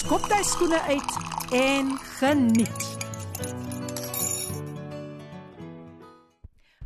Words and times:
skop 0.00 0.24
jy 0.32 0.38
skoene 0.46 0.78
uit 0.88 1.16
en 1.52 1.90
geniet. 2.16 2.84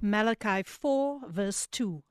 Malachi 0.00 0.64
4 0.66 1.28
verse 1.28 1.68
2 1.70 2.02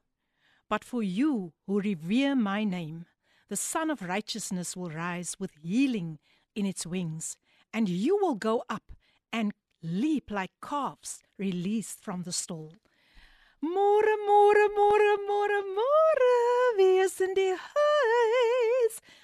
But 0.70 0.84
for 0.84 1.04
you 1.04 1.52
who 1.68 1.82
revere 1.82 2.36
my 2.36 2.63
name, 2.63 3.05
the 3.50 3.58
Son 3.58 3.91
of 3.91 4.02
Righteousness 4.02 4.77
will 4.77 4.90
rise 4.90 5.36
with 5.40 5.52
healing 5.62 6.20
in 6.55 6.66
its 6.66 6.86
wings, 6.86 7.35
and 7.74 7.90
you 7.90 8.18
will 8.22 8.35
go 8.35 8.63
up 8.70 8.91
and 9.32 9.52
leap 9.84 10.32
like 10.32 10.52
calves 10.62 11.22
released 11.38 11.99
from 12.02 12.24
the 12.24 12.32
stall. 12.32 12.72
Môre, 13.62 14.16
môre, 14.27 14.66
môre, 14.76 15.12
môre, 15.27 15.60
môre. 15.76 16.32
Wie 16.77 16.99
is 16.99 17.20
in 17.22 17.34
die 17.34 17.55
huis? 17.55 18.73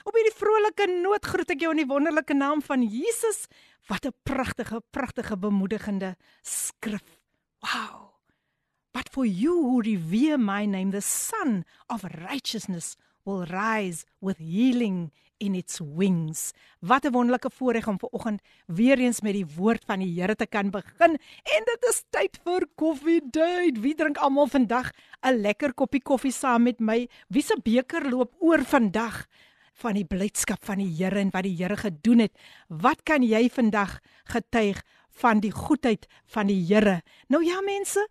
Op 0.04 0.14
hierdie 0.14 0.36
vrolike 0.36 0.88
noot 0.92 1.26
groet 1.26 1.50
ek 1.52 1.60
jou 1.60 1.72
in 1.72 1.84
die 1.84 1.90
wonderlike 1.90 2.34
naam 2.34 2.62
van 2.62 2.84
Jesus. 2.84 3.48
Wat 3.88 4.06
'n 4.06 4.14
pragtige, 4.24 4.82
pragtige 4.92 5.38
bemoedigende 5.38 6.16
skrif. 6.42 7.20
Wow. 7.60 8.10
But 8.92 9.10
for 9.12 9.26
you 9.26 9.54
who 9.54 9.82
revere 9.82 10.38
my 10.38 10.66
name, 10.66 10.92
the 10.92 11.02
Son 11.02 11.66
of 11.88 12.04
Righteousness 12.04 12.96
will 13.26 13.46
rise 13.46 14.06
with 14.20 14.38
healing 14.38 15.12
in 15.40 15.56
its 15.56 15.80
wings. 15.80 16.52
Wat 16.80 17.06
'n 17.06 17.12
wonderlike 17.12 17.50
voorreg 17.50 17.88
om 17.88 18.00
ver 18.00 18.10
oggend 18.10 18.42
weer 18.66 19.00
eens 19.00 19.22
met 19.22 19.34
die 19.34 19.48
woord 19.56 19.84
van 19.86 20.00
die 20.00 20.22
Here 20.22 20.36
te 20.36 20.46
kan 20.46 20.70
begin. 20.70 21.18
En 21.56 21.64
dit 21.66 21.86
is 21.90 22.04
tyd 22.10 22.40
vir 22.44 22.68
koffie 22.76 23.22
date. 23.32 23.80
Wie 23.80 23.96
drink 23.96 24.18
almal 24.18 24.48
vandag 24.48 24.92
'n 25.22 25.42
lekker 25.42 25.74
koppie 25.74 26.02
koffie 26.02 26.32
saam 26.32 26.64
met 26.64 26.80
my? 26.80 27.10
Wie 27.28 27.44
se 27.44 27.58
beker 27.64 28.10
loop 28.10 28.36
oor 28.40 28.64
vandag 28.64 29.28
van 29.80 29.96
die 29.96 30.06
blydskap 30.08 30.64
van 30.66 30.82
die 30.82 30.90
Here 30.98 31.20
en 31.22 31.32
wat 31.34 31.46
die 31.48 31.56
Here 31.56 31.78
gedoen 31.80 32.26
het? 32.26 32.36
Wat 32.68 33.04
kan 33.08 33.24
jy 33.24 33.48
vandag 33.50 34.00
getuig 34.32 34.82
van 35.22 35.40
die 35.44 35.52
goedheid 35.56 36.08
van 36.34 36.48
die 36.52 36.60
Here? 36.68 37.00
Nou 37.28 37.44
ja 37.46 37.62
mense, 37.66 38.04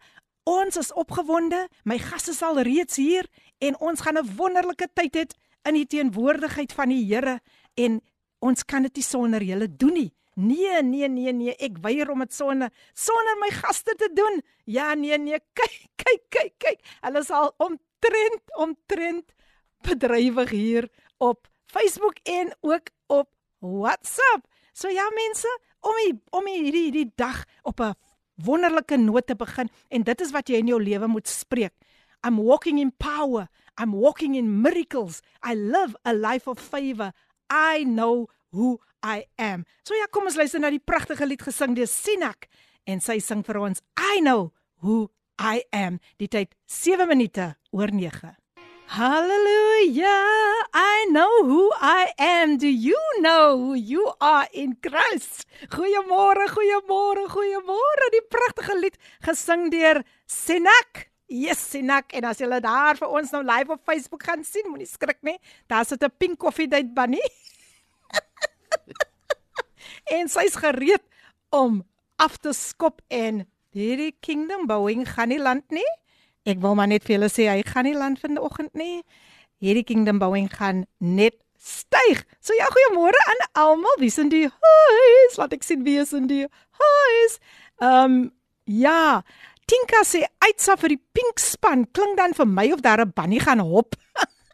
ons 0.49 0.77
is 0.81 0.93
opgewonde. 0.93 1.67
My 1.85 1.99
gaste 2.01 2.33
is 2.33 2.43
al 2.43 2.61
reeds 2.65 2.97
hier 2.97 3.29
en 3.59 3.79
ons 3.81 4.01
gaan 4.01 4.19
'n 4.19 4.37
wonderlike 4.37 4.89
tyd 4.95 5.17
hê 5.17 5.25
in 5.69 5.75
die 5.75 5.87
teenwoordigheid 5.87 6.73
van 6.73 6.89
die 6.89 7.05
Here 7.05 7.41
en 7.75 8.01
ons 8.41 8.65
kan 8.65 8.83
dit 8.83 8.95
nie 8.95 9.05
sonder 9.05 9.43
julle 9.43 9.69
doen 9.77 9.93
nie. 9.93 10.13
Nee, 10.35 10.83
nee, 10.83 11.09
nee, 11.09 11.33
nee, 11.33 11.55
ek 11.59 11.81
weier 11.83 12.11
om 12.11 12.21
dit 12.23 12.33
sonder 12.33 12.71
sonder 12.95 13.39
my 13.41 13.51
gaste 13.51 13.95
te 13.99 14.09
doen. 14.15 14.43
Ja, 14.65 14.95
nee, 14.95 15.19
nee, 15.19 15.41
kyk, 15.53 15.89
kyk, 15.97 16.23
kyk, 16.31 16.53
kyk. 16.59 16.85
Hulle 17.01 17.19
is 17.19 17.31
al 17.31 17.51
omtrent 17.59 18.55
omtrent 18.55 19.35
bedrywig 19.83 20.51
hier 20.55 20.89
op 21.19 21.48
Facebook 21.69 22.19
en 22.25 22.55
ook 22.61 22.91
op 23.07 23.29
WhatsApp. 23.59 24.47
So 24.73 24.89
ja 24.89 25.05
mense, 25.15 25.51
om 25.81 25.97
die, 26.05 26.15
om 26.31 26.47
hierdie 26.47 26.89
hierdie 26.89 27.13
dag 27.17 27.45
op 27.63 27.81
'n 27.81 27.95
wonderlike 28.35 28.97
noot 28.97 29.27
te 29.27 29.37
begin 29.37 29.69
en 29.89 30.03
dit 30.03 30.21
is 30.21 30.31
wat 30.31 30.49
jy 30.49 30.57
in 30.63 30.67
jou 30.67 30.83
lewe 30.83 31.07
moet 31.07 31.29
spreek. 31.29 31.75
I'm 32.27 32.39
walking 32.43 32.79
in 32.79 32.93
power. 32.97 33.49
I'm 33.81 33.93
walking 33.93 34.37
in 34.37 34.61
miracles. 34.61 35.21
I 35.43 35.55
live 35.55 35.95
a 36.05 36.13
life 36.13 36.51
of 36.51 36.59
favor. 36.59 37.13
I 37.51 37.85
know 37.85 38.29
who 38.51 38.81
I 39.03 39.27
am. 39.37 39.65
So 39.83 39.95
ja, 39.95 40.07
kom 40.11 40.27
ons 40.27 40.37
luister 40.37 40.61
na 40.61 40.71
die 40.71 40.83
pragtige 40.83 41.27
lied 41.27 41.43
gesing 41.43 41.77
deur 41.77 41.87
Sinak 41.87 42.49
en 42.85 43.01
sy 43.01 43.19
sing 43.23 43.45
vir 43.47 43.61
ons 43.63 43.83
I 43.95 44.21
know 44.21 44.53
who 44.83 45.11
I 45.39 45.63
am. 45.71 46.01
Die 46.19 46.29
tyd 46.29 46.55
7 46.67 47.07
minute 47.09 47.55
oor 47.71 47.93
9. 47.95 48.35
Hallelujah. 48.89 50.65
I 50.73 51.09
know 51.11 51.45
who 51.45 51.71
I 51.77 52.09
am. 52.19 52.57
Do 52.57 52.67
you 52.67 52.97
know 53.21 53.59
who 53.59 53.75
you 53.75 54.13
are 54.19 54.49
in 54.51 54.77
Christ? 54.81 55.45
Goeiemôre, 55.69 56.49
goeiemôre, 56.49 57.29
goeiemôre. 57.29 58.07
Die 58.17 58.25
pragtige 58.33 58.79
lied 58.81 58.97
gesing 59.21 59.69
deur 59.69 60.01
Sinak. 60.25 61.13
Yes, 61.29 61.61
Sinak, 61.61 62.17
en 62.17 62.31
as 62.31 62.41
julle 62.41 62.63
daar 62.65 62.97
vir 62.97 63.13
ons 63.13 63.29
nou 63.37 63.45
live 63.45 63.77
op 63.77 63.85
Facebook 63.85 64.25
gaan 64.25 64.41
sien, 64.41 64.65
moenie 64.73 64.89
skrik 64.89 65.21
nie. 65.21 65.37
Daar 65.69 65.85
sit 65.85 66.01
'n 66.01 66.09
pink 66.17 66.41
koffie 66.41 66.67
date 66.67 66.89
bunny. 66.89 67.21
en 70.17 70.33
sy's 70.33 70.57
gereed 70.57 71.05
om 71.53 71.85
af 72.17 72.41
te 72.41 72.57
skop 72.57 73.05
en 73.13 73.45
hierdie 73.69 74.17
kingdom 74.25 74.65
bouing 74.67 75.05
gaan 75.05 75.29
nie 75.29 75.39
land 75.39 75.69
nie. 75.69 75.93
Ek 76.49 76.63
wil 76.65 76.79
maar 76.79 76.89
net 76.89 77.05
vir 77.05 77.19
julle 77.19 77.29
sê 77.29 77.49
hy 77.51 77.61
gaan 77.67 77.85
nie 77.85 77.97
land 77.97 78.21
vanoggend 78.23 78.73
nie. 78.79 79.03
Hierdie 79.61 79.85
kingdom 79.85 80.21
bouing 80.23 80.49
gaan 80.49 80.87
net 80.99 81.37
styg. 81.61 82.23
So 82.41 82.57
ja, 82.57 82.69
goeiemôre 82.73 83.21
aan 83.29 83.45
almal. 83.65 83.99
Wie 84.01 84.09
is 84.09 84.19
in 84.23 84.31
die 84.33 84.47
huis? 84.49 85.37
Laat 85.37 85.53
ek 85.53 85.67
sien 85.67 85.85
wie 85.85 85.99
is 86.01 86.15
in 86.17 86.31
die 86.31 86.47
huis. 86.81 87.39
Ehm 87.83 88.05
um, 88.05 88.19
ja, 88.69 89.23
Tinka 89.69 90.01
sê 90.05 90.23
uitsa 90.45 90.79
vir 90.81 90.95
die 90.95 91.03
pink 91.17 91.41
span 91.41 91.85
klink 91.93 92.17
dan 92.17 92.35
vir 92.37 92.49
my 92.49 92.71
of 92.73 92.81
daar 92.85 93.05
'n 93.05 93.13
bunny 93.13 93.41
gaan 93.45 93.61
hop. 93.61 93.97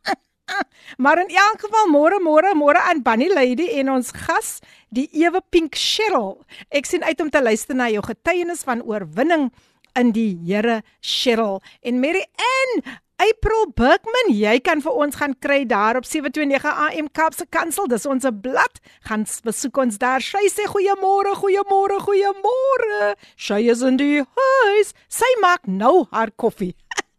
maar 1.04 1.18
in 1.22 1.30
elk 1.30 1.60
geval 1.62 1.86
môre 1.90 2.18
môre 2.18 2.54
môre 2.54 2.80
aan 2.90 3.02
Bunny 3.02 3.28
Lady 3.30 3.68
en 3.78 3.90
ons 3.90 4.10
gas 4.10 4.60
die 4.90 5.08
ewe 5.12 5.40
pink 5.50 5.74
Cheryl. 5.74 6.42
Ek 6.70 6.86
sien 6.86 7.04
uit 7.04 7.20
om 7.20 7.30
te 7.30 7.42
luister 7.42 7.76
na 7.76 7.88
jou 7.88 8.02
getuienis 8.02 8.66
van 8.66 8.82
oorwinning 8.82 9.52
in 9.98 10.12
die 10.14 10.34
Here 10.44 10.82
Cheryl 11.00 11.60
en 11.82 12.00
Mary 12.00 12.24
Ann 12.38 12.84
April 13.22 13.68
Bergman, 13.78 14.32
jy 14.34 14.56
kan 14.66 14.80
vir 14.82 14.96
ons 14.98 15.16
gaan 15.20 15.36
kry 15.38 15.60
daar 15.70 15.96
op 16.00 16.06
729 16.08 16.66
AM 16.66 17.08
Kapse 17.14 17.46
Kansel. 17.46 17.86
Dis 17.86 18.08
ons 18.10 18.26
blad. 18.42 18.80
Gaan 19.06 19.22
besoek 19.46 19.78
ons 19.78 19.98
daar. 20.02 20.24
Sy 20.24 20.42
sê 20.50 20.66
goeiemôre, 20.66 21.36
goeiemôre, 21.38 22.00
goeiemôre. 22.02 23.12
Sy 23.38 23.60
is 23.70 23.84
in 23.86 24.00
die 24.02 24.24
huis. 24.26 24.92
Sy 25.06 25.30
maak 25.44 25.70
nou 25.70 26.08
haar 26.10 26.34
koffie. 26.34 26.74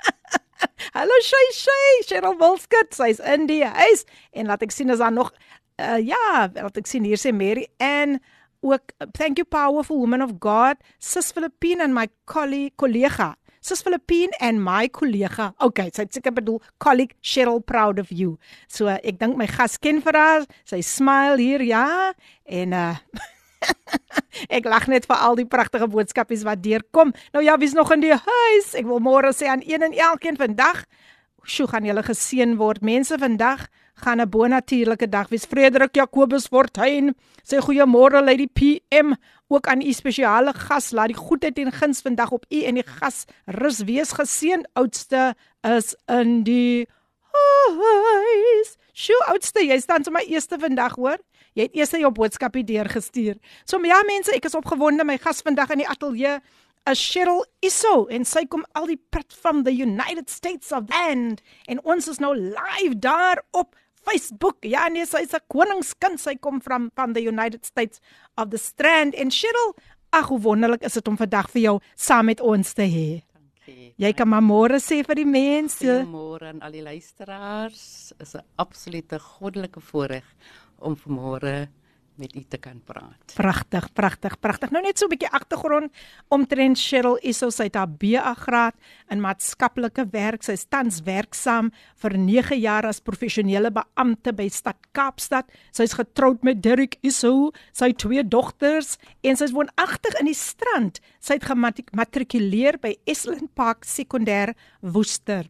Hallo 0.98 1.20
Shay 1.24 1.48
Shay, 1.56 1.92
Cheryl 2.10 2.36
Wilskut, 2.44 2.92
sy's 2.96 3.24
in 3.24 3.48
die 3.48 3.64
huis. 3.64 4.04
En 4.36 4.52
laat 4.52 4.68
ek 4.68 4.76
sien 4.76 4.92
as 4.92 5.00
daar 5.00 5.16
nog 5.16 5.32
uh, 5.80 6.00
ja, 6.04 6.50
laat 6.52 6.80
ek 6.80 6.92
sien 6.92 7.08
hier 7.08 7.20
sê 7.20 7.32
Mary 7.36 7.70
Ann 7.80 8.20
ook 8.62 8.94
thank 9.14 9.38
you 9.38 9.46
powerful 9.46 9.98
woman 9.98 10.22
of 10.22 10.40
God, 10.40 10.78
Sis 11.00 11.32
Filippine 11.32 11.82
and 11.82 11.94
my 11.94 12.10
colleague 12.26 12.76
kollega 12.78 13.36
sis 13.66 13.82
Filippine 13.82 14.36
en 14.46 14.60
my 14.62 14.86
kollega. 14.94 15.52
Okay, 15.66 15.90
sy 15.94 16.06
het 16.06 16.18
seker 16.18 16.36
bedoel 16.38 16.60
colleague 16.82 17.18
Cheryl 17.26 17.64
proud 17.66 18.00
of 18.02 18.12
you. 18.14 18.38
So 18.70 18.92
ek 18.94 19.18
dink 19.22 19.40
my 19.40 19.48
gas 19.50 19.80
ken 19.82 20.04
vir 20.06 20.18
haar. 20.20 20.46
Sy 20.70 20.84
smile 20.86 21.40
hier, 21.42 21.66
ja. 21.66 22.14
En 22.46 22.78
uh 22.78 22.94
ek 24.58 24.68
lag 24.70 24.86
net 24.92 25.08
vir 25.10 25.18
al 25.26 25.40
die 25.40 25.48
pragtige 25.50 25.88
boodskapies 25.90 26.44
wat 26.46 26.62
deurkom. 26.62 27.16
Nou 27.34 27.42
ja, 27.42 27.56
wie's 27.58 27.74
nog 27.74 27.90
in 27.96 28.04
die 28.04 28.14
huis? 28.14 28.68
Ek 28.78 28.86
wil 28.86 29.02
môre 29.02 29.32
sê 29.34 29.50
aan 29.50 29.64
een 29.66 29.82
en 29.88 29.96
elkeen 30.12 30.38
vandag, 30.38 30.84
sjoe, 31.46 31.68
gaan 31.72 31.86
julle 31.86 32.04
geseën 32.04 32.56
word. 32.60 32.84
Mense 32.86 33.18
vandag 33.18 33.68
gaan 34.04 34.22
'n 34.22 34.30
bonatuurlike 34.30 35.10
dag 35.10 35.30
wees. 35.30 35.46
Frederik 35.46 35.96
Jacobus 35.96 36.48
Fortuin 36.48 37.16
sê 37.44 37.58
goeiemôre 37.60 38.22
lei 38.24 38.38
die 38.38 38.48
PM 38.48 39.14
ook 39.48 39.68
aan 39.68 39.82
u 39.82 39.92
spesiale 39.94 40.54
gas. 40.54 40.92
Laat 40.92 41.08
die 41.08 41.18
goedheid 41.18 41.58
en 41.58 41.72
guns 41.72 42.02
vandag 42.02 42.32
op 42.32 42.46
u 42.50 42.62
en 42.64 42.76
die 42.76 42.88
gas 43.00 43.26
rus 43.46 43.84
wees 43.84 44.12
geseën. 44.12 44.66
Oudste 44.74 45.36
is 45.62 45.96
in 46.08 46.44
die 46.44 46.88
huis. 47.32 48.78
Sjoe, 48.94 49.26
oudste, 49.28 49.60
jy 49.60 49.80
staan 49.80 50.04
sommer 50.04 50.24
eerste 50.28 50.60
vandag, 50.60 50.96
hoor? 50.96 51.18
Jy 51.56 51.64
het 51.64 51.76
eers 51.76 51.92
jou 51.92 52.12
boodskapie 52.12 52.64
deurgestuur. 52.64 53.36
So 53.66 53.80
ja 53.84 54.02
mense, 54.08 54.32
ek 54.36 54.46
is 54.46 54.56
opgewonde 54.56 55.04
my 55.04 55.18
gas 55.18 55.42
vandag 55.42 55.72
in 55.76 55.84
die 55.84 55.88
ateljee 55.88 56.40
is 56.90 57.02
Cheryl 57.02 57.44
Isso 57.66 58.06
en 58.14 58.26
sy 58.26 58.46
kom 58.46 58.66
al 58.78 58.88
die 58.92 59.00
prat 59.12 59.34
van 59.44 59.64
the 59.66 59.74
United 59.74 60.30
States 60.30 60.72
of 60.72 60.90
Land 60.90 61.42
en 61.68 61.82
ons 61.84 62.08
is 62.12 62.22
nou 62.22 62.34
live 62.36 63.00
daar 63.02 63.42
op 63.52 63.76
Facebook. 64.06 64.62
Ja, 64.62 64.88
nee, 64.88 65.06
sy 65.06 65.24
is 65.26 65.34
'n 65.34 65.42
koningskind. 65.50 66.20
Sy 66.20 66.36
kom 66.36 66.62
van 66.62 66.92
van 66.96 67.14
the 67.14 67.24
United 67.24 67.66
States 67.66 68.00
of 68.38 68.50
the 68.50 68.58
Strand 68.58 69.16
en 69.16 69.32
Cheryl. 69.32 69.76
Ag, 70.10 70.28
hoe 70.28 70.40
wonderlik 70.40 70.84
is 70.84 70.94
dit 70.94 71.08
om 71.08 71.18
vandag 71.18 71.50
vir 71.50 71.62
jou 71.62 71.80
saam 71.96 72.26
met 72.26 72.42
ons 72.42 72.74
te 72.74 72.84
hê. 72.84 73.24
Dankie. 73.34 73.94
Jy 73.98 74.14
kan 74.14 74.28
maar 74.28 74.44
môre 74.44 74.80
sê 74.80 75.04
vir 75.04 75.16
die 75.16 75.26
mense. 75.26 76.06
Môre 76.06 76.46
aan 76.46 76.62
al 76.62 76.72
die 76.72 76.84
luisteraars. 76.84 78.14
Is 78.20 78.36
'n 78.36 78.46
absolute 78.58 79.20
goddelike 79.20 79.82
voorreg 79.82 80.26
om 80.80 80.96
vanmôre 80.96 81.68
met 82.18 82.36
u 82.36 82.44
te 82.48 82.58
kan 82.58 82.82
praat. 82.84 83.34
Pragtig, 83.36 83.88
pragtig, 83.94 84.40
pragtig. 84.40 84.72
Nou 84.72 84.82
net 84.84 84.98
so 84.98 85.06
'n 85.06 85.10
bietjie 85.10 85.30
agtergrond 85.30 85.92
omtrent 86.28 86.78
Cheryl 86.78 87.18
Isso 87.22 87.50
sy 87.50 87.64
het 87.64 87.76
haar 87.76 87.90
BA 87.90 88.34
graad 88.34 88.76
in 89.10 89.22
maatskaplike 89.22 90.08
werk. 90.12 90.44
Sy 90.44 90.52
is 90.52 90.66
tans 90.66 91.02
werksaam 91.02 91.72
vir 91.96 92.18
9 92.18 92.60
jaar 92.60 92.86
as 92.86 93.00
professionele 93.00 93.72
beampte 93.72 94.34
by 94.34 94.48
Stad 94.48 94.78
Kaapstad. 94.92 95.46
Sy 95.72 95.84
is 95.84 95.94
getroud 95.94 96.44
met 96.44 96.62
Derrick 96.62 96.98
Isso, 97.02 97.52
sy 97.74 97.88
het 97.88 97.98
twee 97.98 98.24
dogters 98.24 98.98
en 99.24 99.36
sy 99.36 99.44
is 99.44 99.52
woonagtig 99.52 100.20
in 100.20 100.26
die 100.26 100.34
Strand. 100.34 101.00
Sy 101.20 101.34
het 101.34 101.44
gematrikuleer 101.44 102.80
by 102.80 102.96
Esland 103.06 103.54
Park 103.54 103.84
Sekondêr 103.86 104.56
Woester. 104.82 105.46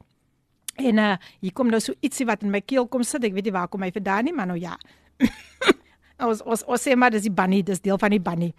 En 0.76 0.98
uh 0.98 1.16
hier 1.40 1.54
kom 1.54 1.70
nou 1.72 1.80
so 1.80 1.94
ietsie 2.02 2.26
wat 2.26 2.44
in 2.44 2.52
my 2.52 2.62
keel 2.62 2.88
kom 2.88 3.04
sit. 3.04 3.24
Ek 3.24 3.34
weet 3.34 3.46
nie 3.46 3.56
waar 3.56 3.68
kom 3.68 3.82
hy 3.82 3.92
vandaan 3.92 4.26
nie, 4.26 4.34
maar 4.34 4.48
nou 4.48 4.60
ja. 4.60 4.76
ons 6.20 6.42
ons 6.42 6.64
ons 6.68 6.82
sê 6.82 6.96
maar 6.96 7.12
dis 7.12 7.26
die 7.28 7.34
bunny, 7.34 7.64
dis 7.64 7.82
deel 7.82 7.98
van 7.98 8.12
die 8.12 8.22
bunny. 8.22 8.54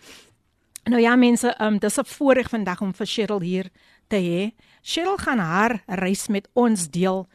Nou 0.87 1.01
ja 1.03 1.17
mense, 1.19 1.51
um, 1.61 1.79
dis 1.79 1.99
'n 1.99 2.05
voorreg 2.05 2.49
vandag 2.49 2.81
om 2.81 2.93
vir 2.95 3.07
Cheryl 3.07 3.41
hier 3.41 3.71
te 4.09 4.17
hê. 4.17 4.55
Cheryl 4.83 5.17
gaan 5.19 5.39
haar 5.39 5.83
reis 5.87 6.29
met 6.29 6.49
ons 6.55 6.89
deel 6.91 7.27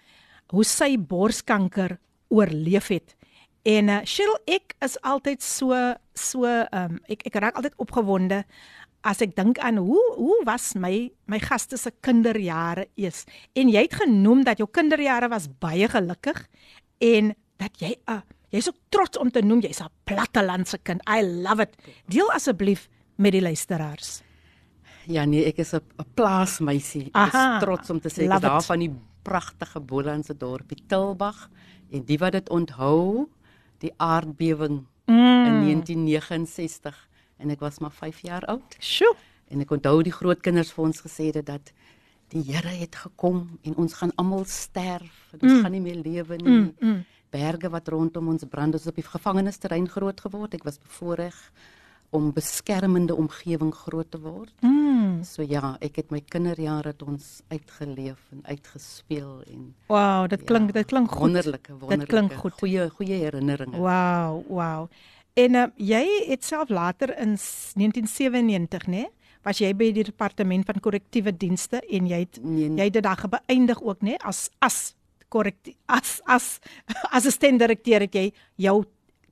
hoe 0.47 0.63
sy 0.63 0.97
borskanker 0.97 2.00
oorleef 2.29 2.88
het. 2.88 3.15
En 3.63 3.89
uh, 3.89 4.00
Cheryl, 4.03 4.38
ek 4.47 4.75
is 4.81 4.97
altyd 5.01 5.41
so 5.41 5.95
so 6.13 6.45
um 6.45 7.00
ek 7.09 7.25
ek 7.25 7.35
raak 7.35 7.56
altyd 7.56 7.75
opgewonde 7.77 8.44
as 9.03 9.21
ek 9.21 9.35
dink 9.35 9.59
aan 9.59 9.77
hoe 9.77 10.01
hoe 10.15 10.44
was 10.45 10.73
my 10.75 11.12
my 11.27 11.39
gaste 11.39 11.77
se 11.77 11.91
kinderjare 12.01 12.88
is. 12.95 13.25
En 13.53 13.69
jy 13.69 13.81
het 13.81 13.94
genoem 13.94 14.44
dat 14.44 14.57
jou 14.57 14.69
kinderjare 14.69 15.29
was 15.29 15.50
baie 15.59 15.88
gelukkig 15.88 16.47
en 17.00 17.35
dat 17.57 17.79
jy 17.79 17.95
'n 17.95 18.13
uh, 18.13 18.21
Jy's 18.51 18.68
ook 18.68 18.80
trots 18.92 19.18
om 19.18 19.31
te 19.31 19.42
noem 19.42 19.62
jy's 19.63 19.80
'n 19.80 19.89
plattelandse 20.03 20.77
kind. 20.83 21.01
I 21.07 21.24
love 21.24 21.62
it. 21.62 21.75
Deel 22.06 22.31
asseblief 22.31 22.89
met 23.15 23.31
die 23.31 23.42
luisteraars. 23.42 24.21
Ja 25.07 25.25
nee, 25.25 25.45
ek 25.45 25.57
is 25.57 25.74
'n 25.74 25.81
plaasmeisie. 26.13 27.09
Ek 27.13 27.33
is 27.33 27.59
trots 27.63 27.89
om 27.89 28.00
te 28.00 28.09
sê 28.09 28.27
ek 28.27 28.33
is 28.33 28.42
daar 28.42 28.63
van 28.63 28.80
die 28.80 28.94
pragtige 29.24 29.80
Bolandse 29.80 30.38
dorpie 30.38 30.83
Tilbag 30.88 31.50
en 31.92 32.06
die 32.06 32.18
wat 32.18 32.31
dit 32.31 32.50
onthou, 32.50 33.30
die 33.80 33.94
aardbewing 33.98 34.86
mm. 35.06 35.45
in 35.45 35.62
1969 35.62 37.09
en 37.38 37.50
ek 37.50 37.59
was 37.59 37.80
maar 37.80 37.92
5 37.92 38.19
jaar 38.21 38.45
oud. 38.45 38.75
Sjoe. 38.80 39.15
En 39.50 39.62
ek 39.62 39.71
onthou 39.71 40.04
die 40.04 40.12
grootkinders 40.12 40.71
vir 40.71 40.83
ons 40.83 41.01
gesê 41.01 41.31
het 41.33 41.45
dat 41.45 41.71
die 42.27 42.44
Here 42.44 42.68
het 42.68 42.95
gekom 42.95 43.59
en 43.63 43.75
ons 43.75 43.94
gaan 43.94 44.12
almal 44.15 44.45
sterf. 44.45 45.33
Ons 45.39 45.51
mm. 45.51 45.62
gaan 45.62 45.71
nie 45.71 45.81
meer 45.81 46.01
lewe 46.04 46.36
nie. 46.36 46.59
Mm. 46.59 46.75
Mm 46.80 47.06
berge 47.31 47.69
wat 47.72 47.88
rondom 47.92 48.31
ons 48.33 48.48
brand 48.50 48.75
ons 48.78 48.88
op 48.88 48.98
die 48.98 49.06
gevangenisterrein 49.07 49.88
groot 49.89 50.19
geword. 50.22 50.57
Ek 50.57 50.66
was 50.68 50.80
bevoorreg 50.81 51.38
om 52.12 52.33
beskermende 52.36 53.16
omgewing 53.16 53.72
groot 53.74 54.10
te 54.12 54.19
word. 54.19 54.51
Mm. 54.66 55.22
So 55.24 55.45
ja, 55.48 55.78
ek 55.80 56.01
het 56.01 56.12
my 56.12 56.19
kinderjare 56.28 56.92
het 56.92 57.06
ons 57.07 57.39
uitgeleef 57.54 58.19
en 58.36 58.44
uitgespeel 58.50 59.31
en 59.48 59.69
Wow, 59.88 60.28
dit 60.30 60.44
klink 60.44 60.74
ja, 60.74 60.81
dit 60.81 60.92
klink 60.92 61.12
goed. 61.12 61.30
Wonderlike, 61.30 61.72
wonderlike. 61.72 62.04
Dit 62.04 62.12
klink 62.12 62.36
goed. 62.44 62.60
Goeie 62.60 62.89
goeie 62.89 63.24
herinneringe. 63.24 63.80
Wow, 63.80 64.44
wow. 64.51 64.92
En 65.39 65.56
uh, 65.56 65.66
jy 65.80 66.04
het 66.28 66.44
self 66.44 66.69
later 66.69 67.16
in 67.16 67.38
1997, 67.39 68.88
né? 68.88 69.07
Nee? 69.07 69.10
was 69.45 69.62
jy 69.62 69.72
by 69.78 69.89
die 69.95 70.06
departement 70.06 70.68
van 70.69 70.81
korrektiewe 70.83 71.33
dienste 71.33 71.81
en 71.81 72.10
jy 72.10 72.24
het 72.25 72.39
nee, 72.44 72.69
nee. 72.69 72.78
jy 72.78 72.89
het 72.89 72.98
dit 73.00 73.06
daar 73.06 73.24
beëindig 73.39 73.81
ook 73.81 74.04
nê 74.06 74.13
nee? 74.13 74.22
as 74.28 74.50
as 74.62 74.94
korrek 75.31 75.74
as 75.88 76.19
as 76.30 76.60
assistent 77.18 77.62
direkteur 77.62 78.04
het 78.06 78.16
jy 78.19 78.28
jou 78.68 78.81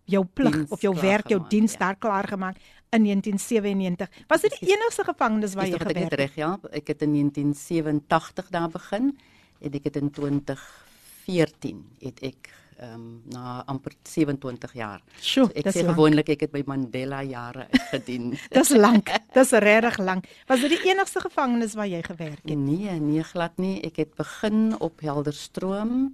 jou 0.09 0.23
plig 0.25 0.63
of 0.73 0.81
jou 0.81 0.95
werk, 0.97 1.29
jou 1.29 1.41
diens 1.51 1.75
ja. 1.75 1.79
daar 1.83 1.97
klaar 2.01 2.25
gemaak 2.27 2.57
in 2.89 3.03
1997. 3.05 4.09
Was 4.27 4.41
dit 4.41 4.55
die 4.57 4.71
enigste 4.73 5.03
gevangenis 5.05 5.53
waar 5.53 5.67
jy 5.69 5.77
gewerk 5.77 6.09
het? 6.09 6.13
Reg, 6.17 6.35
ja. 6.39 6.59
Ek 6.73 6.87
het 6.89 7.01
in 7.05 7.11
1987 7.13 8.49
daar 8.49 8.71
begin 8.73 9.11
en 9.59 9.71
ek 9.77 9.83
het 9.91 9.99
in 10.01 10.09
2014 10.15 11.83
het 12.01 12.23
ek 12.25 12.49
ehm 12.79 12.93
um, 12.93 13.21
na 13.27 13.63
amper 13.67 13.93
27 14.07 14.73
jaar. 14.73 15.01
Sjoe, 15.19 15.47
so 15.49 15.51
ek 15.59 15.71
sê 15.75 15.83
gewoonlik 15.83 16.29
ek 16.35 16.45
het 16.47 16.53
by 16.53 16.63
Mandela 16.67 17.19
jare 17.27 17.67
gedien. 17.91 18.31
dis 18.55 18.71
lank. 18.75 19.11
Dis 19.35 19.51
regtig 19.51 19.99
lank. 19.99 20.29
Was 20.47 20.63
dit 20.63 20.77
die 20.77 20.91
enigste 20.91 21.19
gevangenis 21.25 21.75
waar 21.75 21.89
jy 21.91 22.01
gewerk 22.05 22.43
het? 22.43 22.55
Nee, 22.55 22.95
nee 23.03 23.23
glad 23.23 23.57
nie. 23.59 23.79
Ek 23.83 23.99
het 23.99 24.15
begin 24.15 24.77
op 24.79 25.03
Helderstroom 25.03 26.13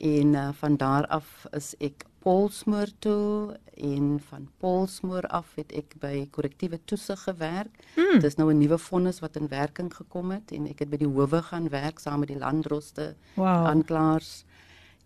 en 0.00 0.32
uh, 0.32 0.48
van 0.56 0.78
daar 0.80 1.06
af 1.12 1.44
is 1.52 1.74
ek 1.78 2.06
Polsmoor 2.20 2.88
toe 3.00 3.56
en 3.80 4.18
van 4.28 4.48
Polsmoor 4.60 5.24
af 5.32 5.54
het 5.56 5.72
ek 5.72 5.94
by 6.00 6.26
korrektiewe 6.32 6.76
toesig 6.84 7.22
gewerk. 7.24 7.72
Hmm. 7.94 8.20
Dis 8.20 8.36
nou 8.36 8.50
'n 8.52 8.60
nuwe 8.60 8.78
vonnis 8.78 9.20
wat 9.20 9.36
in 9.36 9.48
werking 9.48 9.88
gekom 9.92 10.30
het 10.30 10.52
en 10.52 10.68
ek 10.68 10.84
het 10.84 10.90
by 10.90 10.96
die 10.96 11.08
howe 11.08 11.42
gaan 11.42 11.68
werk 11.68 11.98
saam 11.98 12.20
met 12.20 12.28
die 12.28 12.38
landdroste, 12.38 13.16
wow. 13.36 13.66
aanklaers 13.66 14.44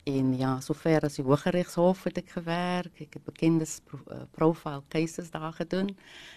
En 0.04 0.34
ja, 0.36 0.58
sover 0.60 1.00
as 1.06 1.14
die 1.16 1.24
Hooggeregshof 1.24 2.02
het 2.04 2.18
ek 2.20 2.34
gewerk. 2.36 2.92
Ek 3.00 3.16
het 3.16 3.24
bekende 3.24 3.64
uh, 3.64 4.24
profile 4.36 4.82
cases 4.92 5.30
daar 5.32 5.54
gedoen. 5.56 5.94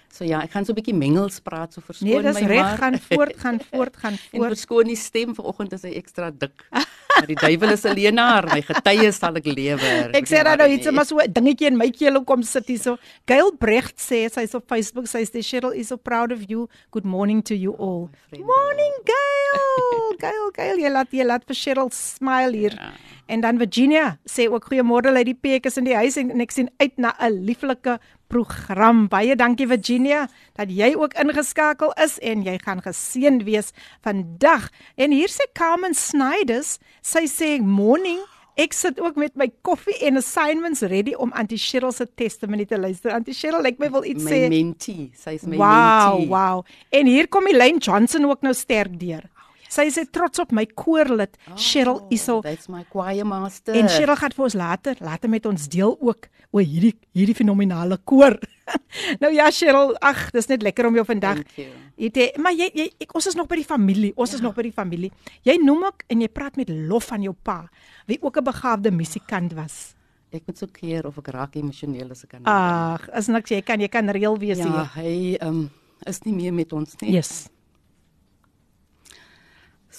So 0.08 0.24
ja, 0.24 0.40
ek 0.40 0.54
gaan 0.54 0.64
so 0.64 0.72
'n 0.72 0.80
bietjie 0.80 0.96
mengels 0.96 1.42
praat 1.44 1.74
so 1.74 1.84
verskoon 1.84 2.08
nee, 2.08 2.22
my 2.24 2.32
maar. 2.32 2.34
Nee, 2.34 2.48
dis 2.48 2.56
reg, 2.56 2.78
gaan 2.80 3.00
voort, 3.10 3.36
gaan 3.44 3.60
voort, 3.72 3.98
gaan 3.98 4.16
voort. 4.16 4.40
En 4.40 4.56
verskoon 4.56 4.88
die 4.88 4.96
stem 4.96 5.36
vanoggend 5.36 5.74
is 5.76 5.84
hy 5.84 5.92
ekstra 6.00 6.32
dik. 6.32 6.64
Maar 6.72 7.28
die 7.28 7.36
duiwel 7.36 7.74
is 7.74 7.84
alleenaar, 7.86 8.48
my 8.54 8.62
getuies 8.62 9.20
sal 9.20 9.36
ek 9.36 9.50
lewer. 9.52 10.16
ek 10.16 10.32
sê 10.32 10.44
dan 10.48 10.62
nou 10.64 10.70
iets, 10.72 10.88
maar 10.92 11.06
so 11.06 11.20
'n 11.20 11.34
dingetjie 11.34 11.68
in 11.68 11.78
my 11.78 11.90
keel 11.92 12.24
kom 12.24 12.44
sit 12.44 12.72
hier 12.72 12.80
so. 12.80 12.96
Gail 13.28 13.52
Brecht 13.52 14.00
sê 14.00 14.30
sy's 14.32 14.56
op 14.56 14.64
Facebook, 14.72 15.12
sy 15.12 15.26
sê 15.28 15.44
Cheryl 15.44 15.76
is 15.76 15.92
so 15.92 15.98
proud 15.98 16.32
of 16.32 16.48
you. 16.48 16.70
Good 16.92 17.04
morning 17.06 17.44
to 17.44 17.56
you 17.56 17.76
all. 17.76 18.08
Morning 18.32 18.96
Gail. 19.04 20.16
Gail, 20.24 20.52
Gail, 20.56 20.78
jy 20.80 20.90
laat 20.90 21.12
jy 21.12 21.26
laat 21.26 21.44
vir 21.44 21.56
Cheryl 21.56 21.92
smile 21.92 22.56
hier. 22.56 22.80
Ja. 22.80 22.94
En 23.28 23.42
dan 23.44 23.60
Virginia 23.60 24.18
sê 24.26 24.48
ook 24.48 24.70
goeiemôre 24.70 25.12
uit 25.16 25.26
die 25.26 25.36
Peek 25.36 25.66
is 25.68 25.78
in 25.78 25.88
die 25.88 25.96
huis 25.96 26.16
en, 26.18 26.32
en 26.32 26.44
ek 26.44 26.56
sien 26.56 26.70
uit 26.80 26.96
na 26.98 27.14
'n 27.20 27.44
lieflike 27.48 28.00
program. 28.28 29.08
Baie 29.08 29.36
dankie 29.36 29.68
Virginia 29.68 30.28
dat 30.56 30.72
jy 30.72 30.96
ook 30.96 31.14
ingeskakel 31.14 31.92
is 32.04 32.20
en 32.20 32.44
jy 32.44 32.58
gaan 32.64 32.82
geseën 32.82 33.44
wees 33.44 33.72
vandag. 34.02 34.70
En 34.96 35.12
hier 35.12 35.30
sê 35.30 35.48
Carmen 35.54 35.94
Snyders, 35.94 36.80
sy 37.02 37.28
sê 37.28 37.60
morning 37.62 38.20
Ek 38.58 38.74
sit 38.74 38.98
ook 38.98 39.20
met 39.22 39.36
my 39.38 39.52
koffie 39.62 39.94
en 40.08 40.18
assignments 40.18 40.82
ready 40.90 41.14
om 41.14 41.30
Auntie 41.38 41.60
Cheryl 41.62 41.92
se 41.94 42.08
testimony 42.18 42.66
te 42.66 42.80
luister. 42.80 43.12
Auntie 43.14 43.36
Cheryl, 43.38 43.62
ek 43.70 43.78
wil 43.78 44.02
iets 44.02 44.26
my 44.26 44.32
sê. 44.32 44.40
My 44.48 44.50
mentee, 44.50 45.12
sy's 45.14 45.46
my 45.46 45.60
wow, 45.60 45.68
mentee. 45.68 46.26
Wow, 46.26 46.32
wow. 46.34 46.64
En 46.90 47.06
hier 47.06 47.30
kom 47.30 47.46
Elaine 47.52 47.78
Johnson 47.78 48.26
ook 48.26 48.42
nou 48.42 48.56
sterk 48.58 48.98
deur. 48.98 49.30
Sy 49.70 49.88
sê 49.92 50.06
trots 50.12 50.40
op 50.40 50.54
my 50.56 50.66
koorlid 50.66 51.36
oh, 51.50 51.56
Cheryl 51.60 52.02
Iso. 52.14 52.40
That's 52.42 52.70
my 52.72 52.84
choir 52.92 53.26
master. 53.28 53.76
En 53.76 53.90
Cheryl 53.92 54.16
gaan 54.20 54.36
vir 54.36 54.46
ons 54.48 54.58
later, 54.58 55.00
later 55.04 55.30
met 55.30 55.46
ons 55.50 55.68
deel 55.72 55.98
ook 56.00 56.30
oor 56.56 56.64
hierdie 56.64 56.96
hierdie 57.18 57.36
fenominale 57.36 58.00
koor. 58.08 58.38
nou 59.24 59.32
ja 59.34 59.50
Cheryl, 59.52 59.96
ag, 60.04 60.30
dis 60.36 60.50
net 60.52 60.64
lekker 60.64 60.88
om 60.90 60.96
jou 61.00 61.06
vandag. 61.08 61.44
Jy 61.58 62.32
maar 62.44 62.56
jy, 62.56 62.70
jy 62.78 62.88
ek, 63.04 63.14
ons 63.18 63.28
is 63.28 63.36
nog 63.38 63.50
by 63.50 63.60
die 63.60 63.68
familie. 63.68 64.14
Ons 64.16 64.34
ja. 64.34 64.40
is 64.40 64.46
nog 64.46 64.56
by 64.58 64.68
die 64.68 64.76
familie. 64.76 65.12
Jy 65.48 65.58
noem 65.64 65.88
ook 65.90 66.08
en 66.14 66.24
jy 66.24 66.32
praat 66.32 66.60
met 66.60 66.70
lof 66.70 67.10
van 67.12 67.24
jou 67.26 67.34
pa, 67.34 67.64
wie 68.08 68.20
ook 68.22 68.38
'n 68.38 68.46
begaafde 68.46 68.92
musikant 68.92 69.54
was. 69.58 69.98
Ek 70.32 70.44
moet 70.46 70.58
so 70.58 70.68
keer 70.68 71.08
of 71.08 71.18
ek 71.18 71.28
raak 71.32 71.56
emosioneel 71.56 72.12
as 72.12 72.24
ek 72.24 72.30
kan. 72.36 72.44
Ag, 72.44 73.10
as 73.16 73.28
niks 73.28 73.50
jy 73.50 73.62
kan 73.62 73.80
jy 73.80 73.88
kan 73.88 74.10
reël 74.10 74.38
wees 74.38 74.60
ja, 74.60 74.66
hier. 74.66 74.76
Ja, 74.76 74.88
hy 74.96 75.38
um, 75.42 75.70
is 76.06 76.20
nie 76.26 76.34
meer 76.34 76.54
met 76.54 76.74
ons 76.74 76.96
nie. 77.02 77.14
Yes. 77.16 77.48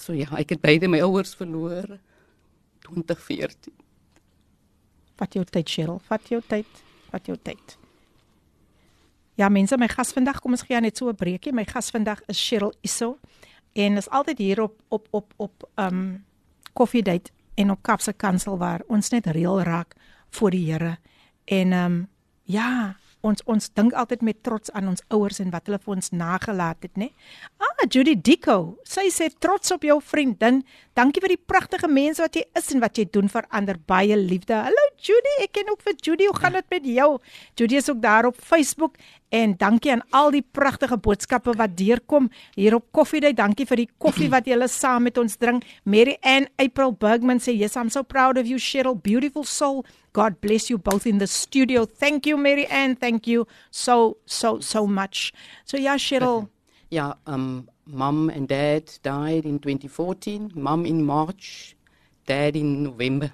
So 0.09 0.15
ja, 0.17 0.25
ek 0.41 0.55
het 0.55 0.61
beide 0.63 0.87
my 0.89 1.03
ouers 1.05 1.35
verloor 1.37 1.85
2014. 2.87 3.75
Vat 5.21 5.35
jou 5.37 5.43
tyd, 5.45 5.69
Cheryl. 5.69 5.99
Vat 6.07 6.31
jou 6.33 6.39
tyd. 6.49 6.79
Vat 7.11 7.29
jou 7.29 7.35
tyd. 7.37 7.75
Ja, 9.37 9.51
mense, 9.53 9.77
my 9.77 9.85
gas 9.91 10.15
vandag, 10.17 10.39
kom 10.41 10.57
ons 10.57 10.65
gee 10.65 10.81
net 10.81 10.97
so 10.97 11.11
'n 11.11 11.15
breekie. 11.15 11.53
My 11.53 11.63
gas 11.63 11.91
vandag 11.93 12.23
is 12.25 12.41
Cheryl 12.41 12.73
Isso 12.81 13.19
en 13.75 13.97
is 13.97 14.09
altyd 14.09 14.37
hier 14.37 14.61
op 14.61 14.81
op 14.89 15.07
op 15.11 15.33
op 15.37 15.69
um 15.77 16.25
Coffee 16.73 17.03
Date 17.03 17.29
en 17.55 17.71
op 17.71 17.83
Kapse 17.83 18.13
Kansel 18.13 18.57
waar 18.57 18.81
ons 18.87 19.09
net 19.09 19.27
reël 19.27 19.61
raak 19.61 19.93
voor 20.29 20.49
die 20.49 20.71
Here. 20.71 20.97
En 21.45 21.71
um 21.71 22.07
ja, 22.43 22.97
ons 23.24 23.40
ons 23.48 23.70
dink 23.78 23.94
altyd 23.96 24.22
met 24.26 24.40
trots 24.44 24.72
aan 24.76 24.90
ons 24.92 25.04
ouers 25.16 25.40
en 25.40 25.52
wat 25.54 25.68
hulle 25.68 25.80
vir 25.80 25.94
ons 25.96 26.10
nagelaat 26.12 26.84
het, 26.84 26.92
né? 27.00 27.08
Ah, 27.58 27.86
Judy 27.88 28.14
Dico. 28.16 28.78
Sy 28.88 29.08
sê 29.12 29.30
trots 29.40 29.72
op 29.74 29.84
jou 29.84 29.98
vriendin. 30.00 30.62
Dankie 30.96 31.22
vir 31.24 31.34
die 31.34 31.40
pragtige 31.40 31.88
mens 31.90 32.20
wat 32.22 32.36
jy 32.36 32.44
is 32.56 32.70
en 32.72 32.80
wat 32.84 32.98
jy 32.98 33.06
doen 33.12 33.28
vir 33.28 33.48
ander. 33.50 33.78
Baie 33.88 34.16
liefde. 34.16 34.56
Hallo 34.56 34.84
Judy, 35.04 35.34
ek 35.44 35.52
ken 35.58 35.72
ook 35.72 35.82
vir 35.84 35.96
Judy. 35.98 36.28
Hoe 36.30 36.38
gaan 36.38 36.56
dit 36.56 36.70
met 36.70 36.88
jou? 36.88 37.10
Judy 37.58 37.80
is 37.80 37.90
ook 37.90 38.00
daar 38.02 38.28
op 38.30 38.40
Facebook 38.40 38.96
en 39.34 39.56
dankie 39.58 39.90
aan 39.92 40.04
al 40.14 40.30
die 40.30 40.44
pragtige 40.44 40.96
boodskappe 40.96 41.56
wat 41.58 41.74
deurkom 41.76 42.30
hier 42.54 42.76
op 42.78 42.86
Koffiedייט. 42.94 43.36
Dankie 43.40 43.66
vir 43.66 43.82
die 43.82 43.88
koffie 43.98 44.30
wat 44.30 44.46
julle 44.46 44.68
saam 44.70 45.08
met 45.08 45.18
ons 45.18 45.36
drink. 45.36 45.64
Mary 45.84 46.16
Ann 46.22 46.46
April 46.62 46.92
Bergman 46.92 47.40
sê, 47.40 47.56
"Yes, 47.56 47.76
I'm 47.76 47.90
so 47.90 48.02
proud 48.02 48.38
of 48.38 48.46
you, 48.46 48.58
Cheryl. 48.58 48.94
Beautiful 48.94 49.44
soul 49.44 49.84
God 50.13 50.41
bless 50.41 50.69
you 50.69 50.77
both 50.77 51.05
in 51.05 51.19
the 51.19 51.27
studio. 51.27 51.85
Thank 51.85 52.25
you, 52.25 52.37
Mary 52.37 52.65
Ann. 52.67 52.95
Thank 52.95 53.27
you 53.27 53.47
so, 53.71 54.17
so, 54.25 54.59
so 54.59 54.87
much. 54.87 55.33
So, 55.65 55.77
yeah, 55.77 55.97
Cheryl. 55.97 56.49
Yeah, 56.89 57.13
um, 57.27 57.69
mom 57.85 58.29
and 58.29 58.47
dad 58.47 58.91
died 59.03 59.45
in 59.45 59.59
2014. 59.59 60.51
Mom 60.55 60.85
in 60.85 61.05
March, 61.05 61.75
dad 62.25 62.55
in 62.55 62.83
November. 62.83 63.31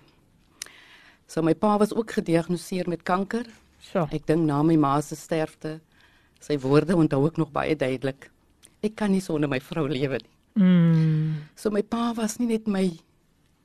So 1.27 1.41
my 1.41 1.53
pa 1.53 1.77
was 1.77 1.93
ook 1.93 2.11
gediagnoseer 2.11 2.87
met 2.87 3.03
kanker. 3.03 3.45
So. 3.79 4.07
Ek 4.11 4.25
dink 4.27 4.45
na 4.45 4.61
my 4.63 4.77
ma 4.77 4.99
se 5.01 5.17
sterfte, 5.17 5.79
sy 6.41 6.57
woorde 6.61 6.95
onthou 6.95 7.25
ek 7.29 7.39
nog 7.41 7.51
baie 7.53 7.75
duidelik. 7.75 8.29
Ek 8.85 8.95
kan 8.99 9.11
nie 9.13 9.23
sonder 9.23 9.49
my 9.49 9.59
vrou 9.59 9.87
lewe 9.89 10.19
nie. 10.21 10.33
Mm. 10.55 11.31
So 11.59 11.71
my 11.73 11.81
pa 11.81 12.13
was 12.15 12.37
nie 12.39 12.47
net 12.53 12.69
my 12.71 12.85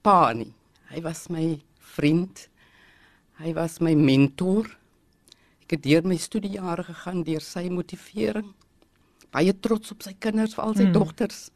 pa 0.02 0.32
nie. 0.34 0.50
Hy 0.90 1.02
was 1.04 1.28
my 1.30 1.60
vriend. 1.94 2.48
Hy 3.40 3.52
was 3.56 3.78
my 3.80 3.94
mentor. 3.96 4.68
Ek 5.64 5.76
het 5.76 5.84
deur 5.86 6.04
my 6.08 6.18
studiejare 6.20 6.84
gegaan 6.84 7.22
deur 7.24 7.44
sy 7.44 7.68
motivering. 7.72 8.50
Baie 9.30 9.54
trots 9.62 9.94
op 9.94 10.02
sy 10.04 10.12
kinders, 10.18 10.56
veral 10.58 10.74
sy 10.76 10.88
mm. 10.88 10.94
dogters. 10.96 11.46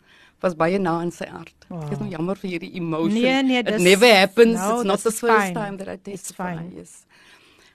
Was 0.44 0.54
baie 0.58 0.78
na 0.78 0.98
in 1.04 1.10
sy 1.14 1.26
hart. 1.30 1.66
Wow. 1.68 1.82
Ek 1.86 1.94
is 1.96 2.00
nou 2.02 2.08
jammer 2.12 2.38
vir 2.40 2.50
hierdie 2.54 2.72
emotion. 2.78 3.16
Nee, 3.16 3.42
nee, 3.42 3.60
It 3.64 3.80
never 3.82 4.10
happens. 4.14 4.58
no, 4.60 4.80
It's 4.80 4.88
not 4.88 5.02
the 5.02 5.12
first 5.12 5.26
fine. 5.48 5.54
time 5.54 5.76
that 5.78 5.88
I 5.88 5.98
It's 5.98 6.04
testify. 6.04 6.56
fine. 6.56 6.72
Yes. 6.76 7.04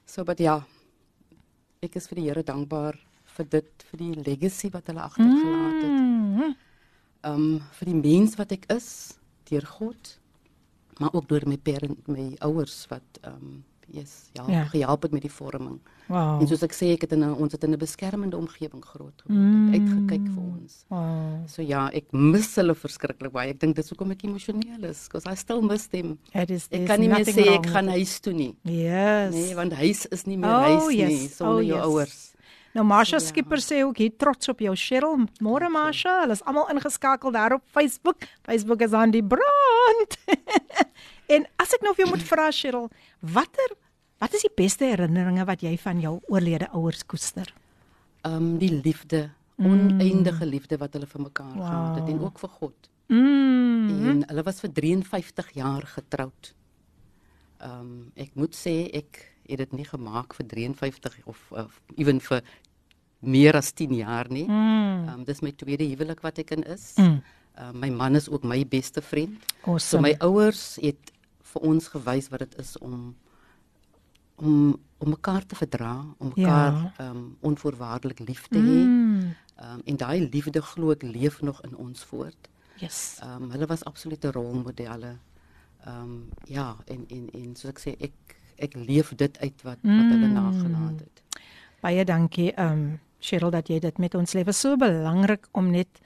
So 0.05 0.23
but 0.23 0.39
ja. 0.39 0.59
Ek 1.81 1.95
is 1.95 2.07
vir 2.11 2.19
die 2.19 2.25
Here 2.27 2.43
dankbaar 2.43 2.97
vir 3.37 3.45
dit, 3.45 3.85
vir 3.91 3.99
die 4.01 4.13
legacy 4.25 4.69
wat 4.73 4.89
hulle 4.91 5.05
agtergelaat 5.05 5.77
het. 5.83 5.93
Mm. 5.93 6.55
um 7.27 7.59
vir 7.75 7.89
die 7.89 7.99
mens 7.99 8.37
wat 8.39 8.53
ek 8.55 8.65
is 8.71 9.17
deur 9.49 9.65
God 9.67 10.13
maar 10.99 11.11
ook 11.15 11.27
deur 11.27 11.43
my 11.51 11.57
parent 11.57 12.07
my 12.07 12.29
ouers 12.47 12.85
wat 12.91 13.19
um 13.27 13.63
yes 13.91 14.29
ja, 14.33 14.43
Ja. 14.47 14.53
ja. 14.53 14.63
gehelp 14.65 15.01
het 15.03 15.11
met 15.11 15.21
die 15.21 15.31
vorming. 15.31 15.79
Wow. 16.07 16.41
En 16.41 16.47
soos 16.47 16.63
ek 16.63 16.73
sê 16.73 16.93
ek 16.93 17.01
het 17.01 17.11
in 17.13 17.19
'n 17.23 17.33
ons 17.35 17.51
het 17.51 17.63
in 17.63 17.71
'n 17.73 17.77
beskermende 17.77 18.37
omgewing 18.37 18.83
groot 18.85 19.21
geword. 19.25 19.29
Mm. 19.29 19.73
Uitgekyk 19.73 20.25
vir 20.33 20.43
ons. 20.43 20.85
Wow. 20.89 21.47
So 21.47 21.61
ja, 21.61 21.89
ek 21.93 22.11
mis 22.11 22.55
hulle 22.55 22.75
verskriklik 22.75 23.31
baie. 23.31 23.49
Ek 23.49 23.59
dink 23.59 23.75
dis 23.75 23.89
hoekom 23.89 24.11
ek 24.11 24.23
emosioneel 24.23 24.83
is 24.89 25.07
because 25.07 25.25
I 25.29 25.35
still 25.35 25.61
miss 25.61 25.87
them. 25.87 26.17
It 26.33 26.49
is, 26.49 26.67
Ek 26.71 26.85
kan 26.87 26.99
nie 26.99 27.07
meer 27.09 27.25
sê 27.25 27.47
ek 27.53 27.65
gaan 27.67 27.87
huis 27.89 28.19
toe 28.19 28.33
nie. 28.33 28.55
Yes. 28.63 29.33
Nee, 29.33 29.53
want 29.55 29.73
huis 29.73 30.05
is 30.11 30.25
nie 30.25 30.37
meer 30.37 30.49
Oh, 30.49 30.61
huis 30.63 30.87
nie 30.87 30.97
yes. 30.97 31.35
sonder 31.35 31.55
Oh, 31.55 31.63
jou 31.63 31.75
yes. 31.77 31.85
ouers. 31.85 32.33
Nou 32.75 32.85
Marsha 32.85 33.19
So, 33.19 33.25
ja. 33.25 33.29
Skipper 33.31 33.57
sê 33.57 33.83
ook 33.83 33.97
hier 33.97 34.11
trots 34.17 34.47
op 34.49 34.59
jou 34.59 34.75
Cheryl. 34.75 35.25
Môre 35.41 35.69
Marsha, 35.69 36.21
hulle 36.21 36.31
is 36.33 36.43
almal 36.45 36.67
ingeskakel 36.69 37.31
daar 37.31 37.53
op 37.53 37.61
Facebook. 37.65 38.17
Facebook 38.43 38.81
is 38.81 38.93
aan 38.93 39.11
die 39.11 39.23
brand. 39.23 40.17
en 41.29 41.45
as 41.61 41.73
ek 41.77 41.81
nou 41.85 41.93
vir 41.95 42.05
jou 42.05 42.11
moet 42.15 42.25
vra 42.27 42.49
Cheryl, 42.51 42.89
watter 43.21 43.73
wat 44.19 44.33
is 44.35 44.41
die 44.47 44.51
beste 44.57 44.85
herinneringe 44.89 45.45
wat 45.47 45.61
jy 45.63 45.77
van 45.79 46.01
jou 46.03 46.17
oorlede 46.27 46.67
ouers 46.75 47.05
koester? 47.07 47.47
Um 48.27 48.57
die 48.59 48.71
liefde, 48.83 49.29
oneindige 49.59 50.45
liefde 50.45 50.77
wat 50.81 50.93
hulle 50.97 51.07
vir 51.07 51.21
mekaar 51.21 51.53
Wow. 51.55 51.65
gehad 51.67 51.99
het 52.01 52.09
en 52.13 52.19
ook 52.25 52.39
vir 52.39 52.49
God. 52.59 52.89
Mm. 53.09 54.07
En 54.09 54.23
hulle 54.27 54.43
was 54.43 54.59
vir 54.59 54.71
53 54.73 55.53
jaar 55.55 55.85
getroud. 55.95 56.53
Ehm 57.59 57.79
um, 57.81 58.11
ek 58.15 58.35
moet 58.39 58.55
sê 58.55 58.87
ek 58.95 59.23
het 59.49 59.57
dit 59.63 59.71
nie 59.79 59.85
gemaak 59.87 60.33
vir 60.37 60.45
53 60.47 61.15
of 61.27 61.39
uh, 61.57 61.65
ewen 61.97 62.19
vir 62.21 62.41
meer 63.19 63.55
as 63.59 63.71
10 63.73 63.95
jaar 63.99 64.29
nie. 64.31 64.45
Ehm 64.47 64.77
Mm. 64.99 65.09
um, 65.13 65.23
dis 65.25 65.41
my 65.41 65.51
tweede 65.51 65.83
huwelik 65.89 66.21
wat 66.21 66.39
ek 66.39 66.51
in 66.51 66.63
is. 66.63 66.93
Mm. 66.97 67.21
Ehm 67.57 67.69
um, 67.75 67.79
my 67.79 67.89
man 67.89 68.15
is 68.15 68.29
ook 68.29 68.43
my 68.43 68.63
beste 68.67 69.01
vriend. 69.01 69.39
So 69.63 69.71
Awesome. 69.71 70.01
my 70.07 70.15
ouers 70.19 70.77
het 70.81 71.11
vir 71.53 71.61
ons 71.61 71.87
gewys 71.87 72.29
wat 72.29 72.39
dit 72.39 72.55
is 72.59 72.77
om 72.77 73.15
om 74.35 74.77
om 74.99 75.09
mekaar 75.09 75.45
te 75.45 75.55
verdra, 75.55 76.05
om 76.17 76.31
Ja. 76.35 76.41
mekaar 76.43 76.93
ehm 76.97 77.15
um, 77.17 77.37
onvoorwaardelik 77.41 78.19
lief 78.19 78.47
te 78.47 78.57
hê. 78.59 78.81
Mm. 78.85 79.35
Um, 79.63 79.81
en 79.85 79.95
daai 79.97 80.29
liefde 80.31 80.61
glo 80.61 80.91
ek 80.91 81.01
leef 81.03 81.41
nog 81.41 81.61
in 81.61 81.75
ons 81.75 82.03
voort. 82.03 82.49
Yes. 82.79 83.19
Um, 83.23 83.49
hulle 83.51 83.65
was 83.65 83.83
absolute 83.83 84.31
rolmodelle. 84.31 85.17
Um, 85.87 86.29
ja, 86.45 86.75
en 86.87 87.05
en 87.09 87.29
en 87.33 87.55
soos 87.55 87.71
ek 87.71 87.79
sê 87.79 87.95
ek 87.99 88.35
ek 88.57 88.75
leef 88.75 89.15
dit 89.15 89.37
uit 89.39 89.61
wat 89.63 89.79
wat 89.83 90.09
hulle 90.11 90.27
Mm. 90.27 90.33
nagelaat 90.33 90.99
het. 90.99 91.23
Baie 91.81 92.05
dankie 92.05 92.53
um 92.59 92.99
Cheryl 93.19 93.51
dat 93.51 93.67
jy 93.67 93.79
dit 93.79 93.97
met 93.97 94.15
ons 94.15 94.33
lewe 94.33 94.51
so 94.53 94.77
belangrik 94.77 95.47
om 95.51 95.71
net 95.71 95.99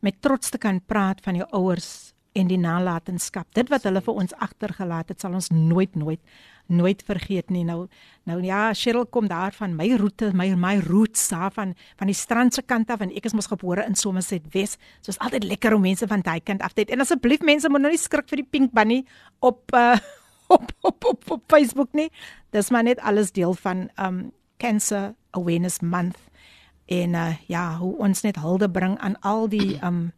met 0.00 0.20
trots 0.20 0.50
te 0.50 0.58
kan 0.58 0.80
praat 0.86 1.20
van 1.20 1.34
jou 1.36 1.46
ouers 1.52 2.12
en 2.38 2.50
die 2.50 2.60
nalatenskap. 2.60 3.48
Dit 3.56 3.70
wat 3.72 3.86
hulle 3.88 4.02
vir 4.04 4.22
ons 4.22 4.34
agtergelaat 4.38 5.10
het, 5.12 5.20
sal 5.22 5.36
ons 5.38 5.50
nooit 5.54 5.96
nooit 5.98 6.22
nooit 6.68 7.00
vergeet 7.02 7.48
nie. 7.50 7.64
Nou 7.64 7.86
nou 8.28 8.38
ja, 8.44 8.74
Cheryl 8.76 9.06
kom 9.08 9.28
daar 9.28 9.54
van 9.56 9.72
my 9.76 9.88
roete, 9.96 10.30
my 10.36 10.50
my 10.56 10.74
roots 10.84 11.28
daar 11.32 11.52
van 11.52 11.74
van 11.96 12.10
die 12.10 12.16
strand 12.16 12.54
se 12.54 12.62
kant 12.62 12.90
af 12.90 13.00
en 13.00 13.12
ek 13.16 13.24
is 13.30 13.34
mos 13.36 13.48
gebore 13.48 13.86
in 13.88 13.96
Somerset 13.96 14.44
Wes. 14.52 14.76
So 15.00 15.14
is 15.14 15.20
altyd 15.24 15.48
lekker 15.48 15.74
om 15.74 15.82
mense 15.82 16.06
van 16.06 16.20
daai 16.20 16.40
kant 16.40 16.62
af 16.62 16.74
te 16.76 16.84
hê. 16.84 16.92
En 16.92 17.00
asseblief 17.00 17.40
mense 17.40 17.68
moet 17.68 17.80
nou 17.80 17.92
nie 17.92 18.00
skrik 18.00 18.28
vir 18.28 18.42
die 18.42 18.50
pink 18.50 18.74
bunny 18.76 19.04
op 19.40 19.72
uh 19.74 19.96
op 20.56 20.72
op 20.80 21.04
op, 21.04 21.30
op 21.30 21.42
Facebook 21.48 21.92
nie. 21.92 22.10
Dis 22.52 22.70
maar 22.70 22.84
net 22.84 23.00
alles 23.00 23.32
deel 23.32 23.54
van 23.54 23.88
um 23.96 24.30
Cancer 24.58 25.14
Awareness 25.30 25.80
Month 25.80 26.20
en 26.86 27.14
uh 27.14 27.32
ja, 27.48 27.76
hoe 27.78 27.96
ons 27.96 28.22
net 28.22 28.36
hulde 28.36 28.68
bring 28.70 28.98
aan 28.98 29.16
al 29.20 29.48
die 29.48 29.78
um 29.84 30.12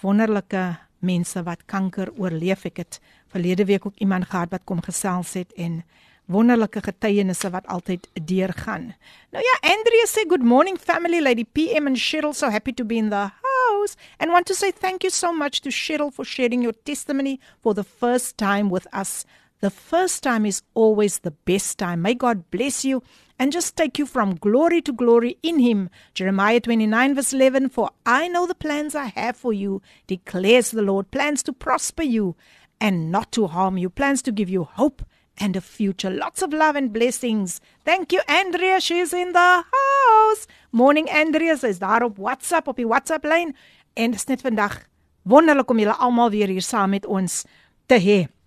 wonderlike 0.00 0.76
mense 0.98 1.42
wat 1.42 1.64
kanker 1.66 2.10
oorleef. 2.16 2.64
Ek 2.68 2.82
het 2.82 3.00
verlede 3.32 3.64
week 3.68 3.86
ook 3.86 3.98
iemand 3.98 4.30
gehad 4.30 4.50
wat 4.50 4.64
kom 4.64 4.82
gesels 4.82 5.34
het 5.38 5.52
en 5.56 5.82
wonderlike 6.28 6.80
getuienisse 6.84 7.50
wat 7.50 7.66
altyd 7.66 8.08
deurgaan. 8.12 8.94
Nou 9.32 9.44
ja, 9.44 9.54
Andrea 9.72 10.06
sê 10.06 10.26
good 10.28 10.44
morning 10.44 10.78
family 10.78 11.20
lady 11.20 11.44
PM 11.44 11.86
and 11.86 11.98
Cheryl 11.98 12.34
so 12.34 12.50
happy 12.50 12.72
to 12.72 12.84
be 12.84 12.96
in 12.96 13.08
the 13.08 13.30
house 13.42 13.96
and 14.18 14.30
want 14.30 14.46
to 14.46 14.54
say 14.54 14.70
thank 14.70 15.02
you 15.02 15.10
so 15.10 15.32
much 15.32 15.60
to 15.60 15.70
Cheryl 15.70 16.12
for 16.12 16.24
sharing 16.24 16.62
your 16.62 16.74
testimony 16.84 17.40
for 17.62 17.74
the 17.74 17.84
first 17.84 18.36
time 18.36 18.68
with 18.68 18.86
us. 18.92 19.24
The 19.60 19.70
first 19.70 20.22
time 20.22 20.46
is 20.46 20.62
always 20.74 21.18
the 21.18 21.32
best 21.32 21.78
time. 21.78 22.02
May 22.02 22.14
God 22.14 22.48
bless 22.52 22.84
you 22.84 23.02
and 23.40 23.50
just 23.50 23.76
take 23.76 23.98
you 23.98 24.06
from 24.06 24.36
glory 24.36 24.80
to 24.82 24.92
glory 24.92 25.36
in 25.42 25.58
Him. 25.58 25.90
Jeremiah 26.14 26.60
29, 26.60 27.16
verse 27.16 27.32
11 27.32 27.68
For 27.70 27.90
I 28.06 28.28
know 28.28 28.46
the 28.46 28.54
plans 28.54 28.94
I 28.94 29.06
have 29.06 29.36
for 29.36 29.52
you, 29.52 29.82
declares 30.06 30.70
the 30.70 30.82
Lord 30.82 31.10
plans 31.10 31.42
to 31.42 31.52
prosper 31.52 32.04
you 32.04 32.36
and 32.80 33.10
not 33.10 33.32
to 33.32 33.48
harm 33.48 33.78
you, 33.78 33.90
plans 33.90 34.22
to 34.22 34.32
give 34.32 34.48
you 34.48 34.62
hope 34.62 35.02
and 35.38 35.56
a 35.56 35.60
future. 35.60 36.10
Lots 36.10 36.40
of 36.40 36.52
love 36.52 36.76
and 36.76 36.92
blessings. 36.92 37.60
Thank 37.84 38.12
you, 38.12 38.20
Andrea. 38.28 38.80
She's 38.80 39.12
in 39.12 39.32
the 39.32 39.64
house. 39.72 40.46
Morning, 40.70 41.08
Andrea. 41.10 41.56
Sy's 41.56 41.78
daar 41.78 42.04
op 42.04 42.16
WhatsApp, 42.18 42.68
op 42.68 42.76
die 42.76 42.86
WhatsApp 42.86 43.24
lyn. 43.24 43.56
En 43.94 44.10
dit 44.10 44.20
is 44.20 44.26
net 44.26 44.40
vandag 44.40 44.84
wonderlik 45.22 45.70
om 45.70 45.78
julle 45.78 45.98
almal 45.98 46.30
weer 46.30 46.46
hier 46.46 46.62
saam 46.62 46.90
met 46.90 47.06
ons 47.06 47.44
te 47.86 47.98
hê. 47.98 48.37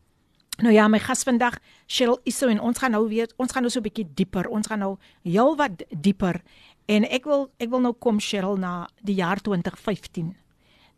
Nou 0.62 0.74
ja, 0.74 0.88
my 0.88 1.00
gas 1.02 1.24
vandag, 1.26 1.58
Cheryl 1.90 2.20
Iso 2.24 2.48
en 2.48 2.60
ons 2.62 2.78
gaan 2.78 2.94
nou 2.94 3.08
weer 3.10 3.32
ons 3.42 3.52
gaan 3.52 3.66
nou 3.66 3.72
so 3.72 3.80
'n 3.80 3.84
bietjie 3.84 4.08
dieper. 4.14 4.48
Ons 4.48 4.68
gaan 4.68 4.80
nou 4.80 4.98
heelwat 5.24 5.84
dieper. 5.90 6.42
En 6.86 7.04
ek 7.04 7.24
wil 7.26 7.50
ek 7.58 7.70
wil 7.70 7.80
nou 7.80 7.94
kom 7.94 8.20
Cheryl 8.20 8.58
na 8.58 8.88
die 9.02 9.16
jaar 9.16 9.42
2015. 9.42 10.36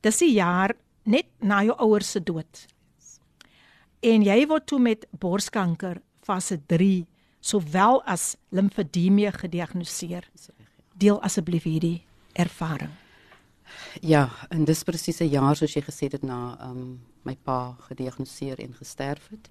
Dis 0.02 0.18
die 0.18 0.34
jaar 0.34 0.76
net 1.04 1.26
na 1.40 1.64
jou 1.64 1.76
ouers 1.78 2.12
se 2.12 2.20
dood. 2.20 2.68
En 4.02 4.24
jy 4.24 4.48
word 4.48 4.66
toe 4.66 4.80
met 4.80 5.06
borskanker 5.12 6.02
fase 6.22 6.60
3 6.66 7.06
sowel 7.40 8.04
as 8.04 8.36
limfedemie 8.50 9.32
gediagnoseer. 9.32 10.30
Deel 10.98 11.22
asseblief 11.22 11.64
hierdie 11.64 12.04
ervaring. 12.34 13.03
Ja, 14.02 14.30
en 14.50 14.66
dis 14.66 14.84
presies 14.84 15.22
'n 15.22 15.30
jaar 15.30 15.56
soos 15.56 15.74
jy 15.74 15.82
gesê 15.82 16.12
het 16.12 16.24
na 16.24 16.58
ehm 16.60 16.78
um, 16.78 17.00
my 17.24 17.36
pa 17.36 17.76
gediagnoseer 17.88 18.60
en 18.60 18.74
gesterf 18.74 19.30
het. 19.30 19.50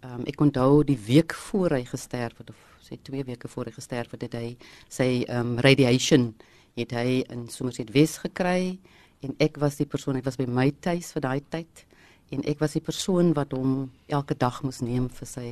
Ehm 0.00 0.20
um, 0.20 0.24
ek 0.26 0.40
onthou 0.40 0.84
die 0.84 0.98
week 0.98 1.34
voor 1.34 1.70
hy 1.70 1.84
gesterf 1.84 2.38
het 2.38 2.50
of 2.50 2.56
sê 2.82 2.96
2 3.02 3.24
weke 3.24 3.48
voor 3.48 3.64
hy 3.64 3.72
gesterf 3.72 4.10
het, 4.10 4.22
het 4.22 4.34
hy 4.34 4.56
sy 4.88 5.24
ehm 5.28 5.38
um, 5.38 5.58
radiation 5.58 6.34
het 6.74 6.90
hy 6.90 7.22
in 7.28 7.48
Somerset 7.48 7.90
Wes 7.92 8.18
gekry 8.18 8.78
en 9.20 9.34
ek 9.38 9.58
was 9.60 9.76
die 9.76 9.86
persoon, 9.86 10.16
ek 10.16 10.24
was 10.24 10.36
by 10.36 10.46
my 10.46 10.70
tuis 10.80 11.12
vir 11.12 11.22
daai 11.22 11.40
tyd 11.50 11.84
en 12.32 12.42
ek 12.48 12.60
was 12.60 12.72
die 12.72 12.84
persoon 12.84 13.34
wat 13.36 13.52
hom 13.52 13.90
elke 14.08 14.34
dag 14.34 14.62
moes 14.62 14.80
neem 14.80 15.08
vir 15.08 15.28
sy 15.28 15.48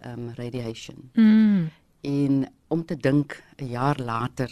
ehm 0.00 0.28
um, 0.28 0.34
radiation. 0.38 1.10
Mm. 1.14 1.70
En 2.00 2.46
om 2.68 2.84
te 2.84 2.96
dink 2.96 3.42
'n 3.58 3.70
jaar 3.70 3.98
later 3.98 4.50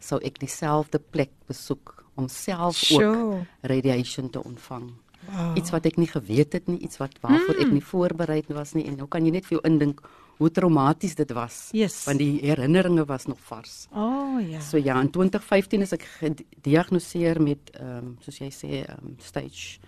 sou 0.00 0.18
ek 0.22 0.38
dieselfde 0.38 0.98
plek 0.98 1.30
besoek 1.46 2.04
om 2.16 2.28
self 2.28 2.82
ook 2.92 3.00
Sure. 3.00 3.46
radiation 3.62 4.30
te 4.30 4.42
ontvang. 4.44 4.92
Wow. 5.28 5.56
Iets 5.58 5.70
wat 5.70 5.86
ek 5.86 5.96
nie 5.96 6.06
geweet 6.06 6.52
het 6.52 6.66
nie, 6.68 6.78
iets 6.78 6.96
wat 6.98 7.12
waarvoor 7.20 7.54
Mm. 7.54 7.60
ek 7.66 7.72
nie 7.72 7.82
voorberei 7.84 8.42
was 8.48 8.72
nie 8.74 8.86
en 8.86 8.96
nou 8.96 9.06
kan 9.08 9.24
jy 9.24 9.30
net 9.30 9.44
vir 9.46 9.58
jou 9.58 9.70
indink 9.70 10.00
hoe 10.38 10.50
traumaties 10.50 11.14
dit 11.14 11.30
was. 11.32 11.68
Yes. 11.72 12.04
Want 12.06 12.18
die 12.18 12.40
herinneringe 12.40 13.04
was 13.06 13.26
nog 13.26 13.38
vars. 13.40 13.88
Oh 13.94 14.40
ja. 14.50 14.60
So 14.60 14.76
ja, 14.78 15.00
in 15.00 15.10
2015 15.10 15.82
is 15.82 15.92
ek 15.92 16.02
gediagnoseer 16.20 17.40
met 17.42 17.70
ehm 17.74 17.96
um, 17.98 18.16
soos 18.20 18.38
jy 18.38 18.50
sê 18.50 18.84
um, 18.90 19.16
stage 19.18 19.78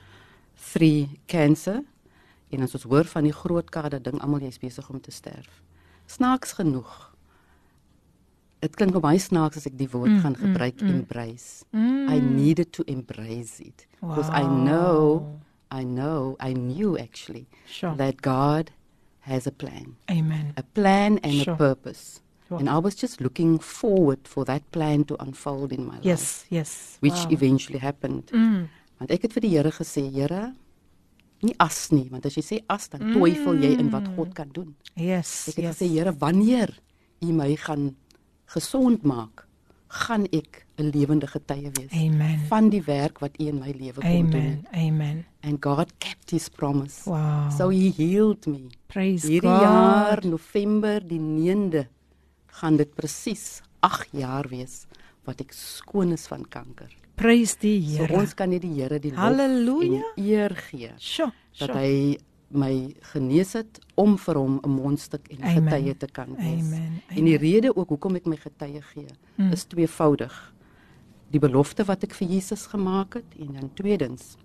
3 0.74 1.08
cancer 1.26 1.82
En 2.50 2.62
as 2.62 2.74
ons 2.74 2.82
hoor 2.82 3.04
van 3.04 3.22
die 3.22 3.32
groot 3.32 3.70
kade 3.70 4.00
ding 4.02 4.20
almal 4.20 4.40
jy's 4.40 4.58
besig 4.58 4.88
om 4.90 5.00
te 5.00 5.10
sterf. 5.10 5.62
Snaaks 6.06 6.52
genoeg. 6.52 7.09
Dit 8.60 8.76
klink 8.76 8.92
vir 8.92 9.00
my 9.02 9.16
snaaks 9.18 9.56
as 9.56 9.66
ek 9.66 9.76
die 9.78 9.88
woord 9.88 10.10
Mm, 10.10 10.20
gaan 10.20 10.36
mm, 10.36 10.42
gebruik 10.44 10.80
mm. 10.82 10.88
embrace. 10.88 11.64
Mm. 11.72 12.08
I 12.12 12.18
needed 12.20 12.72
to 12.76 12.84
embrace 12.86 13.60
it 13.60 13.86
because 14.00 14.28
I 14.30 14.42
know 14.44 15.38
I 15.70 15.84
know 15.84 16.36
I 16.40 16.52
knew 16.52 16.98
actually 16.98 17.46
Sure. 17.66 17.94
that 17.96 18.20
God 18.20 18.72
has 19.20 19.46
a 19.46 19.52
plan. 19.52 19.96
Amen. 20.10 20.52
A 20.56 20.62
plan 20.62 21.18
and 21.22 21.34
Sure. 21.44 21.54
a 21.54 21.56
purpose. 21.56 22.20
Sure. 22.48 22.58
And 22.58 22.68
I 22.68 22.78
was 22.78 22.94
just 22.96 23.20
looking 23.20 23.58
forward 23.60 24.26
for 24.26 24.44
that 24.44 24.62
plan 24.72 25.04
to 25.04 25.16
unfold 25.22 25.72
in 25.72 25.86
my 25.86 25.94
life. 26.02 26.04
Yes, 26.04 26.44
yes. 26.50 26.98
Which 27.00 27.24
Wow. 27.24 27.30
eventually 27.30 27.78
happened. 27.78 28.26
Mm. 28.34 28.68
Want 28.98 29.10
ek 29.10 29.22
het 29.22 29.32
vir 29.32 29.40
die 29.40 29.50
Here 29.56 29.70
gesê, 29.70 30.02
Here, 30.12 30.52
nie 31.42 31.54
as 31.58 31.92
nie, 31.92 32.08
want 32.10 32.26
as 32.26 32.34
jy 32.36 32.42
sê 32.42 32.58
as 32.68 32.88
dan 32.88 33.00
twyfel 33.14 33.56
jy 33.62 33.78
in 33.78 33.88
wat 33.90 34.04
God 34.16 34.34
kan 34.34 34.50
doen. 34.52 34.74
Yes. 34.96 35.48
Ek 35.48 35.54
het 35.56 35.64
yes. 35.64 35.78
gesê, 35.78 35.88
Here, 35.88 36.12
wanneer 36.12 36.74
U 37.22 37.32
my 37.32 37.54
gaan 37.56 37.94
gesond 38.50 39.02
maak, 39.06 39.46
gaan 39.88 40.24
ek 40.32 40.66
'n 40.78 40.90
lewende 40.94 41.26
getuie 41.26 41.70
wees 41.74 41.92
Amen. 41.92 42.38
van 42.48 42.68
die 42.70 42.82
werk 42.82 43.18
wat 43.20 43.34
U 43.40 43.46
in 43.46 43.58
my 43.58 43.70
lewe 43.74 44.00
kom 44.00 44.30
doen. 44.30 44.40
Amen. 44.40 44.66
Amen. 44.72 45.24
And 45.42 45.58
God 45.64 45.92
kept 45.98 46.30
his 46.30 46.48
promise. 46.48 47.08
Wow. 47.10 47.50
So 47.50 47.68
he 47.70 47.90
healed 47.96 48.46
me. 48.46 48.68
Praise 48.86 49.26
Hierdie 49.26 49.48
God. 49.50 49.60
jaar 49.62 50.18
November 50.26 51.00
die 51.06 51.18
9de 51.20 51.86
gaan 52.46 52.76
dit 52.76 52.94
presies 52.94 53.62
8 53.80 54.08
jaar 54.12 54.48
wees 54.48 54.86
wat 55.24 55.40
ek 55.40 55.52
skoon 55.52 56.12
is 56.12 56.26
van 56.26 56.44
kanker. 56.48 56.88
Praise 57.14 57.56
die 57.60 57.82
So 57.96 58.04
Here. 58.06 58.14
ons 58.20 58.34
kan 58.34 58.48
net 58.50 58.62
die 58.62 58.74
Here 58.80 58.98
die 58.98 59.10
lof 59.10 59.20
Halleluja. 59.20 60.02
en 60.16 60.24
eer 60.24 60.54
gee 60.56 60.90
Sjoe. 60.98 61.32
dat 61.58 61.68
sjoe. 61.68 61.76
hy 61.78 62.18
my 62.52 62.94
genees 63.12 63.52
het 63.52 63.78
om 63.94 64.18
vir 64.18 64.34
hom 64.36 64.60
'n 64.64 64.68
mondstuk 64.70 65.28
en 65.28 65.42
Amen. 65.42 65.62
getuie 65.72 65.96
te 65.96 66.06
kan 66.06 66.34
wees. 66.36 66.64
Amen. 66.66 67.02
En 67.08 67.24
die 67.24 67.36
rede 67.36 67.76
ook 67.76 67.88
hoekom 67.88 68.14
ek 68.14 68.26
my 68.26 68.36
getuie 68.36 68.82
gee, 68.82 69.06
Mm. 69.36 69.52
is 69.52 69.64
tweevoudig. 69.64 70.52
Die 71.30 71.40
belofte 71.40 71.84
wat 71.84 72.02
ek 72.02 72.12
vir 72.14 72.28
Jesus 72.28 72.66
gemaak 72.66 73.14
het 73.14 73.24
en 73.38 73.52
dan 73.52 73.70
tweedens 73.74 74.36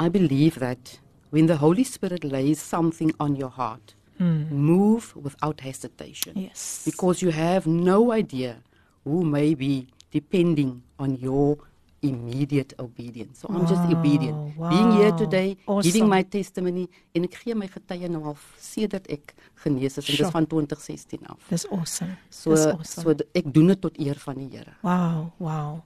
I 0.00 0.08
believe 0.08 0.58
that 0.58 1.00
when 1.30 1.46
the 1.46 1.56
Holy 1.56 1.84
Spirit 1.84 2.24
lays 2.24 2.68
something 2.68 3.12
on 3.18 3.34
your 3.36 3.52
heart, 3.56 3.94
Mm. 4.18 4.46
move 4.52 5.14
without 5.22 5.60
hesitation 5.60 6.32
Yes. 6.40 6.82
because 6.84 7.20
you 7.24 7.32
have 7.32 7.66
no 7.68 8.12
idea 8.12 8.62
who 9.04 9.24
may 9.24 9.54
be 9.54 9.86
depending 10.10 10.82
on 10.98 11.16
your 11.16 11.56
immediate 12.02 12.74
obedience. 12.78 13.40
So 13.40 13.48
I'm 13.48 13.66
just 13.66 13.82
Wow, 13.82 13.98
obedient. 13.98 14.38
Being 14.70 14.92
here 14.98 15.10
wow. 15.10 15.16
today, 15.18 15.56
Awesome. 15.66 15.82
giving 15.92 16.08
my 16.08 16.22
testimony 16.24 16.88
en 17.14 17.24
ek 17.24 17.38
gee 17.42 17.54
my 17.54 17.68
getuie 17.70 18.08
nou 18.10 18.24
al 18.32 18.36
sedert 18.58 19.06
ek 19.10 19.34
genees 19.64 19.96
is 19.98 20.08
en 20.08 20.14
Sure. 20.16 20.24
dis 20.26 20.32
van 20.34 20.46
2016 20.46 21.26
af. 21.26 21.38
Dis 21.48 21.66
awesome. 21.70 22.16
So 22.30 22.50
Dis 22.50 22.66
awesome. 22.66 23.02
so 23.02 23.14
ek 23.34 23.52
doen 23.54 23.66
dit 23.72 23.80
tot 23.80 23.98
eer 23.98 24.18
van 24.18 24.34
die 24.34 24.48
Here. 24.56 24.74
Wow, 24.82 25.30
wow. 25.38 25.80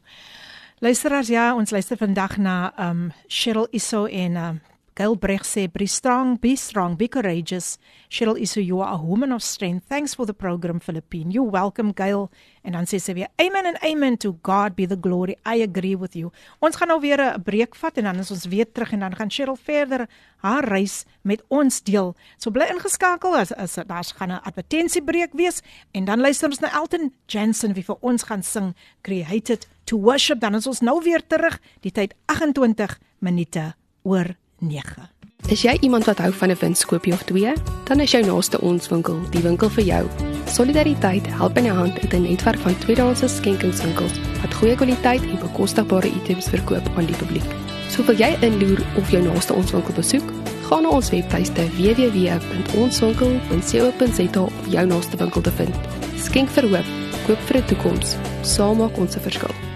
Luisteraars, 0.81 1.29
ja, 1.29 1.55
ons 1.57 1.71
luister 1.71 1.97
vandag 1.97 2.37
na 2.37 2.73
um 2.91 3.13
Cheryl 3.29 3.67
Isso 3.73 4.05
en 4.07 4.37
um 4.37 4.61
Gail 4.97 5.13
Breg 5.21 5.45
sê 5.45 5.67
be 5.69 5.85
strong, 5.85 6.39
be 6.41 6.55
strong, 6.57 6.97
be 6.97 7.07
courageous. 7.07 7.77
Cheryl 8.09 8.39
Isso, 8.41 8.61
you 8.61 8.81
are 8.81 8.95
a 8.95 8.97
woman 8.97 9.31
of 9.31 9.43
strength. 9.43 9.85
Thanks 9.91 10.15
for 10.15 10.25
the 10.25 10.33
program, 10.33 10.81
Philippine. 10.81 11.31
You're 11.31 11.51
welcome, 11.51 11.93
Gail. 11.93 12.31
En 12.65 12.73
dan 12.73 12.89
sê 12.89 12.97
sy 12.97 13.13
weer, 13.13 13.29
amen 13.37 13.69
and 13.69 13.77
amen 13.85 14.17
to 14.25 14.39
God 14.41 14.73
be 14.73 14.87
the 14.89 14.97
glory. 14.97 15.37
I 15.45 15.61
agree 15.61 15.99
with 16.01 16.17
you. 16.17 16.33
Ons 16.65 16.81
gaan 16.81 16.89
nou 16.89 16.97
weer 17.05 17.21
'n 17.21 17.43
breek 17.45 17.77
vat 17.77 17.99
en 17.99 18.05
dan 18.05 18.17
is 18.25 18.31
ons 18.31 18.47
weer 18.49 18.65
terug 18.65 18.93
en 18.93 19.01
dan 19.01 19.15
gaan 19.15 19.31
Cheryl 19.31 19.57
verder 19.57 20.09
haar 20.41 20.65
reis 20.65 21.05
met 21.23 21.45
ons 21.49 21.83
deel. 21.83 22.17
So 22.39 22.51
bly 22.51 22.65
ingeskakel 22.65 23.37
as 23.37 23.53
as 23.53 23.75
daar's 23.75 24.13
gaan 24.17 24.33
'n 24.33 24.41
advertensiebreek 24.49 25.33
wees 25.35 25.61
en 25.93 26.05
dan 26.07 26.21
luister 26.21 26.49
ons 26.49 26.61
na 26.61 26.73
Elton 26.73 27.13
Jensen 27.27 27.75
wie 27.75 27.85
vir 27.85 27.97
ons 28.01 28.23
gaan 28.23 28.43
sing 28.43 28.75
Created 29.03 29.69
to 29.85 29.99
Worship. 29.99 30.41
Dan 30.41 30.55
is 30.55 30.67
ons 30.67 30.81
nou 30.81 31.03
weer 31.03 31.21
terug, 31.27 31.61
die 31.81 31.93
tyd 31.93 32.15
28 32.27 32.99
minute 33.21 33.75
oor 34.03 34.37
9. 34.59 35.09
Is 35.49 35.63
jy 35.63 35.77
iemand 35.81 36.05
wat 36.05 36.19
hou 36.19 36.33
van 36.33 36.51
'n 36.51 36.57
winskoopie 36.59 37.13
of 37.13 37.23
twee? 37.23 37.53
Dan 37.85 38.01
is 38.01 38.11
jou 38.11 38.27
naaste 38.27 38.61
ons 38.61 38.89
winkel 38.89 39.21
die 39.31 39.43
winkel 39.43 39.71
vir 39.71 39.85
jou. 39.85 40.09
Solidariteit 40.47 41.27
help 41.27 41.57
in 41.57 41.65
'n 41.65 41.77
hand 41.77 42.03
met 42.03 42.13
'n 42.13 42.23
netwerk 42.23 42.59
van 42.59 42.79
tweedehandse 42.79 43.29
skenkingswinkels 43.29 44.13
wat 44.43 44.55
goeie 44.55 44.75
kwaliteit 44.75 45.23
en 45.23 45.39
bekostigbare 45.39 46.09
items 46.09 46.49
verkoop 46.49 46.91
aan 46.97 47.07
die 47.07 47.17
publiek. 47.17 47.45
So 47.89 48.05
wil 48.05 48.17
jy 48.17 48.37
inloer 48.41 48.83
of 48.97 49.11
jou 49.11 49.23
naaste 49.23 49.55
ons 49.55 49.71
winkel 49.71 49.95
besoek? 49.95 50.33
Gaan 50.63 50.83
na 50.83 50.89
ons 50.89 51.11
webtuiste 51.11 51.63
www.onswinkel.co.za 51.77 54.41
om 54.41 54.53
jou 54.69 54.87
naaste 54.87 55.17
winkel 55.17 55.41
te 55.41 55.51
vind. 55.51 55.75
Skenk 56.17 56.49
vir 56.49 56.69
hoop, 56.69 56.85
koop 57.27 57.39
vir 57.39 57.57
'n 57.57 57.65
toekoms. 57.65 58.17
Saam 58.43 58.77
maak 58.77 58.99
ons 58.99 59.17
'n 59.17 59.21
verskil. 59.21 59.76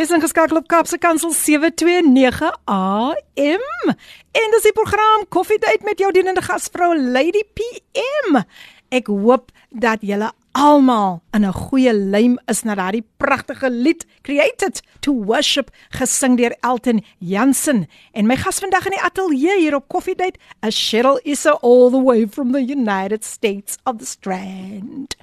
Jy 0.00 0.02
is 0.02 0.10
ingeskakel 0.10 0.56
op 0.56 0.68
Kapse 0.68 0.98
Kansel 0.98 1.32
729 1.32 2.50
AM. 2.64 3.94
En 4.36 4.50
dis 4.56 4.66
die 4.68 4.74
program 4.76 5.24
Koffiedייט 5.28 5.84
met 5.84 5.98
jou 5.98 6.12
dienende 6.12 6.42
gasvrou 6.44 6.90
Lady 6.98 7.42
PM. 7.56 8.42
Ek 8.88 9.08
hoop 9.08 9.50
dat 9.70 10.04
julle 10.06 10.32
almal 10.56 11.22
in 11.32 11.44
'n 11.44 11.52
goeie 11.52 11.92
lyn 11.92 12.38
is 12.46 12.62
na 12.62 12.74
daardie 12.74 13.04
pragtige 13.16 13.70
lied 13.70 14.06
Created 14.23 14.81
to 15.01 15.13
Worship 15.13 15.71
gesing 15.97 16.37
deur 16.37 16.53
Elton 16.61 17.01
Jansen. 17.17 17.87
En 18.13 18.27
my 18.29 18.37
gas 18.37 18.59
vandag 18.61 18.85
in 18.85 18.95
die 18.95 19.01
ateljee 19.01 19.57
hier 19.59 19.75
op 19.75 19.87
Coffee 19.89 20.15
Date 20.15 20.39
is 20.67 20.77
Cheryl 20.77 21.19
Issa 21.23 21.57
all 21.61 21.89
the 21.89 22.01
way 22.01 22.27
from 22.27 22.51
the 22.51 22.61
United 22.61 23.25
States 23.25 23.77
of 23.83 23.97
the 23.97 24.05
Strand. 24.05 25.15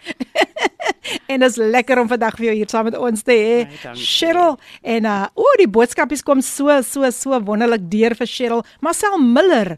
en 1.31 1.41
dit 1.41 1.51
is 1.51 1.57
lekker 1.57 2.01
om 2.03 2.11
vandag 2.11 2.39
vir 2.41 2.51
jou 2.51 2.57
hier 2.59 2.73
saam 2.73 2.89
met 2.91 2.99
ons 2.99 3.23
te 3.23 3.37
hê. 3.37 3.61
Nee, 3.69 3.79
hey, 3.85 3.95
Cheryl 3.95 4.59
en 4.83 5.07
uh 5.07 5.21
o 5.35 5.47
oh, 5.47 5.55
die 5.61 5.71
boodskapies 5.71 6.25
kom 6.27 6.43
so 6.43 6.81
so 6.83 7.07
so 7.15 7.39
wonderlik 7.47 7.87
deur 7.93 8.19
vir 8.19 8.31
Cheryl. 8.31 8.67
Marcel 8.85 9.19
Miller 9.23 9.77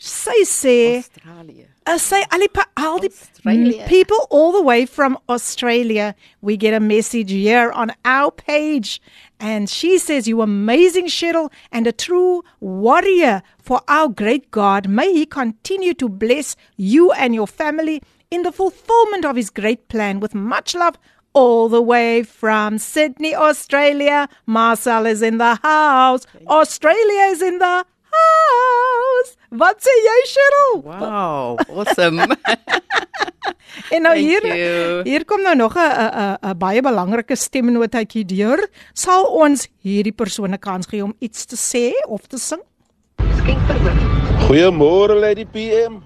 Sy 0.00 0.44
sê 0.46 0.98
Australië. 1.02 1.66
uh, 1.90 1.98
sy 1.98 2.20
al 2.30 2.38
die 2.44 2.48
al 2.76 2.98
die 3.02 3.08
Australia. 3.10 3.86
people 3.88 4.16
all 4.30 4.52
the 4.52 4.62
way 4.62 4.86
from 4.86 5.18
Australia. 5.28 6.14
We 6.40 6.56
get 6.56 6.72
a 6.72 6.78
message 6.78 7.32
here 7.32 7.72
on 7.72 7.90
our 8.04 8.30
page 8.30 9.00
and 9.40 9.68
she 9.68 9.98
says 9.98 10.28
you 10.28 10.40
amazing 10.40 11.06
Cheryl 11.08 11.50
and 11.72 11.86
a 11.88 11.92
true 11.92 12.44
warrior 12.60 13.42
for 13.60 13.80
our 13.88 14.08
great 14.08 14.52
God. 14.52 14.88
May 14.88 15.12
he 15.12 15.26
continue 15.26 15.94
to 15.94 16.08
bless 16.08 16.54
you 16.76 17.10
and 17.12 17.34
your 17.34 17.48
family 17.48 18.00
in 18.30 18.42
the 18.42 18.52
fulfillment 18.52 19.24
of 19.24 19.34
his 19.34 19.50
great 19.50 19.88
plan 19.88 20.20
with 20.20 20.32
much 20.34 20.76
love 20.76 20.96
all 21.32 21.68
the 21.68 21.82
way 21.82 22.22
from 22.22 22.78
Sydney, 22.78 23.34
Australia. 23.34 24.28
Marcel 24.46 25.06
is 25.06 25.22
in 25.22 25.38
the 25.38 25.56
house. 25.56 26.24
Australia 26.46 27.22
is 27.34 27.42
in 27.42 27.58
the 27.58 27.84
house. 28.14 29.36
Wat 29.48 29.80
sê 29.80 29.94
jy, 30.04 30.18
Cheryl? 30.28 30.72
Wow, 30.84 31.56
awesome. 31.72 32.26
En 33.94 34.02
nou 34.02 34.14
Thank 34.14 34.26
hier 34.26 34.44
you. 34.44 35.02
hier 35.06 35.24
kom 35.24 35.42
nou 35.42 35.54
nog 35.56 35.76
'n 35.76 35.80
'n 35.80 36.36
'n 36.42 36.58
baie 36.58 36.82
belangrike 36.82 37.36
stemnotaatjie 37.36 38.24
deur. 38.24 38.58
Sal 38.92 39.24
ons 39.24 39.68
hierdie 39.82 40.12
persoon 40.12 40.52
'n 40.52 40.58
kans 40.58 40.86
gee 40.86 41.04
om 41.04 41.14
iets 41.20 41.44
te 41.46 41.56
sê 41.56 41.92
of 42.08 42.26
te 42.26 42.38
sing? 42.38 42.60
Goeiemôre 44.48 45.14
Lady 45.20 45.44
PM. 45.44 46.02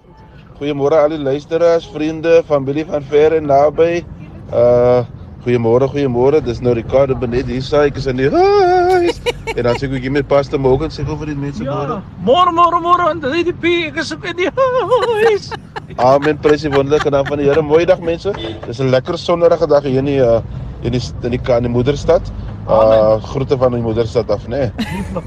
Goeiemôre 0.58 0.94
al 0.94 1.08
die 1.08 1.18
luisteraars, 1.18 1.86
vriende, 1.86 2.42
familie 2.46 2.84
van 2.84 3.02
ver 3.02 3.32
en 3.36 3.46
naby. 3.46 4.04
Uh 4.52 5.04
goeiemôre, 5.44 5.88
goeiemôre. 5.90 6.40
Dis 6.44 6.60
nou 6.62 6.74
Ricardo 6.74 7.14
Benet 7.18 7.46
hier 7.50 7.62
sê 7.62 7.86
ek 7.88 7.98
is 8.00 8.06
in 8.06 8.16
die 8.20 8.30
huis. 8.30 9.20
en 9.56 9.62
dan 9.66 9.74
sê 9.76 9.88
ek 9.88 10.02
hier 10.06 10.14
met 10.14 10.28
Pastor 10.28 10.60
Morgan 10.62 10.90
sê 10.94 11.04
gou 11.06 11.16
vir 11.20 11.32
die 11.32 11.38
mense 11.38 11.64
Ja, 11.64 11.74
môre. 11.74 11.98
môre 12.28 12.54
môre 12.56 12.80
môre 12.84 13.08
aan 13.10 13.20
die 13.24 13.44
DP, 13.50 13.74
ek 13.90 14.00
is 14.04 14.12
in 14.12 14.36
die 14.38 14.50
huis. 14.50 15.50
Amen. 16.12 16.38
Prys 16.40 16.62
die 16.64 16.72
wonderlike 16.72 17.10
naam 17.12 17.26
van 17.28 17.42
die 17.42 17.48
Here. 17.50 17.62
Mooi 17.62 17.84
dag 17.86 18.00
mense. 18.00 18.32
Dis 18.66 18.80
'n 18.80 18.90
lekker 18.94 19.18
sonderige 19.18 19.66
dag 19.68 19.84
hier 19.84 19.98
in 19.98 20.06
die 20.06 20.20
uh 20.20 20.40
in 20.82 20.92
die 20.92 21.02
in 21.22 21.30
die, 21.36 21.40
in 21.56 21.62
die 21.68 21.68
moederstad. 21.70 22.32
Uh 22.66 23.18
groete 23.22 23.58
van 23.58 23.72
die 23.72 23.82
moederstad 23.82 24.30
af, 24.30 24.46
né? 24.48 24.70
Nee. 24.72 25.22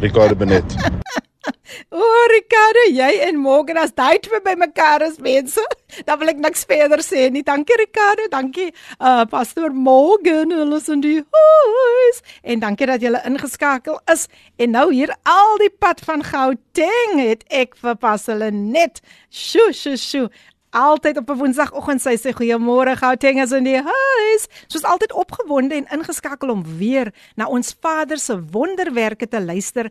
Ricardo 0.00 0.34
Benet. 0.34 0.76
O, 1.90 1.96
oh, 1.96 2.26
Ricardo, 2.30 2.82
jy 2.92 3.10
en 3.26 3.38
Morgan 3.40 3.78
as 3.80 3.94
daai 3.96 4.18
twee 4.22 4.40
by 4.44 4.52
mekaar 4.60 5.02
is 5.06 5.18
mense, 5.22 5.62
dan 6.06 6.20
wil 6.20 6.32
ek 6.32 6.42
niks 6.42 6.66
verder 6.68 7.02
sê 7.04 7.28
nie. 7.32 7.42
Dankie 7.46 7.78
Ricardo, 7.80 8.26
dankie 8.32 8.68
uh 8.98 9.24
Pastor 9.30 9.72
Morgan, 9.72 10.52
hulle 10.54 10.80
is 10.80 10.90
in 10.92 11.02
die 11.04 11.18
huis. 11.22 12.20
En 12.42 12.62
dankie 12.62 12.90
dat 12.90 13.04
julle 13.04 13.22
ingeskakel 13.28 13.98
is. 14.12 14.26
En 14.60 14.76
nou 14.76 14.86
hier 14.92 15.14
al 15.28 15.56
die 15.62 15.72
pad 15.72 16.04
van 16.06 16.24
Gauteng 16.26 17.18
het 17.22 17.44
ek 17.48 17.78
vir 17.80 17.98
Pastor 18.00 18.50
net. 18.52 19.02
Sjoe, 19.30 19.72
sjoe, 19.72 19.96
sjoe. 20.00 20.28
Altyd 20.70 21.16
op 21.18 21.30
'n 21.30 21.38
Woensdagoggend 21.38 22.02
sy 22.02 22.14
sê 22.14 22.30
goeiemôre 22.30 22.94
Gauteng 22.96 23.40
is 23.42 23.52
in 23.52 23.64
die 23.64 23.80
huis. 23.82 24.46
Soos 24.68 24.84
altyd 24.84 25.12
opgewonde 25.12 25.74
en 25.74 25.90
ingeskakel 25.90 26.50
om 26.50 26.62
weer 26.78 27.12
na 27.34 27.48
ons 27.48 27.74
Vader 27.80 28.18
se 28.18 28.38
wonderwerke 28.38 29.28
te 29.28 29.40
luister 29.40 29.90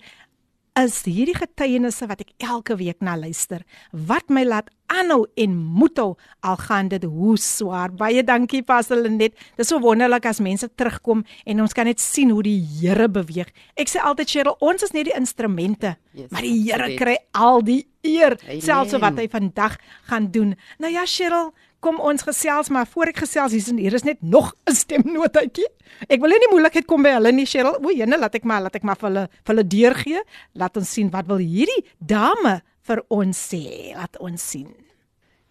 is 0.85 1.01
hierdie 1.07 1.35
getuienisse 1.37 2.07
wat 2.09 2.21
ek 2.23 2.33
elke 2.45 2.75
week 2.79 3.01
na 3.05 3.15
luister 3.19 3.63
wat 3.91 4.29
my 4.33 4.43
laat 4.47 4.69
aanhou 4.89 5.25
en 5.37 5.53
moethou 5.53 6.15
al 6.45 6.57
gaan 6.57 6.89
dit 6.89 7.03
hoe 7.05 7.35
swaar. 7.37 7.91
Baie 7.93 8.23
dankie 8.25 8.61
Pastor 8.65 8.97
Lenet. 8.97 9.35
Dit 9.37 9.63
is 9.65 9.69
so 9.69 9.79
wonderlik 9.83 10.25
as 10.29 10.41
mense 10.43 10.69
terugkom 10.79 11.23
en 11.45 11.61
ons 11.61 11.75
kan 11.77 11.85
net 11.89 12.01
sien 12.01 12.33
hoe 12.33 12.43
die 12.45 12.57
Here 12.79 13.07
beweeg. 13.09 13.51
Ek 13.79 13.91
sê 13.91 14.01
altyd 14.01 14.33
Cheryl, 14.33 14.57
ons 14.65 14.83
is 14.85 14.93
net 14.95 15.09
die 15.09 15.15
instrumente, 15.17 15.95
Yes, 16.17 16.29
maar 16.33 16.45
die 16.45 16.55
Here 16.65 16.89
kry 16.97 17.17
al 17.37 17.61
die 17.65 17.83
eer, 18.05 18.37
Amen. 18.47 18.61
selfs 18.65 18.97
wat 19.01 19.19
hy 19.19 19.27
vandag 19.29 19.77
gaan 20.09 20.31
doen. 20.33 20.55
Nou 20.81 20.91
ja 20.91 21.05
Cheryl, 21.05 21.51
kom 21.79 21.99
ons 21.99 22.23
gesels 22.27 22.69
maar 22.69 22.87
voor 22.87 23.11
ek 23.13 23.23
gesels 23.23 23.55
hier 23.55 23.63
is 23.63 23.71
hier 23.71 23.93
is 23.93 24.03
net 24.07 24.21
nog 24.21 24.53
'n 24.69 24.75
stemnotetjie. 24.75 25.67
Ek 26.07 26.19
wil 26.21 26.29
nie 26.29 26.51
moeilikheid 26.51 26.85
kom 26.85 27.03
by 27.03 27.15
hulle 27.17 27.31
nie 27.31 27.45
Cheryl. 27.45 27.79
O, 27.83 27.91
jene, 27.91 28.17
laat 28.17 28.35
ek 28.35 28.43
maar 28.43 28.61
laat 28.61 28.75
ek 28.75 28.83
maar 28.83 28.95
vir 28.95 29.09
hulle 29.09 29.27
vir 29.29 29.55
hulle 29.55 29.67
deurgee. 29.67 30.21
Laat 30.53 30.77
ons 30.77 30.89
sien 30.89 31.09
wat 31.09 31.27
wil 31.27 31.37
hierdie 31.37 31.85
dame 31.99 32.61
vir 32.81 33.03
ons 33.09 33.37
sê. 33.37 33.95
Laat 33.95 34.17
ons 34.19 34.49
sien. 34.49 34.69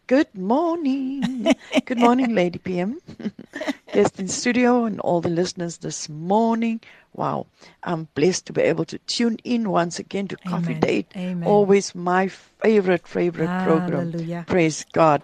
Good 0.08 0.34
morning. 0.34 1.52
Good 1.84 1.98
morning, 1.98 2.34
Lady 2.34 2.58
PM. 2.58 2.98
Guest 3.92 4.18
in 4.18 4.28
studio 4.28 4.86
and 4.86 5.00
all 5.00 5.20
the 5.20 5.28
listeners 5.28 5.78
this 5.78 6.08
morning. 6.08 6.80
Wow. 7.12 7.46
I'm 7.82 8.08
blessed 8.14 8.46
to 8.46 8.54
be 8.54 8.62
able 8.62 8.86
to 8.86 8.98
tune 9.00 9.36
in 9.44 9.68
once 9.68 9.98
again 9.98 10.26
to 10.28 10.36
Coffee 10.48 10.72
Amen. 10.72 10.80
Date. 10.80 11.06
Amen. 11.14 11.46
Always 11.46 11.94
my 11.94 12.28
favorite, 12.28 13.06
favorite 13.06 13.52
program. 13.64 14.12
Hallelujah. 14.12 14.44
Praise 14.48 14.86
God. 14.92 15.22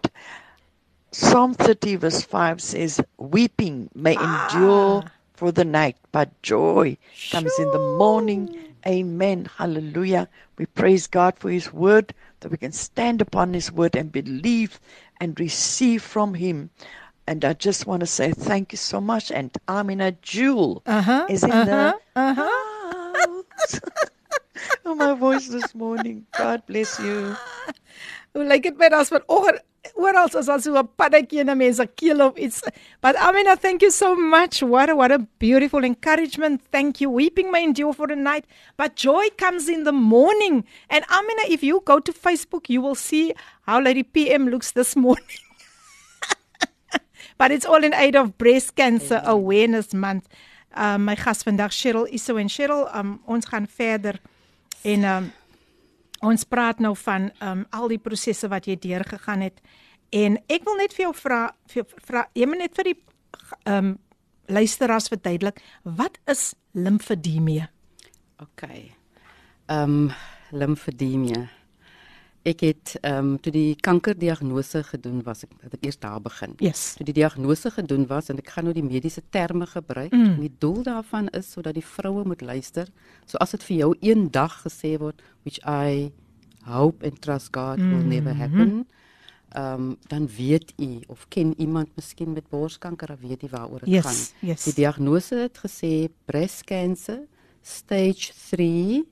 Psalm 1.15 1.55
30, 1.55 1.95
verse 1.97 2.23
5 2.23 2.61
says, 2.61 3.01
Weeping 3.19 3.89
may 3.95 4.19
endure 4.19 5.05
for 5.35 5.53
the 5.53 5.65
night, 5.65 5.97
but 6.11 6.43
joy 6.43 6.99
comes 7.31 7.57
in 7.61 7.71
the 7.71 7.79
morning. 7.79 8.75
Amen. 8.85 9.49
Hallelujah. 9.57 10.29
We 10.59 10.67
praise 10.67 11.07
God 11.07 11.39
for 11.39 11.51
His 11.51 11.73
word, 11.73 12.13
that 12.41 12.51
we 12.51 12.57
can 12.57 12.73
stand 12.73 13.23
upon 13.23 13.55
His 13.55 13.71
word 13.71 13.95
and 13.95 14.11
believe 14.11 14.81
and 15.21 15.39
receive 15.39 16.03
from 16.03 16.35
Him. 16.35 16.71
And 17.29 17.45
I 17.45 17.53
just 17.53 17.87
want 17.87 18.01
to 18.01 18.07
say 18.07 18.33
thank 18.33 18.73
you 18.73 18.79
so 18.79 19.01
much. 19.01 19.31
And 19.31 19.57
Amina 19.69 20.13
Jewel 20.21 20.83
Uh-huh, 20.85 21.27
is 21.31 21.45
in 21.45 21.51
uh-huh, 21.53 21.97
the 22.15 22.35
house. 22.35 23.81
oh, 24.85 24.97
my 24.97 25.15
voice 25.15 25.47
this 25.47 25.77
morning. 25.77 26.27
God 26.35 26.67
bless 26.67 26.99
you. 26.99 27.39
Hoe 28.35 28.45
lyk 28.45 28.65
dit 28.67 28.77
met 28.77 28.93
as 28.93 29.13
vanoggend 29.15 29.61
oral 29.95 30.27
is 30.27 30.49
as 30.49 30.65
so 30.65 30.75
'n 30.75 30.89
paddatjie 30.99 31.41
in 31.41 31.51
'n 31.51 31.57
mens 31.57 31.77
se 31.77 31.87
keel 31.87 32.21
of 32.21 32.37
iets. 32.37 32.63
But 33.01 33.17
Amina, 33.17 33.57
thank 33.57 33.83
you 33.83 33.91
so 33.91 34.15
much. 34.15 34.63
What 34.63 34.91
a, 34.91 34.95
what 34.97 35.13
a 35.13 35.19
beautiful 35.39 35.85
encouragement. 35.85 36.61
Thank 36.73 37.01
you. 37.01 37.11
Weeping 37.11 37.51
may 37.53 37.63
endure 37.63 37.93
for 37.93 38.11
a 38.11 38.17
night, 38.17 38.45
but 38.77 38.97
joy 38.97 39.29
comes 39.37 39.69
in 39.69 39.85
the 39.85 39.93
morning. 39.93 40.65
And 40.89 41.05
Amina, 41.09 41.45
if 41.49 41.63
you 41.63 41.81
go 41.85 42.01
to 42.01 42.13
Facebook, 42.13 42.69
you 42.69 42.81
will 42.81 42.97
see 42.97 43.35
how 43.67 43.81
Lady 43.81 44.03
PM 44.03 44.49
looks 44.49 44.73
this 44.73 44.97
morning. 45.07 45.39
but 47.39 47.53
it's 47.53 47.67
all 47.67 47.85
in 47.85 47.95
aid 47.95 48.17
of 48.17 48.37
breast 48.37 48.75
cancer 48.75 49.23
awareness 49.25 49.95
month. 49.95 50.27
Um 50.75 51.05
my 51.05 51.15
gas 51.15 51.45
vandag 51.45 51.71
Cheryl 51.71 52.09
Iso 52.11 52.37
en 52.37 52.49
Cheryl, 52.49 52.89
um 52.93 53.21
ons 53.27 53.45
gaan 53.47 53.67
verder 53.67 54.19
en 54.83 55.05
um 55.05 55.33
ons 56.25 56.45
praat 56.49 56.81
nou 56.81 56.95
van 57.05 57.31
um 57.45 57.65
al 57.71 57.89
die 57.93 58.01
prosesse 58.03 58.49
wat 58.49 58.69
jy 58.71 58.79
deurgegaan 58.81 59.45
het. 59.45 59.61
En 60.15 60.39
ek 60.49 60.65
wil 60.67 60.79
net 60.81 60.95
vir 60.97 61.09
jou 61.09 61.15
vra 61.19 61.43
vir 61.73 61.87
vra 62.07 62.27
jy 62.35 62.49
moet 62.49 62.65
net 62.67 62.77
vir 62.77 62.93
die 62.93 62.99
um 63.71 63.95
luisteraars 64.47 65.09
verduidelik 65.09 65.61
wat 65.83 66.19
is 66.31 66.53
limfedemie? 66.73 67.65
OK. 68.43 68.63
Ehm 69.67 69.91
um, 69.91 70.11
limfedemie. 70.51 71.49
Ek 72.45 72.61
het 72.61 72.97
ehm 73.01 73.19
um, 73.19 73.37
toe 73.41 73.53
die 73.53 73.77
kankerdiagnose 73.81 74.83
gedoen 74.85 75.23
was, 75.25 75.47
ek 75.47 75.53
het 75.63 75.75
ek 75.79 75.85
eers 75.87 75.99
daar 75.99 76.21
begin. 76.21 76.53
Yes. 76.61 76.83
Toe 76.99 77.07
die 77.09 77.15
diagnose 77.17 77.71
gedoen 77.73 78.05
was 78.11 78.29
en 78.29 78.37
ek 78.43 78.51
gaan 78.53 78.65
nou 78.69 78.75
die 78.77 78.85
mediese 78.85 79.23
terme 79.33 79.67
gebruik. 79.67 80.13
Mm. 80.13 80.35
Die 80.41 80.53
doel 80.59 80.83
daarvan 80.85 81.31
is 81.33 81.49
sodat 81.53 81.75
die 81.75 81.85
vroue 81.85 82.25
moet 82.29 82.45
luister. 82.45 82.91
So 83.25 83.41
as 83.41 83.51
dit 83.57 83.65
vir 83.65 83.77
jou 83.77 83.95
een 84.01 84.29
dag 84.31 84.59
gesê 84.67 84.99
word, 85.01 85.23
which 85.45 85.59
I 85.65 86.13
hope 86.69 87.07
and 87.07 87.21
trust 87.23 87.49
God 87.57 87.79
mm. 87.79 87.91
will 87.95 88.05
never 88.13 88.37
happen. 88.37 88.85
Ehm 89.55 89.81
um, 89.81 89.97
dan 90.09 90.29
weet 90.37 90.73
u 90.77 91.01
of 91.07 91.25
ken 91.29 91.55
iemand 91.57 91.89
miskien 91.97 92.33
met 92.33 92.49
borskanker, 92.49 93.07
dan 93.07 93.19
weet 93.21 93.43
u 93.43 93.49
waaroor 93.51 93.81
dit 93.81 93.89
Yes, 93.89 94.05
gaan. 94.05 94.49
yes. 94.49 94.65
Die 94.65 94.75
diagnose 94.75 95.35
het 95.35 95.59
gesê 95.65 96.09
breast 96.25 96.65
cancer 96.65 97.21
stage 97.63 98.33
3 98.51 99.05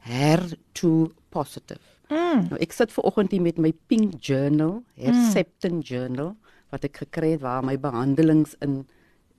HER2 0.00 0.88
positive. 1.28 1.99
Mm. 2.10 2.48
Nou 2.50 2.58
ek 2.60 2.74
sit 2.74 2.92
ver 2.92 3.06
oggend 3.06 3.34
hier 3.34 3.42
met 3.44 3.58
my 3.58 3.72
pink 3.90 4.18
journal, 4.24 4.80
Herceptin 4.98 5.80
mm. 5.80 5.86
journal 5.86 6.34
wat 6.70 6.84
ek 6.86 7.02
gekry 7.04 7.34
het 7.34 7.42
waar 7.42 7.64
my 7.66 7.76
behandelings 7.80 8.56
in 8.62 8.84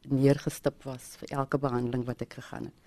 neergestip 0.10 0.84
was 0.88 1.16
vir 1.22 1.38
elke 1.44 1.60
behandeling 1.62 2.04
wat 2.08 2.24
ek 2.26 2.40
gegaan 2.40 2.72
het. 2.72 2.78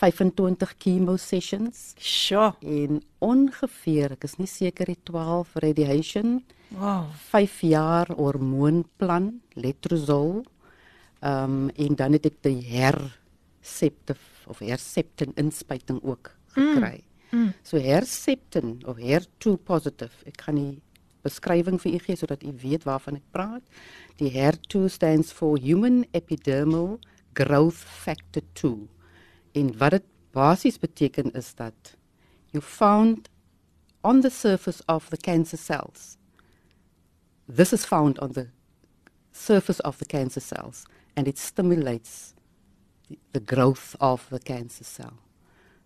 25 0.00 0.74
chemo 0.78 1.16
sessions 1.18 1.94
Sjoe. 1.98 2.52
en 2.62 3.00
ongeveer, 3.18 4.14
ek 4.14 4.24
is 4.28 4.36
nie 4.38 4.48
seker 4.48 4.92
die 4.92 5.00
12 5.08 5.56
radiation, 5.64 6.40
Wow. 6.70 7.10
5 7.32 7.60
jaar 7.66 8.06
hormoonplan, 8.14 9.40
letrozol. 9.58 10.44
Ehm 11.20 11.66
um, 11.66 11.70
en 11.74 11.94
dan 11.98 12.12
het 12.12 12.26
ek 12.30 12.38
die 12.46 12.62
Herceptin 12.70 14.16
of 14.46 14.62
Herceptin 14.62 15.34
inspuiting 15.34 15.98
ook 16.02 16.30
gekry. 16.54 17.02
Mm. 17.02 17.09
Mm. 17.30 17.54
So 17.62 17.78
Herceptin 17.78 18.84
of 18.84 18.98
HER2 18.98 19.56
positive. 19.64 20.12
Ek 20.26 20.42
gaan 20.46 20.58
die 20.58 20.80
beskrywing 21.24 21.78
vir 21.80 21.94
u 21.94 22.00
gee 22.06 22.16
sodat 22.18 22.42
u 22.42 22.52
weet 22.62 22.86
waarvan 22.88 23.20
ek 23.20 23.26
praat. 23.34 23.62
Die 24.18 24.32
HER2 24.34 24.88
stands 24.90 25.32
for 25.32 25.58
Human 25.60 26.04
Epidermal 26.16 26.98
Growth 27.38 27.78
Factor 27.78 28.42
2. 28.58 28.88
En 29.54 29.70
wat 29.78 29.98
dit 29.98 30.08
basies 30.34 30.78
beteken 30.78 31.32
is 31.38 31.54
dat 31.54 31.96
you 32.50 32.62
found 32.62 33.28
on 34.02 34.20
the 34.20 34.30
surface 34.30 34.82
of 34.88 35.10
the 35.10 35.16
cancer 35.16 35.58
cells. 35.58 36.16
This 37.46 37.72
is 37.72 37.84
found 37.84 38.18
on 38.18 38.32
the 38.32 38.48
surface 39.32 39.80
of 39.80 39.98
the 39.98 40.06
cancer 40.06 40.40
cells 40.40 40.84
and 41.16 41.28
it 41.28 41.38
stimulates 41.38 42.34
the, 43.08 43.18
the 43.32 43.40
growth 43.40 43.94
of 44.00 44.26
the 44.30 44.38
cancer 44.38 44.84
cell. 44.84 45.18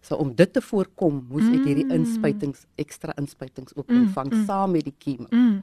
So 0.05 0.19
om 0.21 0.35
dit 0.37 0.53
te 0.53 0.61
voorkom, 0.61 1.23
moes 1.31 1.47
ek 1.49 1.65
hierdie 1.65 1.87
inspuitings, 1.95 2.67
ekstra 2.81 3.15
inspuitings 3.21 3.73
ook 3.79 3.89
ontvang 3.89 4.31
mm, 4.31 4.41
mm. 4.41 4.47
saam 4.51 4.75
met 4.77 4.85
die 4.85 4.97
chemo. 5.01 5.29
Mm. 5.31 5.63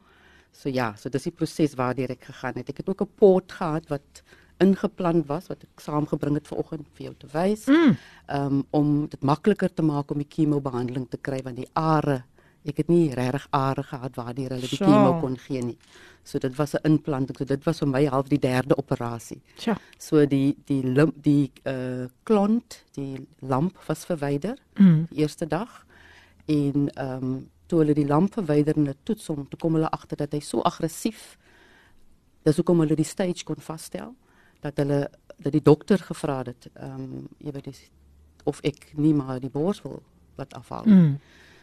So 0.52 0.72
ja, 0.74 0.92
so 0.98 1.14
dis 1.14 1.30
die 1.30 1.36
proses 1.36 1.78
waardeur 1.80 2.12
ek 2.16 2.26
gegaan 2.32 2.58
het. 2.60 2.72
Ek 2.74 2.82
het 2.82 2.90
ook 2.90 3.04
'n 3.06 3.12
pot 3.22 3.52
gehad 3.52 3.88
wat 3.90 4.24
ingeplan 4.62 5.24
was 5.30 5.48
wat 5.50 5.64
ek 5.66 5.82
saamgebring 5.82 6.38
het 6.38 6.48
vanoggend 6.48 6.88
vir 6.98 7.06
jou 7.06 7.14
te 7.18 7.30
wys. 7.34 7.68
Mm. 7.68 7.96
Um 8.38 8.64
om 8.72 9.08
dit 9.08 9.22
makliker 9.22 9.74
te 9.74 9.86
maak 9.86 10.12
om 10.12 10.18
die 10.18 10.30
chemo 10.30 10.62
behandeling 10.62 11.08
te 11.10 11.18
kry 11.18 11.42
want 11.44 11.58
die 11.62 11.70
are 11.74 12.24
Ek 12.65 12.78
het 12.78 12.88
nie 12.88 13.10
regtig 13.13 13.47
are 13.52 13.84
gehad 13.84 14.15
waardeur 14.15 14.50
hulle 14.50 14.67
die 14.67 14.76
Sjoe. 14.78 14.88
chemo 14.88 15.19
kon 15.19 15.38
gee 15.38 15.62
nie. 15.63 15.78
So 16.24 16.38
dit 16.39 16.56
was 16.56 16.74
'n 16.76 16.80
implanting. 16.84 17.38
So 17.38 17.45
dit 17.45 17.63
was 17.65 17.80
vir 17.80 17.88
my 17.88 18.06
half 18.06 18.28
die 18.28 18.39
derde 18.39 18.76
operasie. 18.78 19.41
Tja. 19.58 19.78
So 19.97 20.26
die 20.26 20.56
die 20.65 20.84
limp, 20.84 21.13
die 21.24 21.52
uh 21.65 22.06
klont, 22.24 22.84
die 22.93 23.28
lamp 23.39 23.78
was 23.88 24.06
verwyder 24.06 24.58
Mm. 24.76 25.08
die 25.10 25.17
eerste 25.21 25.47
dag 25.47 25.86
en 26.45 26.89
ehm 26.93 27.24
um, 27.24 27.50
toe 27.67 27.80
hulle 27.80 27.93
die 27.93 28.06
lamp 28.08 28.34
verwyder 28.34 28.76
en 28.78 28.84
dit 28.86 28.97
toets 29.04 29.28
hom, 29.28 29.47
toe 29.50 29.60
kom 29.60 29.74
hulle 29.74 29.89
agter 29.89 30.17
dat 30.17 30.32
hy 30.34 30.39
so 30.39 30.62
aggressief 30.62 31.38
dis 32.43 32.56
hoekom 32.56 32.80
hulle 32.80 32.95
die 32.95 33.06
stage 33.06 33.43
kon 33.43 33.56
vasstel 33.60 34.15
dat 34.62 34.78
hulle 34.78 35.10
dat 35.38 35.52
die 35.52 35.62
dokter 35.62 35.97
gevra 35.97 36.43
het 36.45 36.69
ehm 36.74 36.93
um, 37.02 37.28
jy 37.39 37.52
weet 37.52 37.89
of 38.43 38.60
ek 38.63 38.91
nie 38.97 39.13
maar 39.13 39.39
die 39.39 39.50
bors 39.50 39.82
wil 39.82 40.02
laat 40.38 40.54
afhaal. 40.54 40.86
Mm. 40.86 41.19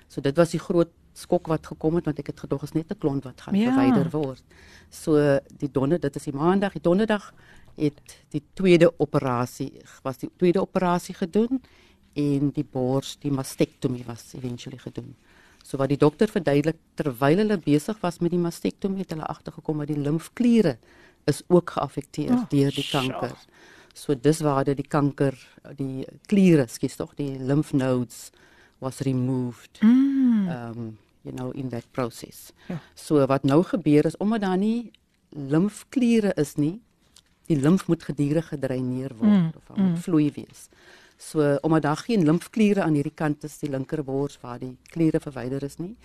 So 0.09 0.21
dit 0.25 0.37
was 0.37 0.51
die 0.51 0.61
groot 0.61 0.91
skok 1.19 1.49
wat 1.51 1.67
gekom 1.67 1.99
het 1.99 2.05
want 2.07 2.19
ek 2.23 2.27
het 2.33 2.41
gedog 2.41 2.63
is 2.63 2.73
net 2.75 2.91
'n 2.91 2.99
klont 2.99 3.25
wat 3.25 3.41
gaan 3.41 3.55
Ja. 3.55 3.73
verwyder 3.73 4.11
word. 4.11 4.43
So 4.91 5.39
die 5.59 5.71
donder 5.71 6.01
dit 6.01 6.17
is 6.17 6.25
die 6.25 6.33
maandag, 6.35 6.73
die 6.73 6.83
donderdag 6.83 7.33
het 7.77 8.01
die 8.31 8.43
tweede 8.55 8.93
operasie 8.99 9.73
was 10.03 10.19
die 10.19 10.31
tweede 10.37 10.61
operasie 10.61 11.15
gedoen 11.15 11.61
en 12.15 12.51
die 12.51 12.65
bors, 12.65 13.17
die 13.21 13.31
mastektomie 13.31 14.05
was 14.07 14.35
eventually 14.35 14.79
gedoen. 14.79 15.15
So 15.63 15.77
wat 15.77 15.89
die 15.89 15.97
dokter 15.99 16.29
verduidelik 16.29 16.77
terwyl 16.95 17.37
hulle 17.39 17.59
besig 17.59 18.01
was 18.01 18.19
met 18.21 18.31
die 18.31 18.39
mastektomie 18.41 18.99
het 19.01 19.11
hulle 19.11 19.27
agtergekom 19.27 19.79
dat 19.79 19.87
die 19.89 19.99
limfkliere 19.99 20.79
is 21.27 21.43
ook 21.49 21.71
geaffekteer 21.71 22.33
Oh, 22.33 22.49
deur 22.49 22.71
die 22.71 22.89
kanker. 22.91 23.37
So 23.95 24.15
dis 24.15 24.41
waar 24.41 24.65
dit 24.65 24.77
die 24.77 24.89
kanker 24.89 25.35
die 25.77 26.07
kliere, 26.27 26.67
skus 26.69 26.97
tog, 26.97 27.15
die 27.17 27.39
lymph 27.39 27.73
nodes 27.73 28.31
was 28.79 29.01
removed. 29.01 29.81
Mm. 29.83 30.49
Um 30.49 30.99
you 31.23 31.35
know 31.35 31.51
in 31.51 31.69
that 31.69 31.85
process. 31.93 32.53
Ja. 32.69 32.79
So 32.95 33.27
wat 33.27 33.43
nou 33.43 33.63
gebeur 33.63 34.07
is 34.07 34.17
omdat 34.17 34.41
daar 34.41 34.57
nie 34.57 34.91
limfkliere 35.29 36.33
is 36.35 36.55
nie, 36.57 36.81
die 37.47 37.57
limf 37.57 37.87
moet 37.89 38.03
gedurig 38.03 38.49
gedreineer 38.49 39.13
word 39.19 39.31
mm. 39.31 39.51
of 39.57 39.67
daar 39.69 39.85
moet 39.85 39.99
vloei 40.05 40.31
wees. 40.35 40.69
So 41.19 41.57
omdat 41.63 41.83
daar 41.83 41.97
geen 41.97 42.25
limfkliere 42.25 42.83
aan 42.83 42.95
hierdie 42.95 43.15
kant 43.15 43.45
is, 43.45 43.59
die 43.59 43.71
linkerbors 43.71 44.39
waar 44.41 44.59
die 44.59 44.77
kliere 44.93 45.21
verwyder 45.21 45.63
is 45.67 45.79
nie, 45.79 45.97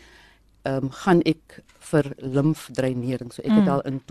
ehm 0.63 0.87
um, 0.87 0.91
gaan 1.03 1.21
ek 1.27 1.59
vir 1.91 2.13
limfdreinering. 2.17 3.33
So 3.33 3.41
ek 3.43 3.51
het 3.51 3.65
Mm. 3.65 3.69
al 3.69 3.81
in 3.81 4.01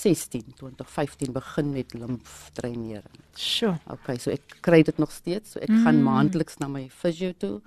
2016, 0.00 0.54
2015 0.56 1.32
begin 1.32 1.72
met 1.72 1.92
limfdreinering. 1.94 3.20
Sjoe. 3.36 3.76
Okay, 3.90 4.18
so 4.18 4.30
ek 4.30 4.58
kry 4.64 4.82
dit 4.82 4.98
nog 4.98 5.12
steeds. 5.12 5.52
So 5.54 5.60
ek 5.62 5.68
mm. 5.70 5.84
gaan 5.84 6.02
maandeliks 6.02 6.58
na 6.58 6.68
my 6.68 6.88
fisio 6.90 7.32
toe 7.38 7.60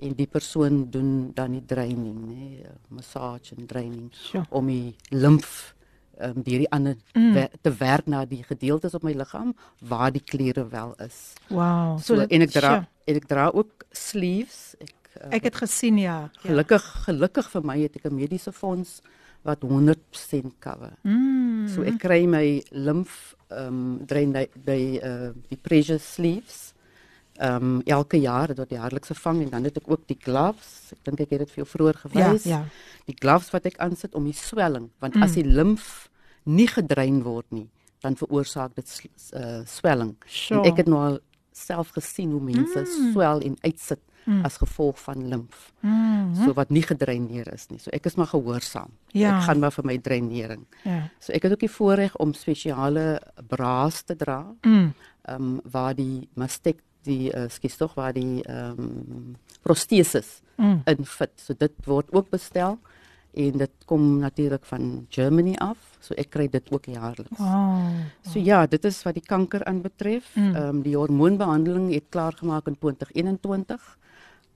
en 0.00 0.12
die 0.14 0.26
persoon 0.30 0.84
doen 0.90 1.32
dan 1.34 1.52
die 1.56 1.64
draining, 1.66 2.18
nê, 2.30 2.66
massage 2.94 3.54
en 3.56 3.66
draining 3.66 4.10
Sjoe. 4.14 4.44
om 4.50 4.66
die 4.70 4.94
limf 5.10 5.74
ehm 6.18 6.34
um, 6.36 6.42
deur 6.42 6.58
die 6.64 6.70
ander 6.74 6.96
Mm. 7.14 7.32
wer 7.34 7.48
te 7.62 7.70
werk 7.78 8.06
na 8.06 8.24
die 8.26 8.42
gedeeltes 8.42 8.94
op 8.94 9.02
my 9.02 9.12
liggaam 9.12 9.54
waar 9.86 10.10
die 10.12 10.22
kliere 10.22 10.64
wel 10.68 10.94
is. 10.98 11.32
Wow. 11.48 11.98
So, 12.02 12.16
dit- 12.16 12.30
en 12.30 12.42
ek 12.42 12.50
dra 12.50 12.72
sjoe. 12.74 12.86
en 13.06 13.14
ek 13.16 13.26
dra 13.28 13.50
ook 13.54 13.84
sleeves. 13.92 14.74
Ek 14.80 14.94
uh, 15.22 15.28
Ek 15.36 15.42
het 15.44 15.54
gesien 15.56 15.98
ja. 15.98 16.20
ja. 16.20 16.40
gelukkig 16.42 16.82
gelukkig 17.06 17.50
vir 17.50 17.62
my 17.64 17.78
het 17.82 17.96
ek 17.96 18.04
'n 18.10 18.14
mediese 18.14 18.52
fonds 18.52 19.00
wat 19.42 19.62
100% 19.62 20.58
cover. 20.60 20.92
Mm. 21.02 21.68
So 21.68 21.82
ek 21.82 21.98
kry 22.02 22.26
my 22.26 22.62
limf 22.72 23.34
ehm 23.48 23.68
um, 23.68 24.06
drein 24.06 24.32
by 24.32 24.46
by 24.64 24.80
uh, 25.02 25.30
die 25.48 25.56
pressure 25.62 25.98
sleeves. 25.98 26.74
Ehm 27.38 27.54
um, 27.78 27.82
elke 27.86 28.18
jaar 28.20 28.46
dit 28.50 28.58
word 28.58 28.70
jaarliks 28.74 29.12
vervang 29.14 29.42
en 29.44 29.50
dan 29.50 29.64
het 29.64 29.76
ek 29.76 29.88
ook 29.90 30.06
die 30.10 30.18
gloves. 30.20 30.92
Ek 30.92 31.04
dink 31.04 31.20
ek 31.20 31.30
het 31.30 31.38
dit 31.46 31.50
vir 31.54 31.62
jou 31.64 31.68
vroeër 31.70 31.98
gewys. 32.04 32.44
Ja, 32.44 32.58
ja. 32.58 32.64
Die 33.06 33.16
gloves 33.18 33.50
wat 33.54 33.66
ek 33.70 33.78
aansit 33.78 34.14
om 34.14 34.24
die 34.24 34.34
swelling, 34.36 34.90
want 35.00 35.14
Mm. 35.14 35.22
as 35.22 35.32
die 35.34 35.44
limf 35.46 36.08
nie 36.44 36.66
gedrein 36.66 37.22
word 37.22 37.46
nie, 37.52 37.68
dan 38.02 38.16
veroorsaak 38.16 38.74
dit 38.74 38.88
s- 38.88 39.32
uh, 39.34 39.62
swelling. 39.66 40.16
Sure. 40.26 40.60
En 40.60 40.70
ek 40.72 40.76
het 40.78 40.86
nou 40.88 40.98
al 41.04 41.18
self 41.52 41.88
gesien 41.96 42.30
hoe 42.30 42.40
mense 42.40 42.78
Mm. 42.84 43.12
swel 43.12 43.40
en 43.40 43.56
uitsit 43.62 44.00
Mm. 44.28 44.44
as 44.44 44.58
gevolg 44.60 44.98
van 45.00 45.28
limf. 45.28 45.72
Mhm. 45.80 46.34
So 46.44 46.52
wat 46.52 46.68
nie 46.68 46.82
gedreineer 46.84 47.48
is 47.52 47.68
nie. 47.70 47.78
So 47.80 47.88
ek 47.96 48.04
is 48.06 48.16
maar 48.20 48.28
gehoorsaam. 48.28 48.90
Ja. 49.16 49.38
Ek 49.38 49.46
gaan 49.46 49.60
maar 49.62 49.72
vir 49.72 49.84
my 49.88 49.98
dreinering. 49.98 50.66
Ja. 50.84 51.08
So 51.18 51.32
ek 51.32 51.46
het 51.46 51.52
ook 51.52 51.64
die 51.64 51.70
voorreg 51.72 52.16
om 52.20 52.34
spesiale 52.36 53.20
braas 53.48 54.02
te 54.02 54.16
dra. 54.16 54.42
Mm. 54.66 54.92
Ehm 55.24 55.42
um, 55.42 55.60
waar 55.64 55.94
die 55.94 56.28
mastek 56.34 56.82
die 57.08 57.32
uh, 57.32 57.46
skies 57.48 57.76
tog 57.80 57.94
waar 57.94 58.12
die 58.12 58.42
ehm 58.44 58.78
um, 58.78 59.36
proteses 59.62 60.42
Mm. 60.58 60.80
infit. 60.90 61.30
So 61.38 61.54
dit 61.54 61.72
word 61.86 62.08
ook 62.12 62.30
bestel 62.30 62.78
en 63.34 63.58
dit 63.58 63.70
kom 63.86 64.18
natuurlik 64.18 64.64
van 64.66 65.06
Germany 65.08 65.54
af. 65.62 65.78
So 66.00 66.14
ek 66.18 66.30
kry 66.30 66.48
dit 66.48 66.72
ook 66.72 66.84
jaarliks. 66.84 67.38
Wow. 67.38 67.86
So 68.22 68.38
ja, 68.42 68.66
dit 68.66 68.84
is 68.84 69.02
wat 69.06 69.14
die 69.14 69.22
kanker 69.22 69.64
aanbetref. 69.64 70.34
Mm. 70.34 70.54
Ehm 70.54 70.68
um, 70.68 70.82
die 70.82 70.96
hormoonbehandeling 70.96 71.92
het 71.94 72.04
klaar 72.10 72.32
gemaak 72.36 72.66
in 72.66 72.76
2021. 72.78 73.96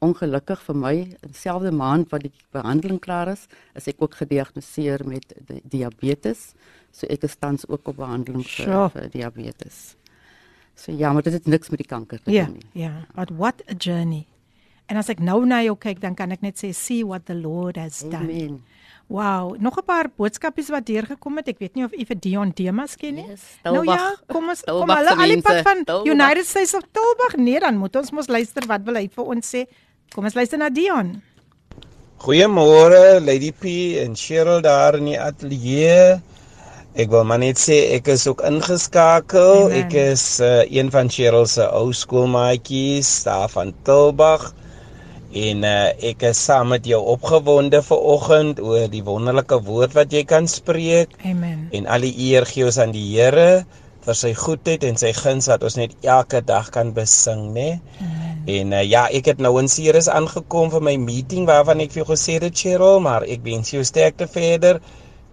Ongelukkig 0.03 0.61
vir 0.67 0.75
my, 0.77 0.95
dieselfde 1.23 1.71
maand 1.71 2.11
wat 2.11 2.25
die 2.27 2.33
behandeling 2.55 2.99
klaar 3.05 3.29
is, 3.33 3.45
is 3.79 3.87
ek 3.93 4.01
ook 4.03 4.17
gediagnoseer 4.19 5.05
met 5.07 5.33
di 5.47 5.61
diabetes. 5.77 6.53
So 6.93 7.07
ek 7.13 7.23
is 7.29 7.37
tans 7.39 7.65
ook 7.69 7.87
op 7.93 7.97
behandeling 8.01 8.43
vir, 8.43 8.67
Sjoe. 8.67 8.89
vir 8.97 9.09
diabetes. 9.15 9.95
So 10.75 10.91
ja, 10.93 11.13
maar 11.13 11.23
dit 11.23 11.33
het 11.33 11.47
niks 11.47 11.71
met 11.71 11.79
die 11.85 11.87
kanker 11.89 12.19
te 12.23 12.31
Ja, 12.35 12.45
doen 12.49 12.55
nie. 12.59 12.83
ja. 12.83 12.93
But 13.15 13.31
what 13.39 13.63
a 13.71 13.75
journey. 13.79 14.27
En 14.91 14.97
as 14.99 15.09
ek 15.09 15.21
nou 15.21 15.45
na 15.47 15.63
jou 15.63 15.77
kyk, 15.79 16.01
dan 16.01 16.15
kan 16.19 16.33
ek 16.33 16.43
net 16.43 16.59
sê 16.59 16.73
see 16.75 17.05
what 17.07 17.25
the 17.27 17.35
Lord 17.39 17.77
has 17.77 18.01
done. 18.03 18.27
Amen. 18.29 18.63
Wow, 19.09 19.55
nog 19.61 19.77
'n 19.79 19.85
paar 19.85 20.09
boodskapies 20.17 20.69
wat 20.71 20.87
deurgekom 20.87 21.37
het. 21.37 21.49
Ek 21.49 21.59
weet 21.59 21.75
nie 21.75 21.85
of 21.85 21.93
u 21.93 22.05
vir 22.05 22.17
Dion 22.21 22.51
Demas 22.55 22.97
ken 22.97 23.15
nie. 23.15 23.27
Yes, 23.29 23.59
nou 23.65 23.85
ja, 23.85 24.15
kom 24.27 24.49
ons 24.49 24.63
kom 24.65 24.79
Tilbagse 24.87 25.09
hulle 25.09 25.23
al 25.23 25.29
die 25.29 25.43
pad 25.43 25.63
van 25.63 25.85
Tilbag. 25.85 26.07
United 26.13 26.47
States 26.47 26.75
of 26.75 26.83
Tilburg. 26.93 27.37
Nee, 27.37 27.61
dan 27.61 27.77
moet 27.77 27.97
ons 27.97 28.11
mos 28.11 28.27
luister 28.29 28.67
wat 28.67 28.83
wil 28.85 28.95
hy 28.95 29.09
vir 29.09 29.25
ons 29.25 29.55
sê. 29.55 29.67
Kom 30.13 30.27
ons 30.29 30.35
luister 30.37 30.61
na 30.61 30.69
Dion. 30.69 31.15
Goeiemôre 32.21 33.23
Lady 33.25 33.49
P 33.49 33.71
en 34.03 34.13
Cheryl 34.13 34.61
daar 34.61 34.99
in 34.99 35.07
die 35.09 35.17
ateljee. 35.17 36.19
Ek 36.93 37.09
wil 37.09 37.25
maar 37.25 37.41
net 37.41 37.57
sê 37.57 37.79
ek 37.97 38.11
is 38.13 38.27
ook 38.29 38.43
ingeskakel. 38.45 39.71
Amen. 39.71 39.79
Ek 39.81 39.97
is 39.97 40.25
uh, 40.45 40.67
een 40.69 40.93
van 40.93 41.09
Cheryl 41.09 41.49
se 41.49 41.65
ou 41.65 41.95
skoolmaatjies 41.97 43.15
daar 43.25 43.49
van 43.55 43.73
Tilbag. 43.89 44.51
En 45.33 45.65
uh, 45.65 45.73
ek 46.13 46.27
is 46.29 46.45
saam 46.45 46.75
met 46.75 46.85
jou 46.85 47.01
opgewonde 47.15 47.81
ver 47.87 48.05
oggend 48.17 48.61
oor 48.61 48.85
die 48.93 49.01
wonderlike 49.07 49.63
woord 49.65 49.97
wat 49.97 50.13
jy 50.13 50.27
kan 50.29 50.45
spreek 50.45 51.17
Amen. 51.25 51.71
en 51.73 51.89
al 51.89 52.05
die 52.05 52.13
eer 52.29 52.45
gee 52.45 52.69
ons 52.69 52.77
aan 52.85 52.93
die 52.93 53.07
Here 53.15 53.65
vir 54.05 54.19
sy 54.19 54.35
goedheid 54.37 54.85
en 54.85 55.01
sy 55.01 55.15
guns 55.17 55.49
wat 55.49 55.65
ons 55.65 55.81
net 55.81 55.97
elke 56.05 56.43
dag 56.45 56.69
kan 56.75 56.93
besing, 56.93 57.49
né? 57.57 57.79
En 58.47 58.73
uh, 58.73 58.83
ja, 58.83 59.07
ek 59.09 59.25
het 59.27 59.39
nou 59.39 59.59
in 59.61 59.69
Ceres 59.69 60.09
aangekom 60.09 60.71
vir 60.71 60.83
my 60.83 60.97
meeting 60.97 61.47
waarvan 61.47 61.81
ek 61.81 61.93
vir 61.95 62.03
jou 62.03 62.09
gesê 62.15 62.39
het, 62.43 62.55
Cheryl, 62.59 63.01
maar 63.01 63.23
ek 63.23 63.43
wens 63.45 63.71
jou 63.71 63.85
sterkte 63.85 64.27
verder. 64.27 64.81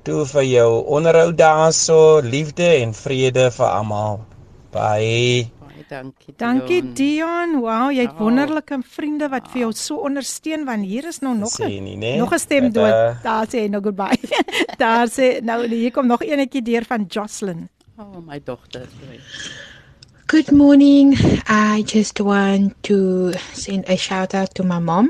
Toe 0.03 0.25
vir 0.25 0.43
jou 0.43 0.83
onderhou 0.87 1.33
daarso, 1.33 2.19
liefde 2.21 2.67
en 2.81 2.93
vrede 2.93 3.49
vir 3.51 3.65
almal. 3.67 4.19
Bye. 4.71 5.49
Baie 5.59 5.83
dankie. 5.89 6.33
Dankie 6.37 6.81
Dion. 6.81 6.93
Dion. 6.93 7.55
Wow, 7.61 7.89
jy 7.91 8.01
het 8.05 8.13
Ja. 8.17 8.23
wonderlike 8.23 8.77
vriende 8.85 9.29
wat 9.29 9.47
vir 9.51 9.61
jou 9.61 9.71
so 9.73 9.95
ondersteun 9.95 10.65
want 10.65 10.85
hier 10.85 11.07
is 11.07 11.19
nou 11.21 11.35
nog 11.37 11.49
'n 11.59 11.99
né? 11.99 12.17
nog 12.17 12.31
'n 12.33 12.39
stem 12.39 12.71
dood. 12.71 12.93
uh, 12.93 13.23
Daar 13.23 13.47
sê 13.47 13.69
nou 13.69 13.81
goodbye. 13.83 14.19
Daar 14.77 15.07
sê 15.07 15.41
nou 15.41 15.67
hier 15.67 15.91
kom 15.91 16.07
nog 16.07 16.21
eenetjie 16.21 16.61
deur 16.61 16.85
van 16.85 17.05
Jocelyn. 17.09 17.69
Oh, 17.97 18.25
my 18.25 18.39
dogter. 18.43 18.87
Good 20.29 20.51
morning. 20.51 21.15
I 21.47 21.81
just 21.87 22.21
want 22.21 22.83
to 22.83 23.33
send 23.53 23.89
a 23.89 23.97
shout 23.97 24.35
out 24.35 24.53
to 24.53 24.63
my 24.63 24.77
mom. 24.77 25.09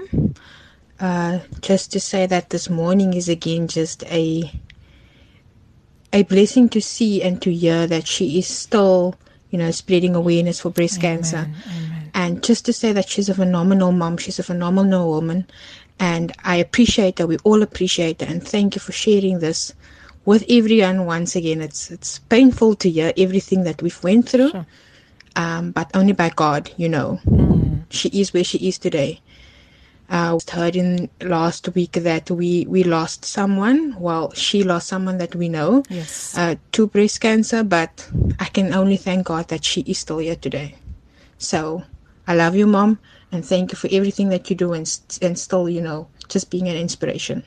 Uh, 0.98 1.40
just 1.60 1.92
to 1.92 2.00
say 2.00 2.26
that 2.26 2.52
this 2.52 2.70
morning 2.70 3.14
is 3.14 3.28
again 3.28 3.68
just 3.68 4.02
a 4.06 4.50
a 6.14 6.24
blessing 6.24 6.70
to 6.70 6.80
see 6.80 7.22
and 7.22 7.42
to 7.42 7.54
hear 7.54 7.86
that 7.86 8.08
she 8.08 8.40
is 8.40 8.48
still, 8.48 9.16
you 9.50 9.58
know, 9.60 9.72
spreading 9.72 10.16
awareness 10.16 10.62
for 10.62 10.70
breast 10.70 11.02
cancer. 11.02 11.50
And 12.14 12.42
just 12.42 12.64
to 12.68 12.72
say 12.72 12.94
that 12.94 13.10
she's 13.10 13.28
a 13.28 13.34
phenomenal 13.36 13.92
mom, 13.92 14.16
she's 14.16 14.40
a 14.40 14.44
phenomenal 14.44 15.10
woman, 15.10 15.46
and 16.00 16.32
I 16.46 16.56
appreciate 16.56 17.20
her. 17.20 17.28
We 17.28 17.40
all 17.44 17.62
appreciate 17.62 18.22
her, 18.22 18.28
and 18.28 18.42
thank 18.42 18.76
you 18.76 18.80
for 18.80 18.94
sharing 18.94 19.40
this 19.40 19.74
with 20.24 20.46
everyone. 20.50 21.06
Once 21.06 21.36
again, 21.36 21.60
it's 21.60 21.92
it's 21.92 22.20
painful 22.20 22.76
to 22.76 22.90
hear 22.90 23.12
everything 23.18 23.66
that 23.66 23.82
we've 23.82 24.02
went 24.02 24.30
through, 24.30 24.52
um, 25.40 25.72
but 25.72 25.90
only 25.96 26.12
by 26.12 26.30
God, 26.30 26.70
you 26.76 26.90
know, 26.90 27.20
she 27.90 28.10
is 28.10 28.34
where 28.34 28.44
she 28.44 28.58
is 28.68 28.78
today. 28.78 29.22
I 30.10 30.30
uh, 30.30 30.40
heard 30.52 30.76
in 30.76 31.10
last 31.22 31.70
week 31.76 31.94
that 31.94 32.30
we 32.30 32.66
we 32.68 32.84
lost 32.84 33.24
someone. 33.24 33.96
Well, 34.00 34.34
she 34.34 34.64
lost 34.64 34.88
someone 34.88 35.18
that 35.20 35.36
we 35.36 35.48
know 35.48 35.84
Yes. 35.90 36.36
uh, 36.38 36.56
to 36.74 36.88
breast 36.88 37.22
cancer, 37.22 37.64
but 37.64 38.10
I 38.40 38.46
can 38.46 38.74
only 38.74 38.98
thank 38.98 39.28
God 39.28 39.48
that 39.48 39.64
she 39.64 39.82
is 39.82 40.00
still 40.00 40.18
here 40.18 40.36
today. 40.36 40.76
So 41.38 41.84
I 42.28 42.36
love 42.36 42.56
you, 42.56 42.68
mom, 42.68 42.98
and 43.32 43.46
thank 43.46 43.72
you 43.72 43.78
for 43.78 43.88
everything 43.92 44.30
that 44.30 44.50
you 44.50 44.56
do, 44.58 44.74
and 44.74 44.90
and 45.22 45.38
still, 45.40 45.70
you 45.70 45.80
know, 45.82 46.08
just 46.28 46.50
being 46.50 46.68
an 46.68 46.76
inspiration. 46.76 47.44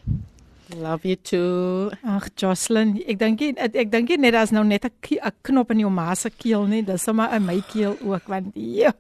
Love 0.77 1.05
you 1.05 1.17
too. 1.17 1.91
Ag 2.03 2.31
Jocelyn, 2.37 2.95
ek 3.05 3.19
dink 3.21 3.43
ek, 3.45 3.77
ek 3.77 3.91
dink 3.93 4.13
net 4.17 4.37
as 4.39 4.53
nou 4.53 4.65
net 4.65 4.87
'n 4.87 5.33
knop 5.45 5.71
in 5.71 5.81
jou 5.81 5.91
ma 5.91 6.15
se 6.15 6.31
keel 6.31 6.67
nie, 6.67 6.83
dis 6.83 7.03
sommer 7.03 7.29
in 7.35 7.45
my 7.45 7.61
keel 7.69 7.97
ook 8.01 8.29
want 8.29 8.53
ja. 8.55 8.93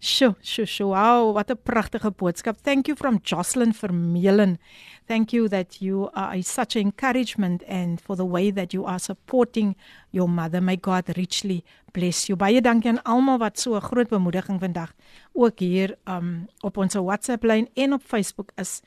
Sjoe, 0.00 0.34
sjoe, 0.42 0.66
sjoe. 0.66 0.88
Wow, 0.88 1.34
wat 1.34 1.50
'n 1.50 1.58
pragtige 1.62 2.10
boodskap. 2.10 2.56
Thank 2.62 2.86
you 2.88 2.96
from 2.96 3.20
Jocelyn 3.22 3.72
Vermeulen. 3.72 4.58
Thank 5.06 5.32
you 5.32 5.48
that 5.48 5.80
you 5.80 6.08
are 6.14 6.42
such 6.42 6.76
encouragement 6.76 7.62
and 7.68 8.00
for 8.00 8.16
the 8.16 8.24
way 8.24 8.50
that 8.50 8.72
you 8.72 8.84
are 8.84 8.98
supporting 8.98 9.76
your 10.10 10.28
mother. 10.28 10.60
May 10.62 10.76
God 10.76 11.16
richly 11.16 11.62
bless 11.92 12.26
you. 12.26 12.36
Baie 12.36 12.60
dankie 12.60 12.88
aan 12.88 13.02
almal 13.04 13.38
wat 13.38 13.58
so 13.58 13.74
'n 13.74 13.80
groot 13.80 14.08
bemoediging 14.08 14.58
vandag 14.60 14.92
ook 15.34 15.58
hier 15.58 15.96
um 16.08 16.48
op 16.62 16.76
ons 16.76 16.94
WhatsApp 16.94 17.44
lyn 17.44 17.68
en 17.74 17.92
op 17.92 18.02
Facebook 18.02 18.50
is 18.56 18.80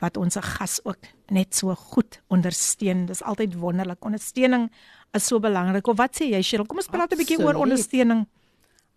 wat 0.00 0.16
ons 0.16 0.36
gas 0.40 0.80
ook 0.84 1.10
net 1.30 1.54
so 1.54 1.74
goed 1.74 2.20
ondersteun. 2.28 3.06
Dis 3.06 3.22
altyd 3.22 3.54
wonderlik. 3.60 4.04
Ondersteuning 4.04 4.70
is 5.12 5.26
so 5.26 5.40
belangrik. 5.40 5.86
Of 5.86 5.96
wat 5.96 6.16
sê 6.16 6.30
jy, 6.32 6.42
Cheryl? 6.42 6.66
Kom 6.66 6.80
ons 6.80 6.88
praat 6.88 7.12
'n 7.12 7.18
bietjie 7.18 7.38
oor 7.38 7.54
ondersteuning. 7.54 8.26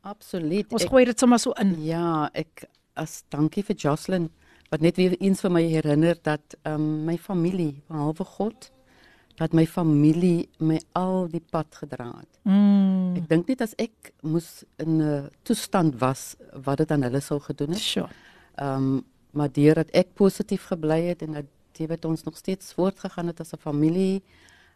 Absoluut. 0.02 0.72
Ons 0.74 0.84
Ek- 0.84 0.90
gooi 0.90 1.06
dit 1.06 1.20
sommer 1.20 1.40
so 1.40 1.52
in. 1.52 1.76
Ja, 1.84 2.30
ek 2.34 2.66
as 2.96 3.24
dankie 3.30 3.64
vir 3.64 3.76
Jocelyn 3.76 4.30
wat 4.70 4.82
net 4.82 4.98
weer 4.98 5.16
eens 5.20 5.42
vir 5.42 5.52
my 5.52 5.62
herinner 5.62 6.18
dat 6.22 6.56
um, 6.66 7.06
my 7.06 7.18
familie 7.18 7.84
behalwe 7.88 8.26
God 8.26 8.72
dat 9.40 9.54
my 9.54 9.66
familie 9.66 10.50
my 10.62 10.78
al 10.98 11.28
die 11.32 11.42
pad 11.42 11.74
gedra 11.82 12.12
het. 12.20 12.40
Mm. 12.46 13.16
Ek 13.18 13.30
dink 13.30 13.50
net 13.50 13.64
as 13.66 13.74
ek 13.82 14.14
moes 14.22 14.64
in 14.78 15.02
'n 15.02 15.30
toestand 15.44 16.00
was 16.02 16.36
wat 16.54 16.78
dit 16.78 16.92
aan 16.92 17.04
hulle 17.04 17.22
sou 17.22 17.40
gedoen 17.40 17.74
het. 17.74 17.82
Sure. 17.82 18.10
Ehm 18.58 18.76
um, 18.76 19.06
maar 19.34 19.50
deurdat 19.52 19.90
ek 19.98 20.14
positief 20.14 20.68
gebly 20.70 21.02
het 21.10 21.22
en 21.26 21.34
dat 21.40 21.46
jy 21.78 21.88
weet 21.90 22.06
ons 22.06 22.24
nog 22.24 22.38
steeds 22.38 22.74
voortgegaan 22.74 23.28
het 23.28 23.40
as 23.40 23.54
'n 23.54 23.58
familie 23.60 24.22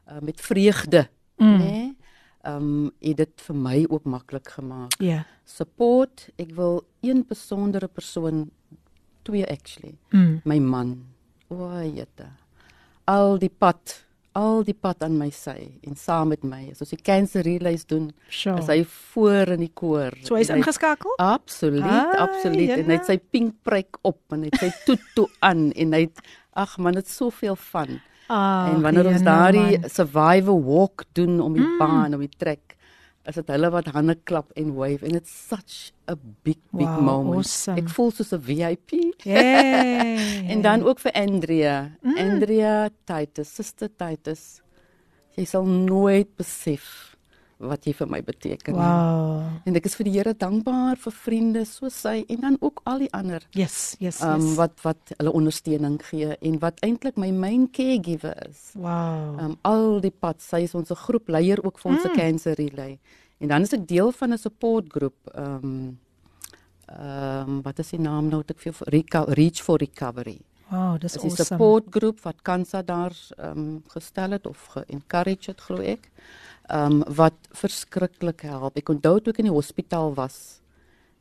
uh, 0.09 0.19
met 0.21 0.41
vreugde, 0.41 1.07
Mm. 1.37 1.59
nê? 1.59 1.93
ehm 2.41 2.55
um, 2.61 2.91
het 2.99 3.17
dit 3.17 3.41
vir 3.41 3.55
my 3.55 3.85
ook 3.89 4.03
maklik 4.03 4.49
gemaak. 4.49 4.93
Ja. 5.01 5.25
Support, 5.43 6.29
ek 6.37 6.51
wil 6.55 6.83
een 7.01 7.25
besondere 7.27 7.87
persoon 7.87 8.49
twee 9.21 9.45
actually. 9.45 9.97
Mm. 10.09 10.41
My 10.43 10.57
man. 10.59 11.05
O, 11.49 11.69
jette. 11.81 12.25
Al 13.03 13.37
die 13.39 13.49
pad, 13.57 14.05
al 14.37 14.61
die 14.67 14.75
pad 14.77 15.01
aan 15.05 15.15
my 15.17 15.29
sy 15.33 15.79
en 15.87 15.95
saam 15.97 16.29
met 16.29 16.43
my. 16.45 16.67
As 16.71 16.81
ons 16.85 16.91
die 16.93 16.99
cancer 17.01 17.41
relays 17.47 17.85
doen, 17.89 18.11
Sure. 18.29 18.59
is 18.61 18.67
hy 18.69 18.83
voor 18.85 19.53
in 19.55 19.63
die 19.65 19.71
koor. 19.73 20.13
So 20.23 20.35
hy's 20.37 20.51
ingeskakel? 20.53 21.15
Absoluut, 21.17 21.81
Ah, 21.83 22.13
absoluut. 22.27 22.69
En 22.77 22.85
hy 22.91 22.97
het 22.99 23.05
sy 23.09 23.17
pink 23.17 23.55
pryk 23.65 23.97
op 24.05 24.19
en 24.31 24.43
hy 24.45 24.51
het 24.53 24.59
sy 24.61 24.69
tutu 24.85 25.25
aan 25.41 25.71
en 25.73 25.93
hy 25.97 26.01
het 26.05 26.21
ag 26.53 26.77
man, 26.77 26.93
dit 26.93 27.05
is 27.05 27.15
soveel 27.17 27.55
van. 27.71 27.97
Ah, 28.29 28.69
en 28.73 28.81
wanneer 28.83 29.07
ons 29.07 29.21
jene, 29.21 29.25
daardie 29.25 29.89
survival 29.89 30.61
walk 30.63 31.05
doen 31.13 31.39
om 31.41 31.53
die 31.53 31.63
Mm. 31.63 31.77
baan, 31.79 32.13
om 32.13 32.19
die 32.19 32.29
trek, 32.37 32.75
is 33.27 33.35
dit 33.35 33.47
hulle 33.51 33.69
wat 33.73 33.87
hande 33.91 34.15
klap 34.23 34.51
en 34.55 34.73
wave 34.75 35.03
and 35.03 35.15
it's 35.19 35.31
such 35.31 35.91
a 36.07 36.15
big 36.43 36.57
big 36.71 36.87
Wow, 36.87 37.01
moment. 37.03 37.43
awesome. 37.45 37.77
Ek 37.81 37.89
voel 37.89 38.11
soos 38.11 38.31
'n 38.33 38.39
VIP. 38.39 38.91
Hey. 39.23 40.47
en 40.51 40.61
dan 40.61 40.83
ook 40.83 40.99
vir 40.99 41.11
Andrea, 41.11 41.91
Mm. 42.01 42.17
Andrea 42.17 42.89
Titus, 43.05 43.53
Suster 43.55 43.89
Titus. 43.95 44.61
Jy 45.35 45.45
sal 45.45 45.65
nooit 45.65 46.35
besef 46.35 47.06
wat 47.59 47.85
jy 47.85 47.93
vir 47.93 48.07
my 48.07 48.21
beteken. 48.21 48.73
Wow. 48.75 49.41
En 49.65 49.75
ek 49.75 49.85
is 49.85 49.95
vir 49.95 50.03
die 50.05 50.11
Here 50.13 50.33
dankbaar 50.33 50.95
vir 50.97 51.11
vriende 51.11 51.65
soos 51.65 51.93
sy 52.01 52.25
en 52.29 52.39
dan 52.41 52.57
ook 52.61 52.81
al 52.85 52.99
die 52.99 53.09
ander. 53.13 53.41
Yes, 53.51 53.95
yes, 53.99 54.21
Um, 54.21 54.41
yes. 54.41 54.55
wat 54.55 54.81
wat 54.83 54.97
hulle 55.17 55.31
ondersteuning 55.31 55.99
gee 56.05 56.35
en 56.41 56.59
wat 56.59 56.79
eintlik 56.81 57.17
my 57.17 57.31
main 57.31 57.67
caregiver 57.71 58.35
is. 58.49 58.71
Wow. 58.75 59.39
Um 59.39 59.57
al 59.63 59.99
die 60.01 60.11
pad, 60.11 60.41
sy 60.41 60.61
is 60.63 60.75
ons 60.75 60.89
groepleier 60.89 61.63
ook 61.65 61.79
vir 61.79 61.91
ons 61.91 62.03
Mm. 62.03 62.15
cancer 62.15 62.53
relay. 62.55 62.99
En 63.39 63.47
dan 63.47 63.61
is 63.61 63.73
ek 63.73 63.87
deel 63.87 64.11
van 64.11 64.33
'n 64.33 64.37
supportgroep. 64.37 65.15
Um 65.35 65.97
um 66.87 67.61
wat 67.63 67.79
is 67.79 67.89
die 67.89 67.99
naam 67.99 68.29
nou 68.29 68.37
wat 68.37 68.51
ek 68.51 68.59
vir 68.59 68.73
Reco 68.93 69.25
Reach 69.35 69.61
for 69.63 69.77
Recovery. 69.77 70.39
Wow, 70.69 70.97
dis 70.99 71.15
'n 71.15 71.19
awesome. 71.19 71.45
supportgroep 71.45 72.19
wat 72.21 72.41
Kansa 72.43 72.81
daar 72.81 73.13
um 73.37 73.83
gestel 73.87 74.31
het 74.31 74.45
of 74.47 74.65
ge-encourage 74.73 75.51
het 75.51 75.61
glo 75.61 75.81
ek. 75.81 76.09
Um 76.69 77.03
wat 77.15 77.33
verskriklik 77.55 78.41
help. 78.41 78.75
Ek 78.77 78.89
onthou 78.89 79.19
toe 79.21 79.31
ek 79.31 79.39
in 79.39 79.45
die 79.47 79.55
hospitaal 79.55 80.13
was 80.15 80.61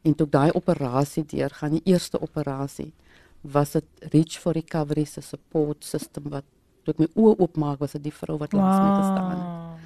en 0.03 0.15
toe 0.15 0.27
daai 0.27 0.51
operasie 0.55 1.25
deurgaan, 1.25 1.71
die 1.79 1.93
eerste 1.93 2.19
operasie, 2.21 2.93
was 3.43 3.73
dit 3.73 3.85
Reach 4.13 4.39
for 4.39 4.53
Recovery 4.55 5.05
se 5.05 5.21
support 5.23 5.85
system 5.85 6.31
wat 6.31 6.45
toe 6.85 6.95
ek 6.95 6.99
my 6.99 7.09
oë 7.15 7.39
oopmaak 7.39 7.81
was 7.81 7.93
dit 7.93 8.03
die 8.03 8.15
vrou 8.15 8.39
wat 8.39 8.53
langs 8.53 8.79
my 8.79 8.93
gestaan 9.01 9.31
het. 9.31 9.83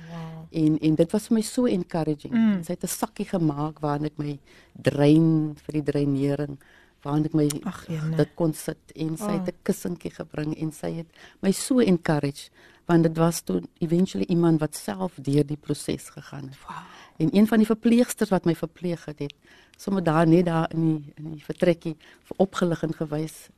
En 0.51 0.79
en 0.81 0.95
dit 0.95 1.13
was 1.13 1.29
vir 1.29 1.35
my 1.35 1.43
so 1.43 1.67
encouraging. 1.67 2.33
Mm. 2.35 2.63
Sy 2.65 2.73
het 2.73 2.85
'n 2.85 2.89
sakkie 2.89 3.25
gemaak 3.29 3.81
waarin 3.81 4.07
ek 4.07 4.19
my 4.19 4.39
drein 4.75 5.55
vir 5.55 5.73
die 5.73 5.83
dreinering 5.93 6.59
waarin 7.05 7.25
ek 7.25 7.35
my 7.35 7.49
jene. 7.89 8.17
dit 8.17 8.31
kon 8.37 8.53
sit 8.53 8.93
en 8.97 9.17
sy 9.17 9.33
het 9.33 9.49
Oh. 9.49 9.53
'n 9.53 9.63
kussentjie 9.65 10.11
gebring 10.11 10.55
en 10.61 10.73
sy 10.73 10.91
het 10.93 11.07
my 11.43 11.53
so 11.53 11.79
encourage 11.81 12.51
want 12.91 13.07
dit 13.07 13.17
was 13.19 13.41
toe 13.47 13.61
eventually 13.79 14.27
iemand 14.29 14.61
wat 14.61 14.75
self 14.77 15.15
deur 15.23 15.47
die 15.47 15.57
proses 15.61 16.09
gegaan 16.11 16.49
het. 16.51 16.59
Wow. 16.67 16.83
En 17.23 17.29
een 17.37 17.47
van 17.47 17.59
die 17.63 17.67
verpleegsters 17.69 18.31
wat 18.33 18.45
my 18.49 18.55
verpleeg 18.59 19.05
het, 19.07 19.19
het 19.19 19.35
sommer 19.79 20.03
daar 20.05 20.27
net 20.27 20.47
daar 20.49 20.67
in 20.75 20.85
die 20.89 21.13
in 21.21 21.31
die 21.37 21.45
vertrekkie 21.45 21.97
opgelig 22.37 22.83
en 22.83 22.95
gewys. 22.97 23.49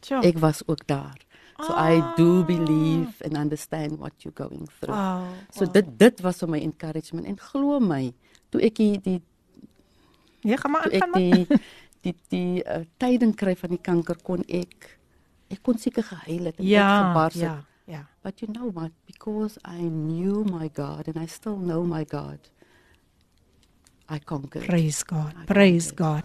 Sure. 0.00 0.20
Ek 0.26 0.38
was 0.42 0.62
ook 0.66 0.84
daar. 0.86 1.16
So 1.60 1.72
ah. 1.76 1.90
I 1.92 2.00
do 2.16 2.44
believe 2.44 3.20
and 3.24 3.36
understand 3.36 3.98
what 4.00 4.12
you're 4.24 4.36
going 4.36 4.68
through. 4.80 4.96
Wow, 4.96 5.24
So 5.52 5.66
dit 5.70 5.86
dit 5.98 6.20
was 6.24 6.38
vir 6.40 6.48
my 6.48 6.60
encouragement 6.64 7.26
en 7.28 7.36
glo 7.38 7.80
my, 7.80 8.12
toe 8.50 8.60
ek 8.68 8.76
die 8.80 9.00
die 9.00 9.18
Ja, 10.40 10.56
gaan 10.56 10.70
maar 10.72 10.86
aan, 10.88 11.00
gaan 11.00 11.10
maar. 11.10 11.20
die 11.20 11.46
die 12.00 12.14
die 12.32 12.62
uh, 12.64 12.80
tyding 12.96 13.34
kry 13.36 13.52
van 13.60 13.74
die 13.76 13.80
kanker 13.84 14.16
kon 14.24 14.40
ek 14.48 14.94
ek 15.52 15.60
kon 15.66 15.76
seker 15.78 16.02
gehuil 16.06 16.48
het 16.48 16.56
en 16.62 16.64
Ja, 16.70 16.86
uitgebars 16.88 17.34
het. 17.34 17.42
ja, 17.42 17.56
ja. 17.90 18.06
But 18.22 18.40
you 18.40 18.52
know 18.52 18.70
what? 18.72 18.92
Because 19.06 19.58
I 19.64 19.82
knew 19.82 20.44
my 20.44 20.70
God 20.74 21.08
and 21.08 21.18
I 21.18 21.26
still 21.26 21.58
know 21.58 21.84
my 21.84 22.04
God. 22.04 22.38
I 24.08 24.18
conquered. 24.18 24.66
Praise 24.66 25.04
God. 25.04 25.34
Praise 25.46 25.92
God. 25.94 26.24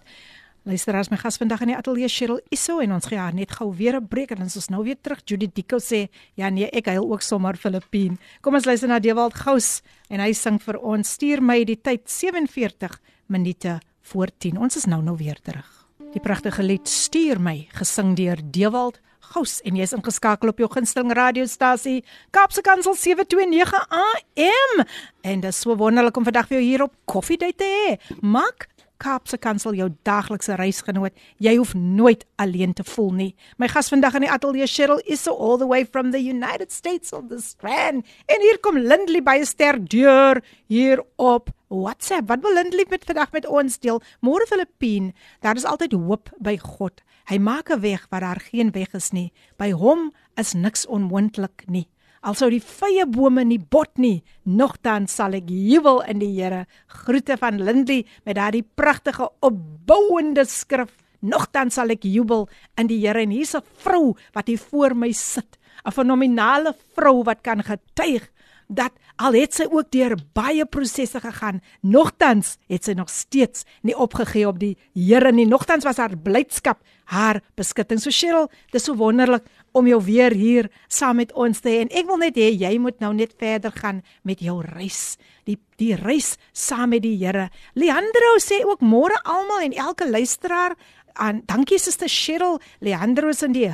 Luisteraars, 0.65 1.12
my 1.13 1.17
gas 1.21 1.38
vandag 1.38 1.62
in 1.62 1.69
die 1.69 1.78
ateljee 1.78 2.10
Cheryl 2.10 2.39
Isso 2.49 2.80
en 2.82 2.95
ons 2.95 3.06
gaan 3.06 3.21
haar 3.21 3.36
net 3.38 3.51
gou 3.54 3.67
weer 3.69 3.99
'n 3.99 4.08
breek 4.08 4.32
en 4.32 4.41
ons 4.41 4.56
is 4.56 4.69
nou 4.69 4.84
weer 4.84 4.97
terug. 5.01 5.21
Judy 5.25 5.47
Diko 5.54 5.78
sê, 5.78 6.10
"Ja 6.34 6.49
nee, 6.49 6.69
ek 6.71 6.86
huil 6.86 7.12
ook 7.12 7.21
sommer 7.21 7.56
Filippien." 7.56 8.17
Kom 8.41 8.56
ons 8.56 8.65
luister 8.65 8.88
na 8.88 8.99
Dewald 8.99 9.34
Gous 9.34 9.82
en 10.10 10.19
hy 10.19 10.34
sing 10.34 10.60
vir 10.60 10.80
ons 10.80 11.12
"Stuur 11.12 11.41
my 11.41 11.63
die 11.63 11.82
tyd 11.82 12.10
47 12.10 12.99
minute 13.28 13.80
voor 14.01 14.28
10." 14.38 14.58
Ons 14.58 14.75
is 14.75 14.86
nou 14.86 15.04
nou 15.04 15.17
weer 15.17 15.39
terug. 15.41 15.88
Die 16.13 16.21
pragtige 16.21 16.63
lied 16.63 16.88
"Stuur 16.88 17.39
my" 17.39 17.67
gesing 17.69 18.15
deur 18.15 18.38
Dewald 18.51 18.95
Gous 18.95 19.14
en 19.62 19.76
jy's 19.79 19.92
ingeskakel 19.94 20.50
op 20.50 20.59
jou 20.59 20.66
gunsteling 20.72 21.12
radiostasie 21.14 22.00
Kaapse 22.35 22.62
Kansel 22.66 22.96
729 22.98 23.87
AM. 23.88 24.83
En 25.22 25.40
dit 25.40 25.50
is 25.50 25.61
so 25.61 25.76
wonderlik 25.76 26.16
om 26.16 26.24
vandag 26.26 26.48
vir 26.50 26.59
jou 26.59 26.66
hier 26.66 26.83
op 26.83 26.94
Koffiedייט 27.05 27.57
te 27.57 27.68
hê. 27.70 28.16
Maak 28.20 28.66
Kaapse 28.97 29.38
Kansel 29.38 29.75
jou 29.75 29.89
daglikse 30.08 30.55
reisgenoot. 30.55 31.13
Jy 31.38 31.55
hoef 31.58 31.73
nooit 31.73 32.25
alleen 32.36 32.73
te 32.73 32.84
voel 32.84 33.12
nie. 33.12 33.36
My 33.58 33.67
gas 33.67 33.89
vandag 33.89 34.15
in 34.15 34.25
die 34.27 34.31
ateljee 34.31 34.67
Cheryl 34.67 35.01
is 35.05 35.23
so 35.23 35.36
all 35.36 35.58
the 35.58 35.67
way 35.67 35.86
from 35.86 36.12
the 36.12 36.21
United 36.21 36.71
States 36.71 37.13
of 37.13 37.27
the 37.29 37.41
Strand. 37.41 38.05
En 38.25 38.41
hier 38.41 38.60
kom 38.60 38.77
Lindley 38.77 39.21
by 39.21 39.39
'n 39.39 39.45
ster 39.45 39.79
deur 39.79 40.43
hier 40.67 41.03
op 41.15 41.49
WhatsApp. 41.67 42.27
Wat 42.27 42.41
wil 42.41 42.53
Lindley 42.53 42.86
met 42.89 43.05
vandag 43.05 43.31
met 43.31 43.47
ons 43.47 43.79
deel? 43.79 44.01
Môre 44.21 44.45
Filippien, 44.47 45.13
daar 45.39 45.55
is 45.55 45.65
altyd 45.65 45.91
hoop 45.91 46.29
by 46.39 46.58
God. 46.58 47.01
Hy 47.25 47.38
maak 47.38 47.69
'n 47.69 47.79
weg 47.79 48.08
waar 48.10 48.21
daar 48.21 48.41
geen 48.51 48.71
weg 48.71 48.93
is 48.93 49.12
nie. 49.12 49.31
By 49.58 49.71
hom 49.71 50.13
is 50.36 50.53
niks 50.53 50.86
onmoontlik 50.86 51.63
nie. 51.67 51.88
Alsou 52.25 52.47
die 52.49 52.61
vye 52.63 53.03
bome 53.05 53.43
nie 53.45 53.59
bot 53.61 53.99
nie, 54.01 54.23
nogtans 54.49 55.13
sal 55.13 55.35
ek 55.38 55.51
jubel 55.51 55.99
in 56.09 56.17
die 56.23 56.31
Here. 56.33 56.63
Groete 56.89 57.35
van 57.38 57.59
Lindley 57.61 58.01
met 58.25 58.39
daardie 58.39 58.63
pragtige 58.65 59.27
opbouende 59.45 60.47
skrif. 60.49 60.89
Nogtans 61.21 61.77
sal 61.77 61.93
ek 61.93 62.07
jubel 62.09 62.47
in 62.81 62.89
die 62.89 62.97
Here 63.03 63.21
en 63.21 63.29
hier's 63.29 63.53
'n 63.53 63.61
vrou 63.77 64.15
wat 64.33 64.47
hier 64.47 64.57
voor 64.57 64.95
my 64.95 65.11
sit. 65.11 65.59
'n 65.85 65.91
Fenominale 65.91 66.73
vrou 66.95 67.21
wat 67.23 67.43
kan 67.43 67.61
getuig 67.61 68.25
dat 68.67 68.93
al 69.21 69.38
het 69.38 69.54
sy 69.56 69.67
ook 69.69 69.91
deur 69.93 70.15
baie 70.36 70.65
prosesse 70.65 71.19
gegaan, 71.21 71.62
nogtans 71.82 72.58
het 72.71 72.88
sy 72.88 72.95
nog 72.97 73.10
steeds 73.10 73.65
nie 73.82 73.95
opgegee 73.95 74.47
op 74.47 74.60
die 74.60 74.75
Here 74.95 75.32
nie. 75.32 75.45
Nogtans 75.47 75.86
was 75.86 75.97
haar 75.97 76.17
blydskap 76.17 76.82
haar 77.06 77.41
beskutting. 77.56 77.99
So 78.01 78.10
Cheryl, 78.12 78.49
dis 78.73 78.86
so 78.88 78.95
wonderlik 78.97 79.45
om 79.75 79.88
jou 79.88 79.99
weer 80.04 80.34
hier 80.34 80.69
saam 80.88 81.19
met 81.21 81.34
ons 81.34 81.62
te 81.62 81.69
hê 81.69 81.84
en 81.84 81.91
ek 81.93 82.08
wil 82.10 82.21
net 82.21 82.39
hê 82.39 82.49
jy 82.56 82.75
moet 82.82 82.99
nou 83.04 83.13
net 83.13 83.36
verder 83.41 83.73
gaan 83.75 84.01
met 84.23 84.41
jou 84.41 84.62
reis. 84.65 85.17
Die 85.45 85.60
die 85.80 85.93
reis 85.99 86.36
saam 86.56 86.93
met 86.95 87.04
die 87.04 87.17
Here. 87.19 87.49
Leandro 87.75 88.36
sê 88.41 88.63
ook 88.65 88.82
môre 88.82 89.17
almal 89.23 89.67
en 89.67 89.78
elke 89.86 90.10
luisteraar 90.10 90.78
aan 91.15 91.43
dankie 91.47 91.80
suster 91.80 92.10
Cheryl 92.12 92.60
Leandro 92.80 93.32
is 93.32 93.43
in 93.43 93.56
die 93.56 93.69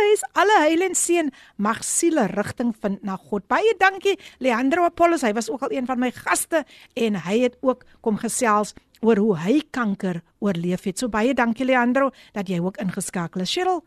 huis 0.00 0.24
alle 0.42 0.58
heil 0.64 0.82
en 0.88 0.94
seën 0.94 1.30
mag 1.56 1.84
siele 1.84 2.26
rigting 2.34 2.74
vind 2.82 3.02
na 3.02 3.16
God 3.16 3.46
baie 3.48 3.76
dankie 3.80 4.16
Leandro 4.38 4.84
Apollos 4.88 5.22
hy 5.26 5.32
was 5.36 5.50
ook 5.50 5.62
al 5.62 5.76
een 5.76 5.86
van 5.86 6.00
my 6.00 6.10
gaste 6.14 6.64
en 6.94 7.20
hy 7.26 7.38
het 7.46 7.56
ook 7.62 7.84
kom 8.00 8.18
gesels 8.20 8.74
oor 9.04 9.20
hoe 9.20 9.36
hy 9.44 9.60
kanker 9.70 10.22
oorleef 10.40 10.84
het 10.88 10.98
so 10.98 11.08
baie 11.08 11.34
dankie 11.34 11.66
Leandro 11.68 12.10
dat 12.32 12.48
jy 12.48 12.60
ook 12.60 12.80
ingeskakel 12.82 13.44
is 13.44 13.52
Cheryl 13.52 13.82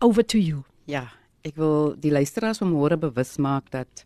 over 0.00 0.26
to 0.26 0.38
you 0.38 0.64
Ja, 0.84 1.08
ek 1.44 1.56
wil 1.56 1.94
die 2.00 2.12
luisteraars 2.12 2.60
vanmôre 2.60 2.98
bewus 3.00 3.36
maak 3.40 3.70
dat 3.72 4.04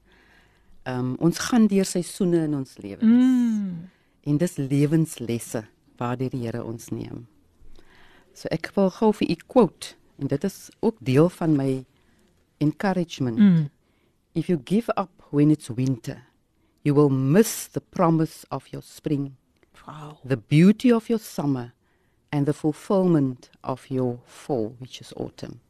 um, 0.87 1.17
ons 1.19 1.41
gaan 1.49 1.67
deur 1.71 1.87
seisoene 1.87 2.45
in 2.47 2.55
ons 2.55 2.77
lewens. 2.79 3.03
mm. 3.03 3.89
En 4.29 4.39
dis 4.39 4.57
lewenslesse 4.61 5.65
waardeur 5.99 6.31
die 6.31 6.45
Here 6.45 6.63
ons 6.63 6.91
neem. 6.95 7.27
So 8.37 8.51
ek 8.55 8.71
wil 8.77 8.91
gou 8.95 9.11
vir 9.19 9.31
u 9.33 9.37
quote 9.47 9.97
en 10.19 10.27
dit 10.27 10.45
is 10.45 10.69
ook 10.81 10.97
deel 11.01 11.29
van 11.29 11.57
my 11.57 11.85
encouragement. 12.57 13.39
Mm. 13.39 13.69
If 14.33 14.47
you 14.47 14.61
give 14.65 14.93
up 14.97 15.11
when 15.31 15.51
it's 15.51 15.69
winter, 15.69 16.23
you 16.83 16.95
will 16.95 17.11
miss 17.11 17.69
the 17.69 17.81
promise 17.81 18.45
of 18.49 18.67
your 18.69 18.85
spring. 18.85 19.37
Wow. 19.87 20.19
The 20.25 20.37
beauty 20.37 20.93
of 20.93 21.09
your 21.09 21.21
summer 21.21 21.73
and 22.29 22.47
the 22.47 22.53
fulfillment 22.53 23.51
of 23.61 23.87
your 23.87 24.19
fall, 24.25 24.75
which 24.79 25.01
is 25.01 25.13
autumn. 25.17 25.61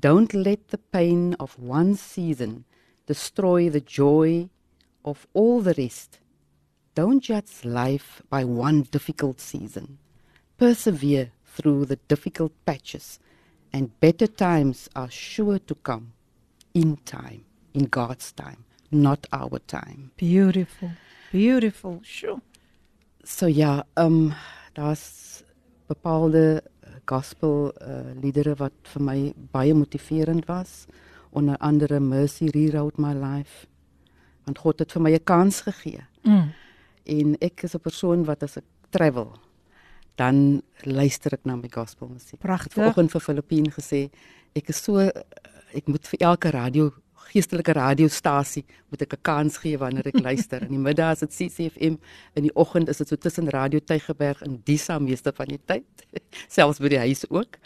Don't 0.00 0.34
let 0.34 0.68
the 0.68 0.78
pain 0.78 1.34
of 1.38 1.58
one 1.58 1.94
season 1.94 2.64
destroy 3.06 3.70
the 3.70 3.80
joy 3.80 4.48
of 5.04 5.26
all 5.34 5.60
the 5.60 5.74
rest. 5.74 6.18
Don't 6.94 7.20
judge 7.20 7.64
life 7.64 8.22
by 8.28 8.44
one 8.44 8.82
difficult 8.82 9.40
season. 9.40 9.98
Persevere 10.58 11.30
through 11.44 11.84
the 11.86 11.96
difficult 12.08 12.52
patches, 12.64 13.18
and 13.74 13.90
better 13.98 14.28
times 14.28 14.88
are 14.94 15.10
sure 15.10 15.58
to 15.58 15.74
come 15.82 16.12
in 16.72 16.96
time, 17.04 17.44
in 17.72 17.86
God's 17.90 18.32
time, 18.32 18.64
not 18.90 19.26
our 19.32 19.58
time. 19.66 20.10
beautiful 20.16 20.90
Beautiful. 21.34 21.98
Sjoe. 22.02 22.38
So 23.24 23.46
ja, 23.46 23.86
ehm 23.94 24.06
um, 24.06 24.32
daar's 24.72 25.42
bepaalde 25.86 26.62
eh, 26.62 26.90
gospel 27.04 27.72
uh, 27.82 28.12
liedere 28.22 28.54
wat 28.54 28.72
vir 28.82 29.02
my 29.02 29.32
baie 29.50 29.74
motiverend 29.74 30.46
was. 30.46 30.86
Onder 31.30 31.56
andere 31.58 32.00
Mercy 32.00 32.46
Rewrote 32.54 33.00
My 33.00 33.12
Life. 33.12 33.66
Want 34.44 34.58
God 34.58 34.78
het 34.78 34.92
vir 34.92 35.02
my 35.02 35.12
'n 35.14 35.24
kans 35.24 35.60
gegee. 35.60 36.06
Mm. 36.22 36.52
En 37.04 37.36
ek 37.38 37.62
is 37.62 37.74
'n 37.74 37.80
persoon 37.80 38.24
wat 38.24 38.42
as 38.42 38.56
ek 38.56 38.64
travel 38.90 39.34
dan 40.20 40.62
luister 40.84 41.34
ek 41.34 41.44
na 41.44 41.56
my 41.56 41.70
gospel 41.72 42.08
musiek. 42.08 42.40
Pragtig. 42.40 42.78
Vanoggend 42.78 43.10
vir 43.14 43.20
Filippine 43.20 43.72
gesê 43.74 44.08
ek 44.54 44.70
is 44.70 44.82
so 44.82 44.98
ek 45.74 45.88
moet 45.90 46.06
vir 46.12 46.28
elke 46.30 46.52
radio 46.54 46.92
geestelike 47.34 47.74
radiostasie 47.74 48.62
moet 48.90 49.02
ek 49.02 49.14
'n 49.16 49.22
kans 49.22 49.56
gee 49.58 49.78
wanneer 49.78 50.06
ek 50.06 50.20
luister. 50.20 50.62
In 50.62 50.74
die 50.76 50.78
middag 50.78 51.12
is 51.12 51.20
dit 51.20 51.32
CCFM, 51.32 51.96
in 52.34 52.42
die 52.42 52.54
oggend 52.54 52.88
is 52.88 52.98
dit 52.98 53.08
so 53.08 53.16
tussen 53.16 53.48
Radio 53.50 53.80
Tygerberg 53.80 54.42
en 54.42 54.60
Disa 54.64 54.98
meeste 54.98 55.32
van 55.32 55.46
die 55.46 55.60
tyd, 55.66 55.84
selfs 56.48 56.78
by 56.78 56.88
die 56.88 56.98
huis 56.98 57.24
ook. 57.30 57.58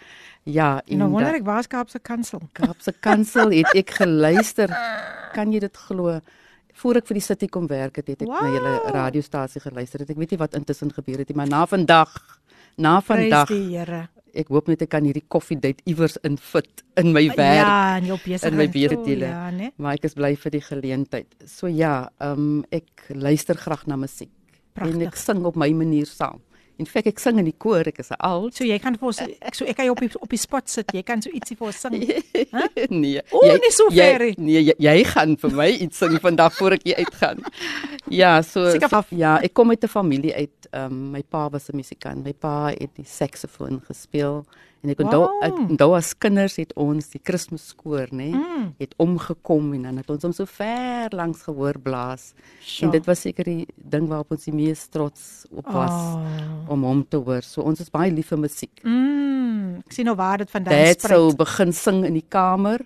Ja, 0.44 0.80
En 0.86 0.98
nou 0.98 1.10
wonder 1.10 1.34
ek 1.34 1.44
waar 1.44 1.66
Kaapse 1.66 1.98
Kansel? 1.98 2.40
Kaapse 2.52 2.92
Kansel 3.00 3.52
het 3.52 3.74
ek 3.74 3.90
geluister. 3.90 4.68
Kan 5.36 5.52
jy 5.52 5.60
dit 5.60 5.76
glo? 5.76 6.20
Voor 6.77 6.95
ek 6.95 7.05
vir 7.07 7.13
die 7.19 7.21
City 7.23 7.47
kom 7.47 7.67
werk 7.69 7.95
het, 8.01 8.07
het 8.07 8.21
ek 8.21 8.27
na 8.27 8.47
julle 8.49 8.71
Wow. 8.83 8.89
radiostasie 8.95 9.61
geluister. 9.61 9.99
Het. 9.99 10.09
Ek 10.09 10.17
weet 10.17 10.31
nie 10.31 10.37
wat 10.39 10.55
intussen 10.55 10.91
gebeur 10.91 11.17
het 11.21 11.29
nie, 11.29 11.35
maar 11.37 11.47
na 11.47 11.65
vandag, 11.65 12.39
na 12.77 12.99
Prys 12.99 13.07
vandag, 13.29 13.47
die 13.47 13.77
Here. 13.77 14.09
ek 14.33 14.47
hoop 14.49 14.67
net 14.67 14.81
ek 14.81 14.89
kan 14.89 15.03
hierdie 15.05 15.23
koffiedייט 15.29 15.81
iewers 15.85 16.17
infit 16.23 16.81
in 16.97 17.13
my 17.13 17.27
werk. 17.27 17.61
Ja, 17.67 17.97
in 17.97 18.05
jou 18.05 18.17
besigheid. 18.17 18.51
in 18.51 18.57
my 18.57 18.65
O, 18.65 18.71
beurtdele. 18.73 19.25
ja, 19.27 19.51
né? 19.51 19.71
Maar 19.77 19.93
ek 19.93 20.03
is 20.05 20.13
bly 20.15 20.35
vir 20.35 20.51
die 20.51 20.61
geleentheid. 20.61 21.27
So 21.45 21.67
ja, 21.67 22.09
ehm 22.19 22.31
um, 22.39 22.65
ek 22.71 23.05
luister 23.13 23.55
graag 23.55 23.85
na 23.87 23.95
musiek. 23.95 24.31
En 24.75 24.81
Pragtig. 24.89 25.07
ek 25.07 25.15
sing 25.15 25.45
op 25.45 25.55
my 25.55 25.69
manier 25.71 26.05
saam. 26.07 26.41
In 26.78 26.86
feite 26.86 27.10
ek 27.10 27.18
sing 27.18 27.40
in 27.42 27.48
die 27.48 27.56
koor, 27.58 27.88
ek 27.90 27.98
is 27.98 28.10
'n 28.14 28.20
alt. 28.22 28.54
So 28.54 28.64
jy 28.64 28.78
kan 28.78 28.94
vir 28.94 29.06
ons 29.10 29.20
ek 29.20 29.54
so 29.54 29.64
ek 29.66 29.76
kan 29.76 29.86
jou 29.86 29.94
op 29.96 30.00
die, 30.00 30.10
op 30.20 30.30
die 30.30 30.38
spot 30.38 30.68
sit. 30.70 30.92
Jy 30.94 31.02
kan 31.02 31.22
so 31.22 31.30
ietsie 31.30 31.56
vir 31.58 31.66
ons 31.66 31.80
sing. 31.80 31.96
nee. 33.02 33.22
O, 33.32 33.42
nie 33.42 33.72
so 33.74 33.90
ver 33.90 34.22
jy, 34.22 34.34
nie. 34.38 34.46
nee, 34.46 34.62
jy, 34.70 34.74
jy 34.78 35.04
gaan 35.10 35.36
vir 35.36 35.50
my 35.50 35.68
iets 35.68 35.98
sing 35.98 36.14
vandag 36.22 36.54
voor 36.54 36.78
ek 36.78 36.86
hier 36.86 36.96
uitgaan. 37.02 37.42
Ja, 38.10 38.42
so, 38.42 38.70
so 38.70 39.02
ja, 39.10 39.38
ek 39.42 39.54
kom 39.54 39.70
uit 39.70 39.82
'n 39.82 39.88
familie 39.88 40.34
uit. 40.34 40.70
Ehm 40.72 40.92
um, 40.92 41.10
my 41.12 41.22
pa 41.22 41.48
was 41.50 41.68
'n 41.68 41.76
musikant. 41.76 42.24
My 42.24 42.32
pa 42.32 42.70
het 42.70 42.94
die 42.94 43.04
saksofoon 43.04 43.82
gespeel 43.88 44.46
en 44.82 44.90
ek 44.90 45.00
onthou 45.00 45.20
Wow. 45.26 45.42
ek 45.42 45.54
onthou 45.70 45.94
as 45.96 46.14
kinders 46.14 46.56
het 46.56 46.72
ons 46.76 47.08
die 47.10 47.18
Kersgeskoor, 47.18 48.08
nê, 48.12 48.30
Mm. 48.32 48.74
het 48.78 48.94
omgekom 48.98 49.72
en 49.74 49.82
dan 49.82 49.96
het 49.96 50.10
ons 50.10 50.22
hom 50.22 50.32
so 50.32 50.44
ver 50.46 51.08
langs 51.12 51.42
gehoor 51.42 51.78
blaas. 51.82 52.34
Sjoe. 52.60 52.84
En 52.86 52.90
dit 52.92 53.04
was 53.06 53.20
seker 53.20 53.44
die 53.44 53.66
ding 53.76 54.08
waarop 54.08 54.30
ons 54.30 54.44
die 54.44 54.52
mees 54.54 54.86
trots 54.88 55.46
op 55.52 55.66
was 55.66 55.90
Oh. 55.90 56.70
om 56.70 56.82
hom 56.84 57.04
te 57.08 57.16
hoor. 57.16 57.42
So 57.42 57.62
ons 57.62 57.80
is 57.80 57.90
baie 57.90 58.10
lief 58.10 58.28
vir 58.28 58.38
musiek. 58.38 58.80
Mm, 58.84 59.78
ek 59.86 59.92
sien 59.92 60.04
nou 60.06 60.14
waar 60.16 60.38
dit 60.38 60.50
vandaan 60.50 60.72
Dad 60.84 61.00
spruit. 61.00 61.10
sou 61.12 61.34
begin 61.36 61.72
sing 61.72 62.04
in 62.04 62.14
die 62.14 62.26
kamer 62.28 62.80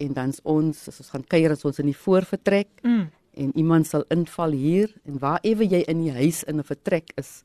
en 0.00 0.12
dan's 0.12 0.40
ons 0.44 0.88
as 0.88 1.00
ons 1.00 1.10
gaan 1.10 1.24
kuier 1.24 1.50
as 1.50 1.64
ons 1.64 1.78
in 1.78 1.86
die 1.86 1.96
voorvertrek 1.96 2.68
Mm. 2.84 3.08
en 3.36 3.52
iemand 3.56 3.86
sal 3.86 4.04
inval 4.10 4.50
hier 4.52 4.88
en 5.06 5.18
waar 5.18 5.38
ewe 5.42 5.64
jy 5.68 5.84
in 5.88 6.02
die 6.04 6.12
huis 6.12 6.42
in 6.44 6.58
'n 6.58 6.62
vertrek 6.64 7.10
is 7.16 7.42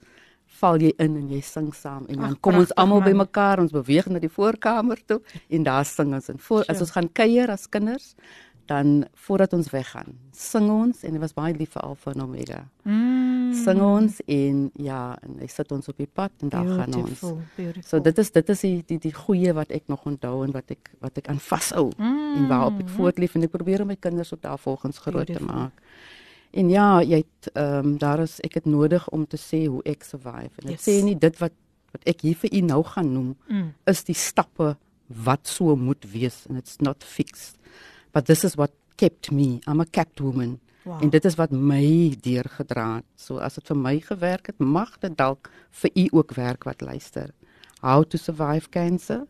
val 0.62 0.80
jy 0.82 0.93
in 0.97 1.16
en 1.20 1.30
jy 1.30 1.41
sing 1.41 1.74
saam 1.74 2.06
en 2.08 2.16
dan 2.22 2.32
Ag, 2.36 2.39
kom 2.41 2.56
ons 2.62 2.74
almal 2.76 3.01
bymekaar 3.06 3.60
ons 3.60 3.72
beweeg 3.76 4.08
na 4.12 4.20
die 4.20 4.30
voorkamer 4.32 4.99
toe 5.06 5.22
en 5.49 5.64
daar 5.64 5.86
sing 5.86 6.14
ons 6.14 6.30
en 6.30 6.39
voor 6.39 6.64
as 6.66 6.78
Sure. 6.78 6.80
ons 6.86 6.91
gaan 6.91 7.10
kuier 7.14 7.49
as 7.51 7.68
kinders 7.70 8.16
dan 8.66 9.06
voordat 9.14 9.53
ons 9.53 9.68
weggaan 9.70 10.16
sing 10.34 10.70
ons 10.74 11.03
en 11.03 11.12
dit 11.12 11.22
was 11.22 11.34
baie 11.38 11.53
lief 11.53 11.76
vir 11.78 11.84
Alpha 11.84 12.12
en 12.16 12.22
Omega 12.22 12.64
Mm. 12.86 13.53
sing 13.64 13.80
ons 13.82 14.20
en 14.30 14.58
ja 14.78 15.18
en 15.26 15.39
hy 15.41 15.47
sit 15.49 15.72
ons 15.74 15.88
op 15.89 15.97
die 15.97 16.06
pad 16.14 16.32
en 16.45 16.49
daar 16.53 16.68
gaan 16.68 16.93
ons 16.93 16.95
Beautiful, 17.22 17.39
beautiful. 17.56 17.88
So 17.89 17.99
dit 17.99 18.18
is 18.22 18.30
dit 18.32 18.49
is 18.53 18.60
die 18.62 18.84
die 18.91 18.97
die 18.99 19.14
goeie 19.14 19.53
wat 19.58 19.72
ek 19.74 19.88
nog 19.89 20.06
onthou 20.06 20.43
en 20.45 20.51
wat 20.53 20.70
ek 20.70 20.91
wat 21.01 21.18
ek 21.18 21.30
aan 21.34 21.39
vashou 21.41 21.88
mm. 21.97 22.36
en 22.38 22.47
waarop 22.51 22.78
ek 22.84 22.89
voortleef 22.93 23.36
en 23.36 23.43
ek 23.47 23.51
probeer 23.56 23.82
om 23.82 23.88
my 23.89 23.95
kinders 23.97 24.34
ook 24.34 24.41
daarvolgens 24.45 24.97
groot 25.01 25.26
te 25.26 25.34
Beautiful. 25.34 25.56
maak. 25.56 25.82
En 26.56 26.70
ja, 26.72 27.01
jy 27.03 27.18
het 27.24 27.49
ehm 27.53 27.86
um, 27.86 27.97
daar 27.99 28.20
is 28.24 28.38
ek 28.47 28.53
het 28.62 28.66
nodig 28.66 29.10
om 29.12 29.26
te 29.28 29.38
sê 29.38 29.66
hoe 29.68 29.82
ek 29.84 30.03
survive. 30.08 30.51
En 30.64 30.70
ek 30.72 30.78
Yes. 30.80 30.88
sê 30.88 31.03
nie 31.03 31.16
dit 31.20 31.38
wat 31.39 31.51
wat 31.95 32.03
ek 32.12 32.22
hier 32.22 32.36
vir 32.36 32.53
u 32.53 32.60
nou 32.62 32.84
gaan 32.84 33.14
noem 33.14 33.36
Mm. 33.47 33.74
is 33.88 34.03
die 34.03 34.16
stappe 34.16 34.76
wat 35.08 35.47
so 35.47 35.76
moet 35.76 36.06
wees 36.12 36.45
and 36.49 36.58
it's 36.58 36.78
not 36.80 37.03
fixed. 37.03 37.56
But 38.12 38.26
this 38.26 38.43
is 38.43 38.56
what 38.56 38.72
kept 38.97 39.32
me. 39.32 39.60
I'm 39.68 39.80
a 39.80 39.86
kept 39.86 40.20
woman. 40.20 40.60
Wow. 40.84 41.01
En 41.03 41.10
dit 41.10 41.26
is 41.26 41.36
wat 41.36 41.51
my 41.51 42.16
deurgedra 42.22 42.95
het. 42.95 43.06
So 43.16 43.38
as 43.38 43.56
dit 43.56 43.68
vir 43.68 43.78
my 43.78 43.99
gewerk 43.99 44.47
het, 44.47 44.60
mag 44.60 44.99
dit 44.99 45.18
dalk 45.18 45.49
vir 45.72 45.91
u 45.95 46.08
ook 46.12 46.34
werk 46.36 46.64
wat 46.64 46.82
luister. 46.82 47.32
How 47.82 48.03
to 48.03 48.18
survive 48.18 48.70
cancer? 48.70 49.26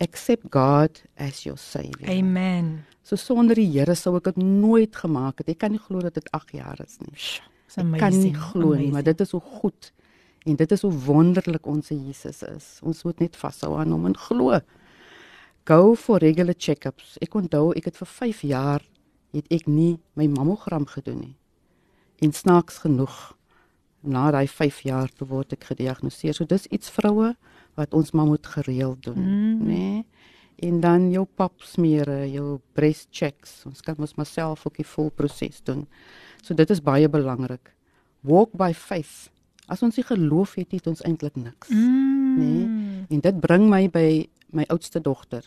Accept 0.00 0.46
God 0.50 1.02
as 1.16 1.42
your 1.44 1.58
savior. 1.58 2.08
Amen. 2.08 2.84
So 3.02 3.16
sonder 3.16 3.56
die 3.58 3.66
Here 3.72 3.94
sou 3.96 4.14
ek 4.16 4.28
dit 4.30 4.36
nooit 4.42 4.94
gemaak 4.96 5.40
het. 5.42 5.48
Ek 5.48 5.58
kan 5.64 5.72
nie 5.74 5.80
glo 5.82 6.00
dat 6.04 6.14
dit 6.14 6.28
8 6.36 6.52
jaar 6.54 6.80
is 6.84 6.98
nie. 7.02 7.14
It's 7.16 7.78
Ek 7.78 7.84
kan 7.98 8.12
nie 8.14 8.30
amazing, 8.30 8.36
glo 8.36 8.74
nie, 8.74 8.90
maar 8.92 9.02
amazing. 9.02 9.04
dit 9.10 9.20
is 9.26 9.30
hoe 9.36 9.40
goed 9.60 9.92
en 10.48 10.56
dit 10.56 10.70
is 10.72 10.82
hoe 10.82 10.92
wonderlik 11.04 11.66
ons 11.66 11.88
Jesus 11.92 12.42
is. 12.42 12.68
Ons 12.82 13.02
moet 13.04 13.18
net 13.20 13.36
vashou 13.36 13.74
aan 13.76 13.90
hom 13.92 14.06
en 14.08 14.16
glo. 14.16 14.60
Go 15.68 15.94
for 15.94 16.18
regular 16.22 16.54
check-ups. 16.56 17.18
Ek 17.20 17.34
onthou 17.36 17.72
ek 17.76 17.90
het 17.90 17.98
vir 18.00 18.08
5 18.08 18.40
jaar 18.48 18.84
het 19.34 19.50
ek 19.52 19.66
nie 19.68 19.98
my 20.16 20.26
mammogram 20.32 20.86
gedoen 20.88 21.18
nie. 21.20 21.34
En 22.24 22.32
snaaks 22.32 22.78
genoeg 22.86 23.18
na 24.02 24.30
daai 24.30 24.46
5 24.48 24.80
jaar 24.86 25.10
toe 25.12 25.26
word 25.28 25.52
ek 25.52 25.64
gediagnoseer. 25.72 26.34
So 26.38 26.44
dis 26.48 26.66
iets 26.72 26.88
vroue 26.90 27.34
wat 27.78 27.94
ons 27.94 28.10
maar 28.12 28.26
moet 28.26 28.46
gereeld 28.46 29.02
doen, 29.06 29.18
mm. 29.22 29.58
nê? 29.66 29.78
Nee? 29.78 30.04
En 30.68 30.80
dan 30.82 31.04
jou 31.14 31.22
pap 31.38 31.62
smere, 31.62 32.24
jou 32.32 32.56
breast 32.74 33.06
checks. 33.14 33.60
Ons 33.68 33.80
kan 33.86 33.94
mos 33.98 34.16
maar 34.18 34.26
self 34.26 34.64
ook 34.66 34.80
die 34.80 34.86
vol 34.90 35.12
proses 35.14 35.60
doen. 35.62 35.84
So 36.42 36.54
dit 36.58 36.70
is 36.74 36.80
baie 36.82 37.06
belangrik. 37.08 37.70
Walk 38.26 38.56
by 38.58 38.72
faith. 38.74 39.28
As 39.70 39.84
ons 39.86 39.94
nie 40.00 40.02
geloof 40.08 40.56
het, 40.58 40.72
het 40.74 40.88
ons 40.90 41.04
eintlik 41.06 41.36
niks, 41.38 41.70
Mm. 41.70 42.34
nê? 42.40 42.48
Nee? 42.48 43.04
En 43.14 43.20
dit 43.20 43.40
bring 43.40 43.68
my 43.70 43.84
by 43.88 44.26
my 44.50 44.64
oudste 44.72 45.00
dogter. 45.00 45.44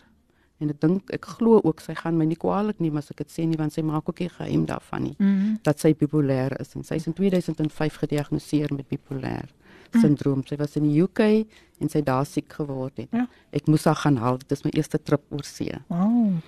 En 0.62 0.70
ek 0.70 0.80
dink 0.80 1.10
ek 1.10 1.24
glo 1.36 1.60
ook 1.66 1.80
sy 1.82 1.94
gaan 1.98 2.16
my 2.16 2.24
nie 2.24 2.38
kwaadlik 2.38 2.78
neem 2.80 2.96
as 3.00 3.10
ek 3.10 3.16
dit 3.24 3.32
sê 3.34 3.44
nie 3.48 3.58
want 3.58 3.74
sy 3.74 3.82
maak 3.82 4.08
ook 4.08 4.20
nie 4.22 4.28
geheim 4.30 4.64
daarvan 4.66 5.02
nie 5.02 5.16
Mm. 5.18 5.58
dat 5.66 5.80
sy 5.80 5.92
bipolêr 5.92 6.54
is 6.60 6.74
en 6.76 6.84
sy 6.84 6.94
is 6.94 7.06
in 7.06 7.12
2005 7.12 7.96
gediagnoseer 8.04 8.72
met 8.72 8.86
bipolêr 8.88 9.48
sindroom. 10.00 10.42
Sy 10.46 10.56
was 10.56 10.76
in 10.76 10.82
die 10.88 11.02
UK 11.02 11.20
en 11.80 11.88
sy 11.88 12.00
daar 12.02 12.26
siek 12.26 12.52
geword 12.52 12.96
het. 12.96 13.08
Ja. 13.12 13.26
Ek 13.52 13.66
moes 13.66 13.84
haar 13.84 13.96
gaan 13.96 14.16
haal. 14.16 14.38
Dit 14.38 14.52
is 14.52 14.62
my 14.64 14.70
eerste 14.74 14.98
trip 15.02 15.22
oor 15.30 15.44
see. 15.44 15.72
Wow. 15.88 16.38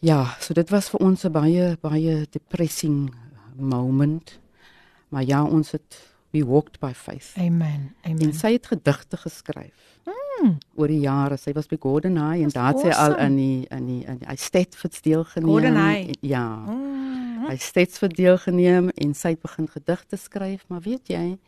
Ja, 0.00 0.24
so 0.40 0.54
dit 0.56 0.70
was 0.72 0.88
vir 0.90 1.00
ons 1.00 1.24
'n 1.24 1.32
baie 1.32 1.76
baie 1.80 2.26
depressing 2.30 3.12
moment. 3.56 4.38
Maar 5.08 5.24
ja, 5.24 5.44
ons 5.44 5.70
het 5.72 6.08
we 6.32 6.44
walked 6.44 6.78
by 6.80 6.92
faith. 6.94 7.32
Amen. 7.36 7.94
Amen. 8.04 8.20
En 8.20 8.32
sy 8.32 8.52
het 8.52 8.66
gedigte 8.66 9.16
geskryf. 9.16 9.98
Mm. 10.40 10.58
Oor 10.76 10.86
die 10.86 11.00
jare. 11.00 11.36
Sy 11.36 11.52
was 11.52 11.66
by 11.66 11.76
Gordon 11.80 12.16
High 12.16 12.42
en 12.44 12.48
That's 12.50 12.54
daar 12.54 12.72
het 12.72 12.80
sy 12.80 12.88
al 12.88 13.10
awesome. 13.12 13.26
in 13.26 13.36
die 13.36 13.66
in 13.70 13.86
die 13.86 14.04
in 14.06 14.20
hy 14.26 14.36
Stedfords 14.36 15.00
deelgeneem. 15.02 15.48
Gordon 15.50 15.74
High. 15.76 16.08
En- 16.08 16.14
Ja. 16.28 16.56
Mm. 16.56 17.46
Hy 17.48 17.56
steeds 17.56 17.98
deelgeneem 17.98 18.88
en 18.90 19.14
sy 19.14 19.28
het 19.28 19.40
begin 19.40 19.66
gedigte 19.68 20.16
skryf, 20.16 20.64
maar 20.68 20.80
weet 20.80 21.08
jy, 21.08 21.38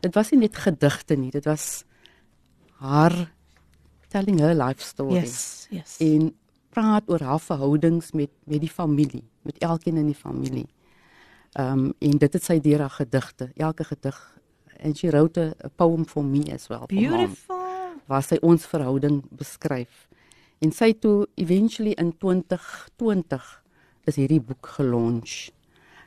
dit 0.00 0.14
was 0.14 0.30
nie 0.30 0.40
net 0.40 0.56
gedigte 0.56 1.16
nie, 1.16 1.30
dit 1.30 1.44
was 1.44 1.84
haar 2.80 3.14
telling 4.08 4.40
her 4.40 4.54
life 4.54 4.82
story. 4.82 5.20
Yes, 5.20 5.66
yes. 5.70 5.96
En 6.02 6.32
praat 6.70 7.08
oor 7.10 7.22
haar 7.22 7.40
verhoudings 7.40 8.12
met 8.12 8.30
met 8.44 8.60
die 8.60 8.70
familie, 8.70 9.24
met 9.42 9.58
elkeen 9.58 9.96
in 9.96 10.06
die 10.06 10.18
familie. 10.18 10.68
Ehm 11.52 11.78
um, 11.78 11.94
en 11.98 12.18
dit 12.18 12.32
het 12.32 12.44
sy 12.44 12.60
deur 12.60 12.86
haar 12.86 12.96
gedigte, 12.98 13.50
elke 13.56 13.84
gedig 13.84 14.18
and 14.82 14.96
she 14.96 15.10
wrote 15.10 15.36
a, 15.36 15.54
a 15.64 15.68
poem 15.68 16.04
for 16.04 16.24
me 16.24 16.52
as 16.52 16.68
well. 16.68 16.86
for 16.86 16.94
mom 16.94 17.10
Beautiful. 17.10 17.60
waar 18.06 18.22
sy 18.22 18.38
ons 18.42 18.66
verhouding 18.66 19.22
beskryf. 19.30 20.08
En 20.60 20.72
sy 20.72 20.92
toe 20.92 21.28
eventually 21.40 21.94
in 22.00 22.12
2020 22.18 23.46
is 24.10 24.16
hierdie 24.16 24.40
boek 24.40 24.72
gelunch. 24.76 25.50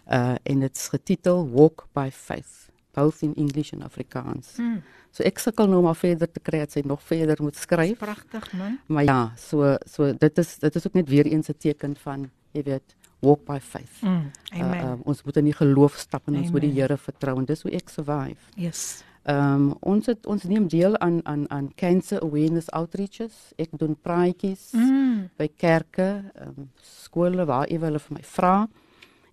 Uh 0.07 0.35
en 0.43 0.65
dit's 0.65 0.89
getitel 0.91 1.45
Walk 1.53 1.87
by 1.95 2.09
Faith, 2.11 2.62
both 2.93 3.21
in 3.21 3.33
English 3.35 3.71
en 3.73 3.81
Afrikaans. 3.83 4.57
Mm. 4.57 4.81
So 5.11 5.23
ek 5.23 5.39
sukkel 5.39 5.67
nou 5.69 5.81
maar 5.83 5.95
verder 5.95 6.31
te 6.31 6.39
kry 6.39 6.59
dat 6.63 6.71
sy 6.71 6.81
nog 6.85 7.01
verder 7.05 7.37
moet 7.41 7.55
skryf. 7.55 7.97
Pragtig 8.01 8.53
man. 8.53 8.79
Maar 8.87 9.03
ja, 9.03 9.19
so 9.37 9.75
so 9.85 10.13
dit 10.13 10.37
is 10.37 10.57
dit 10.59 10.75
is 10.75 10.87
ook 10.87 10.93
net 10.93 11.09
weer 11.09 11.25
eens 11.25 11.49
'n 11.49 11.57
teken 11.57 11.95
van 11.95 12.29
jy 12.51 12.63
weet 12.63 12.95
walk 13.21 13.45
by 13.45 13.59
faith. 13.59 14.01
Mm. 14.01 14.31
Amen. 14.53 14.83
Uh, 14.83 14.91
uh, 14.91 14.99
ons 15.03 15.23
moet 15.23 15.37
in 15.37 15.43
die 15.45 15.53
geloof 15.53 15.95
stap 15.97 16.27
en 16.27 16.35
ons 16.35 16.51
moet 16.51 16.61
die 16.61 16.69
Amen. 16.69 16.81
Here 16.81 16.97
vertrou 16.97 17.37
en 17.39 17.45
dis 17.45 17.61
hoe 17.61 17.71
ek 17.71 17.89
survive. 17.89 18.41
yes. 18.55 19.03
Ehm 19.25 19.53
um, 19.53 19.77
ons 19.79 20.05
het 20.05 20.25
ons 20.25 20.43
neem 20.43 20.67
deel 20.67 20.97
aan 20.99 21.21
aan 21.25 21.45
aan 21.49 21.69
cancer 21.75 22.19
awareness 22.21 22.69
outreaches. 22.71 23.53
Ek 23.57 23.69
doen 23.71 23.95
praatjies 24.01 24.71
Mm. 24.73 25.29
by 25.37 25.47
kerke, 25.57 26.23
ehm 26.35 26.47
um, 26.57 26.69
skole 26.81 27.45
waar 27.45 27.65
ewe 27.67 27.85
hulle 27.85 27.99
vir 27.99 28.13
my 28.17 28.23
vra. 28.23 28.67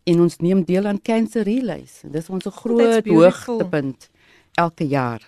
En 0.04 0.20
ons 0.20 0.36
neem 0.36 0.64
deel 0.64 0.86
aan 0.86 1.02
Cancer 1.02 1.44
Relays. 1.44 2.00
Dis 2.08 2.28
ons 2.28 2.46
groot 2.62 3.06
hoogtepunt 3.06 4.08
elke 4.54 4.86
jaar. 4.88 5.24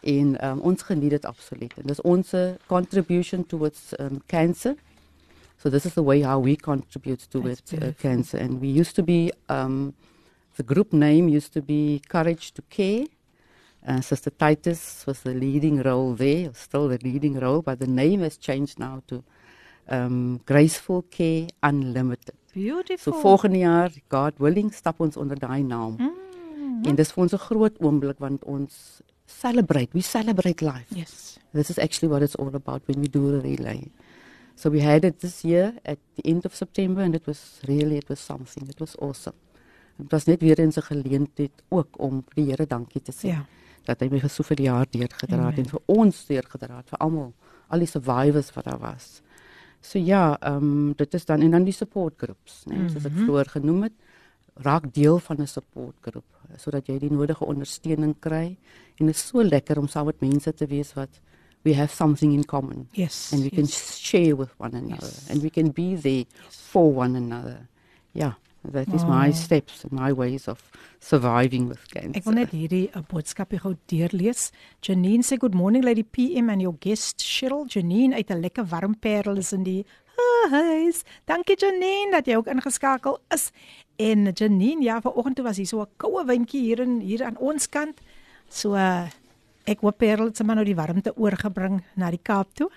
En 0.00 0.36
um, 0.46 0.60
ons 0.60 0.82
geniet 0.82 1.10
dit 1.10 1.24
absoluut. 1.24 1.74
En 1.76 1.86
dis 1.90 2.00
ons 2.00 2.34
uh, 2.34 2.50
contribution 2.66 3.44
towards 3.46 3.92
um, 3.98 4.20
cancer. 4.26 4.76
So 5.58 5.70
this 5.70 5.84
is 5.84 5.94
the 5.94 6.04
way 6.04 6.22
how 6.22 6.38
we 6.38 6.56
contribute 6.56 7.26
to 7.30 7.46
it, 7.46 7.72
uh, 7.74 7.90
cancer. 7.98 8.38
And 8.38 8.60
we 8.60 8.68
used 8.68 8.94
to 8.94 9.02
be, 9.02 9.32
um, 9.48 9.94
the 10.56 10.62
group 10.62 10.92
name 10.92 11.28
used 11.28 11.52
to 11.52 11.62
be 11.62 12.00
Courage 12.08 12.52
to 12.54 12.62
Care. 12.70 13.06
Uh, 13.86 14.00
Sister 14.00 14.30
Titus 14.30 15.04
was 15.06 15.22
the 15.22 15.34
leading 15.34 15.82
role 15.82 16.14
there, 16.14 16.50
still 16.54 16.88
the 16.88 16.98
leading 17.02 17.38
role, 17.38 17.62
but 17.62 17.80
the 17.80 17.86
name 17.86 18.22
has 18.22 18.36
changed 18.36 18.78
now 18.78 19.02
to 19.06 19.24
um, 19.88 20.40
Graceful 20.46 21.02
Care 21.10 21.48
Unlimited. 21.62 22.37
Beautiful. 22.58 23.12
So 23.12 23.20
volgende 23.20 23.58
jaar, 23.58 23.92
God 24.08 24.38
willing, 24.42 24.72
stap 24.74 25.00
ons 25.00 25.16
onder 25.16 25.38
daai 25.38 25.62
naam. 25.62 25.94
Mm. 25.98 26.84
En 26.90 26.94
dis 26.98 27.12
vir 27.12 27.22
ons 27.22 27.32
'n 27.32 27.44
groot 27.48 27.76
oomblik 27.78 28.18
want 28.18 28.44
ons 28.44 29.00
celebrate, 29.26 29.88
we 29.92 30.00
celebrate 30.00 30.64
life. 30.64 30.94
Yes. 30.94 31.38
This 31.52 31.70
is 31.70 31.78
actually 31.78 32.08
what 32.08 32.22
it's 32.22 32.36
all 32.36 32.54
about 32.54 32.82
when 32.86 33.00
we 33.00 33.08
do 33.08 33.34
a 33.36 33.40
relay. 33.40 33.90
So 34.54 34.70
we 34.70 34.80
had 34.82 35.04
it 35.04 35.20
this 35.20 35.42
year 35.42 35.74
at 35.84 35.98
the 36.14 36.22
end 36.22 36.44
of 36.44 36.54
September 36.54 37.02
and 37.02 37.14
it 37.14 37.26
was 37.26 37.60
really 37.68 37.96
it 37.96 38.08
was 38.08 38.18
something. 38.18 38.68
It 38.68 38.80
was 38.80 38.96
awesome. 38.98 39.36
Dit 39.96 40.10
was 40.10 40.24
net 40.24 40.40
weer 40.40 40.58
eens 40.58 40.76
'n 40.76 40.82
geleentheid 40.82 41.62
ook 41.68 41.98
om 41.98 42.24
die 42.34 42.44
Here 42.44 42.66
dankie 42.66 43.02
te 43.02 43.12
sê. 43.12 43.28
Ja. 43.28 43.46
Dat 43.84 44.00
hy 44.00 44.08
my 44.10 44.20
vir 44.20 44.30
soveel 44.30 44.62
jaar 44.62 44.86
deurgedra 44.90 45.46
het 45.46 45.58
en 45.58 45.68
vir 45.68 45.80
ons 45.86 46.26
deurgedra 46.26 46.76
het, 46.76 46.88
vir 46.88 46.98
almal, 46.98 47.32
al 47.68 47.78
die 47.78 47.86
survivors 47.86 48.52
wat 48.52 48.64
daar 48.64 48.78
was. 48.78 49.22
So 49.80 49.98
ja, 49.98 50.36
ehm 50.40 50.56
um, 50.56 50.92
dit 50.96 51.14
is 51.14 51.24
dan 51.24 51.40
en 51.42 51.50
dan 51.50 51.64
die 51.64 51.72
support 51.72 52.14
groups, 52.16 52.64
né, 52.66 52.76
nee, 52.76 52.88
soos 52.88 53.04
ek 53.04 53.12
vroeër 53.12 53.48
genoem 53.48 53.82
het, 53.82 53.92
raak 54.54 54.92
deel 54.94 55.18
van 55.18 55.40
'n 55.40 55.46
support 55.46 55.94
groep 56.00 56.24
sodat 56.56 56.86
jy 56.88 56.98
die 56.98 57.10
nodige 57.12 57.44
ondersteuning 57.44 58.14
kry 58.20 58.56
en 58.98 59.06
dit 59.06 59.14
is 59.14 59.26
so 59.28 59.42
lekker 59.42 59.78
om 59.78 59.86
saam 59.88 60.06
met 60.06 60.20
mense 60.20 60.52
te 60.54 60.66
wees 60.66 60.94
wat 60.94 61.20
we 61.62 61.74
have 61.74 61.94
something 61.94 62.32
in 62.32 62.44
common 62.44 62.88
Yes. 62.92 63.30
and 63.32 63.42
we 63.42 63.50
can 63.50 63.64
yes. 63.68 63.98
share 64.00 64.34
with 64.34 64.48
one 64.58 64.74
another 64.76 65.06
Yes. 65.06 65.28
and 65.30 65.42
we 65.42 65.50
can 65.50 65.70
be 65.70 65.94
there 65.96 66.24
for 66.50 66.90
one 66.96 67.16
another. 67.16 67.68
Yeah, 68.12 68.32
that 68.72 68.88
is 68.94 69.04
my 69.04 69.28
Oh. 69.28 69.32
steps 69.32 69.84
and 69.84 69.92
my 69.92 70.12
ways 70.12 70.48
of 70.48 70.60
surviving 71.00 71.68
with 71.68 71.80
cancer. 71.92 72.16
Ek 72.18 72.24
wil 72.24 72.34
net 72.34 72.50
hierdie 72.50 72.90
'n 72.94 73.06
boodskapie 73.08 73.58
gou 73.60 73.76
deurlees. 73.86 74.50
Janine 74.82 75.22
sê 75.22 75.36
good 75.38 75.54
morning 75.54 75.84
lady 75.84 76.02
PM 76.02 76.48
and 76.50 76.60
your 76.60 76.76
guest 76.80 77.22
Cheryl 77.22 77.66
Janine 77.68 78.14
uit 78.14 78.30
'n 78.30 78.40
lekker 78.40 78.66
warm 78.68 78.94
parel 78.98 79.36
is 79.38 79.52
in 79.52 79.62
die 79.62 79.84
huis. 80.50 81.04
Dankie 81.26 81.56
Janine 81.56 82.10
dat 82.12 82.26
jy 82.26 82.36
ook 82.36 82.46
ingeskakel 82.46 83.18
is. 83.34 83.50
En 83.96 84.30
Janine, 84.32 84.82
ja, 84.82 85.00
vanoggend 85.00 85.36
toe 85.36 85.44
was 85.44 85.56
hier 85.56 85.66
so 85.66 85.80
'n 85.82 85.86
koue 85.96 86.24
windjie 86.26 86.60
hier 86.62 86.80
in 86.80 87.00
hier 87.00 87.24
aan 87.24 87.36
ons 87.38 87.68
kant. 87.68 88.00
So 88.48 88.74
uh, 88.74 89.08
ek 89.66 89.80
hoop 89.80 89.98
Parel 89.98 90.26
het 90.26 90.36
sommer 90.36 90.54
nou 90.54 90.64
die 90.64 90.74
warmte 90.76 91.12
oorgebring 91.16 91.82
na 91.96 92.10
die 92.10 92.20
Kaap 92.22 92.54
toe. 92.54 92.70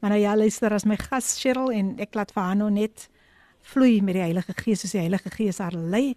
Maar 0.00 0.10
nou 0.10 0.20
ja, 0.22 0.36
luister 0.36 0.72
as 0.72 0.84
my 0.84 0.96
gas 0.96 1.38
Cheryl 1.40 1.70
en 1.72 1.96
ek 1.98 2.14
laat 2.14 2.32
vir 2.32 2.42
haar 2.42 2.56
nou 2.56 2.70
net 2.70 3.08
vloei 3.66 4.00
met 4.02 4.16
die 4.16 4.22
Heilige 4.22 4.54
Gees 4.56 4.84
soos 4.84 4.94
die 4.94 5.02
Heilige 5.02 5.30
Gees 5.34 5.58
haar 5.62 5.74
lei 5.74 6.14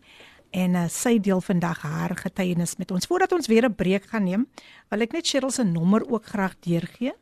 en 0.55 0.77
uh, 0.77 0.85
sy 0.89 1.17
deel 1.21 1.41
vandag 1.45 1.81
haar 1.85 2.15
getuienis 2.17 2.77
met 2.81 2.91
ons. 2.91 3.05
Voordat 3.09 3.33
ons 3.35 3.47
weer 3.47 3.65
'n 3.65 3.75
breek 3.75 4.05
gaan 4.09 4.23
neem, 4.23 4.47
wil 4.89 5.01
ek 5.01 5.13
net 5.13 5.27
Cheryl 5.27 5.51
se 5.51 5.63
nommer 5.63 6.01
ook 6.09 6.25
graag 6.25 6.55
deurgee. 6.59 7.13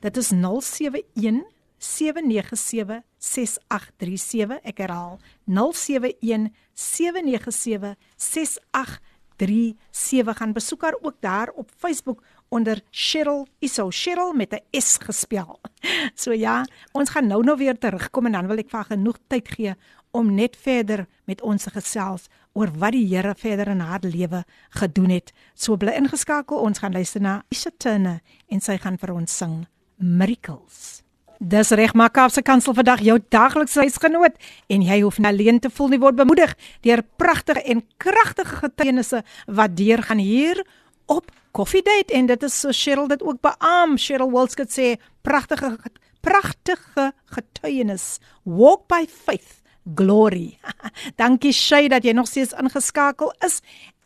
Dit 0.00 0.16
is 0.16 0.32
071 0.32 1.44
797 1.78 3.02
6837. 3.18 4.58
Ek 4.64 4.78
herhaal 4.78 5.18
071 5.46 6.50
797 6.74 7.96
6837. 8.16 10.36
Gaan 10.36 10.52
besoek 10.52 10.82
haar 10.82 10.96
ook 11.00 11.16
daar 11.20 11.48
op 11.48 11.70
Facebook 11.76 12.22
onder 12.50 12.82
Cheryl 12.90 13.46
Iso 13.58 13.90
Cheryl 13.90 14.32
met 14.32 14.52
'n 14.52 14.80
S 14.80 14.98
gespel. 14.98 15.60
So 16.14 16.32
ja, 16.32 16.64
ons 16.92 17.10
gaan 17.10 17.26
nou 17.26 17.44
nou 17.44 17.56
weer 17.56 17.78
terugkom 17.78 18.26
en 18.26 18.32
dan 18.32 18.46
wil 18.46 18.58
ek 18.58 18.70
vir 18.70 18.84
genoeg 18.84 19.18
tyd 19.28 19.48
gee 19.48 19.74
om 20.10 20.34
net 20.34 20.56
verder 20.56 21.06
met 21.24 21.40
ons 21.40 21.62
te 21.62 21.70
gesels 21.70 22.28
oor 22.52 22.70
wat 22.78 22.92
die 22.92 23.06
Here 23.06 23.34
verder 23.34 23.68
in 23.68 23.80
haar 23.80 24.02
lewe 24.02 24.44
gedoen 24.70 25.10
het. 25.10 25.32
So 25.54 25.76
bly 25.76 25.92
ingeskakel, 25.92 26.58
ons 26.58 26.78
gaan 26.78 26.92
luister 26.92 27.20
na 27.20 27.42
Isha 27.48 27.70
Turner 27.78 28.20
en 28.48 28.60
sy 28.60 28.76
gaan 28.78 28.98
vir 28.98 29.14
ons 29.14 29.36
sing 29.36 29.66
Miracles. 29.96 31.02
Dis 31.40 31.70
reg 31.70 31.94
maar 31.94 32.10
Kaapse 32.10 32.42
Kansel 32.42 32.74
vandag 32.74 33.00
jou 33.00 33.18
daglikse 33.32 33.80
huisgenoot 33.80 34.34
en 34.68 34.82
jy 34.82 35.00
hoef 35.00 35.18
nie 35.18 35.28
alleen 35.30 35.60
te 35.60 35.70
voel 35.70 35.88
nie 35.88 36.00
word 36.02 36.18
bemoedig 36.18 36.52
deur 36.84 37.00
pragtige 37.16 37.62
en 37.64 37.80
kragtige 37.96 38.58
getuienisse 38.60 39.22
wat 39.46 39.76
deur 39.76 40.02
gaan 40.02 40.20
hier 40.20 40.60
op 41.06 41.30
Coffee 41.52 41.82
Date 41.82 42.14
en 42.14 42.26
dit 42.26 42.42
is 42.42 42.60
so 42.60 42.72
Cheryl 42.72 43.08
dit 43.08 43.22
ook 43.22 43.40
beam. 43.42 43.96
Cheryl 43.98 44.30
Wilskut 44.30 44.70
sê 44.70 44.96
pragtige 45.22 45.76
pragtige 46.20 47.12
getuienis. 47.32 48.18
Walk 48.44 48.86
by 48.88 49.06
faith, 49.08 49.62
glory. 49.94 50.58
Dankie 51.20 51.52
Shay 51.52 51.88
dat 51.88 52.04
jy 52.04 52.12
nog 52.12 52.28
steeds 52.28 52.52
ingeskakel 52.52 53.32
is. 53.46 53.60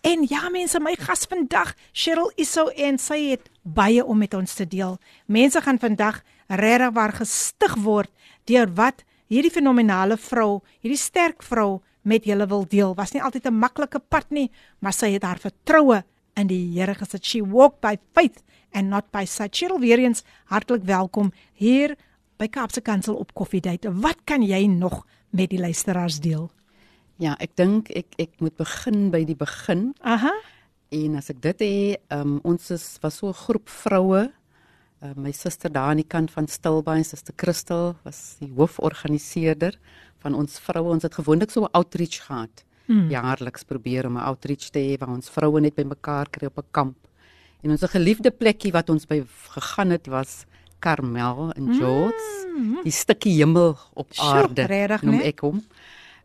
En 0.04 0.26
ja 0.28 0.50
mense, 0.52 0.78
my 0.80 0.94
gas 1.00 1.24
vandag, 1.28 1.72
Cheryl 1.92 2.30
Iso 2.36 2.68
en 2.68 2.98
sy 3.00 3.20
het 3.32 3.48
baie 3.62 4.04
om 4.04 4.18
met 4.20 4.34
ons 4.36 4.54
te 4.54 4.66
deel. 4.68 4.98
Mense 5.26 5.60
gaan 5.64 5.80
vandag 5.80 6.20
regtig 6.48 6.92
waar 6.92 7.14
gestig 7.16 7.76
word 7.80 8.12
deur 8.44 8.68
wat 8.76 9.04
hierdie 9.32 9.52
fenominale 9.52 10.18
vrou, 10.20 10.60
hierdie 10.84 11.00
sterk 11.00 11.42
vrou 11.42 11.80
met 12.04 12.26
julle 12.28 12.46
wil 12.46 12.66
deel. 12.68 12.92
Was 12.94 13.12
nie 13.12 13.22
altyd 13.22 13.46
'n 13.48 13.58
maklike 13.58 13.98
pad 13.98 14.30
nie, 14.30 14.50
maar 14.80 14.92
sy 14.92 15.12
het 15.12 15.22
haar 15.22 15.40
vertroue 15.40 16.04
in 16.36 16.48
die 16.50 16.72
Here 16.74 16.94
gesit. 16.94 17.24
She 17.24 17.42
walked 17.42 17.80
by 17.80 17.98
faith 18.14 18.42
and 18.72 18.90
not 18.90 19.10
by 19.10 19.24
sight. 19.24 19.54
Cheryl 19.56 19.80
weer 19.80 19.98
eens 19.98 20.24
hartlik 20.50 20.84
welkom 20.84 21.32
hier 21.52 21.96
by 22.36 22.48
Kaapse 22.50 22.82
Kansel 22.82 23.16
op 23.16 23.34
Coffee 23.34 23.60
Date. 23.62 23.92
Wat 24.02 24.24
kan 24.24 24.42
jy 24.42 24.66
nog 24.66 25.04
met 25.30 25.50
die 25.50 25.60
luisteraars 25.60 26.20
deel? 26.20 26.50
Ja, 27.22 27.36
ek 27.38 27.54
dink 27.58 27.92
ek 27.94 28.16
ek 28.18 28.40
moet 28.42 28.56
begin 28.58 29.10
by 29.14 29.22
die 29.26 29.38
begin. 29.38 29.92
Aha. 30.02 30.32
En 30.94 31.18
as 31.18 31.30
ek 31.30 31.40
dit 31.42 31.62
hê, 31.62 31.76
um, 32.14 32.40
ons 32.46 32.70
is 32.74 32.98
was 33.02 33.20
so 33.22 33.28
'n 33.28 33.38
groep 33.46 33.68
vroue. 33.68 34.32
Uh, 35.02 35.12
my 35.16 35.32
suster 35.32 35.70
daar 35.70 35.90
aan 35.90 36.02
die 36.02 36.08
kant 36.08 36.30
van 36.30 36.46
Stilbaai, 36.48 37.04
suster 37.04 37.34
Christel, 37.36 37.94
was 38.04 38.36
die 38.40 38.50
hooforganiseerder 38.56 39.78
van 40.18 40.34
ons 40.34 40.58
vroue. 40.58 40.90
Ons 40.90 41.02
het 41.02 41.14
gewoonlik 41.14 41.50
so 41.50 41.64
'n 41.64 41.72
outreach 41.72 42.26
gehad. 42.26 42.64
Mm. 42.86 43.08
Jaarliks 43.10 43.64
probeer 43.64 44.06
om 44.06 44.16
'n 44.16 44.26
outreach 44.26 44.70
te 44.70 44.78
hê 44.78 44.98
waar 44.98 45.08
ons 45.08 45.30
vroue 45.30 45.60
net 45.60 45.74
bymekaar 45.74 46.28
kry 46.30 46.46
op 46.46 46.58
'n 46.58 46.70
kamp. 46.70 46.96
En 47.62 47.70
ons 47.70 47.80
geliefde 47.80 48.30
plekkie 48.30 48.72
wat 48.72 48.90
ons 48.90 49.06
by 49.06 49.24
gegaan 49.48 49.90
het 49.90 50.06
was 50.06 50.44
Karmel 50.78 51.52
in 51.56 51.74
George. 51.74 52.46
Mm. 52.56 52.82
Die 52.82 52.92
stukkie 52.92 53.32
hemel 53.38 53.78
op 53.94 54.12
Sjoe, 54.12 54.24
aarde. 54.24 54.66
regtig, 54.68 55.02
noem 55.02 55.20
ek 55.20 55.40
hom. 55.40 55.62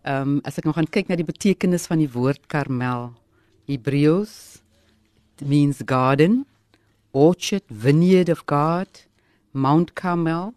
Ehm 0.04 0.22
um, 0.22 0.40
as 0.44 0.58
ek 0.58 0.66
nog 0.68 0.76
gaan 0.76 0.90
kyk 0.90 1.08
na 1.08 1.16
die 1.16 1.28
betekenis 1.28 1.88
van 1.88 1.98
die 1.98 2.12
woord 2.12 2.48
Karmel, 2.48 3.14
Hebreëus 3.68 4.62
means 5.46 5.82
garden, 5.86 6.46
orchard, 7.12 7.64
vineyard 7.68 8.30
of 8.30 8.44
God, 8.46 9.08
Mount 9.52 9.94
Carmel. 9.94 10.54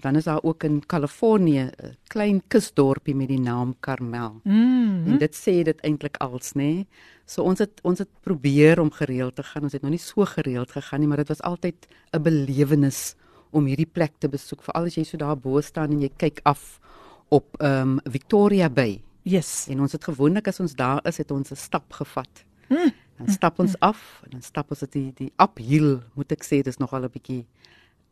Dan 0.00 0.16
is 0.16 0.24
daar 0.24 0.42
ook 0.42 0.62
in 0.62 0.86
Kalifornië 0.86 1.60
'n 1.60 1.96
klein 2.06 2.42
kusdorpie 2.48 3.14
met 3.14 3.28
die 3.28 3.40
naam 3.40 3.74
Carmel. 3.80 4.40
Mm. 4.42 5.06
En 5.06 5.18
dit 5.18 5.34
sê 5.34 5.62
dit 5.62 5.80
eintlik 5.80 6.16
als, 6.16 6.52
nê? 6.52 6.54
Nee? 6.54 6.86
So 7.26 7.42
ons 7.42 7.58
het 7.58 7.80
ons 7.82 7.98
het 7.98 8.08
probeer 8.20 8.80
om 8.80 8.90
gereeld 8.90 9.34
te 9.34 9.42
gaan. 9.42 9.62
Ons 9.62 9.72
het 9.72 9.82
nog 9.82 9.90
nie 9.90 10.00
so 10.02 10.24
gereeld 10.24 10.70
gegaan 10.70 11.00
nie, 11.00 11.08
maar 11.08 11.16
dit 11.16 11.28
was 11.28 11.42
altyd 11.42 11.86
'n 12.12 12.22
belewenis 12.22 13.14
om 13.50 13.64
hierdie 13.64 13.90
plek 13.92 14.12
te 14.18 14.28
besoek. 14.28 14.62
Veral 14.62 14.84
as 14.84 14.94
jy 14.94 15.04
so 15.04 15.16
daar 15.16 15.38
bo 15.38 15.60
staan 15.60 15.90
en 15.90 16.00
jy 16.00 16.10
kyk 16.16 16.40
af 16.42 16.80
op 17.28 17.56
ehm 17.60 17.98
um, 17.98 18.00
Victoria 18.04 18.70
Bay. 18.70 19.02
Yes. 19.22 19.66
En 19.68 19.80
ons 19.80 19.92
het 19.92 20.04
gewoonlik 20.04 20.48
as 20.48 20.60
ons 20.60 20.74
daar 20.74 21.00
is, 21.06 21.16
het 21.16 21.30
ons 21.30 21.50
'n 21.50 21.56
stap 21.56 21.92
gevat. 21.92 22.44
Hmm. 22.68 22.92
Dan 23.18 23.28
stap 23.28 23.58
ons 23.58 23.78
af 23.78 24.20
en 24.24 24.30
dan 24.30 24.42
stap 24.42 24.70
ons 24.70 24.82
die 24.90 25.12
die 25.14 25.32
uphill, 25.38 26.02
moet 26.14 26.32
ek 26.32 26.44
sê, 26.44 26.62
dis 26.62 26.78
nogal 26.78 27.04
'n 27.04 27.12
bietjie 27.12 27.46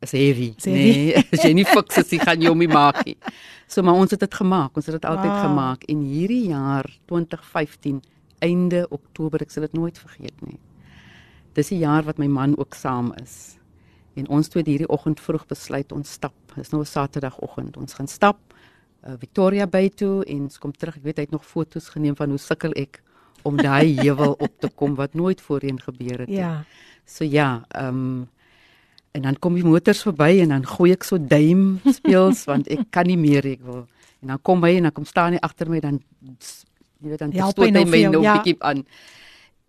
is 0.01 0.11
heavy. 0.11 0.53
Heavy. 0.57 0.71
Nee, 0.71 1.15
as 1.33 1.43
jy 1.43 1.53
nie 1.53 1.65
fiks 1.65 1.97
is, 1.97 2.09
jy 2.11 2.19
gaan 2.19 2.41
hom 2.45 2.57
nie 2.59 2.67
maak 2.67 3.05
nie. 3.05 3.15
So 3.67 3.81
maar 3.81 3.95
ons 3.95 4.11
het 4.11 4.19
dit 4.19 4.33
gemaak. 4.33 4.75
Ons 4.75 4.85
het 4.85 4.95
dit 5.01 5.05
altyd 5.05 5.31
Wow. 5.31 5.41
gemaak 5.45 5.83
en 5.89 6.01
hierdie 6.01 6.47
jaar 6.49 6.85
2015 7.07 8.01
einde 8.43 8.87
Oktober, 8.89 9.41
ek 9.41 9.51
sal 9.51 9.63
dit 9.63 9.73
nooit 9.73 9.97
vergeet 9.97 10.41
nie. 10.45 10.59
Dis 11.55 11.69
die 11.69 11.79
jaar 11.79 12.03
wat 12.03 12.17
my 12.19 12.27
man 12.27 12.57
ook 12.57 12.73
saam 12.75 13.13
is. 13.23 13.57
En 14.15 14.27
ons 14.27 14.47
twee 14.47 14.61
het 14.61 14.67
hierdie 14.69 14.89
oggend 14.89 15.19
vroeg 15.19 15.45
besluit 15.47 15.91
ons 15.91 16.11
stap. 16.11 16.33
Dis 16.55 16.69
nou 16.71 16.81
'n 16.81 16.85
Saterdagoggend. 16.85 17.77
Ons 17.77 17.93
gaan 17.93 18.07
stap 18.07 18.37
uh, 19.07 19.13
Victoria 19.19 19.67
Bay 19.67 19.89
toe 19.89 20.23
en 20.25 20.41
ons 20.41 20.57
kom 20.59 20.71
terug. 20.71 20.97
Ek 20.97 21.03
weet 21.03 21.17
hy 21.17 21.23
het 21.23 21.31
nog 21.31 21.45
foto's 21.45 21.89
geneem 21.89 22.15
van 22.15 22.29
hoe 22.29 22.37
sukkel 22.37 22.71
ek 22.75 23.01
om 23.43 23.57
daai 23.57 23.95
heuwel 24.03 24.35
op 24.39 24.59
te 24.59 24.69
kom 24.69 24.95
wat 24.95 25.13
nooit 25.13 25.41
voorheen 25.41 25.79
gebeur 25.79 26.19
het. 26.19 26.29
nie. 26.29 26.37
Ja. 26.37 26.63
So 27.05 27.23
ja, 27.23 27.63
ehm 27.69 27.87
um, 27.87 28.29
en 29.13 29.21
dan 29.21 29.39
kom 29.39 29.55
die 29.55 29.65
motors 29.65 30.03
verby 30.03 30.41
en 30.43 30.53
dan 30.55 30.65
gooi 30.65 30.91
ek 30.95 31.05
so 31.07 31.17
duim 31.17 31.79
speels 31.85 32.45
want 32.49 32.69
ek 32.73 32.87
kan 32.93 33.07
nie 33.09 33.17
meer 33.17 33.45
ek 33.45 33.61
wil. 33.61 33.85
En 34.23 34.33
dan 34.33 34.39
kom 34.41 34.63
hy 34.63 34.77
en 34.77 34.89
dan 34.89 34.95
kom 34.95 35.05
staan 35.05 35.35
hy 35.37 35.41
agter 35.43 35.69
my 35.69 35.81
dan 35.83 35.99
jy 37.03 37.11
weet 37.11 37.19
dan 37.19 37.35
stoot 37.35 37.67
hy 37.67 37.83
my 37.85 38.05
nou 38.09 38.23
ja. 38.23 38.37
bietjie 38.39 38.57
aan. 38.63 38.85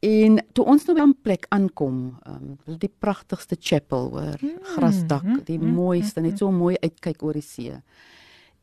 En 0.04 0.40
toe 0.52 0.64
ons 0.68 0.84
nou 0.86 0.94
by 0.96 1.04
'n 1.06 1.16
plek 1.22 1.46
aankom, 1.48 2.16
um, 2.28 2.58
die 2.78 2.92
pragtigste 2.92 3.56
chapel 3.58 4.10
hoor, 4.12 4.36
Hmm, 4.40 4.58
grasdak, 4.76 5.46
die 5.46 5.58
mooiste, 5.58 6.20
net 6.20 6.38
so 6.38 6.50
mooi 6.50 6.76
uitkyk 6.76 7.22
oor 7.22 7.32
die 7.32 7.42
see. 7.42 7.72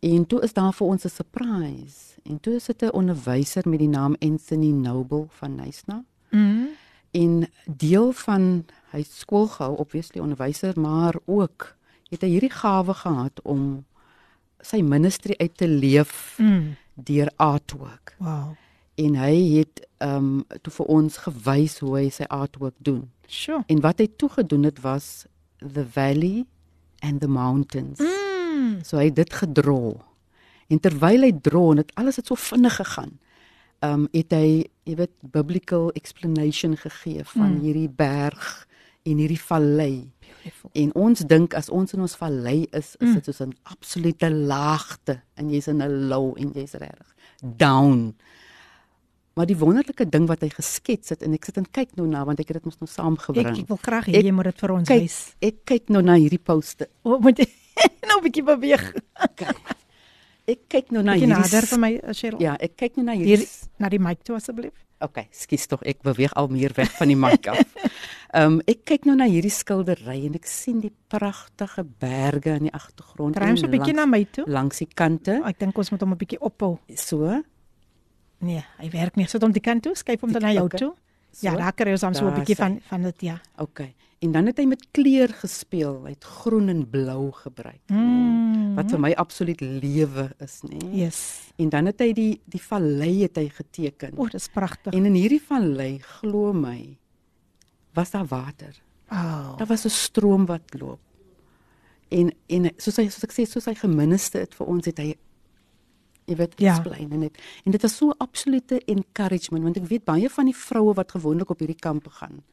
En 0.02 0.26
toe 0.26 0.42
is 0.42 0.54
daar 0.54 0.74
vir 0.74 0.88
ons 0.88 1.06
'n 1.06 1.10
surprise. 1.10 2.18
En 2.24 2.40
toe 2.40 2.56
is 2.56 2.66
dit 2.66 2.82
'n 2.84 2.94
onderwyser 2.94 3.64
met 3.70 3.80
die 3.80 3.90
naam 3.90 4.16
Anthony 4.20 4.72
Noble 4.72 5.26
van 5.30 5.56
Nysna. 5.56 6.04
Mm. 6.30 6.68
En 7.12 7.48
deel 7.66 8.12
van 8.12 8.66
hy 8.92 9.04
skool 9.08 9.48
gehou 9.48 9.76
obviously 9.78 10.22
onderwyser, 10.22 10.80
maar 10.80 11.16
ook 11.26 11.76
het 12.10 12.22
hy 12.22 12.28
hierdie 12.28 12.52
gawe 12.52 12.94
gehad 12.94 13.42
om 13.44 13.86
sy 14.62 14.82
ministry 14.82 15.34
uit 15.38 15.58
te 15.58 15.68
leef 15.68 16.36
Mm. 16.40 16.76
deur 16.94 17.32
artwork. 17.36 18.16
Wow. 18.20 18.54
En 18.96 19.16
hy 19.16 19.58
het 19.58 19.88
ehm 19.98 20.16
um, 20.16 20.44
toe 20.62 20.74
vir 20.74 20.86
ons 20.86 21.18
gewys 21.18 21.80
hoe 21.80 21.96
hy 21.98 22.10
sy 22.10 22.24
artwork 22.24 22.76
doen. 22.78 23.12
Sure. 23.28 23.64
En 23.68 23.80
wat 23.82 24.00
hy 24.00 24.08
toe 24.18 24.30
gedoen 24.30 24.64
het 24.64 24.82
was 24.82 25.26
the 25.74 25.86
valley 25.88 26.46
and 27.00 27.22
the 27.22 27.28
mountains. 27.28 28.00
Mm. 28.00 28.80
So 28.84 28.98
hy 28.98 29.06
het 29.06 29.16
dit 29.16 29.34
gedra. 29.34 29.94
En 30.68 30.80
terwyl 30.80 31.22
hy 31.22 31.32
dra 31.42 31.70
en 31.72 31.76
dit 31.82 31.92
alles 31.96 32.16
het 32.16 32.28
so 32.28 32.36
vinnig 32.36 32.76
gegaan. 32.76 33.20
Ehm 33.80 33.94
um, 33.94 34.08
het 34.12 34.32
hy, 34.32 34.66
jy 34.92 34.96
weet, 35.00 35.14
biblical 35.34 35.90
explanation 35.98 36.76
gegee 36.78 37.24
van 37.36 37.56
Mm. 37.56 37.62
hierdie 37.64 37.90
berg 37.90 38.68
en 39.08 39.18
hierdie 39.18 39.40
vallei. 39.42 40.12
Beautiful. 40.20 40.70
En 40.74 40.92
ons 40.96 41.20
dink 41.28 41.54
as 41.58 41.70
ons 41.70 41.94
in 41.96 42.02
ons 42.04 42.16
vallei 42.20 42.68
is, 42.72 42.96
is 43.00 43.08
Mm. 43.10 43.14
dit 43.14 43.26
soos 43.26 43.42
'n 43.42 43.54
absolute 43.64 44.30
laagte 44.30 45.22
en 45.38 45.50
jy's 45.50 45.68
in 45.68 45.82
'n 45.82 46.08
low 46.10 46.36
en 46.38 46.52
jy's 46.54 46.74
regtig 46.74 47.08
down. 47.42 48.16
Maar 49.34 49.46
die 49.46 49.56
wonderlike 49.58 50.10
ding 50.10 50.28
wat 50.28 50.42
hy 50.42 50.50
geskets 50.50 51.10
het 51.10 51.22
en 51.24 51.34
ek 51.34 51.46
sit 51.46 51.58
en 51.58 51.66
kyk 51.72 51.96
nou 51.96 52.06
na 52.08 52.26
want 52.26 52.40
ek 52.40 52.48
het 52.48 52.58
dit 52.58 52.66
mos 52.66 52.78
nou 52.80 52.88
saamgebring. 52.90 53.48
Ek, 53.48 53.58
ek 53.64 53.68
wil 53.68 53.78
graag 53.82 54.06
hê 54.06 54.22
jy 54.24 54.32
moet 54.32 54.44
dit 54.46 54.60
vir 54.60 54.72
ons 54.72 54.88
kyk, 54.88 55.02
wys. 55.02 55.36
Ek 55.42 55.56
kyk 55.66 55.90
nou 55.90 56.02
na 56.02 56.16
hierdie 56.16 56.40
poste. 56.44 56.90
O, 57.04 57.18
moet 57.20 57.38
nou 58.08 58.20
'n 58.20 58.24
bietjie 58.24 58.44
beweeg. 58.44 58.94
Ek 60.48 60.60
kyk 60.70 60.92
nou 60.92 61.04
na 61.04 61.14
hierdie 61.14 61.30
nader 61.30 61.66
vir 61.70 61.80
my, 61.80 61.92
uh, 62.02 62.14
Cheryl. 62.14 62.40
Ja, 62.42 62.56
ek 62.60 62.76
kyk 62.76 62.96
nou 62.98 63.06
na 63.06 63.14
hierdie 63.14 63.38
Hier 63.38 63.48
na 63.80 63.90
die 63.90 64.00
mic 64.00 64.24
toe 64.24 64.36
asseblief. 64.36 64.74
Okay, 65.02 65.28
skus 65.34 65.68
tog, 65.68 65.82
ek 65.86 66.02
beweeg 66.06 66.34
al 66.38 66.48
meer 66.48 66.74
weg 66.78 66.92
van 66.98 67.08
die 67.08 67.16
mic 67.18 67.48
af. 67.48 67.58
Ehm 68.34 68.54
um, 68.54 68.62
ek 68.66 68.86
kyk 68.86 69.06
nou 69.06 69.16
na 69.18 69.26
hierdie 69.28 69.52
skildery 69.52 70.26
en 70.26 70.36
ek 70.36 70.46
sien 70.48 70.80
die 70.80 70.92
pragtige 71.12 71.84
berge 71.84 72.54
in 72.56 72.70
die 72.70 72.74
agtergrond. 72.74 73.36
Draai 73.36 73.50
hom 73.50 73.58
so 73.58 73.68
'n 73.68 73.72
bietjie 73.72 73.94
na 73.94 74.06
my 74.06 74.24
toe. 74.32 74.46
Langs 74.48 74.78
die 74.80 74.88
kante. 74.88 75.42
Ek 75.46 75.60
dink 75.60 75.78
ons 75.78 75.92
moet 75.92 76.02
hom 76.02 76.14
'n 76.14 76.18
bietjie 76.18 76.40
ophou. 76.40 76.80
So. 76.96 77.42
Nee, 78.40 78.64
hy 78.80 78.90
werk 78.90 79.18
nie. 79.18 79.28
Sit 79.28 79.42
hom 79.44 79.52
die 79.52 79.62
kant 79.62 79.84
toe, 79.84 79.96
skuif 79.96 80.22
hom 80.22 80.32
dan 80.32 80.42
na 80.42 80.54
jou 80.54 80.66
Okay. 80.66 80.80
toe. 80.80 80.94
So. 81.32 81.46
Ja, 81.48 81.56
daar 81.56 81.74
kry 81.74 81.92
ons 81.92 82.02
hom 82.02 82.14
so 82.14 82.28
'n 82.28 82.34
bietjie 82.40 82.56
van 82.56 82.80
van 82.90 83.02
dit 83.04 83.22
ja. 83.22 83.42
Okay. 83.58 83.94
En 84.22 84.32
dan 84.32 84.46
het 84.46 84.60
hy 84.62 84.68
met 84.70 84.84
kleur 84.94 85.32
gespeel. 85.34 85.96
Hy 86.06 86.14
het 86.14 86.26
groen 86.42 86.70
en 86.70 86.84
blou 86.90 87.32
gebruik. 87.34 87.82
Mm. 87.90 88.76
Wat 88.78 88.92
vir 88.94 89.02
my 89.02 89.12
absoluut 89.20 89.62
lewe 89.66 90.28
is, 90.44 90.60
nê? 90.70 90.78
Yes. 90.94 91.22
En 91.58 91.72
dan 91.74 91.90
het 91.90 92.04
hy 92.06 92.12
die 92.14 92.34
die 92.46 92.62
vallei 92.62 93.24
het 93.24 93.40
hy 93.42 93.48
geteken. 93.50 94.14
O, 94.22 94.30
dis 94.32 94.46
pragtig. 94.54 94.94
En 94.94 95.10
in 95.10 95.18
hierdie 95.18 95.42
vallei, 95.42 95.96
glo 96.20 96.54
my, 96.54 96.98
was 97.98 98.14
daar 98.14 98.30
water. 98.30 98.78
Oh. 99.12 99.58
Daar 99.58 99.68
was 99.68 99.86
'n 99.86 99.90
stroom 99.90 100.46
wat 100.46 100.78
loop. 100.80 101.02
En 102.10 102.32
en 102.48 102.72
soos 102.78 102.98
hy 102.98 103.10
soos 103.10 103.24
ek 103.24 103.34
sê, 103.34 103.44
soos 103.50 103.66
hy 103.66 103.76
geminister 103.76 104.42
het 104.42 104.54
vir 104.56 104.68
ons 104.68 104.86
het 104.86 104.98
hy 104.98 105.16
jy 106.26 106.36
weet 106.36 106.54
Ja. 106.62 106.76
explain 106.76 107.12
en 107.12 107.20
dit 107.20 107.38
en 107.66 107.72
dit 107.72 107.82
was 107.82 107.96
so 107.98 108.14
absolute 108.18 108.80
encouragement 108.86 109.64
want 109.64 109.78
ek 109.78 109.88
weet 109.90 110.06
baie 110.06 110.30
van 110.30 110.46
die 110.46 110.56
vroue 110.56 110.94
wat 110.94 111.12
gewoonlik 111.12 111.50
op 111.50 111.60
hierdie 111.60 111.80
kampe 111.80 112.10
gaan 112.10 112.44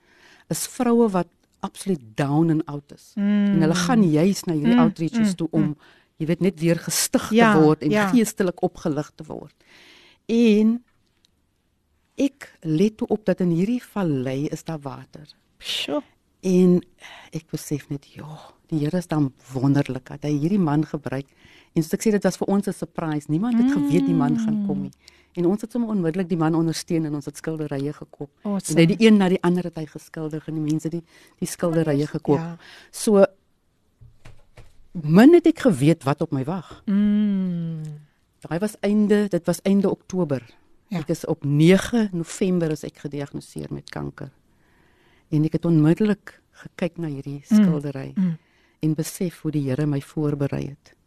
is 0.49 0.67
vroue 0.67 1.09
wat 1.13 1.29
absoluut 1.61 2.01
down 2.17 2.51
and 2.51 2.63
out 2.67 2.93
is. 2.95 3.13
Mm. 3.15 3.45
En 3.55 3.61
hulle 3.61 3.75
gaan 3.75 4.03
juis 4.11 4.45
na 4.45 4.53
hierdie 4.55 4.75
Mm, 4.75 4.79
outreaches 4.85 5.33
mm, 5.33 5.35
toe 5.37 5.49
om 5.51 5.77
jy 6.19 6.27
weet 6.27 6.41
net 6.41 6.61
weer 6.61 6.79
gestig 6.79 7.31
Ja, 7.31 7.53
te 7.55 7.61
word 7.63 7.83
en 7.83 7.91
ja. 7.91 8.09
geestelik 8.11 8.63
opgelig 8.63 9.11
te 9.15 9.25
word. 9.25 9.55
En 10.27 10.85
ek 12.19 12.49
let 12.63 12.97
toe 12.99 13.07
op 13.09 13.25
dat 13.25 13.41
in 13.41 13.51
hierdie 13.55 13.83
vallei 13.83 14.47
is 14.51 14.65
daar 14.65 14.81
water. 14.83 15.29
Sjoe. 15.59 16.03
En 16.43 16.81
ek 17.35 17.47
besef 17.51 17.89
net, 17.91 18.07
ja, 18.15 18.29
die 18.71 18.79
Here 18.85 18.99
is 18.99 19.07
dan 19.11 19.33
wonderlik 19.53 20.07
dat 20.09 20.23
hy 20.23 20.35
hierdie 20.39 20.59
man 20.59 20.85
gebruik. 20.87 21.27
En 21.75 21.83
soos 21.83 21.95
ek 21.95 22.03
sê 22.07 22.11
dit 22.15 22.23
was 22.25 22.37
vir 22.37 22.49
ons 22.49 22.67
'n 22.69 22.73
surprise. 22.73 23.27
Niemand 23.31 23.55
het 23.59 23.73
geweet 23.73 24.07
die 24.07 24.15
man 24.15 24.39
gaan 24.39 24.67
kom 24.67 24.83
nie. 24.83 24.93
En 25.39 25.47
ons 25.47 25.63
het 25.63 25.71
sommer 25.71 25.93
onmiddellik 25.95 26.29
die 26.31 26.39
man 26.39 26.57
ondersteun 26.59 27.07
en 27.07 27.15
ons 27.15 27.29
het 27.29 27.39
skilderye 27.39 27.93
gekoop. 27.95 28.31
Awesome. 28.43 28.75
En 28.75 28.81
hy 28.83 28.87
die 28.91 29.07
een 29.07 29.19
na 29.21 29.29
die 29.31 29.39
ander 29.47 29.69
het 29.69 29.79
hy 29.79 29.87
geskilder 29.87 30.43
en 30.51 30.59
die 30.59 30.65
mense 30.65 30.91
die 30.91 31.05
die 31.39 31.49
skilderye 31.49 32.09
gekoop. 32.11 32.41
Ja. 32.43 32.57
So 32.91 33.23
min 34.99 35.37
het 35.37 35.47
ek 35.47 35.63
geweet 35.69 36.03
wat 36.09 36.25
op 36.27 36.35
my 36.35 36.43
wag. 36.49 36.73
Mm. 36.91 37.87
Daai 38.43 38.59
was 38.63 38.75
einde, 38.87 39.27
dit 39.31 39.47
was 39.47 39.63
einde 39.63 39.91
Oktober. 39.91 40.43
Ja. 40.89 41.05
Ek 41.05 41.13
is 41.15 41.25
op 41.29 41.47
9 41.47 42.09
November 42.17 42.75
is 42.75 42.83
ek 42.89 43.05
gediagnoseer 43.07 43.71
met 43.71 43.91
kanker. 43.95 44.33
En 45.31 45.45
ek 45.47 45.59
het 45.61 45.69
onmiddellik 45.69 46.39
gekyk 46.65 46.99
na 46.99 47.07
hierdie 47.13 47.45
Mm, 47.47 47.63
skildery 47.63 48.13
mm. 48.17 48.37
en 48.83 48.95
besef 48.99 49.43
hoe 49.45 49.53
die 49.55 49.69
Here 49.69 49.87
my 49.87 50.01
voorberei 50.03 50.65
het 50.73 50.98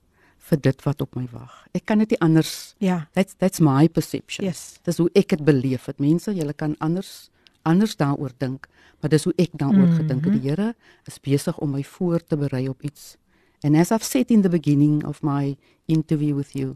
vir 0.52 0.60
dit 0.62 0.82
wat 0.84 1.02
op 1.02 1.16
my 1.16 1.24
wag. 1.32 1.54
Ek 1.78 1.86
kan 1.88 2.02
dit 2.04 2.10
nie 2.12 2.20
anders 2.22 2.76
Ja. 2.84 3.08
That's 3.16 3.36
that's 3.40 3.60
my 3.64 3.88
perception. 3.88 4.46
Yes. 4.46 4.80
Dis 4.84 4.98
hoe 5.00 5.10
ek 5.16 5.30
dit 5.38 5.44
beleef 5.48 5.86
het. 5.88 6.00
Mense, 6.04 6.34
julle 6.36 6.54
kan 6.54 6.76
anders 6.80 7.30
anders 7.64 7.94
daaroor 7.96 8.32
dink, 8.42 8.66
maar 9.00 9.10
dis 9.14 9.24
hoe 9.24 9.34
ek 9.38 9.52
daaroor 9.54 9.88
Mhm. 9.88 9.96
gedink 10.02 10.24
het. 10.26 10.34
Die 10.34 10.50
Here 10.50 10.76
is 11.06 11.20
besig 11.20 11.58
om 11.62 11.72
my 11.72 11.84
voor 11.84 12.20
te 12.20 12.36
berei 12.38 12.68
op 12.70 12.82
iets. 12.82 13.18
And 13.64 13.76
as 13.76 13.92
I've 13.92 14.04
said 14.04 14.32
in 14.32 14.42
the 14.42 14.50
beginning 14.50 15.06
of 15.06 15.22
my 15.22 15.56
interview 15.86 16.36
with 16.36 16.54
you, 16.54 16.76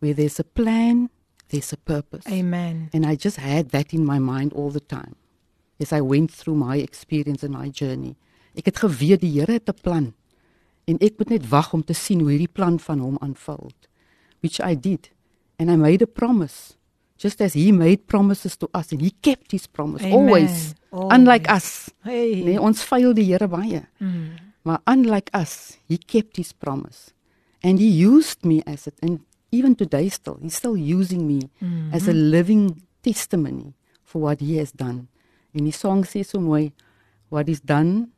where 0.00 0.14
there's 0.14 0.38
a 0.38 0.44
plan, 0.52 1.08
there's 1.48 1.72
a 1.72 1.76
purpose. 1.76 2.28
Amen. 2.28 2.88
And 2.92 3.06
I 3.06 3.16
just 3.16 3.36
had 3.38 3.70
that 3.70 3.92
in 3.92 4.04
my 4.04 4.18
mind 4.18 4.52
all 4.52 4.70
the 4.70 4.84
time. 4.86 5.14
As 5.80 5.92
I 5.92 6.00
went 6.02 6.30
through 6.30 6.58
my 6.58 6.76
experience 6.76 7.42
and 7.46 7.54
my 7.56 7.70
journey. 7.70 8.14
Ek 8.54 8.66
het 8.66 8.78
geweet 8.78 9.20
die 9.20 9.30
Here 9.40 9.52
het 9.52 9.68
'n 9.68 9.80
plan. 9.82 10.12
En 10.90 10.98
ek 10.98 11.18
moet 11.18 11.28
net 11.28 11.48
wag 11.48 11.72
om 11.72 11.82
te 11.84 11.94
sien 11.94 12.20
hoe 12.20 12.30
hierdie 12.30 12.50
plan 12.52 12.78
van 12.80 12.98
hom 12.98 13.18
unfold. 13.22 13.88
Which 14.40 14.58
I 14.60 14.74
did. 14.74 15.10
And 15.58 15.70
I 15.70 15.76
made 15.76 16.02
a 16.02 16.06
promise. 16.10 16.74
Just 17.16 17.40
as 17.40 17.52
he 17.54 17.70
made 17.72 18.06
promises 18.06 18.56
to 18.58 18.68
us 18.74 18.90
and 18.92 19.00
he 19.00 19.12
kept 19.20 19.52
his 19.52 19.66
promise 19.68 20.02
Amen. 20.02 20.18
always. 20.18 20.74
Always. 20.90 21.12
Unlike 21.18 21.46
us. 21.54 21.90
Hey. 22.02 22.42
Nee, 22.44 22.58
ons 22.58 22.82
faal 22.82 23.14
die 23.14 23.24
Here 23.30 23.46
baie. 23.48 23.84
Mm. 24.02 24.32
Maar 24.66 24.80
unlike 24.90 25.30
us, 25.38 25.78
he 25.88 25.98
kept 25.98 26.36
his 26.36 26.52
promise. 26.52 27.12
And 27.62 27.78
he 27.78 27.86
used 27.86 28.44
me 28.44 28.62
as 28.66 28.86
it 28.88 28.94
and 29.02 29.20
even 29.52 29.74
today 29.76 30.08
still, 30.08 30.38
he's 30.42 30.56
still 30.56 30.76
using 30.76 31.26
me 31.26 31.50
Mhm. 31.60 31.92
as 31.92 32.08
a 32.08 32.12
living 32.12 32.82
testimony 33.02 33.74
for 34.02 34.22
what 34.22 34.40
he 34.40 34.56
has 34.58 34.72
done. 34.72 35.06
En 35.54 35.64
die 35.64 35.70
song 35.72 36.02
sê 36.04 36.24
so 36.24 36.40
mooi, 36.40 36.72
what 37.28 37.48
is 37.48 37.60
done 37.60 38.08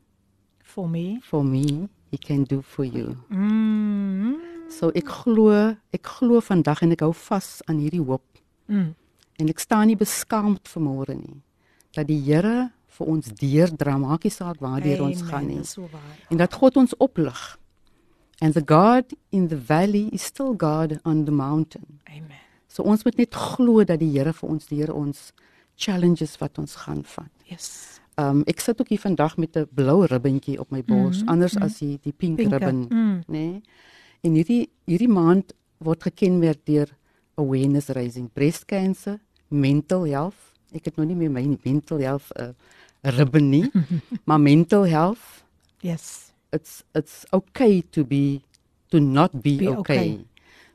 For 0.63 0.87
me. 0.89 1.19
for 1.21 1.43
me, 1.43 1.89
he 2.11 2.17
can 2.17 2.43
do 2.43 2.61
for 2.61 2.85
you. 2.85 3.15
Mm. 3.29 4.37
So 4.69 4.91
ek 4.95 5.09
glo, 5.23 5.75
ek 5.93 6.05
glo 6.17 6.41
vandag 6.41 6.83
en 6.83 6.93
ek 6.95 7.03
hou 7.05 7.13
vas 7.13 7.61
aan 7.69 7.81
hierdie 7.83 8.03
hoop. 8.03 8.25
Mm. 8.67 8.93
En 9.39 9.51
ek 9.51 9.59
staan 9.59 9.89
nie 9.91 9.99
beskaamd 9.99 10.69
vanmôre 10.71 11.17
nie 11.17 11.41
dat 11.95 12.09
die 12.09 12.19
Here 12.19 12.71
vir 12.95 13.11
ons 13.11 13.29
deurdra, 13.39 13.97
maak 13.99 14.25
nie 14.27 14.33
saak 14.33 14.59
waartoe 14.63 14.97
ons 15.03 15.21
Amen, 15.21 15.29
gaan 15.31 15.47
nie. 15.47 15.63
so 15.63 15.87
waar. 15.91 16.15
En 16.31 16.39
dat 16.39 16.53
God 16.53 16.77
ons 16.77 16.95
oplig. 16.99 17.39
And 18.41 18.53
the 18.53 18.63
God 18.63 19.13
in 19.31 19.47
the 19.47 19.57
valley 19.57 20.09
is 20.11 20.23
still 20.23 20.53
God 20.55 20.99
on 21.05 21.23
the 21.25 21.31
mountain. 21.31 22.01
Amen. 22.09 22.41
So 22.67 22.83
ons 22.83 23.05
moet 23.07 23.15
net 23.17 23.35
glo 23.35 23.83
dat 23.87 24.01
die 24.03 24.11
Here 24.11 24.33
vir 24.35 24.49
ons 24.49 24.67
deur 24.67 24.91
ons 24.93 25.31
challenges 25.75 26.35
wat 26.41 26.59
ons 26.59 26.75
gaan 26.83 27.03
vat. 27.03 27.31
Yes. 27.47 27.99
Um 28.17 28.43
ek 28.47 28.59
sit 28.59 28.79
ook 28.81 28.89
hier 28.89 28.99
vandag 28.99 29.37
met 29.37 29.55
'n 29.57 29.67
blou 29.73 30.05
ribbentjie 30.05 30.59
op 30.59 30.71
my 30.71 30.83
bors, 30.83 31.19
Mhm, 31.21 31.29
anders 31.29 31.53
mhm. 31.53 31.63
as 31.63 31.77
die 31.79 31.99
die 32.01 32.13
pink 32.13 32.37
Pinke, 32.37 32.57
ribbon, 32.57 32.87
mm. 32.89 33.19
nê? 33.19 33.23
Nee? 33.27 33.61
En 34.21 34.33
hierdie 34.33 34.69
hierdie 34.85 35.09
maand 35.09 35.53
word 35.77 36.03
gekenmerk 36.03 36.65
deur 36.65 36.87
awareness 37.35 37.87
raising 37.87 38.29
breast 38.33 38.65
cancer, 38.65 39.19
mental 39.47 40.05
health. 40.05 40.53
Ek 40.71 40.85
het 40.85 40.95
nog 40.95 41.07
nie 41.07 41.15
meer 41.15 41.31
my 41.31 41.57
mental 41.63 41.99
health 41.99 42.31
'n 42.39 42.55
uh, 43.03 43.11
ribbon 43.17 43.49
nie, 43.49 43.71
maar 44.27 44.39
mental 44.39 44.85
health 44.85 45.43
Yes. 45.81 46.31
it's 46.51 46.83
it's 46.93 47.25
okay 47.31 47.83
to 47.91 48.03
be 48.05 48.41
to 48.89 48.99
not 48.99 49.31
be, 49.41 49.57
Be 49.57 49.67
okay. 49.67 49.77
okay. 49.77 50.25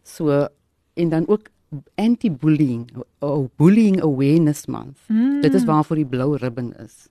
So 0.03 0.49
en 0.95 1.09
dan 1.09 1.25
ook 1.29 1.49
anti-bullying, 1.95 2.91
oh, 3.23 3.49
bullying 3.57 4.01
awareness 4.03 4.67
month. 4.67 4.99
Mm. 5.07 5.41
Dit 5.41 5.55
is 5.55 5.65
waarvoor 5.65 5.97
die 5.97 6.07
blou 6.07 6.37
ribbon 6.37 6.75
is. 6.83 7.09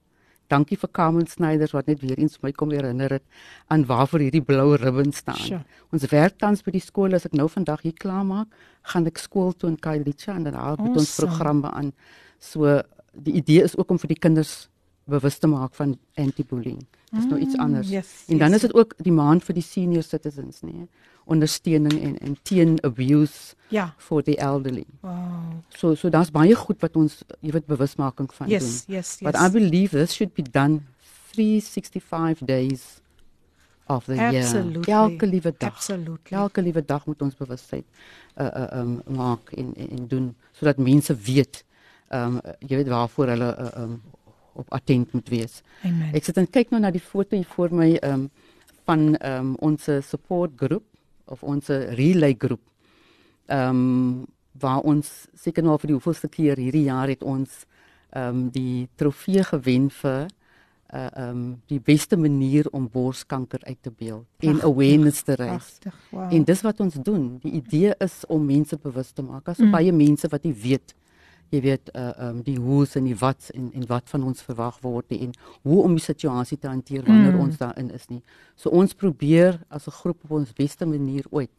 Dankie 0.49 0.77
vir 0.81 0.89
Carmen 0.91 1.27
Snyders 1.29 1.71
wat 1.77 1.87
net 1.87 2.01
weer 2.01 2.17
eens 2.19 2.37
my 2.43 2.51
kom 2.51 2.71
herinner 2.73 3.09
het 3.19 3.23
aan 3.67 3.85
waarvoor 3.89 4.19
hierdie 4.25 4.41
blou 4.45 4.75
ribbon 4.75 5.11
staan. 5.13 5.37
Sure. 5.37 5.63
Ons 5.93 6.05
werk 6.11 6.37
tans 6.41 6.63
by 6.65 6.71
die 6.75 6.81
skool 6.83 7.13
as 7.17 7.25
ek 7.29 7.33
nou 7.37 7.47
vandag 7.49 7.81
hier 7.85 7.93
klaar 7.97 8.25
maak, 8.25 8.47
gaan 8.89 9.05
ek 9.09 9.17
skool 9.21 9.53
toe 9.53 9.69
in 9.69 9.77
Kailicha 9.79 10.33
en 10.35 10.43
dan 10.49 10.53
haal 10.57 10.77
met 10.81 10.97
ons 10.97 11.05
Awesome. 11.09 11.27
programme 11.27 11.71
aan. 11.71 11.93
So 12.39 12.81
die 13.13 13.33
idee 13.39 13.63
is 13.63 13.77
ook 13.77 13.89
om 13.91 13.99
vir 13.99 14.07
die 14.15 14.19
kinders 14.19 14.69
bewus 15.09 15.39
te 15.41 15.47
maak 15.49 15.73
van 15.75 15.97
anti-bullying. 16.21 16.83
Dis 17.11 17.25
nou 17.25 17.39
iets 17.41 17.55
Mm, 17.55 17.61
anders. 17.61 17.89
yes, 17.89 18.25
en 18.29 18.37
dan 18.37 18.51
yes. 18.51 18.55
is 18.63 18.67
dit 18.69 18.73
ook 18.77 18.93
die 19.01 19.11
maand 19.11 19.43
vir 19.43 19.53
die 19.55 19.63
senior 19.63 20.03
citizens, 20.03 20.61
nee. 20.61 20.87
Ondersteuning 21.29 21.95
en 22.01 22.17
en 22.19 22.37
teen 22.43 22.77
abuse 22.83 23.55
Ja. 23.69 23.93
for 23.97 24.23
the 24.23 24.35
elderly. 24.37 24.85
Wow. 25.01 25.61
So 25.69 25.93
so 25.95 26.09
daar's 26.09 26.31
baie 26.33 26.55
goed 26.55 26.81
wat 26.81 26.95
ons 26.97 27.19
jy 27.41 27.51
weet 27.53 27.65
bewusmaking 27.69 28.31
van 28.33 28.47
Yes, 28.49 28.85
doen. 28.85 28.95
yes, 28.95 29.17
But 29.21 29.33
yes. 29.37 29.43
I 29.45 29.51
believe 29.53 29.91
this 29.97 30.13
should 30.17 30.33
be 30.33 30.41
done 30.41 30.81
365 31.33 32.39
days 32.45 33.01
of 33.87 34.05
the 34.05 34.17
Absolutely. 34.19 34.91
year. 34.91 34.99
Elke 34.99 35.25
liewe 35.27 35.53
dag. 35.57 35.73
Absolutely. 35.73 36.37
Elke 36.37 36.61
liewe 36.61 36.85
dag 36.85 37.05
moet 37.05 37.21
ons 37.21 37.35
bewustheid 37.35 37.85
uh 38.37 38.45
uh 38.45 38.79
um 38.81 39.01
maak 39.15 39.51
en 39.57 39.73
en, 39.75 39.89
en 39.89 40.07
doen 40.07 40.27
sodat 40.57 40.77
mense 40.77 41.15
weet 41.15 41.63
um 42.13 42.39
jy 42.59 42.75
weet 42.79 42.87
waarvoor 42.87 43.27
hulle 43.33 43.49
uh, 43.59 43.83
um 43.83 44.01
op 44.59 44.69
attent 44.73 45.11
moet 45.13 45.29
wees. 45.29 45.61
Amen. 45.83 46.13
Ek 46.13 46.23
sit 46.25 46.37
en 46.37 46.47
kyk 46.49 46.71
nou 46.73 46.81
na 46.83 46.91
die 46.91 47.01
foto 47.03 47.35
hier 47.37 47.47
voor 47.55 47.73
my 47.73 47.93
um 48.03 48.29
van 48.89 49.13
um 49.25 49.55
ons 49.65 49.89
support 50.09 50.51
groep 50.57 50.85
of 51.29 51.43
ons 51.43 51.67
relay 51.97 52.35
groep. 52.37 52.61
Um 53.47 54.25
waar 54.59 54.81
ons 54.83 55.07
seker 55.39 55.63
nou 55.63 55.77
vir 55.79 55.87
die 55.87 55.95
hoeveelste 55.95 56.27
keer 56.27 56.57
hierdie 56.59 56.87
jaar 56.89 57.07
het 57.07 57.21
ons 57.23 57.61
um 58.17 58.49
die 58.51 58.87
trofee 58.99 59.43
gewen 59.45 59.89
vir 60.01 60.27
uh 60.93 61.09
um 61.29 61.43
die 61.69 61.77
beste 61.79 62.17
manier 62.17 62.65
om 62.73 62.87
borskanker 62.89 63.61
uit 63.69 63.77
te 63.85 63.91
beeld 63.91 64.25
en 64.39 64.57
Pragtig, 64.57 64.63
awareness 64.65 65.21
te 65.23 65.35
raise. 65.37 65.77
pragtig, 65.79 65.99
wow. 66.11 66.33
En 66.33 66.43
dis 66.43 66.61
wat 66.65 66.79
ons 66.81 66.95
doen. 67.05 67.37
Die 67.43 67.51
idee 67.61 67.93
is 67.99 68.23
om 68.27 68.45
mense 68.45 68.77
bewus 68.77 69.11
te 69.11 69.21
maak. 69.21 69.45
Daar's 69.45 69.59
Mm. 69.61 69.71
baie 69.71 69.91
mense 69.93 70.27
wat 70.27 70.43
nie 70.43 70.53
weet 70.53 70.95
jy 71.51 71.61
weet 71.61 71.89
uh 71.95 72.11
um 72.29 72.41
die 72.43 72.57
hoe's 72.57 72.95
en 72.95 73.03
die 73.05 73.15
wat's 73.15 73.49
en 73.51 73.71
en 73.73 73.85
wat 73.87 74.09
van 74.09 74.23
ons 74.23 74.41
verwag 74.41 74.79
word 74.81 75.09
nie 75.09 75.21
en 75.21 75.31
hoe 75.63 75.83
om 75.83 75.95
die 75.95 76.03
situasie 76.03 76.57
te 76.57 76.67
hanteer 76.67 77.03
wanneer 77.05 77.33
Mm. 77.33 77.39
ons 77.39 77.57
daarin 77.57 77.91
is 77.91 78.07
nie. 78.09 78.21
So 78.55 78.69
ons 78.69 78.93
probeer 78.93 79.59
as 79.69 79.87
'n 79.87 79.91
groep 79.91 80.23
op 80.23 80.31
ons 80.31 80.53
beste 80.53 80.85
manier 80.85 81.25
ooit 81.31 81.49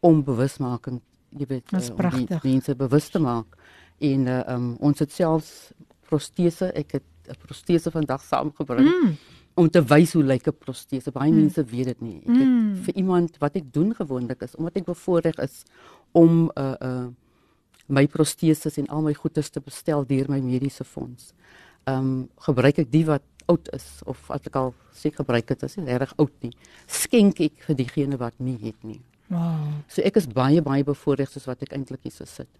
om 0.00 0.22
bewusmaking 0.24 1.00
jy 1.38 1.46
weet 1.46 1.72
uh, 1.72 1.78
om 1.96 2.26
die 2.26 2.38
mense 2.42 2.74
bewus 2.74 3.08
te 3.08 3.18
maak. 3.18 3.56
En 4.00 4.26
uh, 4.26 4.42
um 4.48 4.76
ons 4.80 4.98
het 4.98 5.12
selfs 5.12 5.72
protese, 6.08 6.72
ek 6.74 6.92
het 6.92 7.02
'n 7.28 7.34
protese 7.46 7.90
vandag 7.90 8.22
saamgebring 8.22 8.86
Mm. 8.88 9.16
om 9.56 9.68
te 9.70 9.82
wys 9.82 10.12
hoe 10.12 10.22
lyk 10.22 10.46
'n 10.48 10.52
protese. 10.58 11.10
Baie 11.12 11.30
Mm. 11.32 11.36
mense 11.40 11.64
weet 11.64 11.84
dit 11.84 12.00
nie. 12.00 12.16
Ek 12.20 12.26
het 12.38 12.46
Mm. 12.48 12.74
vir 12.84 12.94
iemand 12.94 13.38
wat 13.38 13.56
ek 13.56 13.72
doen 13.72 13.94
gewoonlik 13.94 14.42
is 14.42 14.54
omdat 14.56 14.76
ek 14.76 14.84
bevoorreg 14.84 15.38
is 15.38 15.64
om 16.12 16.50
'n 16.56 16.60
uh, 16.60 16.74
uh, 16.82 17.06
my 17.86 18.06
proteses 18.06 18.78
en 18.78 18.88
al 18.88 19.02
my 19.02 19.14
goederes 19.14 19.50
te 19.50 19.60
bestel 19.60 20.06
deur 20.06 20.30
my 20.30 20.40
mediese 20.40 20.84
fonds. 20.84 21.32
Ehm 21.86 21.98
um, 21.98 22.28
gebruik 22.48 22.78
ek 22.82 22.90
die 22.90 23.04
wat 23.06 23.22
oud 23.46 23.68
is 23.74 24.02
of 24.10 24.30
as 24.34 24.46
ek 24.48 24.56
al 24.58 24.72
sê 24.94 25.12
gebruik 25.14 25.46
dit 25.46 25.62
is 25.62 25.76
nie 25.78 25.98
reg 25.98 26.12
oud 26.18 26.34
nie. 26.42 26.52
Skenk 26.86 27.40
ek 27.40 27.62
vir 27.68 27.78
diegene 27.78 28.18
wat 28.18 28.34
nie 28.42 28.58
het 28.62 28.82
nie. 28.82 29.00
Wow. 29.30 29.82
So 29.88 30.02
ek 30.02 30.18
is 30.18 30.26
baie 30.26 30.62
baie 30.62 30.84
bevoorreg 30.86 31.30
soos 31.30 31.46
wat 31.46 31.62
ek 31.62 31.74
eintlik 31.76 32.02
hier 32.06 32.14
so 32.14 32.26
sit. 32.26 32.50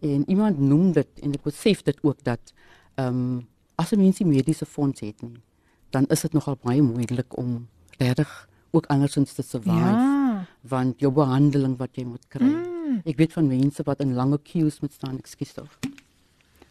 En 0.00 0.22
iemand 0.30 0.60
noem 0.62 0.92
dit 0.94 1.22
en 1.22 1.34
ek 1.34 1.42
besef 1.42 1.82
dit 1.82 1.98
ook 2.06 2.22
dat 2.22 2.54
ehm 2.96 3.08
um, 3.08 3.46
as 3.78 3.92
'n 3.92 3.98
mens 3.98 4.18
nie 4.18 4.28
mediese 4.28 4.66
fonds 4.66 5.00
het 5.00 5.22
nie, 5.22 5.42
dan 5.90 6.06
is 6.10 6.20
dit 6.20 6.32
nogal 6.32 6.58
baie 6.62 6.82
moeilik 6.82 7.36
om 7.38 7.68
regtig 7.98 8.48
ook 8.70 8.86
andersins 8.86 9.32
te 9.32 9.42
survive. 9.42 9.94
Ja. 9.94 10.46
Want 10.60 11.00
jou 11.00 11.12
behandeling 11.12 11.76
wat 11.78 11.90
jy 11.96 12.04
moet 12.04 12.26
kry. 12.28 12.46
Mm. 12.46 12.77
Ek 13.04 13.16
weet 13.16 13.32
van 13.32 13.48
mense 13.48 13.82
wat 13.86 14.00
in 14.04 14.14
lange 14.14 14.38
queues 14.42 14.80
moet 14.80 14.92
staan, 14.92 15.18
ekskuus 15.18 15.54
tog. 15.56 15.78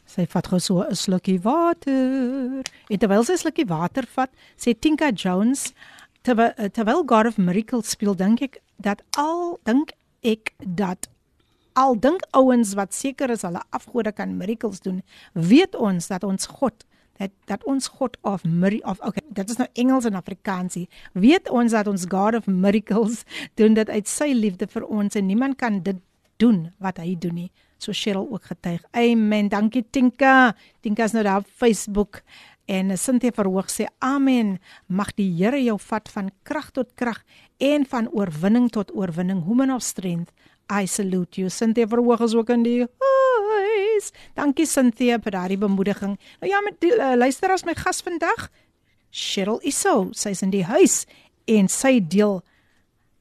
Sy 0.08 0.26
vat 0.32 0.48
gou 0.48 0.60
so 0.60 0.84
'n 0.84 0.96
slukkie 0.96 1.40
water. 1.42 2.64
En 2.90 2.98
terwyl 2.98 3.24
sy 3.24 3.34
'n 3.34 3.44
slukkie 3.44 3.68
water 3.68 4.06
vat, 4.16 4.32
sê 4.58 4.74
Tinka 4.74 5.12
Jones 5.12 5.74
terwyl 6.24 6.54
terwyl 6.72 7.04
God 7.06 7.26
of 7.28 7.38
Miracles 7.38 7.90
speel, 7.90 8.16
dink 8.16 8.42
ek 8.42 8.62
dat 8.78 9.02
al 9.18 9.60
dink 9.64 9.92
ek 10.24 10.54
dat 10.60 11.08
al 11.78 11.96
dink 12.02 12.26
ouens 12.32 12.74
wat 12.78 12.94
seker 12.94 13.30
is 13.30 13.46
hulle 13.46 13.62
afgode 13.70 14.12
kan 14.18 14.38
miracles 14.38 14.82
doen, 14.82 15.02
weet 15.34 15.76
ons 15.76 16.10
dat 16.10 16.26
ons 16.26 16.50
God 16.60 16.86
dat 17.18 17.34
dat 17.50 17.64
ons 17.66 17.88
God 17.98 18.18
of 18.22 18.44
mir 18.46 18.76
of 18.86 19.00
okay, 19.02 19.24
dit 19.34 19.50
is 19.50 19.58
nou 19.58 19.66
Engels 19.74 20.06
en 20.06 20.14
Afrikaansie. 20.20 20.84
Weet 21.18 21.50
ons 21.50 21.74
dat 21.74 21.88
ons 21.90 22.06
God 22.06 22.38
of 22.38 22.46
miracles 22.46 23.24
doen 23.60 23.74
dit 23.74 23.90
uit 23.90 24.10
sy 24.10 24.28
liefde 24.38 24.68
vir 24.70 24.86
ons 24.86 25.18
en 25.18 25.26
niemand 25.26 25.58
kan 25.58 25.82
dit 25.82 25.98
doen 26.42 26.68
wat 26.84 27.02
hy 27.02 27.16
doen 27.20 27.36
nie. 27.44 27.52
So 27.78 27.94
Cheryl 27.94 28.28
ook 28.32 28.50
getuig. 28.50 28.84
Amen. 28.92 29.50
Dankie 29.50 29.86
Tinka. 29.90 30.56
Tinka 30.82 31.04
is 31.04 31.14
nou 31.14 31.24
daar 31.24 31.44
op 31.44 31.50
Facebook 31.50 32.22
en 32.68 32.92
Cynthia 32.98 33.32
verhoog 33.32 33.70
sê 33.72 33.88
amen. 34.04 34.58
Mag 34.88 35.14
die 35.16 35.30
Here 35.38 35.60
jou 35.64 35.78
vat 35.80 36.10
van 36.12 36.32
krag 36.44 36.72
tot 36.76 36.92
krag 37.00 37.24
en 37.64 37.86
van 37.88 38.10
oorwinning 38.12 38.70
tot 38.70 38.92
oorwinning. 38.96 39.46
Woman 39.46 39.72
of 39.72 39.84
strength. 39.84 40.34
I 40.68 40.86
salute 40.86 41.40
you. 41.40 41.50
Cynthia 41.50 41.88
verhoog 41.88 42.26
is 42.26 42.36
ook 42.36 42.50
in 42.50 42.64
die 42.64 42.82
huis. 42.84 44.12
Dankie 44.36 44.68
Cynthia 44.68 45.20
vir 45.24 45.38
daardie 45.38 45.60
bemoediging. 45.62 46.18
Nou 46.42 46.52
ja, 46.52 46.60
met 46.66 46.82
die 46.84 46.92
uh, 46.92 47.14
luister 47.16 47.54
as 47.56 47.64
my 47.64 47.76
gas 47.78 48.04
vandag. 48.04 48.50
Cheryl 49.12 49.62
Iso, 49.64 50.10
sy's 50.12 50.44
in 50.44 50.52
die 50.52 50.66
huis 50.68 51.06
en 51.48 51.72
sy 51.72 51.98
deel 52.04 52.42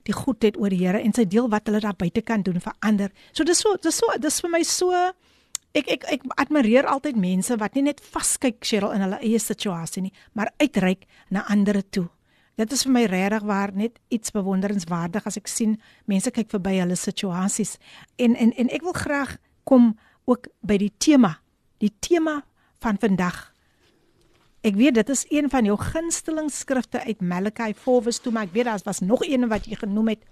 die 0.07 0.15
goedheid 0.17 0.59
oor 0.61 0.73
die 0.73 0.81
Here 0.85 1.01
en 1.03 1.15
sy 1.15 1.27
deel 1.29 1.49
wat 1.53 1.69
hulle 1.69 1.83
daar 1.83 1.97
buite 1.99 2.23
kan 2.23 2.45
doen 2.47 2.61
vir 2.63 2.75
ander. 2.81 3.13
So 3.33 3.45
dis 3.45 3.61
so 3.63 3.77
dis 3.83 3.99
so 3.99 4.19
dis 4.23 4.41
vir 4.43 4.53
my 4.53 4.63
so 4.67 4.93
ek 5.77 5.89
ek 5.93 6.05
ek 6.15 6.27
admireer 6.41 6.89
altyd 6.89 7.19
mense 7.21 7.57
wat 7.61 7.75
nie 7.77 7.87
net 7.89 8.01
vaskyk 8.01 8.63
Cheryl 8.65 8.95
in 8.97 9.05
hulle 9.05 9.21
eie 9.21 9.41
situasie 9.43 10.07
nie, 10.07 10.13
maar 10.33 10.53
uitreik 10.63 11.05
na 11.31 11.45
ander 11.53 11.83
toe. 11.91 12.09
Dit 12.57 12.73
is 12.73 12.87
vir 12.87 12.93
my 12.95 13.05
regtig 13.11 13.45
waar 13.45 13.75
net 13.77 13.99
iets 14.09 14.33
bewonderenswaardig 14.33 15.27
as 15.29 15.37
ek 15.37 15.51
sien 15.53 15.77
mense 16.09 16.31
kyk 16.33 16.49
verby 16.55 16.79
hulle 16.79 16.97
situasies. 16.97 17.77
En 18.17 18.37
en 18.37 18.55
en 18.57 18.73
ek 18.73 18.87
wil 18.87 18.97
graag 18.97 19.37
kom 19.65 19.93
ook 20.25 20.49
by 20.63 20.79
die 20.81 20.93
tema. 20.99 21.37
Die 21.79 21.93
tema 22.01 22.41
van 22.81 22.97
vandag. 22.99 23.56
Ek 24.67 24.75
weet 24.75 24.97
dit 24.99 25.11
is 25.15 25.23
een 25.31 25.47
van 25.51 25.67
jou 25.69 25.77
gunsteling 25.79 26.49
skrifte 26.51 26.99
uit 27.05 27.21
Malekai 27.23 27.71
4 27.75 28.03
vers 28.03 28.19
2, 28.25 28.33
maar 28.35 28.49
ek 28.49 28.55
weet 28.57 28.67
daar 28.67 28.83
was 28.83 28.99
nog 29.01 29.23
een 29.23 29.47
wat 29.49 29.69
jy 29.71 29.79
genoem 29.79 30.09
het. 30.17 30.25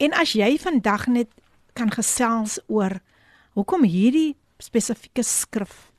En 0.00 0.14
as 0.16 0.32
jy 0.32 0.54
vandag 0.56 1.06
net 1.12 1.28
kan 1.76 1.90
gesels 1.92 2.56
oor 2.72 3.02
hoekom 3.58 3.84
hierdie 3.84 4.38
spesifieke 4.60 5.24
skrif 5.26 5.90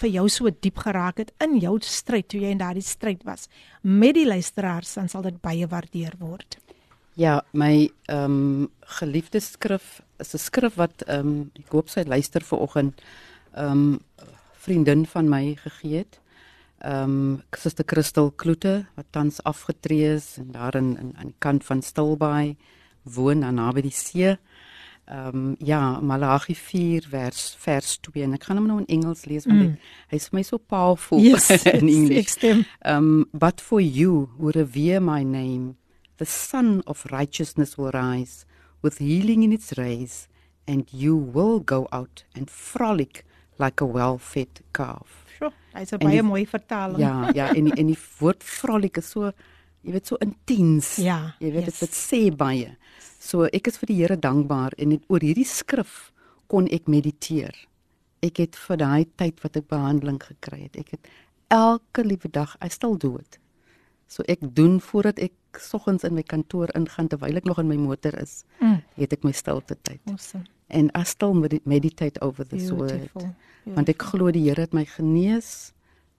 vir 0.00 0.10
jou 0.10 0.24
so 0.28 0.50
diep 0.50 0.80
geraak 0.82 1.20
het 1.22 1.30
in 1.44 1.54
jou 1.62 1.76
stryd 1.86 2.26
toe 2.32 2.40
jy 2.42 2.50
in 2.50 2.58
daardie 2.58 2.82
stryd 2.82 3.22
was 3.22 3.46
met 3.82 4.16
die 4.18 4.26
luisteraars, 4.26 4.96
dan 4.98 5.08
sal 5.08 5.22
dit 5.22 5.38
baie 5.38 5.68
waardeer 5.70 6.18
word. 6.18 6.58
Ja, 7.14 7.44
my 7.52 7.92
ehm 8.10 8.24
um, 8.24 8.70
geliefde 8.98 9.40
skrif 9.40 10.02
is 10.18 10.34
'n 10.34 10.38
skrif 10.38 10.74
wat 10.74 11.06
ehm 11.06 11.20
um, 11.20 11.50
ek 11.54 11.70
hoop 11.70 11.88
sy 11.88 12.02
luister 12.02 12.42
vanoggend 12.42 13.00
ehm 13.54 13.70
um, 13.70 14.00
vriendin 14.64 15.06
van 15.06 15.28
my 15.28 15.54
gegee 15.62 16.02
het. 16.02 16.18
Ehm 16.82 17.02
um, 17.34 17.42
Suster 17.56 17.84
Christel 17.86 18.30
Kloete 18.36 18.86
wat 18.96 19.06
tans 19.10 19.42
afgetree 19.42 20.14
is 20.14 20.36
en 20.38 20.50
daar 20.52 20.74
in, 20.74 20.96
in 20.98 21.12
aan 21.16 21.26
die 21.30 21.34
kant 21.38 21.64
van 21.64 21.82
Stilbaai 21.82 22.56
woon 23.02 23.40
daar 23.40 23.52
naby 23.52 23.80
die 23.82 23.90
see. 23.94 24.36
Ehm 25.06 25.28
um, 25.36 25.56
ja, 25.58 26.00
Malagi 26.00 26.54
4 26.54 27.06
vers 27.10 27.54
vers 27.60 27.98
2 28.00 28.22
en 28.24 28.34
ek 28.34 28.44
gaan 28.44 28.56
hom 28.60 28.66
nou 28.66 28.78
in 28.82 28.86
Engels 28.98 29.24
lees 29.26 29.46
want 29.46 29.60
Mm. 29.62 29.76
hy 30.10 30.16
is 30.16 30.28
vir 30.28 30.36
my 30.38 30.42
so 30.42 30.58
powerful 30.58 31.20
Yes, 31.20 31.48
in 31.78 31.88
English. 31.88 32.28
stem. 32.36 32.64
Um, 32.84 33.26
but 33.32 33.60
for 33.60 33.80
you 33.80 34.28
who 34.38 34.50
revere 34.50 35.00
my 35.00 35.22
name, 35.24 35.76
the 36.18 36.24
sun 36.26 36.82
of 36.86 37.04
righteousness 37.10 37.76
will 37.78 37.90
rise 37.92 38.44
with 38.82 38.98
healing 38.98 39.42
in 39.42 39.52
its 39.52 39.72
rays, 39.78 40.28
and 40.66 40.88
you 40.92 41.16
will 41.16 41.60
go 41.60 41.86
out 41.92 42.24
and 42.34 42.50
frolic 42.50 43.24
like 43.58 43.80
a 43.82 43.86
well-fed 43.86 44.60
calf. 44.72 45.23
Hy's 45.74 45.92
'n 45.92 45.98
baie 45.98 46.10
die- 46.20 46.22
mooi 46.22 46.46
vertaling. 46.46 46.98
Ja, 46.98 47.30
ja, 47.34 47.48
en 47.54 47.64
die, 47.64 47.72
en 47.76 47.86
die 47.86 47.98
woord 48.20 48.42
frolic 48.42 48.96
is 48.98 49.10
so, 49.10 49.32
jy 49.82 49.92
weet, 49.92 50.06
so 50.06 50.16
intens. 50.20 50.96
Ja, 50.96 51.34
Jy 51.40 51.52
weet 51.52 51.64
yes. 51.66 51.78
dit 51.78 51.88
dit 51.88 51.90
sê 51.98 52.36
baie. 52.36 52.76
So 53.20 53.44
ek 53.44 53.66
is 53.68 53.76
vir 53.78 53.86
die 53.86 53.96
Here 53.96 54.16
dankbaar 54.16 54.72
en 54.78 54.90
het, 54.90 55.02
oor 55.08 55.20
hierdie 55.20 55.44
skrif 55.46 56.12
kon 56.48 56.66
ek 56.68 56.86
mediteer. 56.88 57.54
Ek 58.22 58.36
het 58.38 58.56
vir 58.56 58.76
daai 58.76 59.06
tyd 59.16 59.40
wat 59.42 59.56
ek 59.56 59.68
behandeling 59.68 60.18
gekry 60.22 60.62
het, 60.62 60.76
ek 60.76 60.90
het 60.90 61.06
elke 61.50 62.02
liewe 62.04 62.28
dag, 62.30 62.56
I 62.62 62.68
still 62.68 62.96
do 62.96 63.16
it. 63.16 63.38
So 64.08 64.22
ek 64.28 64.38
doen 64.54 64.80
voordat 64.80 65.18
ek 65.18 65.32
soggens 65.58 66.04
in 66.04 66.14
my 66.14 66.22
kantoor 66.22 66.68
ingaan 66.74 67.08
terwyl 67.08 67.36
ek 67.36 67.44
nog 67.44 67.58
in 67.58 67.68
my 67.68 67.76
motor 67.76 68.14
is, 68.20 68.44
Mm. 68.60 68.82
het 68.96 69.12
ek 69.12 69.24
my 69.24 69.32
stilte 69.32 69.76
tyd. 69.82 70.00
Awesome. 70.10 70.44
En 70.66 70.90
I 70.98 71.04
still 71.04 71.32
med- 71.34 71.60
meditate 71.64 72.20
over 72.20 72.46
this 72.46 72.68
Beautiful, 72.70 73.22
word. 73.22 73.34
Want 73.74 73.88
ek 73.88 74.02
glo 74.02 74.30
die 74.30 74.48
Here 74.48 74.60
het 74.60 74.72
my 74.72 74.84
genees 74.84 75.72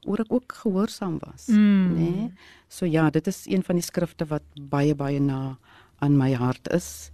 waaroor 0.05 0.25
ek 0.25 0.33
ook 0.33 0.53
gehoorsaam 0.61 1.17
was, 1.19 1.47
Mm. 1.47 1.93
nê? 1.95 2.09
Nee? 2.15 2.31
So 2.67 2.85
ja, 2.85 3.09
dit 3.09 3.27
is 3.27 3.45
een 3.47 3.63
van 3.63 3.75
die 3.75 3.83
skrifte 3.83 4.25
wat 4.25 4.43
baie 4.69 4.95
baie 4.95 5.19
na 5.19 5.57
aan 5.99 6.17
my 6.17 6.33
hart 6.33 6.69
is. 6.73 7.11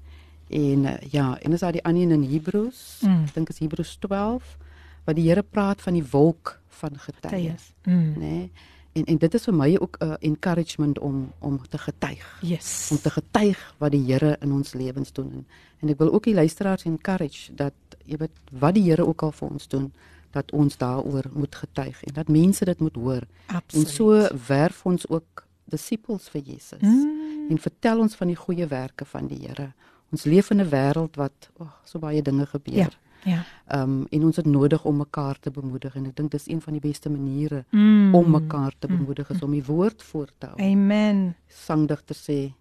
En 0.49 0.83
uh, 0.83 0.97
ja, 1.11 1.37
en 1.41 1.53
is 1.53 1.59
daar 1.59 1.71
die 1.71 1.83
ander 1.83 2.01
een 2.03 2.11
in 2.23 2.31
Hebreërs, 2.31 2.99
Mm. 3.05 3.23
ek 3.23 3.33
dink 3.33 3.49
is 3.49 3.59
Hebreërs 3.59 3.95
12 3.99 4.57
waar 5.05 5.15
die 5.15 5.27
Here 5.29 5.43
praat 5.43 5.81
van 5.81 5.93
die 5.93 6.03
wolk 6.11 6.59
van 6.67 6.97
getuies, 6.99 7.73
Mm. 7.85 8.13
nê? 8.13 8.17
Nee? 8.19 8.51
En 8.93 9.05
en 9.05 9.17
dit 9.17 9.33
is 9.33 9.43
vir 9.43 9.53
my 9.53 9.77
ook 9.79 9.97
'n 9.99 10.05
uh, 10.05 10.13
encouragement 10.19 10.99
om 10.99 11.31
om 11.39 11.59
te 11.69 11.77
getuig 11.77 12.39
Yes. 12.41 12.89
om 12.91 13.01
te 13.01 13.09
getuig 13.09 13.75
wat 13.77 13.91
die 13.91 14.03
Here 14.05 14.37
in 14.39 14.51
ons 14.51 14.73
lewens 14.73 15.11
doen. 15.11 15.31
En, 15.31 15.45
en 15.79 15.89
ek 15.89 15.97
wil 15.97 16.13
ook 16.13 16.23
die 16.23 16.33
luisteraars 16.33 16.83
encourage 16.83 17.55
dat 17.55 17.73
jy 18.05 18.17
weet 18.17 18.37
wat 18.51 18.73
die 18.73 18.83
Here 18.83 19.07
ook 19.07 19.21
al 19.21 19.31
vir 19.31 19.49
ons 19.49 19.67
doen, 19.67 19.93
dat 20.31 20.51
ons 20.51 20.77
daaroor 20.77 21.23
moet 21.33 21.55
getuig 21.55 22.03
en 22.03 22.13
dat 22.13 22.27
mense 22.27 22.65
dit 22.65 22.79
moet 22.79 22.95
hoor. 22.95 23.23
Absoluut. 23.45 23.87
En 23.87 23.93
so 23.93 24.27
werf 24.47 24.85
ons 24.85 25.07
ook 25.07 25.45
disippels 25.63 26.29
vir 26.29 26.41
Jesus. 26.41 26.81
Mm. 26.81 27.49
En 27.49 27.57
vertel 27.57 27.99
ons 27.99 28.15
van 28.15 28.27
die 28.27 28.35
goeie 28.35 28.67
werke 28.67 29.05
van 29.05 29.27
die 29.27 29.47
Here. 29.47 29.71
Ons 30.11 30.23
leef 30.23 30.49
in 30.49 30.61
'n 30.61 30.69
wêreld 30.69 31.15
wat 31.15 31.49
oh, 31.57 31.71
so 31.83 31.99
baie 31.99 32.21
dinge 32.21 32.45
gebeur. 32.45 32.75
Ja. 32.75 32.89
Ja. 33.25 33.43
Ehm 33.67 33.81
um, 33.81 34.07
en 34.11 34.23
ons 34.23 34.35
het 34.35 34.45
nodig 34.45 34.85
om 34.85 34.97
mekaar 34.97 35.39
te 35.39 35.51
bemoedig 35.51 35.95
en 35.95 36.05
ek 36.05 36.15
dink 36.15 36.31
dis 36.31 36.47
een 36.47 36.61
van 36.61 36.73
die 36.73 36.81
beste 36.81 37.09
maniere 37.09 37.65
Mm. 37.71 38.15
om 38.15 38.31
mekaar 38.31 38.73
te 38.79 38.87
bemoedig 38.87 39.29
is 39.29 39.41
om 39.41 39.51
die 39.51 39.63
woord 39.65 40.01
voor 40.03 40.27
te 40.37 40.45
hou 40.47 40.59
Amen. 40.71 41.35
sangdigter 41.47 42.15
sê 42.15 42.53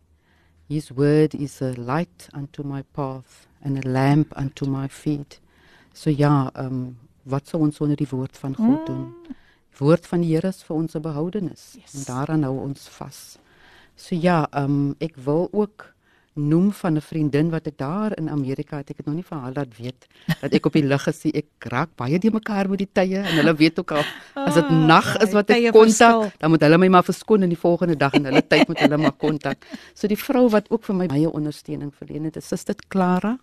his 0.69 0.91
word 0.91 1.35
is 1.35 1.61
a 1.63 1.73
light 1.77 2.29
unto 2.37 2.63
my 2.63 2.83
path 2.93 3.47
and 3.65 3.85
a 3.85 3.89
lamp 3.89 4.37
unto 4.39 4.67
my 4.71 4.89
feet 4.89 5.41
so 5.93 6.11
ja 6.11 6.51
ehm 6.55 6.67
um, 6.67 6.97
wat 7.23 7.49
sou 7.49 7.63
ons 7.63 7.77
sonder 7.77 7.97
die 7.97 8.09
woord 8.11 8.37
van 8.39 8.55
God 8.57 8.87
doen 8.87 9.13
die 9.29 9.79
woord 9.79 10.07
van 10.07 10.21
die 10.21 10.35
Here 10.35 10.49
is 10.49 10.63
vir 10.63 10.77
ons 10.77 10.95
'n 10.97 11.01
behoudenis 11.03 11.75
Yes. 11.77 11.95
en 11.95 12.05
daaraan 12.15 12.43
hou 12.43 12.59
ons 12.61 12.89
vas 12.89 13.39
so 13.97 14.15
ja 14.15 14.47
ehm 14.53 14.65
um, 14.65 14.95
ek 15.01 15.17
wil 15.17 15.49
ook 15.53 15.95
noem 16.49 16.73
van 16.73 16.97
'n 16.97 17.01
vriendin 17.01 17.51
wat 17.51 17.67
ek 17.67 17.79
daar 17.79 18.17
in 18.19 18.31
Amerika 18.31 18.77
het 18.77 18.91
ek 18.91 18.97
het 18.97 19.07
nog 19.07 19.15
nie 19.15 19.25
van 19.25 19.39
haar 19.39 19.53
laat 19.55 19.77
weet 19.77 20.07
dat 20.41 20.53
ek 20.53 20.67
op 20.67 20.73
die 20.73 20.85
lug 20.85 21.03
gesien 21.03 21.33
ek 21.33 21.47
raak 21.59 21.91
baie 21.97 22.19
die 22.19 22.31
mekaar 22.31 22.69
met 22.69 22.79
die 22.79 22.91
tye 22.93 23.19
en 23.19 23.37
hulle 23.37 23.55
weet 23.55 23.79
ook 23.79 23.91
al 23.91 24.05
as 24.35 24.55
dit 24.55 24.65
Ah, 24.65 24.87
nag 24.87 25.17
is 25.19 25.33
wat 25.33 25.51
ek 25.51 25.73
kontak 25.73 26.39
dan 26.39 26.51
moet 26.51 26.61
hulle 26.61 26.79
my 26.79 26.89
maar 26.89 27.05
verskoon 27.05 27.43
in 27.43 27.49
die 27.49 27.59
volgende 27.59 27.97
dag 27.97 28.13
en 28.13 28.25
hulle 28.25 28.43
tyd 28.47 28.69
moet 28.69 28.79
hulle 28.79 28.97
maar 28.97 29.17
kontak. 29.17 29.67
So 29.95 30.09
die 30.09 30.19
vrou 30.19 30.49
wat 30.49 30.71
ook 30.71 30.85
vir 30.85 30.97
my 30.97 31.07
baie 31.07 31.31
ondersteuning 31.31 31.93
verleen 31.95 32.25
het, 32.25 32.37
is 32.37 32.49
Suster 32.49 32.75
Clara. 32.89 33.39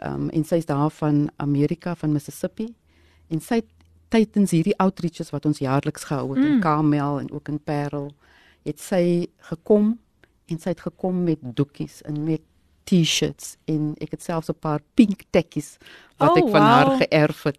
Ehm 0.00 0.14
um, 0.14 0.30
en 0.30 0.44
sy's 0.44 0.66
daar 0.66 0.90
van 0.90 1.28
Amerika 1.36 1.94
van 1.94 2.12
Mississippi 2.12 2.74
en 3.28 3.40
sy 3.40 3.62
tydens 4.08 4.50
hierdie 4.50 4.76
outreaches 4.78 5.30
wat 5.30 5.46
ons 5.46 5.60
jaarliks 5.62 6.04
gehou 6.08 6.32
het 6.34 6.42
mm. 6.42 6.52
in 6.52 6.60
Kamel 6.60 7.20
en 7.20 7.30
ook 7.30 7.48
in 7.48 7.60
Parel, 7.62 8.10
het 8.66 8.80
sy 8.80 9.28
gekom 9.50 9.98
en 10.50 10.58
sy 10.58 10.72
het 10.74 10.80
gekom 10.80 11.24
met 11.24 11.38
doekies 11.42 12.02
en 12.02 12.24
met 12.24 12.40
T-shirts 12.84 13.56
en 13.70 13.92
ek 14.02 14.10
het 14.16 14.22
selfs 14.22 14.50
'n 14.50 14.58
paar 14.60 14.80
pink 14.94 15.22
tekkies 15.30 15.78
wat 16.18 16.30
Oh, 16.30 16.38
ek 16.38 16.48
van 16.50 16.62
haar 16.62 16.86
wow. 16.86 16.96
geërf 17.02 17.42
het. 17.42 17.58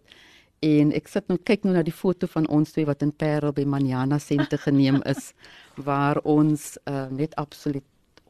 En 0.62 0.92
ek 0.92 1.08
sit 1.08 1.28
nou 1.28 1.38
kyk 1.38 1.64
nou 1.64 1.74
na 1.74 1.82
die 1.82 1.92
foto 1.92 2.26
van 2.26 2.46
ons 2.48 2.70
twee 2.72 2.84
wat 2.86 3.02
in 3.02 3.12
Parel 3.12 3.52
by 3.52 3.64
Manjana 3.64 4.18
Sente 4.18 4.58
geneem 4.66 5.02
is 5.06 5.32
waar 5.76 6.18
ons 6.24 6.78
uh, 6.86 7.06
net 7.10 7.34
absoluut 7.34 7.82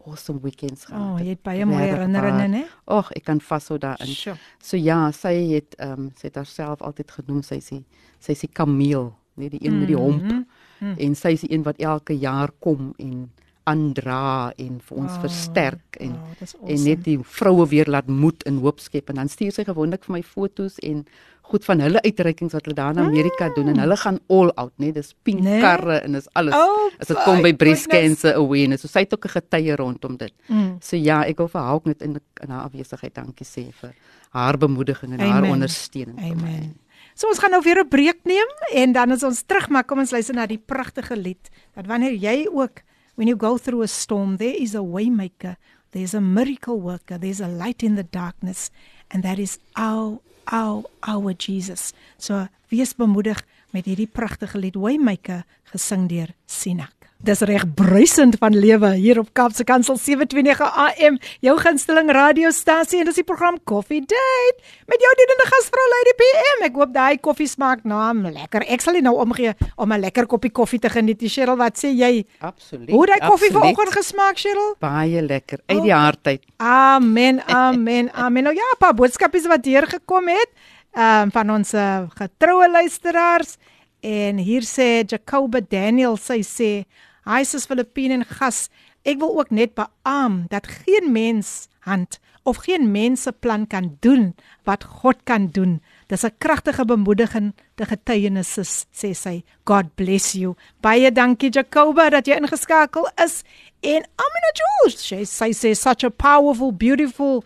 awesome 0.06 0.40
weekends 0.42 0.84
gehad 0.84 1.00
Oh, 1.02 1.16
het. 1.16 1.24
jy 1.24 1.30
het 1.30 1.42
baie 1.42 1.64
mooi 1.66 1.82
herinneringe, 1.84 2.48
né? 2.48 2.64
Ag, 2.86 3.10
ek 3.12 3.24
kan 3.24 3.40
vashou 3.40 3.78
daarin. 3.78 4.06
Sjoe. 4.06 4.34
So 4.62 4.76
ja, 4.76 5.10
sy 5.12 5.34
het 5.52 5.74
ehm 5.78 5.92
um, 6.00 6.10
sy 6.16 6.26
het 6.26 6.34
haarself 6.36 6.80
altyd 6.82 7.10
genoem 7.10 7.42
sy 7.42 7.60
die 7.70 7.84
sy 8.18 8.34
die 8.34 8.48
kameel, 8.52 9.12
nie 9.36 9.48
die 9.50 9.60
een 9.66 9.78
met 9.78 9.88
die 9.88 9.96
homp. 9.96 10.22
Mhm. 10.22 10.42
Mm. 10.80 10.94
En 10.98 11.14
sy 11.14 11.28
is 11.28 11.40
die 11.40 11.52
een 11.52 11.62
wat 11.62 11.76
elke 11.78 12.12
jaar 12.18 12.50
kom 12.58 12.94
en 12.98 13.30
aandra 13.64 14.52
en 14.58 14.80
vir 14.80 14.96
ons 14.98 15.10
Wow. 15.12 15.20
versterk 15.20 15.96
en 16.00 16.10
Wow, 16.12 16.38
dis 16.38 16.54
en 16.54 16.60
awesome. 16.68 16.88
net 16.88 17.04
die 17.04 17.18
vroue 17.22 17.66
weer 17.68 17.86
laat 17.88 18.06
moed 18.08 18.42
en 18.46 18.58
hoop 18.60 18.80
skep 18.80 19.08
en 19.08 19.14
dan 19.16 19.28
stuur 19.28 19.52
sy 19.52 19.64
gewoonlik 19.64 20.04
vir 20.04 20.12
my 20.12 20.22
foto's 20.22 20.78
en 20.82 21.04
goed 21.42 21.64
van 21.64 21.80
hulle 21.80 22.00
uitreikings 22.02 22.52
wat 22.54 22.64
hulle 22.64 22.74
daar 22.74 22.92
in 22.92 22.98
Amerika 23.02 23.48
mm. 23.48 23.54
doen 23.54 23.68
en 23.68 23.78
hulle 23.78 23.96
gaan 23.96 24.18
all 24.30 24.50
out, 24.56 24.72
né? 24.78 24.92
Dis 24.92 25.14
pink 25.22 25.40
Nee. 25.40 25.60
karre 25.60 26.00
en 26.02 26.12
dis 26.12 26.28
alles. 26.34 26.54
Oh, 26.54 26.90
As 26.98 27.08
dit 27.08 27.18
kom 27.24 27.42
by 27.42 27.52
breast 27.52 27.90
goodness. 27.90 28.22
cancer 28.22 28.34
awareness. 28.40 28.80
So 28.82 28.88
sy 28.88 29.00
het 29.00 29.12
ook 29.14 29.24
'n 29.26 29.28
getuie 29.40 29.76
rondom 29.76 30.16
dit. 30.16 30.32
Mm. 30.48 30.76
So 30.80 30.96
ja, 30.96 31.24
ek 31.24 31.36
wil 31.38 31.48
vir 31.48 31.60
haar 31.60 31.74
ook 31.74 31.84
net 31.86 32.02
in 32.02 32.20
in 32.42 32.48
haar 32.50 32.64
afwesigheid 32.64 33.14
dankie 33.14 33.44
sê 33.46 33.72
vir 33.72 33.92
haar 34.30 34.56
bemoediging 34.58 35.12
en 35.12 35.20
haar 35.20 35.38
Amen. 35.44 35.50
ondersteuning 35.50 36.18
vir 36.18 36.36
my. 36.36 36.70
So 37.14 37.28
ons 37.28 37.38
gaan 37.38 37.50
nou 37.50 37.62
weer 37.62 37.80
'n 37.84 37.88
breek 37.88 38.24
neem 38.24 38.48
en 38.74 38.92
dan 38.92 39.10
is 39.10 39.22
ons 39.22 39.42
terug, 39.42 39.68
maar 39.68 39.84
kom 39.84 39.98
ons 39.98 40.10
luister 40.12 40.34
na 40.34 40.46
die 40.46 40.58
pragtige 40.66 41.16
lied. 41.16 41.50
Dat 41.74 41.86
wanneer 41.86 42.12
jy 42.14 42.48
ook 42.50 42.80
when 43.14 43.28
you 43.28 43.36
go 43.36 43.58
through 43.58 43.82
a 43.82 43.88
storm, 43.88 44.36
there 44.36 44.54
is 44.54 44.74
a 44.74 44.78
waymaker, 44.78 45.56
there's 45.92 46.14
a 46.14 46.20
miracle 46.20 46.80
worker, 46.80 47.18
there's 47.18 47.40
a 47.40 47.48
light 47.48 47.82
in 47.82 47.94
the 47.96 48.02
darkness 48.02 48.70
and 49.10 49.22
that 49.22 49.38
is 49.38 49.58
our 49.76 50.20
our 50.50 50.84
our 51.06 51.34
Jesus. 51.34 51.92
So 52.18 52.48
wees 52.70 52.94
bemoedig 52.96 53.44
met 53.70 53.86
hierdie 53.86 54.08
pragtige 54.08 54.58
lied 54.58 54.76
Waymaker 54.76 55.44
gesing 55.72 56.08
deur 56.08 56.34
Sinak. 56.46 57.01
Dis 57.22 57.38
reg 57.46 57.62
bruisend 57.78 58.34
van 58.40 58.50
lewe 58.50 58.88
hier 58.98 59.20
op 59.20 59.28
Kaapse 59.38 59.62
Kansel 59.62 59.94
729 59.94 60.58
AM, 60.84 61.20
jou 61.46 61.52
gunsteling 61.60 62.08
radiostasie 62.10 62.98
en 62.98 63.06
dis 63.06 63.20
die 63.20 63.22
program 63.22 63.60
Coffee 63.62 64.00
Date 64.00 64.72
met 64.90 65.04
jou 65.04 65.12
dienende 65.20 65.44
gasvrou 65.46 65.84
Lady 65.92 66.14
PM. 66.18 66.64
Ek 66.66 66.80
hoop 66.80 66.90
daai 66.96 67.20
koffie 67.22 67.46
smaak 67.46 67.84
na 67.86 68.00
hom 68.08 68.24
lekker. 68.26 68.66
Ek 68.66 68.82
sal 68.82 68.98
nie 68.98 69.04
nou 69.06 69.14
omgee 69.22 69.52
om 69.76 69.92
'n 69.92 70.00
lekker 70.02 70.26
koppie 70.26 70.50
koffie 70.50 70.80
te 70.80 70.90
geniet. 70.90 71.20
nie. 71.22 71.28
Cheryl, 71.28 71.56
wat 71.56 71.78
sê 71.78 71.94
jy? 71.94 72.26
Absoluut. 72.40 72.90
Hoe 72.90 73.06
daai 73.06 73.20
koffie 73.20 73.52
vanoggend 73.52 73.92
gesmaak, 73.92 74.36
Cheryl? 74.36 74.74
baie 74.80 75.22
lekker 75.22 75.60
uit 75.66 75.82
die 75.82 75.94
hart 75.94 76.26
uit. 76.26 76.42
Amen, 76.56 77.40
amen, 77.46 78.10
amen. 78.14 78.42
Nou 78.42 78.54
ja, 78.54 78.66
'n 78.74 78.78
paar 78.78 78.94
boodskapies 78.94 79.46
wat 79.46 79.64
hier 79.64 79.86
gekom 79.86 80.26
het, 80.28 80.50
ehm 80.92 81.22
um, 81.22 81.30
van 81.30 81.50
ons 81.50 81.74
uh, 81.74 82.02
getroue 82.18 82.68
luisteraars 82.70 83.56
en 84.00 84.38
hier 84.38 84.62
sê 84.62 85.04
Jacoba 85.06 85.60
Daniel 85.60 86.16
sy 86.16 86.42
sê, 86.42 86.84
"Hi 87.24 87.44
sis 87.44 87.66
Filippine 87.66 88.14
en 88.14 88.24
gas, 88.24 88.68
ek 89.04 89.18
wil 89.18 89.38
ook 89.38 89.50
net 89.50 89.74
beamoen 89.74 90.46
dat 90.48 90.66
geen 90.66 91.12
mens 91.12 91.68
hand 91.80 92.18
of 92.42 92.56
geen 92.56 92.90
mense 92.90 93.32
plan 93.32 93.66
kan 93.66 93.96
doen 94.00 94.34
wat 94.62 94.84
God 94.84 95.16
kan 95.24 95.46
doen. 95.46 95.82
Dis 96.06 96.24
'n 96.24 96.34
kragtige 96.38 96.84
bemoediging 96.84 97.54
te 97.74 97.84
getuienis 97.84 98.58
is, 98.58 98.86
sê 98.92 99.14
sy. 99.14 99.44
God 99.64 99.94
bless 99.94 100.32
you. 100.32 100.54
Baie 100.80 101.12
dankie 101.12 101.50
Jacoba 101.50 102.10
dat 102.10 102.26
jy 102.26 102.34
ingeskakel 102.34 103.08
is. 103.24 103.42
En 103.80 104.02
Amina 104.16 104.50
Jules, 104.58 105.06
sy 105.06 105.24
sy 105.24 105.50
sê 105.52 105.76
such 105.76 106.04
a 106.04 106.10
powerful, 106.10 106.72
beautiful 106.72 107.44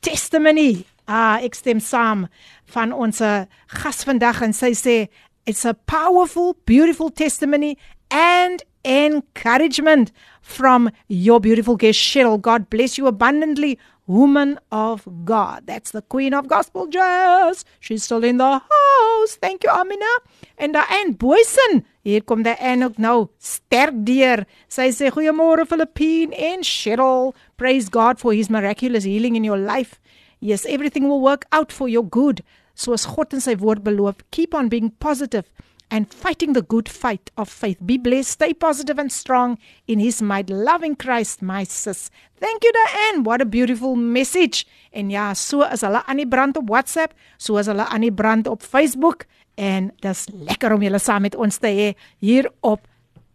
testimony. 0.00 0.84
Ah, 1.06 1.38
ek 1.42 1.54
stem 1.54 1.80
saam 1.80 2.28
van 2.64 2.92
ons 2.92 3.20
eh, 3.20 3.44
gas 3.66 4.04
vandag 4.04 4.42
en 4.42 4.52
sy 4.52 4.72
sê 4.72 5.08
it's 5.46 5.64
a 5.64 5.72
powerful, 5.72 6.54
beautiful 6.64 7.10
testimony 7.10 7.76
and 8.10 8.62
encouragement 8.84 10.12
from 10.40 10.90
your 11.08 11.40
beautiful 11.40 11.76
guest 11.76 11.98
Cheryl. 11.98 12.40
God 12.40 12.68
bless 12.70 12.98
you 12.98 13.06
abundantly, 13.06 13.78
woman 14.06 14.58
of 14.70 15.06
God. 15.24 15.64
That's 15.66 15.92
the 15.92 16.02
queen 16.02 16.34
of 16.34 16.48
gospel 16.48 16.86
jazz. 16.86 17.64
She's 17.80 18.04
still 18.04 18.24
in 18.24 18.38
the 18.38 18.58
house. 18.58 19.36
Thank 19.40 19.64
you, 19.64 19.70
Amina. 19.70 20.12
And 20.58 20.76
uh, 20.76 20.84
En 20.90 20.98
Diane 20.98 21.16
Boysen. 21.16 21.84
Hier 22.02 22.22
kom 22.24 22.42
Diane 22.42 22.84
ook 22.84 22.98
nou 22.98 23.28
sterk 23.38 23.94
deur. 24.06 24.44
Sy 24.68 24.90
sê 24.90 25.10
goeiemôre 25.14 25.66
Filippine 25.70 26.34
en 26.34 26.64
Cheryl. 26.66 27.30
Praise 27.56 27.88
God 27.88 28.18
for 28.18 28.34
his 28.34 28.50
miraculous 28.50 29.04
healing 29.04 29.36
in 29.36 29.44
your 29.44 29.58
life. 29.58 30.00
Yes, 30.40 30.66
everything 30.66 31.08
will 31.08 31.20
work 31.22 31.46
out 31.52 31.70
for 31.70 31.88
your 31.88 32.02
good. 32.02 32.42
Soos 32.74 33.06
God 33.06 33.32
in 33.32 33.40
sy 33.40 33.54
woord 33.54 33.84
beloof, 33.86 34.24
keep 34.32 34.54
on 34.54 34.68
being 34.68 34.90
positive 34.98 35.46
and 35.92 36.08
fighting 36.12 36.54
the 36.54 36.62
good 36.62 36.88
fight 36.88 37.30
of 37.36 37.50
faith. 37.50 37.76
Be 37.84 37.98
blessed, 37.98 38.30
stay 38.30 38.54
positive 38.54 38.98
and 38.98 39.12
strong 39.12 39.58
in 39.86 39.98
his 39.98 40.22
might. 40.22 40.48
Loving 40.48 40.96
Christ, 40.96 41.42
my 41.42 41.64
sis. 41.64 42.10
Thank 42.40 42.64
you 42.64 42.72
Diane. 42.72 43.24
What 43.24 43.42
a 43.42 43.44
beautiful 43.44 43.94
message. 43.94 44.64
En 44.90 45.10
ja, 45.10 45.34
so 45.34 45.62
is 45.62 45.84
hulle 45.84 46.00
aan 46.06 46.16
die 46.16 46.28
brand 46.28 46.56
op 46.56 46.68
WhatsApp, 46.68 47.12
so 47.36 47.60
is 47.60 47.68
hulle 47.68 47.84
aan 47.84 48.00
die 48.00 48.12
brand 48.12 48.48
op 48.48 48.64
Facebook 48.64 49.26
en 49.54 49.90
dis 50.00 50.24
lekker 50.32 50.72
om 50.72 50.82
julle 50.82 50.98
saam 50.98 51.28
met 51.28 51.36
ons 51.36 51.60
te 51.60 51.68
hê 51.68 51.92
hier 52.24 52.48
op 52.60 52.88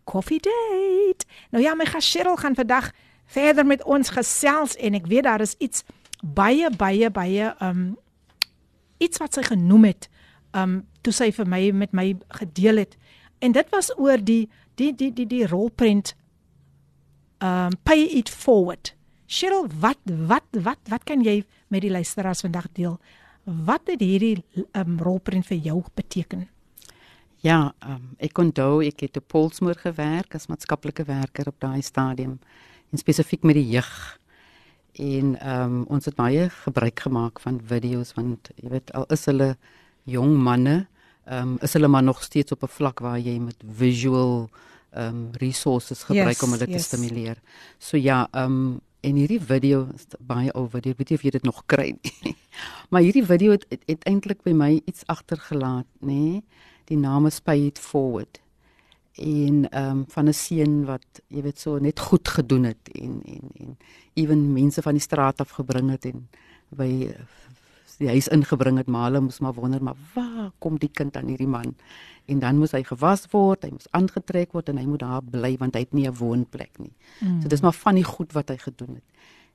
Coffee 0.10 0.42
Date. 0.42 1.30
Nou 1.54 1.62
ja, 1.64 1.76
my 1.78 1.86
gas 1.86 2.10
Cheryl 2.10 2.42
gaan 2.42 2.58
vandag 2.58 2.90
verder 3.30 3.66
met 3.66 3.84
ons 3.86 4.10
gesels 4.10 4.74
en 4.82 4.98
ek 4.98 5.06
weet 5.06 5.30
daar 5.30 5.46
is 5.46 5.54
iets 5.62 5.86
baie 6.22 6.72
baie 6.74 7.12
baie 7.14 7.54
um 7.62 7.98
iets 8.98 9.22
wat 9.22 9.38
sy 9.38 9.46
genoem 9.46 9.92
het 9.92 10.10
um 10.56 10.82
toe 11.02 11.14
sy 11.14 11.32
vir 11.32 11.48
my 11.48 11.62
met 11.72 11.94
my 11.94 12.16
gedeel 12.40 12.84
het. 12.84 12.98
En 13.40 13.52
dit 13.52 13.70
was 13.72 13.92
oor 13.98 14.18
die 14.18 14.50
die 14.76 14.94
die 14.96 15.12
die 15.14 15.28
die 15.28 15.48
rolprent 15.48 16.16
um 17.44 17.76
pay 17.84 18.08
it 18.20 18.30
forward. 18.30 18.94
Cheryl, 19.28 19.68
wat 19.80 20.00
wat 20.06 20.46
wat 20.52 20.80
wat 20.90 21.04
kan 21.04 21.24
jy 21.24 21.44
met 21.68 21.82
die 21.82 21.92
luisteraars 21.92 22.42
vandag 22.42 22.72
deel? 22.74 23.00
Wat 23.44 23.88
het 23.88 24.02
hierdie 24.02 24.44
um 24.74 25.00
rolprent 25.00 25.48
vir 25.48 25.58
jou 25.58 25.82
beteken? 25.96 26.48
Ja, 27.46 27.74
um, 27.86 28.16
ek 28.18 28.40
onthou 28.42 28.82
ek 28.86 29.04
het 29.06 29.18
op 29.20 29.28
Polsmoor 29.30 29.78
gewerk 29.78 30.34
as 30.36 30.48
maatskaplike 30.50 31.06
werker 31.06 31.52
op 31.52 31.60
daai 31.62 31.84
stadium 31.86 32.40
en 32.92 32.98
spesifiek 32.98 33.44
met 33.46 33.60
die 33.60 33.68
jeug. 33.76 33.92
En 34.98 35.36
ehm 35.38 35.76
um, 35.76 35.84
ons 35.94 36.06
het 36.06 36.16
baie 36.18 36.50
gebruik 36.50 37.00
gemaak 37.06 37.40
van 37.40 37.60
video's 37.62 38.16
want 38.18 38.50
jy 38.56 38.72
weet 38.74 38.94
al 38.98 39.06
is 39.14 39.28
hulle 39.30 39.52
jong 40.08 40.38
manne, 40.40 40.88
ehm 41.28 41.54
um, 41.54 41.58
is 41.62 41.74
hulle 41.76 41.88
maar 41.92 42.04
nog 42.04 42.24
steeds 42.24 42.52
op 42.52 42.64
'n 42.64 42.76
vlak 42.80 43.00
waar 43.00 43.20
jy 43.20 43.38
met 43.40 43.64
visual 43.78 44.50
ehm 44.92 45.16
um, 45.16 45.30
resources 45.32 46.04
gebruik 46.04 46.40
Yes, 46.40 46.44
om 46.44 46.52
hulle 46.52 46.68
yes. 46.68 46.88
te 46.88 46.96
stimuleer. 46.96 47.38
So 47.78 47.98
ja, 47.98 48.28
ehm 48.32 48.52
um, 48.52 48.80
en 49.00 49.16
hierdie 49.16 49.42
video 49.42 49.88
is 49.96 50.06
baie 50.20 50.52
ou 50.54 50.68
video, 50.70 50.94
weet 50.98 51.10
nie 51.10 51.18
of 51.18 51.24
jy 51.24 51.30
dit 51.30 51.44
nog 51.44 51.64
kry 51.66 51.96
nie. 52.02 52.36
maar 52.90 53.02
hierdie 53.02 53.26
video 53.26 53.52
het, 53.52 53.66
het, 53.70 53.84
het 53.86 54.04
eintlik 54.04 54.42
by 54.44 54.52
my 54.52 54.82
iets 54.86 55.04
agtergelaat, 55.06 55.88
nê? 56.00 56.14
Nee? 56.14 56.44
Die 56.88 56.98
naam 56.98 57.26
is 57.28 57.40
Pay 57.40 57.68
It 57.68 57.80
Forward. 57.80 58.42
En 59.18 59.70
ehm 59.70 59.90
um, 59.90 60.06
van 60.08 60.28
'n 60.28 60.34
seun 60.34 60.86
wat 60.86 61.22
jy 61.28 61.42
weet 61.42 61.60
so 61.60 61.78
net 61.78 62.00
goed 62.00 62.28
gedoen 62.28 62.64
het 62.64 62.90
en 62.94 63.22
en 63.26 63.50
en 63.60 63.78
ewen 64.14 64.54
mense 64.54 64.82
van 64.82 64.94
die 64.94 65.02
straat 65.02 65.42
af 65.42 65.50
gebring 65.50 65.90
het 65.90 66.06
en 66.06 66.30
by 66.70 67.14
die 67.98 68.10
huis 68.12 68.28
ingebring 68.34 68.78
het, 68.78 68.88
maar 68.88 69.10
hulle 69.10 69.24
moes 69.26 69.40
maar 69.40 69.54
wonder 69.58 69.84
maar 69.84 69.98
waar 70.14 70.52
kom 70.60 70.78
die 70.78 70.92
kind 70.94 71.18
aan 71.18 71.28
hierdie 71.32 71.50
man? 71.50 71.76
En 72.28 72.40
dan 72.40 72.58
moes 72.60 72.76
hy 72.76 72.84
gewas 72.84 73.26
word, 73.32 73.64
hy 73.64 73.72
moes 73.74 73.90
aangetrek 73.98 74.54
word 74.54 74.70
en 74.70 74.78
hy 74.78 74.86
moet 74.86 75.04
daar 75.04 75.24
bly 75.24 75.56
want 75.58 75.76
hy 75.76 75.86
het 75.86 75.94
nie 75.94 76.08
'n 76.08 76.16
woonplek 76.16 76.80
nie. 76.80 76.94
Mm. 77.20 77.42
So 77.42 77.48
dis 77.48 77.62
maar 77.62 77.74
van 77.74 77.96
die 77.96 78.04
goed 78.04 78.34
wat 78.34 78.50
hy 78.50 78.58
gedoen 78.58 78.96
het. 78.96 79.08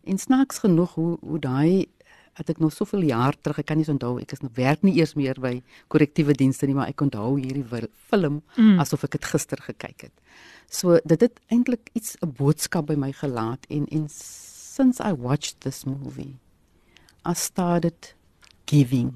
En 0.05 0.18
snaaks 0.18 0.59
genoeg 0.59 0.95
hoe 0.95 1.18
hoe 1.20 1.38
daai 1.38 1.86
het 2.32 2.49
ek 2.49 2.59
nog 2.59 2.72
soveel 2.72 3.03
jaar 3.03 3.36
terug, 3.40 3.59
ek 3.59 3.66
kan 3.66 3.76
nie 3.76 3.88
onthou, 3.88 4.18
ek 4.20 4.32
is 4.32 4.40
nog 4.40 4.55
werk 4.57 4.82
nie 4.82 4.95
eers 4.97 5.14
meer 5.14 5.36
by 5.40 5.62
korrektiewe 5.88 6.32
dienste 6.32 6.66
nie, 6.66 6.74
maar 6.74 6.88
ek 6.88 7.01
onthou 7.05 7.36
hierdie 7.36 7.88
film 8.09 8.43
mm. 8.57 8.78
asof 8.80 9.05
ek 9.05 9.18
dit 9.18 9.24
gister 9.24 9.61
gekyk 9.61 10.09
het. 10.09 10.14
So 10.70 10.99
dit 11.05 11.20
het 11.20 11.40
eintlik 11.53 11.90
iets 11.93 12.16
'n 12.22 12.32
boodskap 12.32 12.86
by 12.86 12.95
my 12.95 13.12
gelaat 13.12 13.66
en 13.68 13.86
en 13.86 14.09
since 14.09 14.99
I 15.01 15.12
watched 15.12 15.61
this 15.61 15.84
movie 15.84 16.38
I 17.24 17.34
started 17.34 18.14
giving 18.73 19.11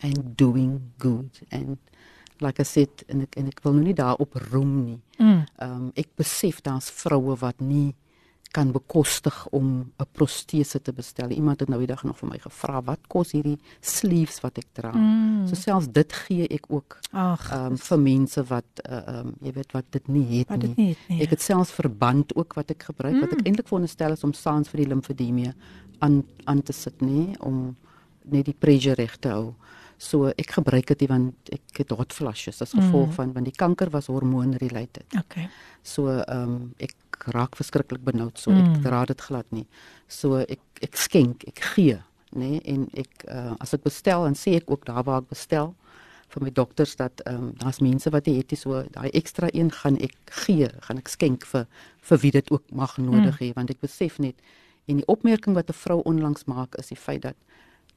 and 0.00 0.36
doing 0.36 0.80
good 0.98 1.40
and 1.50 1.76
like 2.40 2.60
I 2.60 2.66
said 2.66 3.04
en 3.08 3.24
ek 3.26 3.36
en 3.40 3.50
ek 3.52 3.60
wil 3.64 3.76
nou 3.76 3.84
nie 3.86 3.96
daarop 3.96 4.34
roem 4.50 4.72
nie. 4.84 5.00
Mm. 5.18 5.44
Ehm 5.58 5.76
um, 5.76 5.92
ek 6.00 6.10
besef 6.20 6.62
daar's 6.66 6.90
vroue 7.02 7.36
wat 7.40 7.60
nie 7.60 7.92
kan 8.54 8.70
bekostig 8.70 9.34
om 9.50 9.66
'n 9.98 10.06
protese 10.12 10.78
te 10.82 10.92
bestel. 10.92 11.30
Iemand 11.34 11.60
het 11.60 11.68
nou 11.68 11.78
die 11.80 11.90
dag 11.90 12.04
nog 12.04 12.18
vir 12.18 12.28
my 12.28 12.38
gevra 12.38 12.82
wat 12.86 13.00
kos 13.10 13.32
hierdie 13.34 13.58
sleeves 13.80 14.40
wat 14.44 14.58
ek 14.58 14.68
dra. 14.72 14.92
Mm. 14.92 15.46
So 15.48 15.54
selfs 15.54 15.88
dit 15.90 16.12
gee 16.12 16.46
ek 16.50 16.66
ook 16.70 16.98
Ag, 17.12 17.50
ehm 17.52 17.72
um, 17.72 17.76
vir 17.78 17.98
mense 17.98 18.44
wat 18.48 18.80
ehm 18.84 19.26
um, 19.26 19.34
jy 19.42 19.52
weet 19.52 19.72
wat 19.72 19.84
dit 19.90 20.08
nie 20.08 20.38
het 20.38 20.48
Wat 20.48 20.58
nie. 20.58 20.68
dit 20.68 20.76
nie 20.76 20.88
het 20.88 21.08
nie, 21.08 21.20
Ek 21.22 21.30
het 21.30 21.42
selfs 21.42 21.72
verband 21.72 22.34
ook 22.36 22.54
wat 22.54 22.70
ek 22.70 22.82
gebruik 22.82 23.14
mm. 23.14 23.20
wat 23.20 23.32
ek 23.32 23.46
eintlik 23.46 23.68
veronderstel 23.68 24.12
is 24.12 24.24
om 24.24 24.32
saans 24.32 24.68
vir 24.68 24.78
die 24.84 24.88
limfedemie 24.88 25.52
aan 25.98 26.22
aan 26.44 26.62
te 26.62 26.72
sit 26.72 27.00
nê 27.00 27.34
om 27.40 27.76
net 28.30 28.48
die 28.48 28.56
pressure 28.56 28.96
reg 28.98 29.16
te 29.20 29.32
hou. 29.32 29.54
So 29.98 30.32
ek 30.34 30.56
gebruik 30.56 30.90
dit 30.90 31.06
want 31.08 31.52
ek 31.54 31.80
het 31.80 31.94
hot 31.94 32.12
flushes 32.12 32.60
as 32.62 32.74
gevolg 32.74 33.12
mm. 33.12 33.16
van 33.18 33.32
want 33.36 33.48
die 33.48 33.56
kanker 33.56 33.90
was 33.94 34.10
hormoon 34.10 34.56
related. 34.62 35.06
okay. 35.18 35.48
So 35.82 36.08
ehm 36.08 36.42
um, 36.42 36.72
ek 36.78 36.96
raak 37.34 37.56
verskriklik 37.56 38.02
benoud 38.04 38.38
so 38.38 38.50
mm. 38.50 38.64
ek 38.64 38.82
dra 38.82 39.04
dit 39.06 39.20
glad 39.20 39.46
nie. 39.54 39.66
So 40.08 40.42
ek 40.42 40.60
ek 40.82 40.98
skenk, 40.98 41.46
ek 41.48 41.62
gee, 41.74 42.00
nê 42.34 42.50
nee? 42.56 42.60
en 42.74 42.88
ek 42.98 43.24
uh, 43.30 43.54
as 43.62 43.74
ek 43.76 43.86
bestel 43.86 44.26
en 44.26 44.36
sê 44.38 44.58
ek 44.58 44.70
ook 44.70 44.84
daar 44.88 45.04
waar 45.06 45.22
ek 45.22 45.30
bestel 45.30 45.74
vir 46.34 46.42
my 46.42 46.50
dokters 46.50 46.96
dat 46.98 47.22
ehm 47.24 47.48
um, 47.48 47.52
daar's 47.62 47.80
mense 47.84 48.10
wat 48.10 48.26
dit 48.26 48.36
het 48.40 48.58
so 48.58 48.82
daai 48.96 49.10
ekstra 49.14 49.48
een 49.52 49.70
gaan 49.70 49.96
ek 50.02 50.16
gee, 50.44 50.68
gaan 50.88 50.98
ek 50.98 51.08
skenk 51.08 51.46
vir 51.46 51.66
vir 52.10 52.22
wie 52.24 52.34
dit 52.34 52.50
ook 52.50 52.64
mag 52.72 52.98
nodig 52.98 53.38
hê 53.40 53.52
want 53.54 53.70
ek 53.70 53.80
besef 53.80 54.18
net 54.18 54.34
en 54.90 55.00
die 55.00 55.06
opmerking 55.06 55.54
wat 55.54 55.70
'n 55.70 55.80
vrou 55.84 56.00
onlangs 56.04 56.44
maak 56.44 56.74
is 56.78 56.90
die 56.92 57.02
feit 57.06 57.22
dat 57.22 57.36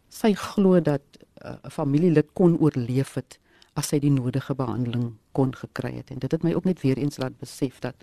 sy 0.10 0.34
glo 0.34 0.80
dat 0.80 1.04
uh, 1.46 1.58
'n 1.64 1.72
familielid 1.72 2.34
kon 2.34 2.58
oorleef 2.60 3.14
het 3.14 3.40
as 3.74 3.88
sy 3.88 4.00
die 4.00 4.12
nodige 4.12 4.56
behandeling 4.56 5.14
kon 5.32 5.54
gekry 5.56 5.94
het. 5.96 6.12
En 6.12 6.20
dit 6.20 6.32
het 6.32 6.44
my 6.44 6.54
ook 6.54 6.66
net 6.66 6.82
weer 6.82 6.98
eens 6.98 7.18
laat 7.18 7.38
besef 7.40 7.80
dat 7.80 7.96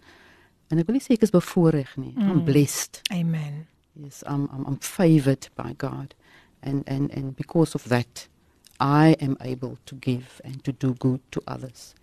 en 0.69 0.79
ek 0.79 0.87
wil 0.87 0.97
nie 0.97 1.03
sê 1.03 1.15
ek 1.15 1.27
is 1.27 1.35
bevoorreg 1.35 1.97
nie 1.97 2.15
mm. 2.15 2.31
I'm 2.31 2.45
blessed. 2.45 3.01
Amen. 3.13 3.67
yes 3.95 4.23
I'm, 4.27 4.49
I'm 4.53 4.67
I'm 4.67 4.79
favored 4.81 5.49
by 5.55 5.75
God. 5.77 6.15
And 6.63 6.83
and 6.87 7.11
and 7.13 7.37
because 7.37 7.75
of 7.75 7.89
that 7.89 8.29
I 8.81 9.17
am 9.21 9.37
able 9.41 9.79
to 9.87 9.97
give 10.01 10.41
and 10.45 10.65
to 10.65 10.73
do 10.73 10.95
good 10.99 11.21
to 11.31 11.41
others. 11.47 11.95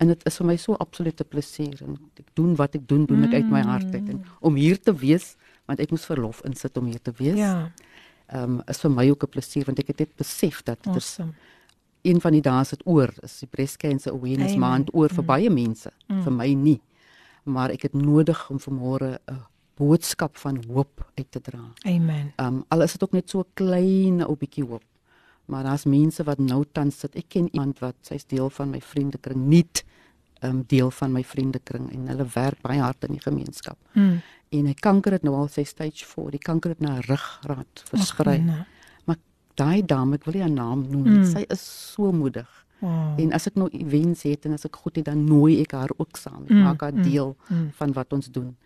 En 0.00 0.08
dit 0.08 0.26
is 0.26 0.36
vir 0.40 0.46
my 0.46 0.56
so 0.56 0.76
absolute 0.80 1.24
plesier 1.28 1.80
en 1.84 1.98
ek 2.16 2.30
doen 2.38 2.54
wat 2.56 2.76
ek 2.78 2.86
doen 2.88 3.04
doen 3.08 3.26
ek 3.28 3.34
uit 3.42 3.50
my 3.52 3.60
hart 3.66 3.90
uit. 3.92 4.06
En 4.08 4.22
om 4.40 4.54
hier 4.56 4.80
te 4.80 4.94
wees 4.96 5.34
want 5.68 5.82
ek 5.82 5.92
moes 5.92 6.06
verlof 6.08 6.40
insit 6.48 6.76
om 6.80 6.88
hier 6.88 7.02
te 7.02 7.12
wees. 7.18 7.36
Ja, 7.38 7.70
ehm 8.30 8.58
um, 8.58 8.62
is 8.70 8.80
vir 8.80 8.90
my 8.90 9.08
ook 9.10 9.24
'n 9.24 9.34
plesier 9.36 9.64
want 9.64 9.78
ek 9.78 9.86
het 9.86 9.98
net 9.98 10.16
besef 10.16 10.62
dat 10.62 10.82
dit 10.82 10.94
awesome. 10.94 11.32
een 12.02 12.20
van 12.20 12.32
die 12.32 12.42
dae 12.42 12.60
is 12.60 12.70
dit 12.70 12.86
oor 12.86 13.10
is 13.22 13.38
die 13.38 13.48
breast 13.48 13.76
cancer 13.76 14.12
awareness 14.12 14.54
Amen. 14.54 14.68
maand 14.68 14.94
oor 14.94 15.08
vir 15.08 15.24
baie 15.24 15.50
mense 15.50 15.90
mm. 16.08 16.22
vir 16.22 16.32
my 16.32 16.54
nie 16.54 16.80
maar 17.44 17.70
ek 17.70 17.82
het 17.82 17.94
nodig 17.94 18.50
om 18.50 18.58
vanmôre 18.60 19.18
'n 19.26 19.40
boodskap 19.80 20.36
van 20.36 20.60
hoop 20.68 21.10
uit 21.14 21.30
te 21.30 21.40
dra. 21.40 21.64
Amen. 21.88 22.32
Ehm 22.36 22.46
um, 22.46 22.64
al 22.68 22.82
is 22.82 22.92
dit 22.92 23.02
ook 23.02 23.12
net 23.12 23.30
so 23.30 23.44
klein 23.54 24.20
ou 24.24 24.36
bietjie 24.36 24.64
hoop. 24.64 24.84
Maar 25.50 25.62
daar's 25.62 25.84
mense 25.84 26.24
wat 26.24 26.38
nou 26.38 26.64
tans 26.72 26.98
sit. 26.98 27.16
Ek 27.16 27.28
ken 27.28 27.48
iemand 27.52 27.78
wat 27.78 27.96
sy's 28.06 28.26
deel 28.26 28.50
van 28.50 28.70
my 28.70 28.80
vriendekring, 28.80 29.46
nie 29.46 29.66
ehm 30.40 30.50
um, 30.56 30.64
deel 30.66 30.90
van 30.90 31.12
my 31.12 31.24
vriendekring 31.24 31.90
en 31.92 32.06
hulle 32.08 32.26
werk 32.34 32.60
baie 32.62 32.80
hard 32.80 33.04
in 33.04 33.16
die 33.18 33.24
gemeenskap. 33.24 33.78
Mm. 33.92 34.20
En 34.50 34.66
hy 34.66 34.74
kanker 34.74 35.12
het 35.12 35.22
nou 35.26 35.34
al 35.38 35.48
sy 35.48 35.62
stage 35.64 36.04
4. 36.04 36.30
Die 36.34 36.38
kanker 36.42 36.70
het 36.74 36.80
na 36.82 36.96
ruggraat 37.06 37.84
versprei. 37.90 38.38
Ag, 38.40 38.46
nee. 38.46 38.64
Maar 39.06 39.16
daai 39.54 39.82
dame, 39.86 40.14
ek 40.18 40.24
wil 40.26 40.34
nie 40.34 40.42
haar 40.42 40.50
naam 40.54 40.86
noem 40.90 41.04
nie. 41.06 41.18
Mm. 41.20 41.28
Sy 41.30 41.44
is 41.54 41.62
so 41.92 42.10
moedig. 42.12 42.48
Wow. 42.80 43.14
En 43.20 43.32
as 43.36 43.46
ek 43.46 43.54
nou 43.60 43.68
events 43.76 44.22
het 44.26 44.46
en 44.48 44.52
as 44.56 44.64
ek 44.66 44.76
goed 44.82 44.96
het, 44.96 45.04
dan 45.04 45.22
nooi 45.28 45.60
ek 45.62 45.72
haar 45.76 45.92
ook 45.98 46.16
saam. 46.16 46.42
Ek 46.48 46.50
Mm, 46.50 46.62
maak 46.64 46.80
haar 46.80 46.92
mm, 46.96 47.02
deel 47.02 47.36
mm. 47.48 47.70
van 47.78 47.92
wat 47.92 48.12
ons 48.12 48.30
doen. 48.32 48.56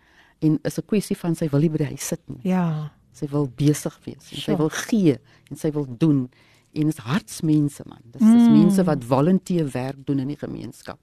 En 0.41 0.59
is 0.63 0.77
'n 0.79 0.85
kwessie 0.87 1.17
van 1.17 1.35
sy 1.35 1.49
wil 1.49 1.59
nie 1.59 1.69
by 1.69 1.77
die 1.77 1.91
huis 1.93 2.07
sit 2.07 2.21
nie. 2.27 2.39
Ja. 2.43 2.91
Sy 3.11 3.27
wil 3.27 3.47
besig 3.55 3.99
wees 4.05 4.31
en 4.31 4.37
sy 4.37 4.41
Sure. 4.41 4.57
wil 4.57 4.69
gee 4.69 5.19
en 5.51 5.55
sy 5.57 5.71
wil 5.71 5.85
doen. 5.97 6.29
En 6.73 6.87
is 6.87 6.97
hartsmense 6.97 7.83
man. 7.85 8.01
Dis 8.11 8.21
is 8.21 8.49
mense 8.49 8.83
wat 8.83 9.03
volunteer 9.03 9.69
werk 9.71 10.05
doen 10.05 10.19
in 10.19 10.27
die 10.27 10.37
gemeenskap. 10.37 10.99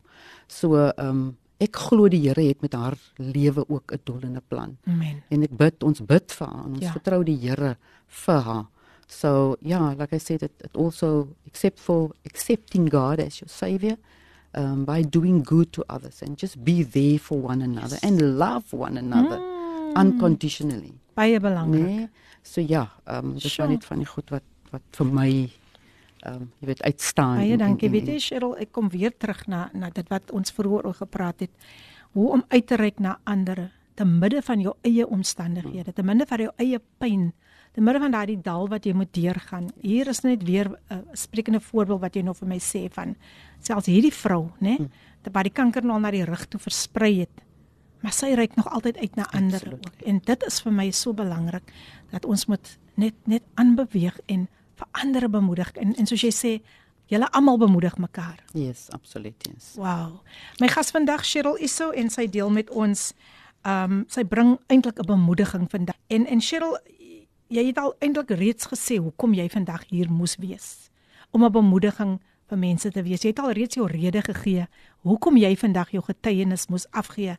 So 0.48 0.74
ehm 0.76 1.08
um, 1.08 1.36
ek 1.62 1.76
glo 1.76 2.08
die 2.10 2.20
Here 2.26 2.42
het 2.48 2.60
met 2.62 2.72
haar 2.74 2.96
lewe 3.18 3.64
ook 3.68 3.92
'n 3.92 4.00
doel 4.04 4.20
en 4.22 4.36
'n 4.36 4.42
plan. 4.48 4.76
Amen. 4.86 5.22
En 5.30 5.42
ek 5.42 5.56
bid, 5.56 5.82
ons 5.82 6.00
bid 6.04 6.32
vir 6.32 6.46
haar 6.46 6.64
en 6.64 6.70
ons 6.72 6.80
Ja. 6.80 6.86
ja. 6.86 6.92
vertrou 6.92 7.22
die 7.24 7.36
Here 7.38 7.76
vir 8.08 8.40
haar. 8.40 8.66
So 9.06 9.56
yeah, 9.60 9.94
like 9.98 10.14
I 10.14 10.18
said, 10.18 10.42
it, 10.42 10.52
it 10.64 10.76
also 10.76 11.28
except 11.46 11.78
for 11.80 12.10
accepting 12.24 12.88
God 12.90 13.20
as 13.20 13.38
your 13.40 13.48
savior, 13.50 13.96
um, 14.54 14.84
by 14.84 15.02
doing 15.02 15.42
good 15.44 15.72
to 15.72 15.82
others 15.88 16.22
and 16.22 16.38
just 16.40 16.64
be 16.64 16.82
there 16.84 17.18
for 17.18 17.38
one 17.42 17.62
another 17.64 17.98
and 18.02 18.20
love 18.20 18.64
one 18.72 18.98
another 18.98 19.38
Mm. 19.38 19.96
unconditionally. 20.00 20.92
Baie 21.14 21.40
belangrik. 21.40 21.84
Nee. 21.86 22.08
So 22.42 22.60
ja, 22.60 22.90
ehm 23.04 23.24
um, 23.26 23.32
dis 23.34 23.52
Sure. 23.52 23.68
net 23.68 23.84
van 23.84 23.98
die 23.98 24.06
goed 24.06 24.30
wat 24.30 24.42
wat 24.70 24.82
vir 24.90 25.06
my 25.06 25.50
um, 26.26 26.50
jy 26.60 26.66
weet 26.66 26.82
uitstaan. 26.82 27.36
Baie 27.36 27.52
en- 27.52 27.58
dankie. 27.58 27.86
en- 27.88 27.92
Weet 27.92 28.06
en- 28.08 28.12
jy 28.14 28.18
Cheryl, 28.20 28.56
ek 28.56 28.72
kom 28.72 28.88
weer 28.88 29.12
terug 29.16 29.46
na 29.46 29.70
na 29.74 29.90
dit 29.90 30.08
wat 30.08 30.30
ons 30.30 30.50
vroeër 30.52 30.86
oor 30.86 30.94
gepraat 30.94 31.40
het. 31.40 31.50
Hoe 32.12 32.30
om 32.30 32.44
uit 32.48 32.66
te 32.66 32.76
reik 32.76 32.98
na 32.98 33.18
ander 33.24 33.70
te 33.94 34.04
midde 34.04 34.42
van 34.42 34.60
jou 34.60 34.74
eie 34.82 35.06
omstandighede, 35.06 35.92
te 35.92 36.02
midde 36.02 36.26
van 36.26 36.38
jou 36.38 36.50
eie 36.56 36.80
pyn, 36.98 37.32
te 37.72 37.80
midde 37.80 38.00
van 38.00 38.10
daardie 38.10 38.40
dal 38.42 38.68
wat 38.68 38.84
jy 38.84 38.92
moet 38.92 39.12
deurgaan. 39.12 39.68
Hier 39.80 40.08
is 40.08 40.20
net 40.22 40.42
weer 40.44 40.68
'n 40.68 40.76
uh, 40.94 40.98
sprekende 41.12 41.60
voorbeeld 41.60 42.00
wat 42.00 42.14
jy 42.14 42.22
nou 42.22 42.34
vir 42.34 42.48
my 42.48 42.58
sê 42.58 42.88
van 42.92 43.16
selfs 43.60 43.86
hierdie 43.86 44.12
vrou, 44.12 44.50
né, 44.60 44.76
Hm. 44.76 44.86
dat 45.22 45.32
waar 45.32 45.42
die 45.44 45.52
kanker 45.52 45.84
nou 45.84 46.00
na 46.00 46.10
die 46.10 46.24
rug 46.24 46.46
toe 46.48 46.60
versprei 46.60 47.18
het. 47.20 47.30
Maar 48.02 48.12
sy 48.12 48.34
reik 48.34 48.56
nog 48.56 48.68
altyd 48.72 48.96
uit 48.98 49.16
na 49.16 49.26
ander 49.32 49.62
ook. 49.72 50.02
En 50.06 50.18
dit 50.24 50.42
is 50.46 50.60
vir 50.60 50.72
my 50.72 50.90
so 50.90 51.12
belangrik 51.12 51.72
dat 52.10 52.24
ons 52.24 52.46
moet 52.46 52.78
net 52.96 53.14
net 53.26 53.42
aanbeweeg 53.54 54.18
en 54.26 54.48
vir 54.82 55.02
ander 55.02 55.28
bemoedig 55.30 55.72
en 55.78 55.94
en 55.94 56.06
soos 56.06 56.24
jy 56.26 56.32
sê, 56.34 56.52
julle 57.12 57.28
almal 57.36 57.58
bemoedig 57.58 57.96
mekaar. 58.00 58.40
Yes, 58.56 58.88
absoluut, 58.90 59.36
yes. 59.48 59.74
Wow. 59.76 60.22
My 60.60 60.68
gas 60.72 60.90
vandag 60.94 61.24
Cheryl 61.28 61.58
Isso 61.60 61.90
en 61.90 62.10
sy 62.10 62.26
deel 62.26 62.50
met 62.50 62.70
ons 62.70 63.12
ehm 63.62 63.92
um, 63.92 64.04
sy 64.10 64.24
bring 64.26 64.56
eintlik 64.66 64.98
'n 64.98 65.06
bemoediging 65.06 65.70
vandag. 65.70 65.96
En 66.08 66.26
en 66.26 66.40
Cheryl, 66.40 66.78
jy 67.48 67.66
het 67.66 67.78
al 67.78 67.94
eintlik 68.00 68.30
reeds 68.30 68.66
gesê 68.66 68.98
hoekom 68.98 69.34
jy 69.34 69.48
vandag 69.48 69.84
hier 69.88 70.10
moes 70.10 70.36
wees. 70.36 70.90
Om 71.30 71.44
'n 71.44 71.52
bemoediging 71.52 72.20
vir 72.48 72.58
mense 72.58 72.90
te 72.90 73.02
wees. 73.02 73.22
Jy 73.22 73.28
het 73.28 73.38
al 73.38 73.52
reeds 73.52 73.74
jou 73.74 73.86
rede 73.86 74.22
gegee 74.22 74.66
hoekom 75.02 75.36
jy 75.36 75.56
vandag 75.56 75.90
jou 75.90 76.02
getuienis 76.02 76.68
moes 76.68 76.86
afgee. 76.90 77.36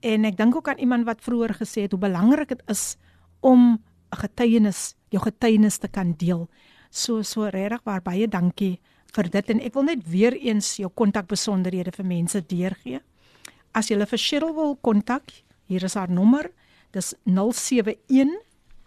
En 0.00 0.24
ek 0.24 0.36
dink 0.36 0.56
ook 0.56 0.68
aan 0.68 0.78
iemand 0.78 1.04
wat 1.04 1.22
vroeër 1.22 1.54
gesê 1.54 1.82
het 1.86 1.90
hoe 1.90 2.00
belangrik 2.00 2.48
dit 2.48 2.62
is 2.66 2.96
om 3.40 3.80
'n 4.12 4.16
getuienis, 4.16 4.94
jou 5.08 5.22
getuienis 5.22 5.78
te 5.78 5.88
kan 5.88 6.14
deel. 6.16 6.48
So 6.92 7.22
so 7.24 7.48
regtig 7.48 7.80
waar 7.88 8.02
baie 8.04 8.28
dankie 8.28 8.76
vir 9.16 9.28
dit 9.32 9.50
en 9.50 9.60
ek 9.64 9.74
wil 9.74 9.84
net 9.88 10.04
weer 10.08 10.36
eens 10.36 10.76
jou 10.76 10.90
kontakbesonderhede 10.92 11.92
vir 11.96 12.04
mense 12.04 12.40
deurgee. 12.48 13.00
As 13.72 13.88
jy 13.88 13.96
vir 14.04 14.18
Cheryl 14.20 14.54
wil 14.54 14.76
kontak, 14.76 15.32
hier 15.66 15.84
is 15.84 15.94
haar 15.96 16.10
nommer. 16.12 16.50
Dis 16.92 17.14
071 17.24 18.36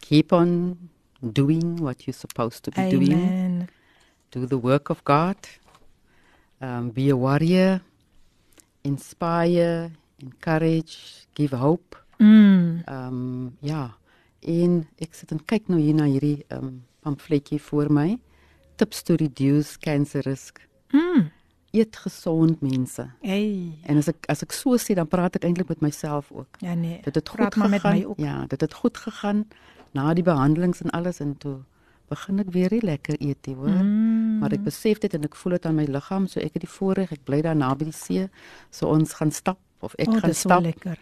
Keep 0.00 0.32
on 0.32 0.78
doing 1.20 1.80
what 1.80 2.04
you're 2.04 2.18
supposed 2.18 2.62
to 2.64 2.70
be 2.70 2.80
Amen. 2.80 2.98
doing. 2.98 3.68
Do 4.32 4.46
the 4.46 4.56
work 4.56 4.88
of 4.88 5.04
God. 5.04 5.36
Um, 6.60 6.90
be 6.90 7.10
a 7.10 7.16
warrior. 7.16 7.82
Inspire, 8.82 9.90
encourage, 10.22 11.26
give 11.34 11.56
hope. 11.56 11.96
Mm. 12.16 12.82
Um 12.88 13.56
ja. 13.60 13.96
En 14.40 14.86
ek 15.02 15.14
sit 15.14 15.34
en 15.34 15.40
kyk 15.44 15.68
nou 15.68 15.80
hier 15.82 15.94
na 15.98 16.06
hierdie 16.08 16.46
um 16.54 16.80
pamfletjie 17.04 17.60
voor 17.60 17.90
my. 17.92 18.16
Tips 18.80 19.02
to 19.04 19.18
reduce 19.20 19.76
cancer 19.82 20.24
risk. 20.24 20.62
Mm. 20.94 21.28
Eet 21.76 21.96
gesond 21.96 22.60
mense. 22.64 23.04
Hey. 23.20 23.74
En 23.84 24.00
as 24.00 24.08
ek 24.08 24.30
as 24.32 24.44
ek 24.46 24.56
so 24.56 24.78
sê 24.80 24.96
dan 24.96 25.10
praat 25.12 25.36
ek 25.36 25.44
eintlik 25.44 25.68
met 25.74 25.84
myself 25.84 26.30
ook. 26.32 26.56
Ja 26.64 26.72
nee. 26.78 27.02
Dit 27.04 27.20
het 27.20 27.28
praat 27.28 27.52
goed 27.52 27.62
maar 27.62 27.74
met 27.74 27.84
gegaan. 27.84 27.98
my 27.98 28.08
ook. 28.14 28.22
Ja, 28.22 28.46
dit 28.46 28.60
het 28.60 28.74
goed 28.80 28.96
gegaan 28.96 29.44
na 29.92 30.14
die 30.14 30.24
behandelings 30.24 30.80
en 30.80 30.90
alles 30.96 31.20
en 31.20 31.36
toe 31.36 31.58
begin 32.08 32.42
ek 32.42 32.50
weer 32.54 32.72
lekker 32.80 33.16
eet 33.20 33.46
hoor. 33.46 33.68
Mm. 33.68 34.21
Maar 34.42 34.56
ek 34.58 34.64
besef 34.66 34.98
dit 35.02 35.14
en 35.14 35.24
ek 35.28 35.36
voel 35.38 35.52
dit 35.56 35.66
aan 35.70 35.76
my 35.78 35.84
liggaam, 35.86 36.26
so 36.28 36.40
ek 36.42 36.56
het 36.58 36.64
die 36.66 36.70
voorreg, 36.74 37.12
ek 37.14 37.22
bly 37.28 37.40
daar 37.46 37.56
naby 37.56 37.84
die 37.88 37.96
see, 37.96 38.26
so 38.70 38.88
ons 38.90 39.14
gaan 39.18 39.30
stap 39.32 39.58
of 39.80 39.94
ek 39.98 40.08
oh, 40.10 40.18
gaan 40.22 40.34
stap 40.34 40.62
lekker. 40.66 40.98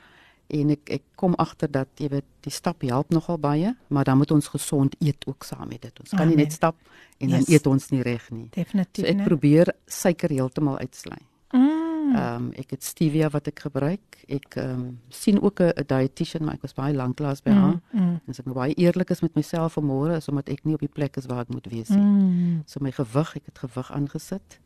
en 0.50 0.70
ek 0.74 0.90
ek 0.90 1.02
kom 1.16 1.34
agter 1.38 1.70
dat 1.70 1.88
jy 2.02 2.08
weet 2.10 2.24
die 2.42 2.50
stap 2.52 2.82
help 2.82 3.10
nogal 3.14 3.38
baie, 3.38 3.74
maar 3.88 4.04
dan 4.04 4.18
moet 4.18 4.30
ons 4.34 4.48
gesond 4.50 4.94
eet 5.00 5.24
ook 5.26 5.44
saam 5.44 5.68
met 5.68 5.82
dit. 5.82 6.00
Ons 6.00 6.10
kan 6.10 6.26
nie 6.26 6.34
Amen. 6.34 6.44
net 6.46 6.52
stap 6.52 6.76
en 7.20 7.28
Yes. 7.28 7.44
dan 7.46 7.54
eet 7.54 7.66
ons 7.66 7.90
nie 7.90 8.02
reg 8.02 8.30
nie. 8.30 8.48
Definitief. 8.50 9.04
So 9.04 9.10
ek 9.10 9.16
né? 9.16 9.24
probeer 9.24 9.74
suiker 9.86 10.28
heeltemal 10.30 10.78
uitsly. 10.78 11.18
Mm. 11.52 11.89
Ehm 12.14 12.34
um, 12.44 12.52
ek 12.56 12.70
het 12.70 12.82
stevia 12.84 13.28
wat 13.30 13.46
ek 13.46 13.58
gebruik. 13.60 14.24
Ek 14.28 14.56
ehm 14.56 14.70
um, 14.80 14.98
sien 15.08 15.40
ook 15.42 15.60
'n 15.60 15.72
dietitian, 15.86 16.44
maar 16.44 16.54
ek 16.54 16.62
was 16.62 16.74
baie 16.74 16.94
lanklaas 16.94 17.42
by 17.42 17.50
haar. 17.50 17.78
Mm, 17.92 18.00
mm. 18.00 18.08
En 18.08 18.28
as 18.28 18.38
ek 18.38 18.44
nou 18.46 18.54
baie 18.54 18.74
eerlik 18.74 19.10
is 19.10 19.20
met 19.20 19.34
myself 19.34 19.74
vanmôre, 19.78 20.16
is 20.16 20.28
omdat 20.28 20.48
ek 20.48 20.64
nie 20.64 20.74
op 20.74 20.80
die 20.80 20.88
plek 20.88 21.16
is 21.16 21.26
waar 21.26 21.40
ek 21.40 21.48
moet 21.48 21.66
wees 21.66 21.88
nie. 21.88 21.98
Mm. 21.98 22.62
So 22.66 22.80
my 22.80 22.90
gewig, 22.92 23.36
ek 23.36 23.46
het 23.46 23.58
gewig 23.58 23.92
aangesit. 23.92 24.58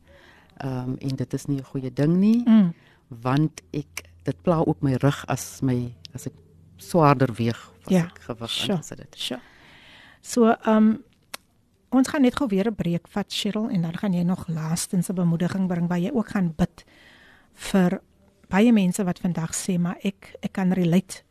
Ehm 0.57 0.77
um, 0.89 0.95
en 0.99 1.15
dit 1.15 1.33
is 1.33 1.45
nie 1.45 1.57
'n 1.57 1.63
goeie 1.63 1.93
ding 1.93 2.17
nie, 2.17 2.43
Mm. 2.45 2.73
want 3.21 3.61
ek 3.73 4.03
dit 4.23 4.41
pla 4.41 4.63
ook 4.65 4.81
my 4.81 4.93
rug 4.93 5.25
as 5.27 5.61
my 5.61 5.93
as 6.13 6.25
ek 6.27 6.33
swaarder 6.77 7.33
weeg 7.33 7.71
as 7.85 7.91
Ja, 7.93 8.05
ek 8.05 8.19
gewig 8.21 8.49
sure. 8.49 8.73
aangesit 8.73 8.99
het. 8.99 9.15
Sure. 9.17 9.39
So, 10.21 10.45
ehm 10.49 10.77
um, 10.77 11.03
ons 11.91 12.07
gaan 12.07 12.21
net 12.21 12.35
gou 12.35 12.47
weer 12.49 12.67
'n 12.67 12.75
breek 12.75 13.07
vat, 13.07 13.25
Cheryl, 13.33 13.69
en 13.69 13.81
dan 13.81 13.93
gaan 13.97 14.13
jy 14.13 14.23
nog 14.23 14.47
laastens 14.47 15.09
'n 15.09 15.13
bemoediging 15.15 15.67
bring 15.67 15.87
waar 15.87 15.99
jy 15.99 16.11
ook 16.13 16.29
gaan 16.29 16.53
bid 16.57 16.83
vir 17.55 17.99
baie 18.51 18.71
mense 18.71 19.03
wat 19.03 19.19
vandag 19.19 19.55
sê 19.55 19.77
maar 19.79 19.97
ek 20.03 20.35
ek 20.41 20.53
kan 20.53 20.71
relate. 20.73 21.23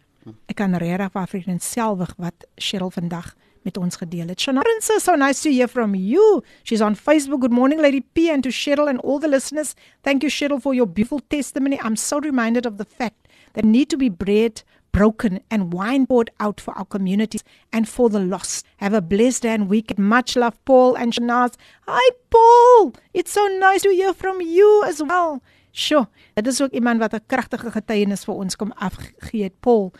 Ek 0.48 0.56
kan 0.56 0.74
regtig 0.80 1.12
waarvan 1.12 1.60
selfig 1.60 2.14
wat 2.16 2.46
Cheryl 2.56 2.90
vandag 2.90 3.34
met 3.64 3.76
ons 3.76 3.96
gedeel 3.96 4.28
het. 4.28 4.40
Shanarin 4.40 4.80
says 4.80 5.04
so 5.04 5.14
nice 5.16 5.42
to 5.42 5.50
hear 5.50 5.68
from 5.68 5.94
you. 5.94 6.42
She's 6.62 6.80
on 6.80 6.94
Facebook. 6.94 7.40
Good 7.40 7.52
morning 7.52 7.80
Lady 7.80 8.00
P 8.00 8.30
and 8.30 8.42
to 8.42 8.50
Cheryl 8.50 8.88
and 8.88 9.00
all 9.00 9.18
the 9.18 9.28
listeners. 9.28 9.74
Thank 10.02 10.22
you 10.22 10.30
Cheryl 10.30 10.60
for 10.60 10.74
your 10.74 10.86
beautiful 10.86 11.20
testimony. 11.20 11.78
I'm 11.82 11.96
so 11.96 12.20
reminded 12.20 12.66
of 12.66 12.78
the 12.78 12.84
fact 12.84 13.28
that 13.54 13.64
need 13.64 13.90
to 13.90 13.96
be 13.96 14.08
bread 14.08 14.62
broken 14.92 15.40
and 15.50 15.72
wine 15.72 16.06
poured 16.06 16.30
out 16.38 16.60
for 16.60 16.72
our 16.78 16.84
communities 16.84 17.42
and 17.72 17.88
for 17.88 18.08
the 18.08 18.20
lost. 18.20 18.64
Have 18.76 18.94
a 18.94 19.02
blessed 19.02 19.44
and 19.44 19.68
week. 19.68 19.98
Much 19.98 20.36
love, 20.36 20.62
Paul 20.64 20.94
and 20.94 21.12
Shanaz. 21.12 21.56
Hi, 21.88 22.10
Paul. 22.30 22.94
It's 23.12 23.32
so 23.32 23.46
nice 23.48 23.82
to 23.82 23.90
hear 23.90 24.14
from 24.14 24.40
you 24.40 24.84
as 24.86 25.02
well. 25.02 25.42
Sure. 25.74 26.06
Dit 26.34 26.46
is 26.46 26.62
ook 26.62 26.70
iemand 26.70 27.00
wat 27.00 27.14
'n 27.14 27.26
kragtige 27.26 27.70
getuienis 27.70 28.24
vir 28.24 28.34
ons 28.34 28.56
kom 28.56 28.72
afgegee 28.72 29.42
het, 29.42 29.60
Paul, 29.60 29.92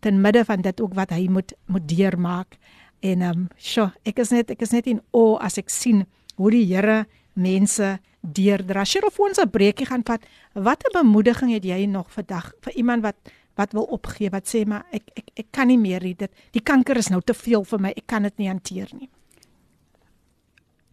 ten 0.00 0.20
midde 0.20 0.44
van 0.44 0.60
dit 0.60 0.80
ook 0.80 0.94
wat 0.94 1.10
hy 1.10 1.28
moet 1.28 1.52
moet 1.66 1.88
deurmaak. 1.88 2.58
En 3.00 3.20
ehm 3.20 3.38
um, 3.38 3.48
sure, 3.56 3.92
ek 4.02 4.18
is 4.18 4.30
net 4.30 4.50
ek 4.50 4.60
is 4.60 4.70
net 4.70 4.86
in 4.86 5.00
o 5.10 5.36
as 5.36 5.56
ek 5.58 5.68
sien 5.70 6.06
hoe 6.34 6.50
die 6.50 6.74
Here 6.74 7.06
mense 7.32 8.00
deurdra. 8.20 8.84
Cheryl 8.84 9.10
vir 9.10 9.26
ons 9.28 9.38
'n 9.38 9.50
breekie 9.50 9.86
gaan 9.86 10.02
vat. 10.04 10.26
Watter 10.52 10.90
bemoediging 10.92 11.52
het 11.52 11.64
jy 11.64 11.86
nog 11.86 12.10
vandag 12.12 12.52
vir 12.60 12.72
iemand 12.72 13.02
wat 13.02 13.16
wat 13.54 13.72
wil 13.72 13.84
opgee, 13.84 14.30
wat 14.30 14.48
sê 14.48 14.64
maar 14.66 14.84
ek 14.90 15.10
ek 15.14 15.30
ek 15.34 15.46
kan 15.50 15.66
nie 15.66 15.78
meer 15.78 16.02
nie. 16.02 16.14
Dit 16.14 16.30
die 16.50 16.62
kanker 16.62 16.96
is 16.96 17.08
nou 17.08 17.20
te 17.20 17.34
veel 17.34 17.64
vir 17.64 17.80
my. 17.80 17.88
Ek 17.88 18.06
kan 18.06 18.22
dit 18.22 18.38
nie 18.38 18.48
hanteer 18.48 18.88
nie. 18.92 19.10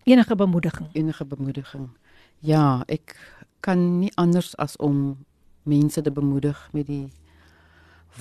Enige 0.04 0.36
bemoediging. 0.36 0.88
Enige 0.94 1.26
bemoediging. 1.26 1.90
Ja, 2.40 2.84
ek 2.88 3.16
kan 3.60 4.00
nie 4.00 4.12
anders 4.16 4.56
as 4.56 4.76
om 4.78 5.18
mense 5.64 6.02
te 6.02 6.12
bemoedig 6.12 6.70
met 6.72 6.88
die 6.88 7.12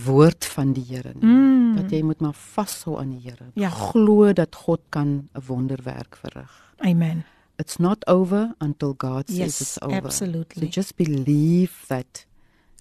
woord 0.05 0.45
van 0.45 0.73
die 0.73 0.85
Here 0.89 1.13
nie. 1.15 1.25
Mm. 1.25 1.77
Dat 1.77 1.91
jy 1.91 2.03
moet 2.03 2.21
maar 2.21 2.35
vashou 2.35 2.99
aan 3.01 3.11
die 3.11 3.21
Here. 3.31 3.51
Ja. 3.55 3.71
Glo 3.71 4.33
dat 4.33 4.55
God 4.55 4.81
kan 4.89 5.29
'n 5.33 5.43
wonderwerk 5.47 6.17
verrig. 6.17 6.75
Amen. 6.79 7.25
It's 7.59 7.77
not 7.77 8.07
over 8.07 8.55
until 8.59 8.95
God 8.97 9.29
says 9.29 9.39
Yes, 9.39 9.61
it's 9.61 9.81
over. 9.83 9.97
absolutely. 9.97 10.63
So 10.63 10.69
just 10.81 10.97
believe 10.97 11.73
that 11.87 12.27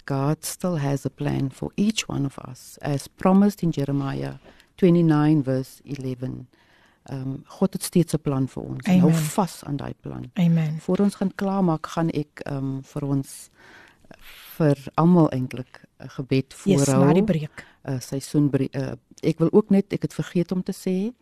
God 0.04 0.44
still 0.44 0.76
has 0.78 1.06
a 1.06 1.08
plan 1.08 1.50
for 1.50 1.72
each 1.74 2.08
one 2.08 2.26
of 2.26 2.38
us 2.48 2.78
as 2.80 3.06
promised 3.08 3.62
in 3.62 3.70
Jeremiah 3.70 4.34
29 4.76 5.42
verse 5.42 5.80
11. 5.84 6.46
Um 7.10 7.42
God 7.46 7.72
het 7.72 7.82
steeds 7.82 8.14
'n 8.14 8.20
plan 8.22 8.48
vir 8.48 8.62
ons. 8.62 8.86
Hou 8.86 9.12
vas 9.12 9.64
aan 9.64 9.76
daai 9.76 9.94
plan. 10.00 10.30
Amen. 10.34 10.78
Voor 10.80 10.98
ons 10.98 11.14
gaan 11.14 11.32
klaarmaak, 11.34 11.86
gaan 11.86 12.08
ek 12.10 12.42
um 12.50 12.82
vir 12.82 13.04
ons 13.04 13.50
vir 14.56 14.76
almal 14.94 15.28
eintlik 15.30 15.84
'n 16.00 16.08
gebed 16.08 16.54
Yes, 16.64 16.84
voorhou. 16.84 17.04
na 17.06 17.12
die 17.12 17.22
breek. 17.24 17.64
'n 17.84 18.00
seisoenbreek. 18.00 18.74
Uh, 18.76 18.92
ek 19.22 19.38
wil 19.38 19.48
ook 19.52 19.70
net 19.70 19.92
ek 19.92 20.02
het 20.02 20.14
vergeet 20.14 20.52
om 20.52 20.62
te 20.62 20.72
sê 20.72 21.14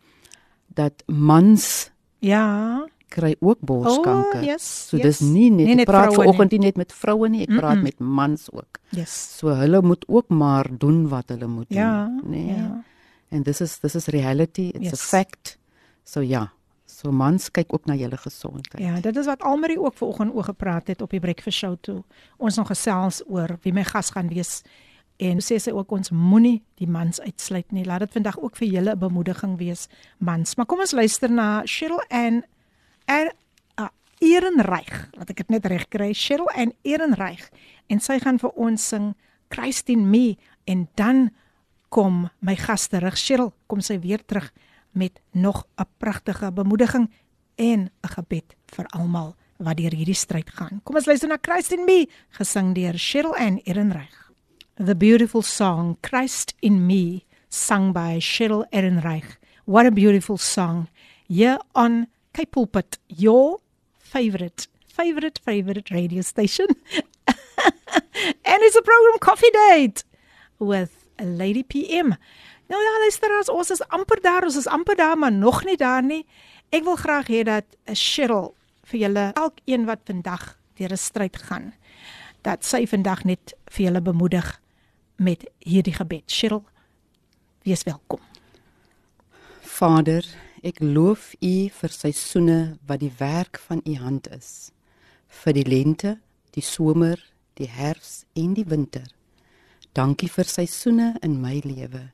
dat 0.73 1.03
mans 1.07 1.91
Ja. 2.19 2.85
kry 3.09 3.35
ook 3.39 3.59
borskanker. 3.59 4.39
Oh, 4.39 4.43
yes, 4.45 4.87
so 4.89 4.97
yes. 4.97 5.05
dis 5.19 5.19
nie 5.29 5.49
net, 5.51 5.75
net 5.75 5.85
praat 5.85 6.13
vanoggend 6.13 6.51
nie. 6.51 6.59
net 6.59 6.75
met 6.77 6.91
vroue 6.93 7.29
nie, 7.29 7.41
ek 7.47 7.57
praat 7.59 7.81
met 7.81 7.99
mans 7.99 8.49
ook. 8.51 8.79
Yes. 8.89 9.37
So 9.37 9.47
hulle 9.49 9.81
moet 9.81 10.05
ook 10.07 10.29
maar 10.29 10.65
doen 10.77 11.07
wat 11.07 11.29
hulle 11.29 11.47
moet 11.47 11.65
Ja, 11.69 12.05
doen, 12.07 12.21
nê? 12.31 12.45
Nee? 12.45 12.55
ja. 12.55 12.83
En 13.29 13.43
dis 13.43 13.61
is 13.61 13.79
dis 13.79 13.95
is 13.95 14.05
reality, 14.07 14.71
it's 14.73 14.89
Yes. 14.89 14.93
a 14.93 14.95
fact. 15.17 15.57
So 16.05 16.21
ja. 16.21 16.51
So 16.85 17.11
mans 17.11 17.49
kyk 17.49 17.73
ook 17.73 17.87
na 17.89 17.95
julle 17.97 18.17
gesondheid. 18.17 18.83
Ja, 18.83 18.99
dit 19.01 19.15
is 19.17 19.25
wat 19.25 19.41
Almarie 19.41 19.79
ook 19.81 19.97
vanoggend 19.97 20.33
oor 20.35 20.43
gepraat 20.43 20.87
het 20.87 21.01
op 21.01 21.09
die 21.09 21.19
breakfast 21.19 21.57
show 21.57 21.75
toe. 21.81 22.03
Ons 22.37 22.55
nog 22.55 22.69
gesels 22.69 23.23
oor 23.27 23.57
wie 23.65 23.73
my 23.73 23.83
gas 23.83 24.13
gaan 24.13 24.29
wees. 24.29 24.61
En 25.17 25.41
sê 25.41 25.57
sy 25.59 25.71
ook 25.73 25.91
ons 25.95 26.11
moenie 26.13 26.59
die 26.77 26.87
mans 26.87 27.19
uitsluit 27.23 27.71
nie. 27.73 27.85
Laat 27.87 28.05
dit 28.05 28.17
vandag 28.19 28.37
ook 28.37 28.55
vir 28.55 28.67
julle 28.67 28.95
'n 28.95 28.99
bemoediging 28.99 29.57
wees, 29.57 29.87
mans. 30.17 30.55
Maar 30.55 30.65
kom 30.65 30.79
ons 30.79 30.91
luister 30.91 31.31
na 31.31 31.61
Cheryl 31.65 32.03
en 32.09 32.43
er 33.05 33.33
uh, 33.79 33.87
Ehrenreich. 34.19 35.09
Laat 35.17 35.29
ek 35.29 35.37
dit 35.37 35.49
net 35.49 35.65
reg 35.65 35.87
kry. 35.87 36.13
Cheryl 36.13 36.49
en 36.55 36.73
Ehrenreich. 36.83 37.49
En 37.87 37.99
sy 37.99 38.19
gaan 38.19 38.39
vir 38.39 38.49
ons 38.49 38.87
sing 38.87 39.15
Christ 39.49 39.89
in 39.89 40.09
me 40.09 40.37
en 40.65 40.87
dan 40.95 41.31
kom 41.89 42.29
my 42.39 42.55
gas 42.55 42.87
terug. 42.87 43.17
Cheryl, 43.17 43.53
kom 43.67 43.81
sy 43.81 43.99
weer 43.99 44.25
terug 44.25 44.51
met 44.95 45.21
nog 45.31 45.67
'n 45.77 45.87
pragtige 45.97 46.51
bemoediging 46.51 47.11
en 47.55 47.91
'n 48.01 48.09
gebed 48.15 48.55
vir 48.65 48.85
almal 48.85 49.35
wat 49.57 49.77
deur 49.77 49.93
hierdie 49.93 50.15
stryd 50.15 50.49
gaan. 50.49 50.81
Kom 50.83 50.95
ons 50.95 51.05
luister 51.05 51.27
na 51.27 51.37
Christ 51.41 51.71
in 51.71 51.85
me, 51.85 52.07
gesing 52.29 52.73
deur 52.75 52.97
Cheryl 52.97 53.35
en 53.35 53.61
Ehrenreich. 53.63 54.31
The 54.75 54.95
beautiful 54.95 55.41
song 55.41 55.97
Christ 56.01 56.53
in 56.59 56.85
me, 56.85 57.23
sung 57.49 57.93
by 57.93 58.19
Cheryl 58.19 58.65
Ehrenreich. 58.69 59.37
What 59.65 59.85
a 59.85 59.91
beautiful 59.91 60.37
song. 60.37 60.87
Here 61.27 61.59
on 61.71 62.07
Cape 62.33 62.51
Pulpit, 62.51 62.99
your 63.07 63.59
favorite 63.97 64.67
favorite 64.95 65.39
favorite 65.43 65.89
radio 65.91 66.21
station. 66.21 66.67
and 67.27 68.59
it's 68.63 68.75
a 68.75 68.81
program 68.81 69.19
Coffee 69.19 69.51
Date 69.51 70.03
with 70.59 71.05
a 71.19 71.25
Lady 71.25 71.63
PM. 71.63 72.15
Nou 72.67 72.81
ja, 72.81 72.99
luisteraars, 72.99 73.49
ons 73.49 73.69
is 73.69 73.83
amper 73.93 74.21
daar, 74.21 74.43
ons 74.43 74.57
is 74.57 74.67
amper 74.67 74.95
daar, 74.95 75.17
maar 75.17 75.31
nog 75.31 75.63
nie 75.65 75.77
daar 75.77 76.03
nie. 76.03 76.25
Ek 76.73 76.83
wil 76.83 76.97
graag 76.97 77.27
hê 77.29 77.43
dat 77.45 77.65
'n 77.85 77.95
Cheryl 77.95 78.55
vir 78.89 78.99
julle 78.99 79.31
elkeen 79.33 79.85
wat 79.85 79.99
vandag 80.05 80.57
deur 80.75 80.91
'n 80.91 80.97
stryd 80.97 81.37
gaan, 81.37 81.73
dat 82.41 82.65
sy 82.65 82.85
vandag 82.87 83.23
net 83.23 83.53
vir 83.69 83.85
julle 83.85 84.01
bemoedig 84.01 84.61
met 85.15 85.45
hierdie 85.59 85.93
gebed. 85.93 86.23
Cheryl, 86.25 86.63
wees 87.63 87.83
welkom. 87.83 88.19
Vader, 89.61 90.25
ek 90.63 90.79
loof 90.79 91.33
U 91.41 91.69
vir 91.69 91.89
seisoene 91.89 92.77
wat 92.87 92.99
die 92.99 93.13
werk 93.17 93.59
van 93.59 93.81
U 93.85 93.95
hand 93.95 94.27
is. 94.27 94.71
Vir 95.27 95.53
die 95.53 95.65
lente, 95.67 96.19
die 96.51 96.63
somer, 96.63 97.19
die 97.53 97.69
herfs 97.69 98.25
en 98.33 98.53
die 98.53 98.65
winter. 98.65 99.07
Dankie 99.93 100.31
vir 100.31 100.43
seisoene 100.43 101.15
in 101.21 101.41
my 101.41 101.61
lewe. 101.63 102.11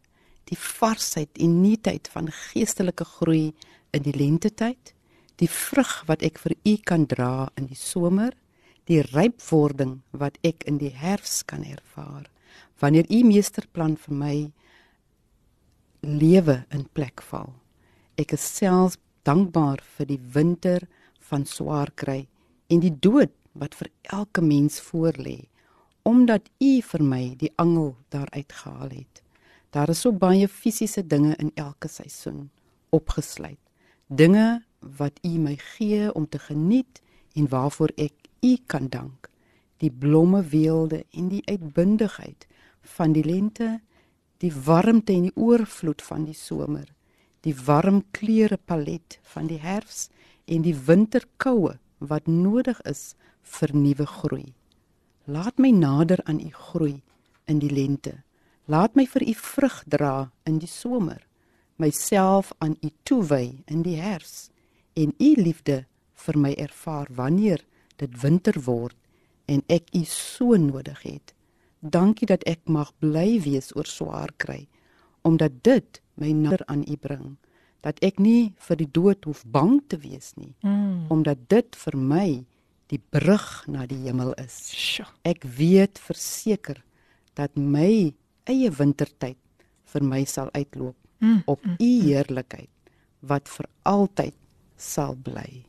Die 0.51 0.59
varsheid 0.59 1.39
en 1.39 1.61
nuutheid 1.61 2.09
van 2.11 2.27
geestelike 2.51 3.07
groei 3.07 3.53
in 3.95 4.03
die 4.03 4.15
lentetyd, 4.15 4.93
die 5.39 5.49
vrug 5.49 5.93
wat 6.09 6.23
ek 6.27 6.41
vir 6.43 6.57
U 6.67 6.75
kan 6.85 7.07
dra 7.09 7.49
in 7.57 7.69
die 7.71 7.79
somer, 7.79 8.35
die 8.89 9.01
rypwording 9.13 10.01
wat 10.11 10.37
ek 10.45 10.65
in 10.69 10.77
die 10.81 10.91
herfs 10.91 11.41
kan 11.47 11.63
ervaar. 11.63 12.27
Wanneer 12.83 13.07
U 13.07 13.21
meesterplan 13.25 13.95
vir 14.03 14.17
my 14.17 14.35
lewe 16.01 16.63
in 16.73 16.85
plek 16.93 17.21
val. 17.29 17.53
Ek 18.19 18.33
is 18.35 18.43
selfs 18.43 18.99
dankbaar 19.25 19.81
vir 19.97 20.09
die 20.09 20.19
winter 20.33 20.87
van 21.29 21.45
swaar 21.45 21.91
kry 21.95 22.25
en 22.73 22.81
die 22.83 22.93
dood 22.93 23.33
wat 23.53 23.75
vir 23.77 23.91
elke 24.17 24.41
mens 24.41 24.79
voorlê 24.81 25.37
omdat 26.07 26.47
u 26.57 26.71
vir 26.81 27.03
my 27.05 27.23
die 27.37 27.51
angel 27.61 27.91
daaruit 28.09 28.53
gehaal 28.57 28.89
het. 28.89 29.20
Daar 29.71 29.89
is 29.89 30.01
so 30.03 30.11
baie 30.11 30.47
fisiese 30.51 31.07
dinge 31.07 31.35
in 31.39 31.51
elke 31.55 31.87
seisoen 31.87 32.49
opgesluit. 32.91 33.59
Dinge 34.07 34.63
wat 34.97 35.19
u 35.23 35.37
my 35.39 35.55
gee 35.55 36.13
om 36.13 36.27
te 36.29 36.39
geniet 36.39 36.99
en 37.33 37.47
waarvoor 37.47 37.93
ek 37.95 38.27
u 38.43 38.57
kan 38.65 38.89
dank. 38.91 39.29
Die 39.79 39.91
blomme 39.91 40.43
weelde 40.43 41.05
en 41.11 41.29
die 41.31 41.41
uitbundigheid 41.45 42.47
van 42.81 43.13
die 43.15 43.23
lente, 43.23 43.79
die 44.43 44.51
warmte 44.51 45.13
en 45.13 45.29
die 45.29 45.35
oorvloed 45.35 46.01
van 46.01 46.25
die 46.27 46.35
somer, 46.35 46.89
die 47.47 47.55
warm 47.55 48.01
kleure 48.11 48.57
palet 48.57 49.19
van 49.33 49.47
die 49.47 49.59
herfs 49.63 50.09
en 50.45 50.65
die 50.65 50.75
winterkoue 50.75 51.77
wat 51.97 52.27
nodig 52.27 52.81
is 52.89 53.13
vir 53.41 53.71
nuwe 53.71 54.05
groei. 54.05 54.51
Laat 55.31 55.63
my 55.63 55.71
nader 55.71 56.19
aan 56.25 56.41
u 56.43 56.51
groei 56.51 56.97
in 57.45 57.63
die 57.63 57.71
lente. 57.71 58.17
Laat 58.71 58.95
my 58.95 59.05
vir 59.09 59.23
u 59.27 59.33
vrug 59.35 59.77
dra 59.91 60.15
in 60.47 60.59
die 60.61 60.69
somer. 60.69 61.21
Myself 61.81 62.51
aan 62.63 62.77
u 62.85 62.89
toewy 63.03 63.63
in 63.65 63.81
die 63.83 63.97
herfs 63.99 64.49
en 64.93 65.13
u 65.17 65.29
liefde 65.41 65.85
vir 66.25 66.37
my 66.37 66.51
ervaar 66.61 67.09
wanneer 67.17 67.63
dit 67.99 68.13
winter 68.21 68.59
word 68.67 68.95
en 69.49 69.63
ek 69.67 69.89
u 69.97 70.03
so 70.07 70.55
nodig 70.61 71.01
het. 71.03 71.33
Dankie 71.81 72.27
dat 72.29 72.43
ek 72.47 72.61
mag 72.69 72.91
bly 73.01 73.39
wees 73.43 73.71
oor 73.75 73.89
swaar 73.89 74.31
kry 74.37 74.67
omdat 75.25 75.59
dit 75.65 75.99
my 76.17 76.31
nader 76.33 76.63
aan 76.65 76.81
u 76.89 76.95
bring 76.97 77.35
dat 77.85 77.97
ek 78.05 78.19
nie 78.21 78.53
vir 78.67 78.77
die 78.77 78.89
dood 78.93 79.25
hoef 79.25 79.41
bang 79.45 79.79
te 79.89 79.97
wees 80.01 80.33
nie 80.37 80.53
Mm. 80.61 81.05
omdat 81.09 81.49
dit 81.49 81.75
vir 81.75 81.97
my 81.97 82.45
die 82.87 83.01
brug 83.09 83.65
na 83.67 83.85
die 83.85 83.97
hemel 84.05 84.33
is. 84.37 84.57
Ek 85.23 85.43
weet 85.43 85.97
verseker 85.99 86.83
dat 87.33 87.55
my 87.57 88.13
eie 88.45 88.69
wintertyd 88.71 89.37
vir 89.85 90.03
my 90.03 90.25
sal 90.25 90.49
uitloop 90.53 90.95
Mm, 91.21 91.43
op 91.45 91.59
u 91.65 91.85
heerlikheid 92.01 92.69
wat 93.19 93.47
vir 93.47 93.65
altyd 93.85 94.33
sal 94.75 95.13
bly. 95.15 95.65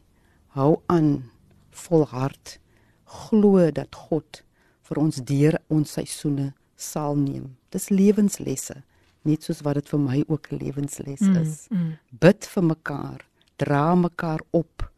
Hou 0.56 0.80
aan 0.88 1.24
volhard 1.70 2.58
glo 3.04 3.70
dat 3.70 3.94
God 3.94 4.42
vir 4.88 4.98
ons 5.02 5.16
deur 5.16 5.58
ons 5.68 5.92
seisoene 5.92 6.54
sal 6.76 7.16
neem. 7.16 7.50
Dis 7.70 7.90
lewenslesse, 7.90 8.82
net 9.28 9.42
soos 9.44 9.60
wat 9.60 9.74
dit 9.74 9.88
vir 9.92 9.98
my 10.00 10.24
ook 10.26 10.48
'n 10.52 10.56
lewensles 10.58 11.20
Mm, 11.20 11.36
is. 11.36 11.66
mm. 11.70 11.98
Bid 12.20 12.46
vir 12.46 12.62
mekaar, 12.64 13.20
dra 13.58 13.94
mekaar 13.94 14.40
op 14.50 14.90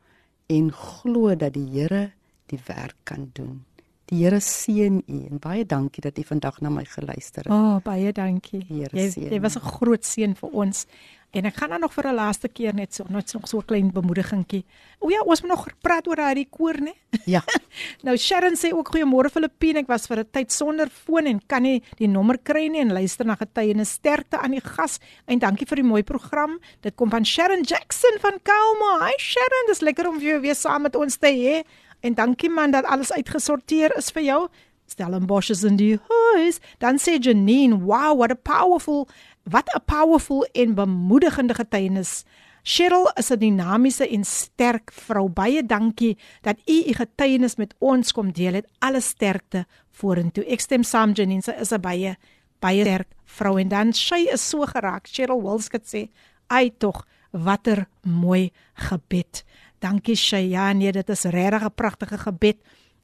en 0.48 0.70
glo 0.72 1.34
dat 1.34 1.52
die 1.55 1.66
Here 1.70 2.12
die 2.46 2.60
werk 2.66 2.94
kan 3.05 3.30
doen. 3.34 3.64
Die 4.15 4.23
Here 4.23 4.39
seën 4.41 5.01
u 5.11 5.16
en 5.27 5.41
baie 5.43 5.66
dankie 5.66 6.03
dat 6.03 6.19
u 6.19 6.23
vandag 6.23 6.61
na 6.62 6.70
my 6.70 6.85
geluister 6.86 7.43
het. 7.43 7.53
O, 7.53 7.57
oh, 7.57 7.77
baie 7.82 8.12
dankie. 8.15 8.62
Here 8.69 8.95
Jy 8.95 9.11
seën 9.11 9.32
jy 9.35 9.41
was 9.43 9.57
'n 9.59 9.66
groot 9.74 10.05
seën 10.05 10.35
vir 10.39 10.51
ons. 10.51 10.86
En 11.35 11.45
ek 11.45 11.57
gaan 11.57 11.69
dan 11.69 11.81
nog 11.81 11.93
vir 11.95 12.07
'n 12.07 12.15
laaste 12.15 12.49
keer 12.49 12.74
net 12.74 12.95
so 12.95 13.05
net 13.09 13.32
nog 13.32 13.49
so 13.49 13.59
'n 13.59 13.65
klein 13.65 13.91
bemoedigingkie. 13.93 14.65
O 15.01 15.09
ja, 15.09 15.20
ons 15.20 15.41
moet 15.41 15.51
nog 15.51 15.66
praat 15.81 16.07
oor 16.07 16.16
daai 16.16 16.47
koor, 16.51 16.74
né? 16.81 16.95
Ja. 17.24 17.43
nou 18.07 18.16
Sharon 18.16 18.57
sê 18.57 18.73
ook 18.73 18.89
goeiemôre 18.89 19.31
Filippine. 19.31 19.78
Ek 19.78 19.89
was 19.89 20.07
vir 20.07 20.19
'n 20.19 20.31
tyd 20.31 20.53
sonder 20.53 20.89
foon 20.89 21.27
en 21.27 21.41
kan 21.47 21.62
nie 21.62 21.82
die 21.97 22.09
nommer 22.09 22.39
kry 22.39 22.69
nie 22.69 22.81
en 22.81 22.93
luister 22.93 23.27
na 23.27 23.35
getuienis. 23.35 23.91
Sterkte 23.91 24.39
aan 24.39 24.51
die 24.51 24.61
gas 24.61 25.01
en 25.27 25.39
dankie 25.39 25.66
vir 25.66 25.77
die 25.77 25.91
mooi 25.91 26.03
program. 26.03 26.61
Dit 26.82 26.95
kom 26.95 27.11
van 27.11 27.24
Sharon 27.24 27.62
Jackson 27.62 28.19
van 28.20 28.39
Kalma. 28.43 29.07
Hi 29.07 29.15
Sharon, 29.19 29.66
dis 29.66 29.81
lekker 29.81 30.09
om 30.09 30.20
jou 30.20 30.41
weer 30.41 30.55
saam 30.55 30.82
met 30.82 30.95
ons 30.95 31.16
te 31.16 31.27
hê. 31.27 31.65
En 32.05 32.14
dankie 32.14 32.51
man 32.51 32.70
dat 32.70 32.85
alles 32.85 33.12
uitgesorteer 33.12 33.97
is 33.97 34.10
vir 34.12 34.22
jou. 34.22 34.40
Stellenbosch 34.93 35.48
is 35.55 35.62
in 35.64 35.78
die 35.81 35.97
huis. 35.97 36.60
Dan 36.78 36.98
sê 37.01 37.16
Janine, 37.16 37.81
"Wow, 37.81 38.18
what 38.18 38.31
a 38.31 38.35
powerful 38.35 39.09
wat 39.43 39.68
'n 39.74 39.81
powerful 39.85 40.44
en 40.52 40.74
bemoedigende 40.74 41.55
getuienis." 41.55 42.24
Cheryl 42.62 43.10
is 43.14 43.31
'n 43.31 43.39
dinamiese 43.39 44.09
en 44.09 44.24
sterk 44.24 44.93
vrou. 44.93 45.28
Baie 45.28 45.66
dankie 45.66 46.18
dat 46.43 46.56
u 46.66 46.82
u 46.89 46.93
getuienis 46.93 47.56
met 47.56 47.74
ons 47.78 48.12
kom 48.12 48.32
deel 48.32 48.52
het. 48.52 48.66
Alle 48.78 49.01
sterkte 49.01 49.66
vorentoe. 49.90 50.44
Ek 50.44 50.60
stem 50.60 50.82
saam 50.82 51.12
Janine, 51.12 51.43
sy 51.43 51.51
is 51.60 51.72
'n 51.72 51.81
baie 51.81 52.16
baie 52.60 52.82
sterk 52.82 53.09
vrou 53.24 53.59
en 53.60 53.68
dan 53.68 53.93
sy 53.93 54.28
is 54.32 54.48
so 54.48 54.66
geraak. 54.66 55.06
Cheryl 55.06 55.43
Wilskut 55.43 55.85
sê, 55.86 56.09
"Ai 56.48 56.70
tog, 56.78 57.06
watter 57.31 57.86
mooi 58.02 58.52
gebed." 58.74 59.44
Dankie 59.84 60.15
Shay. 60.15 60.49
Ja, 60.49 60.73
nee, 60.73 60.91
dit 60.91 61.10
is 61.10 61.23
regtig 61.23 61.64
'n 61.64 61.76
pragtige 61.76 62.18
gebed. 62.18 62.57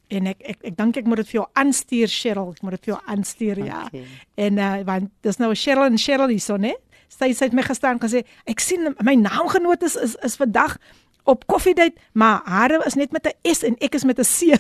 En 0.08 0.28
ek 0.28 0.42
ek 0.42 0.58
ek 0.62 0.78
dink 0.78 0.98
ek 0.98 1.06
moet 1.06 1.18
dit 1.18 1.28
vir 1.28 1.40
jou 1.42 1.48
aanstuur 1.54 2.08
Cheryl. 2.08 2.52
Ek 2.52 2.62
moet 2.62 2.72
dit 2.72 2.86
vir 2.86 2.94
jou 2.94 3.02
aanstuur 3.06 3.58
ja. 3.66 3.80
Dankie. 3.90 4.06
En 4.36 4.58
uh 4.58 4.84
want 4.86 5.10
dis 5.22 5.38
nou 5.38 5.54
Cheryl 5.56 5.90
en 5.90 5.98
Cheryl 5.98 6.28
hierso, 6.28 6.58
né? 6.58 6.76
Sy 7.08 7.34
sy 7.34 7.46
het 7.46 7.54
my 7.54 7.62
gestaan 7.62 8.00
gesê, 8.00 8.26
ek 8.46 8.60
sien 8.60 8.96
my 9.02 9.16
naamgenoot 9.16 9.84
is 9.84 9.96
is 9.96 10.16
is 10.26 10.36
vandag 10.36 10.78
op 11.26 11.48
koffiedייט, 11.50 11.98
maar 12.14 12.42
haar 12.46 12.86
is 12.86 12.94
net 12.94 13.12
met 13.12 13.26
'n 13.26 13.54
S 13.54 13.64
en 13.64 13.76
ek 13.80 13.96
is 13.96 14.04
met 14.04 14.20
'n 14.20 14.24
C. 14.24 14.54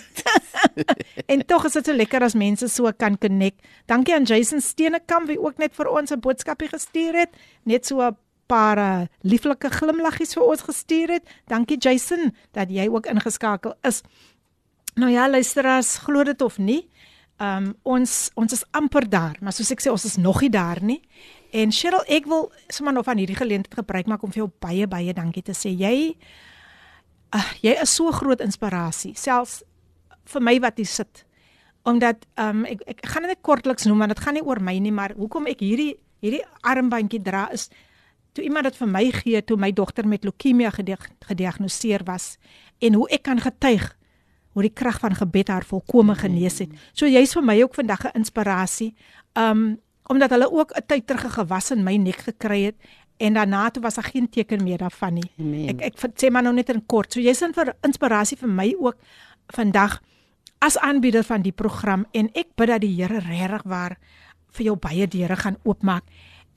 en 1.31 1.45
tog 1.45 1.65
is 1.65 1.73
dit 1.73 1.85
so 1.85 1.93
lekker 1.93 2.23
as 2.23 2.33
mense 2.33 2.67
so 2.67 2.91
kan 2.97 3.17
connect. 3.17 3.61
Dankie 3.85 4.15
aan 4.15 4.23
Jason 4.23 4.61
Steenekamp 4.61 5.27
wie 5.27 5.39
ook 5.39 5.57
net 5.57 5.75
vir 5.75 5.87
ons 5.87 6.11
'n 6.11 6.19
boodskapie 6.19 6.67
gestuur 6.67 7.13
het, 7.13 7.29
net 7.63 7.85
so 7.85 8.01
'n 8.01 8.17
paar 8.50 8.80
lieflike 9.22 9.70
glimlaggies 9.78 10.34
vir 10.36 10.46
ons 10.46 10.66
gestuur 10.66 11.14
het. 11.18 11.30
Dankie 11.50 11.78
Jason 11.78 12.34
dat 12.56 12.72
jy 12.74 12.88
ook 12.90 13.08
ingeskakel 13.10 13.76
is. 13.86 14.02
Nou 14.98 15.10
ja, 15.12 15.28
luisteraars, 15.30 15.96
glo 16.04 16.24
dit 16.26 16.42
of 16.42 16.58
nie, 16.58 16.82
ehm 17.40 17.70
um, 17.70 17.74
ons 17.96 18.30
ons 18.36 18.52
is 18.52 18.64
amper 18.76 19.06
daar, 19.08 19.38
maar 19.40 19.54
soos 19.56 19.70
ek 19.72 19.80
sê, 19.80 19.92
ons 19.92 20.04
is 20.04 20.18
nog 20.20 20.42
nie 20.44 20.50
daar 20.52 20.82
nie. 20.84 20.98
En 21.56 21.72
Cheryl, 21.72 22.02
ek 22.06 22.26
wil 22.28 22.50
sommer 22.68 22.92
nog 22.94 23.06
van 23.06 23.18
hierdie 23.18 23.38
geleentheid 23.38 23.74
gebruik 23.80 24.10
maak 24.10 24.22
om 24.22 24.32
vir 24.34 24.44
jou 24.44 24.50
baie 24.60 24.86
baie 24.86 25.14
dankie 25.16 25.42
te 25.42 25.54
sê. 25.56 25.72
Jy 25.72 26.16
uh, 27.34 27.48
jy 27.62 27.74
is 27.80 27.94
so 27.94 28.12
groot 28.12 28.42
inspirasie, 28.44 29.14
selfs 29.16 29.62
vir 30.30 30.44
my 30.44 30.58
wat 30.60 30.78
hier 30.82 30.90
sit. 30.90 31.24
Omdat 31.88 32.26
ehm 32.34 32.64
um, 32.64 32.66
ek 32.68 32.84
ek 32.96 33.06
gaan 33.14 33.30
dit 33.30 33.42
kortliks 33.46 33.88
noem 33.88 34.04
want 34.04 34.14
dit 34.14 34.24
gaan 34.26 34.36
nie 34.36 34.44
oor 34.44 34.60
my 34.60 34.76
nie, 34.78 34.92
maar 34.92 35.16
hoekom 35.16 35.48
ek 35.48 35.64
hierdie 35.64 35.94
hierdie 36.20 36.44
armbandjie 36.60 37.22
dra 37.24 37.46
is 37.56 37.70
toe 38.32 38.44
iemand 38.44 38.64
dit 38.64 38.76
vir 38.76 38.88
my 38.88 39.10
gee 39.10 39.42
toe 39.44 39.56
my 39.56 39.72
dogter 39.72 40.08
met 40.08 40.24
leukemie 40.24 40.70
gediag, 40.70 41.08
gediagnoseer 41.26 42.04
was 42.04 42.36
en 42.78 42.94
hoe 42.94 43.08
ek 43.10 43.22
kan 43.22 43.40
getuig 43.40 43.96
hoe 44.52 44.62
die 44.62 44.74
krag 44.74 44.98
van 44.98 45.14
gebed 45.14 45.48
haar 45.48 45.64
volkome 45.64 46.14
genees 46.18 46.58
het. 46.58 46.72
So 46.92 47.06
jy's 47.06 47.34
vir 47.36 47.44
my 47.46 47.62
ook 47.62 47.74
vandag 47.74 48.04
'n 48.04 48.18
inspirasie. 48.18 48.94
Um 49.34 49.78
omdat 50.10 50.30
hulle 50.30 50.50
ook 50.50 50.72
'n 50.74 50.86
tyd 50.86 51.06
terug 51.06 51.24
'n 51.24 51.38
gewas 51.38 51.70
in 51.70 51.84
my 51.84 51.96
nek 51.96 52.16
gekry 52.16 52.62
het 52.62 52.76
en 53.16 53.34
daarna 53.34 53.70
toe 53.70 53.82
was 53.82 53.94
daar 53.94 54.10
geen 54.10 54.28
teken 54.28 54.62
meer 54.62 54.78
daarvan 54.78 55.14
nie. 55.14 55.30
Amen. 55.38 55.68
Ek 55.68 55.80
ek 55.80 55.94
sê 56.16 56.30
maar 56.30 56.42
nou 56.42 56.54
net 56.54 56.68
in 56.68 56.86
kort. 56.86 57.12
So 57.12 57.20
jy's 57.20 57.42
'n 57.42 57.52
vir 57.52 57.76
inspirasie 57.82 58.36
vir 58.36 58.48
my 58.48 58.74
ook 58.78 58.96
vandag 59.46 60.00
as 60.58 60.78
aanbieder 60.78 61.24
van 61.24 61.42
die 61.42 61.52
program 61.52 62.06
en 62.12 62.28
ek 62.32 62.54
bid 62.54 62.68
dat 62.68 62.80
die 62.80 62.94
Here 62.94 63.18
regtig 63.18 63.62
waar 63.64 63.98
vir 64.50 64.64
jou 64.64 64.76
baie 64.76 65.06
deure 65.08 65.36
gaan 65.36 65.56
oopmaak. 65.62 66.04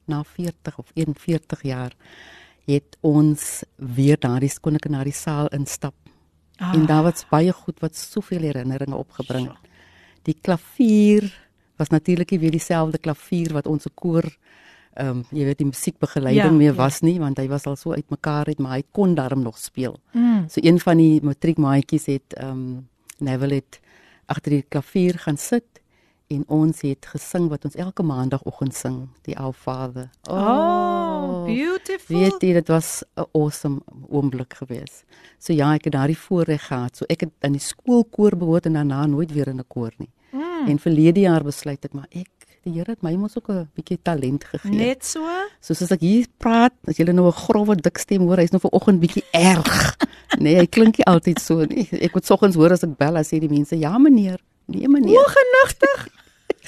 na 0.08 0.24
40 0.24 0.80
of 0.80 0.92
41 0.96 1.64
jaar 1.68 1.96
het 2.70 2.98
ons 3.02 3.64
weer 3.76 4.20
daardie 4.22 4.52
kon 4.62 4.80
ek 4.80 4.88
na 4.90 5.04
die 5.04 5.16
saal 5.16 5.52
instap. 5.56 5.96
Ah. 6.60 6.74
En 6.76 6.88
daar 6.88 7.04
was 7.04 7.28
baie 7.28 7.52
goed 7.52 7.80
wat 7.84 7.96
soveel 7.96 8.48
herinneringe 8.48 8.96
opgebring 8.96 9.50
het. 9.52 9.70
Die 10.28 10.36
klavier 10.36 11.28
was 11.80 11.90
natuurlik 11.90 12.32
nie 12.32 12.40
weer 12.40 12.56
dieselfde 12.56 12.98
klavier 12.98 13.54
wat 13.56 13.68
ons 13.68 13.88
koor 13.96 14.28
ehm 15.00 15.10
um, 15.10 15.26
jy 15.32 15.46
weet 15.48 15.60
die 15.62 15.70
musiekbegeleiding 15.70 16.52
ja, 16.52 16.58
mee 16.58 16.72
was 16.76 17.00
ja. 17.00 17.08
nie 17.08 17.20
want 17.20 17.38
hy 17.40 17.48
was 17.48 17.68
al 17.70 17.78
so 17.80 17.94
uitmekaar 17.94 18.50
het 18.52 18.60
maar 18.60 18.78
hy 18.78 18.84
kon 18.92 19.16
daarom 19.16 19.42
nog 19.46 19.58
speel. 19.58 20.00
Mm. 20.12 20.48
So 20.50 20.60
een 20.64 20.80
van 20.80 20.98
die 20.98 21.22
matriekmaatjies 21.24 22.06
het 22.12 22.38
ehm 22.38 22.50
um, 22.52 22.88
Neville 23.20 23.60
het 23.60 23.80
agter 24.32 24.52
die 24.52 24.66
klavier 24.70 25.18
gaan 25.20 25.38
sit 25.38 25.80
en 26.30 26.44
ons 26.48 26.84
het 26.86 27.08
gesing 27.10 27.48
wat 27.50 27.66
ons 27.66 27.76
elke 27.76 28.04
maandagooggend 28.06 28.76
sing, 28.78 28.98
die 29.26 29.36
Our 29.38 29.54
Father. 29.54 30.12
Oh, 30.30 30.38
oh 30.38 31.46
beautiful. 31.48 32.20
Weet 32.20 32.46
jy 32.46 32.54
dit 32.60 32.70
was 32.70 33.04
'n 33.18 33.26
awesome 33.34 33.82
oomblik 34.10 34.54
geweest. 34.54 35.06
So 35.40 35.54
ja, 35.54 35.74
ek 35.74 35.84
het 35.90 35.94
daardie 35.94 36.18
voorreg 36.18 36.68
gehad. 36.68 36.98
So 36.98 37.06
ek 37.10 37.22
het 37.22 37.34
aan 37.40 37.58
die 37.58 37.62
skoolkoor 37.62 38.38
behoort 38.38 38.66
en 38.66 38.74
daarna 38.74 39.06
nooit 39.06 39.32
weer 39.34 39.48
in 39.48 39.60
'n 39.60 39.68
koor 39.68 39.94
nie. 39.98 40.12
Mm. 40.32 40.68
En 40.68 40.80
verlede 40.80 41.20
jaar 41.20 41.44
besluit 41.44 41.86
ek 41.86 41.94
maar 41.94 42.08
ek 42.12 42.30
die 42.68 42.74
Here 42.76 42.92
het 42.92 43.04
my 43.06 43.14
mos 43.16 43.38
ook 43.38 43.50
'n 43.50 43.70
bietjie 43.76 44.00
talent 44.04 44.44
gegee. 44.44 44.72
Net 44.72 45.06
so. 45.06 45.24
Soos 45.62 45.82
as 45.82 45.92
ek 45.92 46.02
hier 46.02 46.26
praat, 46.38 46.74
as 46.88 46.98
jy 46.98 47.06
nou 47.06 47.28
'n 47.28 47.32
growwe 47.32 47.76
dik 47.76 47.98
stem 47.98 48.22
hoor, 48.22 48.38
hy's 48.38 48.52
nou 48.52 48.60
vanoggend 48.60 49.00
bietjie 49.00 49.24
erg. 49.32 49.96
nee, 50.44 50.56
hy 50.56 50.66
klink 50.68 50.98
nie 50.98 51.06
altyd 51.06 51.40
so 51.40 51.64
nie. 51.66 51.88
Ek 51.92 52.14
moet 52.14 52.26
soggens 52.26 52.56
hoor 52.56 52.72
as 52.72 52.84
ek 52.84 52.98
bel 52.98 53.16
as 53.18 53.32
sê 53.32 53.40
die 53.40 53.50
mense, 53.50 53.76
"Ja 53.78 53.98
meneer." 53.98 54.40
Nee 54.68 54.88
meneer. 54.88 55.18
O, 55.18 55.24
genigtig. 55.24 56.08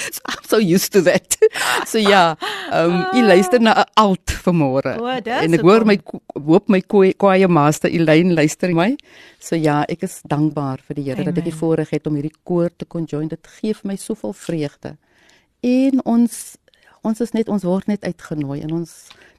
so, 0.15 0.21
I'm 0.25 0.43
so 0.43 0.57
used 0.57 0.91
to 0.93 1.01
that. 1.01 1.37
so 1.91 2.01
ja, 2.01 2.35
ehm 2.71 2.91
um, 2.91 3.05
jy 3.15 3.23
luister 3.25 3.61
na 3.61 3.73
'n 3.83 3.89
alt 3.95 4.33
vanmôre. 4.45 4.95
Oh, 4.99 5.09
en 5.09 5.53
ek 5.53 5.65
hoor 5.65 5.85
my 5.85 5.97
hoop 6.35 6.69
my 6.69 6.81
kwaaie 6.81 7.47
master 7.47 7.89
Elaine 7.89 8.33
luister 8.33 8.73
my. 8.73 8.95
So 9.39 9.55
ja, 9.55 9.83
ek 9.89 10.03
is 10.03 10.21
dankbaar 10.23 10.81
vir 10.87 10.95
die 10.95 11.07
Here 11.09 11.23
dat 11.23 11.37
ek 11.37 11.49
die 11.49 11.59
voorreg 11.61 11.89
het 11.89 12.07
om 12.07 12.15
hierdie 12.15 12.35
koor 12.43 12.69
te 12.69 12.85
kon 12.85 13.05
join. 13.05 13.27
Dit 13.27 13.47
gee 13.59 13.73
vir 13.73 13.87
my 13.93 13.97
soveel 13.97 14.33
vreugde. 14.33 14.97
En 15.61 16.01
ons 16.05 16.57
ons 17.01 17.21
is 17.21 17.31
net 17.33 17.49
ons 17.49 17.63
word 17.65 17.87
net 17.89 18.03
uitgenooi 18.05 18.61
en 18.61 18.73
ons 18.81 18.91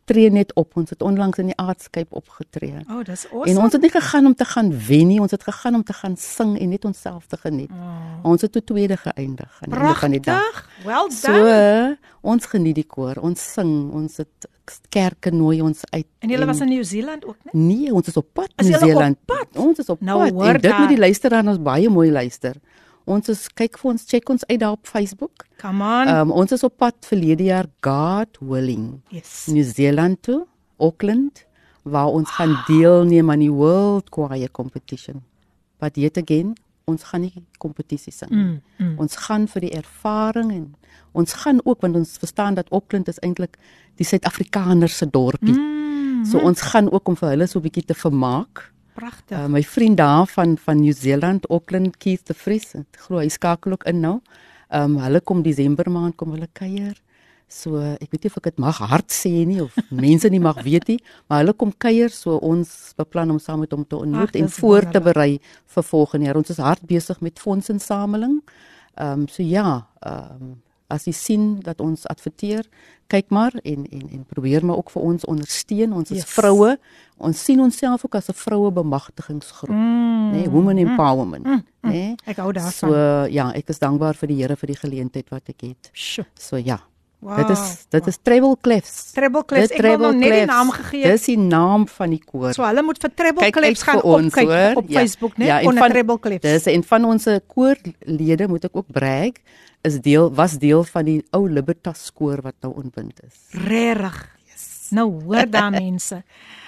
tree 0.04 0.30
net 0.30 0.54
op. 0.54 0.76
Ons 0.76 0.90
het 0.90 1.02
onlangs 1.02 1.38
in 1.38 1.50
die 1.52 1.56
aardskyp 1.56 2.12
opgetree. 2.12 2.84
Oh, 2.88 3.02
dis 3.04 3.26
awesome. 3.30 3.50
En 3.50 3.58
ons 3.64 3.72
het 3.72 3.82
nie 3.82 3.90
gegaan 3.90 4.26
om 4.26 4.34
te 4.34 4.44
gaan 4.44 4.70
wen 4.86 5.06
nie, 5.06 5.20
ons 5.20 5.30
het 5.30 5.42
gegaan 5.42 5.74
om 5.74 5.84
te 5.84 5.92
gaan 5.92 6.16
sing 6.16 6.58
en 6.58 6.68
net 6.68 6.84
onsself 6.84 7.26
te 7.26 7.36
geniet. 7.36 7.70
Oh. 7.70 8.30
Ons 8.32 8.46
het 8.46 8.52
tot 8.52 8.66
tweede 8.66 8.96
geëindig 8.96 9.58
aan 9.60 9.70
die 9.70 9.78
einde 9.78 9.98
van 9.98 10.16
die 10.16 10.20
dag. 10.20 10.64
Well 10.84 11.08
done. 11.08 11.20
So, 11.20 11.96
ons 12.20 12.46
geniet 12.46 12.74
die 12.74 12.86
koor, 12.86 13.18
ons 13.22 13.52
sing, 13.52 13.90
ons 13.92 14.16
het 14.22 14.50
kerke 14.92 15.32
nooi 15.34 15.60
ons 15.62 15.80
uit. 15.90 16.06
En 16.22 16.30
julle 16.30 16.46
was 16.46 16.60
in 16.62 16.70
Nieu-Seeland 16.70 17.24
ook, 17.26 17.36
né? 17.48 17.54
Nee, 17.58 17.92
ons 17.94 18.06
is 18.06 18.16
op 18.16 18.28
pad 18.32 18.52
in 18.56 18.70
Nieu-Seeland. 18.70 19.18
Ons 19.58 19.82
is 19.82 19.88
op 19.88 20.00
nou, 20.00 20.18
pad. 20.30 20.54
En 20.54 20.60
dit 20.60 20.78
moet 20.78 20.92
die 20.94 21.00
luisteraars 21.02 21.54
ons 21.54 21.62
baie 21.62 21.90
mooi 21.90 22.10
luister. 22.12 22.56
Ons 23.04 23.28
is 23.28 23.48
kyk 23.48 23.78
vir 23.78 23.90
ons 23.90 24.04
check 24.06 24.28
ons 24.30 24.44
uit 24.48 24.58
daar 24.60 24.76
op 24.76 24.86
Facebook. 24.86 25.46
Come 25.60 25.82
on. 25.82 26.08
Um, 26.08 26.30
ons 26.30 26.52
is 26.52 26.62
op 26.62 26.76
pad 26.76 26.94
verlede 27.06 27.44
jaar 27.44 27.66
God 27.80 28.38
willing. 28.40 29.02
Yes. 29.10 29.46
New 29.46 29.64
Zealand 29.64 30.22
toe, 30.22 30.46
Auckland 30.78 31.46
waar 31.82 32.06
ons 32.06 32.28
wow. 32.28 32.34
gaan 32.38 32.52
deelneem 32.66 33.30
aan 33.30 33.42
die 33.42 33.52
World 33.52 34.06
Choir 34.10 34.50
Competition. 34.50 35.22
But 35.82 35.96
yet 35.96 36.16
again, 36.16 36.54
ons 36.84 37.02
gaan 37.02 37.24
nie 37.24 37.32
kompetisie 37.62 38.12
sing. 38.14 38.30
Mm, 38.30 38.60
mm. 38.78 38.94
Ons 39.02 39.16
gaan 39.24 39.48
vir 39.50 39.66
die 39.66 39.72
ervaring 39.78 40.52
en 40.54 40.66
ons 41.18 41.34
gaan 41.42 41.60
ook 41.64 41.82
want 41.84 41.98
ons 41.98 42.16
verstaan 42.22 42.54
dat 42.58 42.70
Auckland 42.70 43.10
is 43.10 43.20
eintlik 43.22 43.58
die 44.00 44.06
Suid-Afrikaners 44.06 44.96
se 45.02 45.08
dorpie. 45.10 45.54
Mm, 45.54 46.24
so 46.28 46.42
ons 46.42 46.62
gaan 46.72 46.90
ook 46.90 47.08
om 47.08 47.18
vir 47.18 47.34
hulle 47.34 47.46
so 47.46 47.58
'n 47.58 47.66
bietjie 47.66 47.86
te 47.86 47.94
vermaak. 47.94 48.72
Pragtig. 48.94 49.39
Uh, 49.39 49.47
my 49.47 49.62
vriend 49.62 49.97
daar 49.97 50.27
van 50.27 50.56
van 50.59 50.81
New 50.81 50.94
Zealand, 50.94 51.48
Auckland, 51.48 51.97
Keith 51.97 52.27
de 52.27 52.35
Vries, 52.35 52.74
ek 52.77 53.05
glo 53.06 53.23
hy 53.23 53.28
skakel 53.32 53.73
ook 53.73 53.86
in 53.89 54.01
nou. 54.01 54.19
Ehm 54.69 54.97
um, 54.97 55.01
hulle 55.05 55.20
kom 55.20 55.43
Desember 55.43 55.90
maand 55.90 56.16
kom 56.16 56.32
hulle 56.36 56.48
kuier. 56.52 56.97
So 57.52 57.77
ek 57.81 58.09
weet 58.12 58.24
nie 58.24 58.31
of 58.32 58.36
ek 58.40 58.51
dit 58.51 58.60
mag 58.64 58.78
hard 58.81 59.12
sê 59.12 59.32
nie 59.48 59.60
of 59.60 59.77
mense 60.05 60.28
nie 60.32 60.40
mag 60.40 60.62
weet 60.64 60.89
nie, 60.89 60.98
maar 61.28 61.43
hulle 61.43 61.52
kom 61.56 61.73
kuier 61.85 62.12
so 62.12 62.39
ons 62.40 62.93
beplan 62.97 63.35
om 63.35 63.40
saam 63.40 63.60
met 63.64 63.73
hom 63.77 63.85
te 63.85 63.98
ontmoet 64.01 64.36
en 64.40 64.48
voor 64.48 64.89
te 64.93 65.01
berei 65.05 65.32
vir 65.74 65.89
volgende 65.89 66.28
jaar. 66.28 66.40
Ons 66.40 66.55
is 66.56 66.62
hard 66.64 66.85
besig 66.89 67.20
met 67.20 67.40
fondsinsameling. 67.40 68.40
Ehm 68.97 69.24
um, 69.24 69.28
so 69.28 69.43
ja, 69.43 69.86
ehm 70.01 70.52
um, 70.52 70.60
as 70.93 71.06
jy 71.09 71.14
sien 71.16 71.47
dat 71.64 71.81
ons 71.81 72.05
adverteer, 72.10 72.69
kyk 73.12 73.32
maar 73.32 73.56
en 73.62 73.86
en 73.89 74.05
en 74.19 74.23
probeer 74.28 74.64
maar 74.64 74.81
ook 74.81 74.93
vir 74.94 75.02
ons 75.02 75.24
ondersteun. 75.28 75.93
Ons 75.93 76.12
is 76.12 76.23
yes. 76.23 76.31
vroue. 76.36 76.77
Ons 77.23 77.43
sien 77.44 77.60
onsself 77.60 78.05
ook 78.06 78.14
as 78.19 78.28
'n 78.28 78.36
vroue 78.36 78.70
bemagtigingsgroep, 78.73 79.74
mm, 79.77 80.31
nê, 80.32 80.36
nee, 80.36 80.51
women 80.51 80.78
empowerment, 80.78 81.44
mm, 81.44 81.64
nê. 81.82 81.90
Nee? 81.90 82.14
Ek 82.24 82.36
hou 82.36 82.52
daarvan. 82.52 82.73
So 82.73 83.27
ja, 83.31 83.52
ek 83.52 83.69
is 83.69 83.78
dankbaar 83.78 84.14
vir 84.14 84.28
die 84.28 84.40
Here 84.43 84.56
vir 84.56 84.66
die 84.66 84.81
geleentheid 84.81 85.28
wat 85.31 85.48
ek 85.48 85.60
het. 85.60 85.90
Sjoe. 85.93 86.27
So 86.35 86.56
ja. 86.56 86.81
Wow. 87.23 87.36
Dit 87.39 87.53
is 87.55 87.86
dit 87.94 88.07
is 88.11 88.16
Treble 88.19 88.57
Clefs. 88.61 89.12
Treble 89.15 89.44
Clefs. 89.47 89.70
Ek 89.70 89.85
het 89.86 90.01
nog 90.03 90.16
net 90.19 90.32
die 90.35 90.47
naam 90.51 90.73
gegee. 90.74 91.03
Dis 91.07 91.28
die 91.31 91.39
naam 91.39 91.85
van 91.86 92.11
die 92.11 92.19
koor. 92.19 92.51
So 92.57 92.66
hulle 92.66 92.82
moet 92.82 92.99
vir 92.99 93.12
Treble 93.15 93.51
Clefs 93.55 93.85
gaan 93.86 94.03
opkyk 94.03 94.51
hoor. 94.51 94.81
op 94.82 94.89
ja. 94.90 94.99
Facebook, 94.99 95.36
né? 95.39 95.47
Ja, 95.47 95.61
onder 95.62 95.94
Treble 95.94 96.19
Clefs. 96.19 96.43
Dis 96.43 96.66
en 96.73 96.82
van 96.82 97.07
ons 97.12 97.28
koorlede 97.47 98.49
moet 98.51 98.66
ek 98.66 98.81
ook 98.81 98.90
brag 98.90 99.39
is 99.86 100.01
deel 100.03 100.31
was 100.35 100.59
deel 100.62 100.82
van 100.86 101.07
die 101.07 101.20
ou 101.35 101.47
Libertas 101.51 102.11
koor 102.15 102.43
wat 102.43 102.59
nou 102.62 102.73
ontbind 102.82 103.23
is. 103.27 103.39
Regtig. 103.55 104.19
Yes. 104.51 104.66
Nou 104.90 105.09
hoor 105.23 105.47
daar 105.51 105.70
mense. 105.85 106.23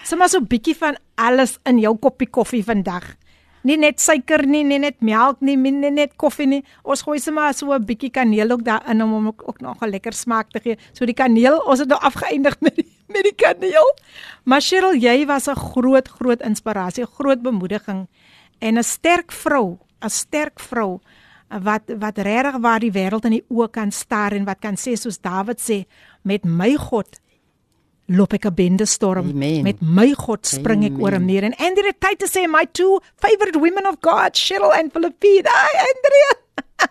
Sommige 0.04 0.30
so 0.30 0.38
'n 0.38 0.46
bietjie 0.46 0.76
van 0.76 0.96
alles 1.14 1.58
in 1.64 1.78
jou 1.78 1.96
koppie 1.98 2.30
koffie 2.30 2.64
vandag. 2.64 3.16
Nie 3.64 3.76
net 3.80 4.00
suiker 4.00 4.44
nie, 4.46 4.62
nie 4.64 4.78
net 4.78 5.00
melk 5.00 5.40
nie, 5.40 5.56
nie 5.56 5.72
net, 5.72 5.94
net 5.96 6.16
koffie 6.20 6.46
nie. 6.46 6.62
Ons 6.84 7.02
gooi 7.02 7.18
sommer 7.18 7.54
so 7.54 7.72
'n 7.72 7.84
bietjie 7.84 8.10
kaneel 8.10 8.50
ook 8.50 8.64
daarin 8.64 9.02
om 9.02 9.12
hom 9.12 9.26
ook, 9.28 9.42
ook 9.48 9.60
nog 9.60 9.82
'n 9.82 9.90
lekker 9.90 10.12
smaak 10.12 10.50
te 10.50 10.60
gee. 10.60 10.76
So 10.92 11.06
die 11.06 11.14
kaneel, 11.14 11.58
ons 11.66 11.78
het 11.78 11.88
nou 11.88 12.00
afgeëindig 12.00 12.60
met 12.60 12.76
die, 12.76 12.86
met 13.14 13.22
die 13.22 13.34
kaneel. 13.34 13.96
Maar 14.44 14.60
Cheryl, 14.60 14.94
jy 14.94 15.26
was 15.26 15.48
'n 15.48 15.56
groot 15.56 16.08
groot 16.08 16.42
inspirasie, 16.42 17.06
groot 17.06 17.42
bemoediging 17.42 18.06
en 18.60 18.78
'n 18.78 18.82
sterk 18.82 19.32
vrou, 19.32 19.78
'n 20.02 20.10
sterk 20.10 20.60
vrou 20.60 21.00
wat 21.48 21.82
wat 21.98 22.18
regtig 22.18 22.56
waar 22.60 22.80
die 22.80 22.92
wêreld 22.92 23.24
in 23.24 23.38
die 23.38 23.44
oë 23.48 23.70
kan 23.70 23.92
staar 23.92 24.32
en 24.32 24.44
wat 24.44 24.60
kan 24.60 24.76
sê 24.76 24.96
soos 24.96 25.20
Dawid 25.20 25.60
sê 25.60 25.84
met 26.22 26.44
my 26.44 26.74
God 26.76 27.20
loop 28.06 28.32
ek 28.32 28.46
'n 28.46 28.54
bende 28.54 28.86
storm. 28.86 29.30
Amen. 29.30 29.62
met 29.62 29.80
my 29.80 30.12
God 30.12 30.46
spring 30.46 30.84
ek 30.84 30.98
oor 30.98 31.14
'n 31.14 31.24
meer 31.24 31.44
en 31.44 31.56
Andrea 31.56 31.92
tyd 31.98 32.18
te 32.18 32.28
sê 32.28 32.48
my 32.48 32.66
two 32.72 33.00
favorite 33.16 33.58
women 33.58 33.86
of 33.86 33.96
God 34.00 34.36
Cheryl 34.36 34.72
en 34.72 34.90
Philippine 34.90 35.48
ay 35.48 35.74
Andrea. 35.90 36.32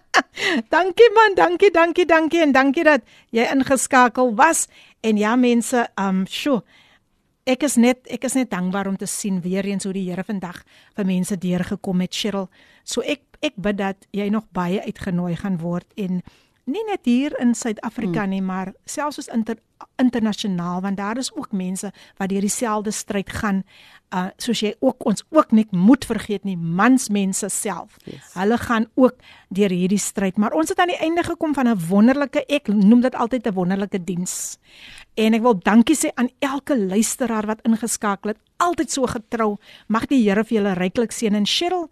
Dankie 0.69 1.11
man. 1.14 1.35
Dankie 1.35 1.72
dankie 1.72 2.06
dankie. 2.06 2.41
En 2.41 2.52
dankie 2.52 2.84
dat 2.84 3.02
jy 3.30 3.44
ingeskakel 3.52 4.35
was. 4.35 4.68
En 5.02 5.18
ja 5.18 5.35
mense 5.35 5.88
um 5.95 6.26
sjo 6.27 6.64
ek 7.44 7.65
is 7.68 7.76
net 7.80 8.07
ek 8.11 8.23
is 8.27 8.38
net 8.38 8.52
dankbaar 8.53 8.88
om 8.88 8.98
te 8.98 9.07
sien 9.10 9.41
weer 9.44 9.65
eens 9.68 9.84
hoe 9.84 9.94
die 9.95 10.06
Here 10.07 10.23
vandag 10.23 10.61
vir 10.95 11.06
mense 11.07 11.38
deurgekom 11.38 12.03
het 12.03 12.15
Cheryl. 12.15 12.49
So 12.84 13.02
ek 13.02 13.22
ek 13.44 13.57
bid 13.60 13.77
dat 13.77 14.07
jy 14.15 14.30
nog 14.31 14.48
baie 14.56 14.80
uitgenooi 14.80 15.35
gaan 15.35 15.60
word 15.60 15.88
en 15.99 16.22
nie 16.69 16.84
net 16.88 17.07
hier 17.07 17.34
in 17.41 17.53
Suid-Afrika 17.57 18.26
nie, 18.30 18.41
maar 18.41 18.72
selfs 18.88 19.19
ons 19.19 19.30
inter, 19.35 19.57
internasionaal 19.99 20.81
want 20.81 20.98
daar 20.98 21.19
is 21.19 21.31
ook 21.35 21.52
mense 21.52 21.91
wat 22.18 22.31
deur 22.31 22.44
dieselfde 22.45 22.91
stryd 22.91 23.30
gaan. 23.30 23.64
Uh 24.14 24.30
soos 24.38 24.61
jy 24.61 24.73
ook 24.80 25.06
ons 25.10 25.26
ook 25.34 25.52
nie 25.52 25.65
moet 25.72 26.06
vergeet 26.06 26.45
nie, 26.48 26.56
mansmense 26.57 27.49
self. 27.49 27.98
Yes. 28.06 28.31
Hulle 28.38 28.57
gaan 28.57 28.88
ook 28.95 29.19
deur 29.49 29.73
hierdie 29.73 29.99
stryd, 29.99 30.38
maar 30.38 30.56
ons 30.56 30.69
het 30.69 30.80
aan 30.80 30.94
die 30.94 31.02
einde 31.02 31.23
gekom 31.23 31.53
van 31.53 31.68
'n 31.68 31.80
wonderlike 31.90 32.45
ek 32.48 32.68
noem 32.68 33.02
dit 33.02 33.15
altyd 33.15 33.48
'n 33.48 33.53
wonderlike 33.53 34.03
diens. 34.03 34.57
En 35.15 35.34
ek 35.34 35.41
wil 35.41 35.60
dankie 35.60 35.95
sê 35.95 36.11
aan 36.15 36.30
elke 36.40 36.77
luisteraar 36.77 37.45
wat 37.45 37.61
ingeskakel 37.61 38.30
het, 38.30 38.40
altyd 38.57 38.91
so 38.91 39.06
getrou. 39.06 39.57
Mag 39.88 40.07
die 40.07 40.23
Here 40.23 40.44
vir 40.44 40.57
julle 40.57 40.73
ryklik 40.73 41.11
seën 41.11 41.35
en 41.35 41.45
Cheryl, 41.45 41.90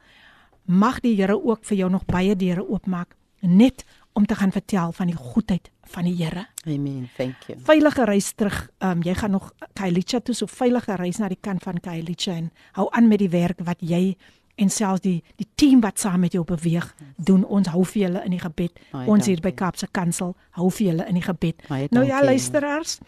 mag 0.65 0.99
die 0.99 1.15
Here 1.15 1.43
ook 1.43 1.65
vir 1.65 1.77
jou 1.77 1.89
nog 1.89 2.06
baie 2.06 2.35
deure 2.35 2.69
oopmaak 2.69 3.15
net 3.41 3.85
om 4.13 4.25
te 4.25 4.35
gaan 4.35 4.51
vertel 4.51 4.91
van 4.91 5.07
die 5.07 5.15
goedheid 5.15 5.71
van 5.83 6.03
die 6.03 6.15
Here. 6.15 6.47
Amen. 6.65 7.09
Thank 7.17 7.35
you. 7.47 7.59
Veilige 7.63 8.03
reis 8.05 8.31
terug. 8.31 8.69
Ehm 8.77 8.91
um, 8.91 9.01
jy 9.03 9.13
gaan 9.15 9.31
nog 9.31 9.53
Kailicha 9.73 10.19
toe, 10.19 10.35
so 10.35 10.45
veilige 10.45 10.95
reis 10.95 11.17
na 11.17 11.27
die 11.27 11.38
kant 11.41 11.63
van 11.63 11.79
Kailicha 11.79 12.31
en 12.31 12.51
hou 12.71 12.88
aan 12.91 13.07
met 13.07 13.19
die 13.19 13.29
werk 13.29 13.59
wat 13.63 13.77
jy 13.79 14.15
en 14.55 14.69
selfs 14.69 15.01
die 15.01 15.23
die 15.35 15.47
team 15.55 15.81
wat 15.81 15.99
saam 15.99 16.19
met 16.19 16.31
jou 16.33 16.43
beweeg 16.45 16.95
doen 17.15 17.45
ons 17.45 17.67
hou 17.67 17.85
vir 17.85 18.01
julle 18.01 18.23
in 18.25 18.31
die 18.31 18.39
gebed. 18.39 18.79
Baie 18.91 19.07
ons 19.07 19.25
hier 19.25 19.38
by 19.38 19.41
dankie. 19.49 19.55
Kaapse 19.65 19.88
Kansel 19.91 20.35
hou 20.51 20.69
vir 20.69 20.88
julle 20.88 21.07
in 21.07 21.13
die 21.13 21.23
gebed. 21.23 21.63
Baie 21.67 21.88
Nou 21.89 22.05
ja, 22.05 22.09
dankie. 22.09 22.25
luisteraars. 22.25 22.99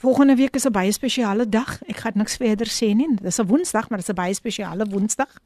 Volgende 0.00 0.34
week 0.36 0.54
is 0.56 0.64
'n 0.66 0.72
baie 0.72 0.92
spesiale 0.92 1.48
dag. 1.48 1.82
Ek 1.86 1.96
gaan 1.96 2.12
niks 2.14 2.36
verder 2.36 2.66
sê 2.66 2.94
nie. 2.94 3.08
Dis 3.22 3.38
'n 3.38 3.46
Woensdag, 3.46 3.88
maar 3.88 3.98
dit 3.98 4.08
is 4.08 4.14
'n 4.14 4.16
baie 4.16 4.34
spesiale 4.34 4.84
Woensdag. 4.86 5.38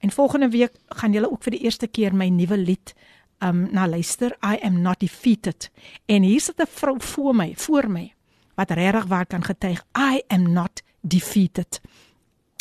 En 0.00 0.10
volgende 0.10 0.48
week 0.48 0.72
gaan 0.88 1.12
julle 1.12 1.30
ook 1.30 1.42
vir 1.42 1.50
die 1.50 1.60
eerste 1.62 1.86
keer 1.86 2.14
my 2.14 2.28
nuwe 2.28 2.56
lied 2.56 2.94
um 3.42 3.68
na 3.72 3.86
luister. 3.86 4.36
I 4.42 4.58
am 4.62 4.80
not 4.80 5.00
defeated. 5.00 5.70
En 6.06 6.22
hier 6.22 6.40
sit 6.40 6.58
'n 6.58 6.66
vrou 6.66 6.96
voor 6.98 7.34
my, 7.34 7.52
voor 7.56 7.90
my 7.90 8.14
wat 8.54 8.70
regtig 8.70 9.04
waar 9.04 9.26
kan 9.26 9.44
getuig 9.44 9.84
I 9.98 10.22
am 10.26 10.52
not 10.52 10.82
defeated. 11.00 11.80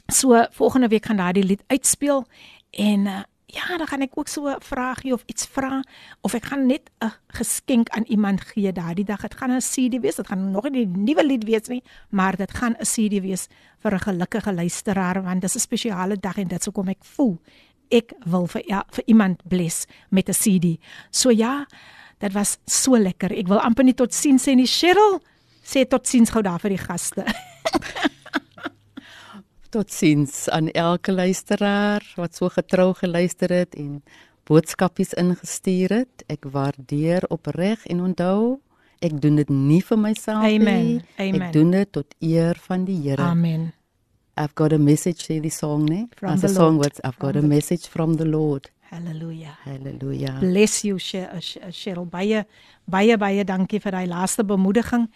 So 0.07 0.45
volgende 0.51 0.87
week 0.87 1.05
gaan 1.05 1.17
daardie 1.17 1.43
lied 1.43 1.63
uitspeel 1.67 2.25
en 2.71 3.05
uh, 3.05 3.19
ja, 3.45 3.77
dan 3.77 3.87
gaan 3.87 4.01
ek 4.01 4.17
ook 4.17 4.27
so 4.27 4.47
'n 4.47 4.61
vraagie 4.61 5.13
of 5.13 5.23
iets 5.25 5.45
vra 5.45 5.83
of 6.21 6.33
ek 6.33 6.45
gaan 6.45 6.65
net 6.65 6.89
'n 6.99 7.11
geskenk 7.27 7.89
aan 7.89 8.03
iemand 8.03 8.41
gee 8.41 8.71
daardie 8.71 9.05
dag. 9.05 9.21
Dit 9.21 9.35
gaan 9.35 9.51
'n 9.51 9.61
CD 9.61 9.99
wees. 10.01 10.15
Dit 10.15 10.27
gaan 10.27 10.51
nog 10.51 10.69
nie 10.69 10.85
'n 10.85 11.03
nuwe 11.03 11.25
lied 11.25 11.43
wees 11.43 11.67
nie, 11.67 11.83
maar 12.09 12.35
dit 12.35 12.53
gaan 12.53 12.75
'n 12.79 12.85
CD 12.85 13.21
wees 13.21 13.47
vir 13.79 13.93
'n 13.93 13.99
gelukkige 13.99 14.53
luisteraar 14.53 15.23
want 15.23 15.41
dis 15.41 15.55
'n 15.55 15.59
spesiale 15.59 16.17
dag 16.17 16.37
en 16.37 16.47
dit 16.47 16.63
sou 16.63 16.75
kom 16.75 16.87
ek 16.87 17.03
voel 17.03 17.39
ek 17.91 18.13
wil 18.25 18.47
vir 18.47 18.63
ja, 18.67 18.83
vir 18.91 19.03
iemand 19.07 19.41
bless 19.49 19.85
met 20.09 20.29
'n 20.29 20.33
CD. 20.33 20.77
So 21.11 21.29
ja, 21.29 21.65
dit 22.19 22.33
was 22.33 22.57
so 22.65 22.97
lekker. 22.97 23.31
Ek 23.31 23.47
wil 23.47 23.59
amper 23.59 23.83
nie 23.83 23.93
tot 23.93 24.13
sien 24.13 24.37
sê 24.37 24.55
nie. 24.55 24.67
Cheryl 24.67 25.19
sê 25.63 25.85
tot 25.87 26.07
sins 26.07 26.29
gou 26.29 26.41
daar 26.41 26.59
vir 26.59 26.69
die 26.69 26.83
gaste. 26.83 27.25
Totsiens 29.69 30.49
aan 30.49 30.71
elke 30.73 31.11
luisteraar 31.11 32.01
wat 32.17 32.35
so 32.35 32.49
getrou 32.49 32.93
geluister 32.97 33.53
het 33.53 33.75
en 33.77 34.01
boodskapies 34.49 35.13
ingestuur 35.13 35.93
het. 35.93 36.23
Ek 36.27 36.47
waardeer 36.49 37.27
opreg 37.29 37.85
en 37.85 38.01
onthou, 38.01 38.59
ek 39.05 39.21
doen 39.21 39.37
dit 39.37 39.49
nie 39.53 39.81
vir 39.85 39.99
myself 40.01 40.41
Amen. 40.41 40.85
nie. 40.85 41.01
Amen. 41.21 41.41
Ek 41.41 41.53
doen 41.53 41.71
dit 41.77 41.91
tot 41.91 42.15
eer 42.17 42.57
van 42.65 42.87
die 42.89 42.97
Here. 43.03 43.21
Amen. 43.21 43.69
I've 44.39 44.55
got 44.55 44.73
a 44.73 44.77
message 44.77 45.25
sê 45.25 45.41
die 45.41 45.49
song, 45.51 45.85
né? 45.89 46.07
From 46.15 46.31
As 46.31 46.41
the 46.41 46.47
a 46.47 46.49
song 46.49 46.77
what 46.77 46.97
I've 47.03 47.19
got 47.19 47.35
a 47.35 47.41
message 47.41 47.89
from 47.89 48.15
the 48.15 48.23
Lord. 48.23 48.69
Hallelujah. 48.89 49.57
Hallelujah. 49.65 50.37
Bless 50.39 50.85
you 50.85 50.97
Cheryl. 50.97 52.05
Baie 52.05 52.45
baie 52.89 53.17
baie 53.17 53.43
dankie 53.45 53.79
vir 53.79 53.95
daai 53.95 54.07
laaste 54.09 54.43
bemoediging 54.43 55.07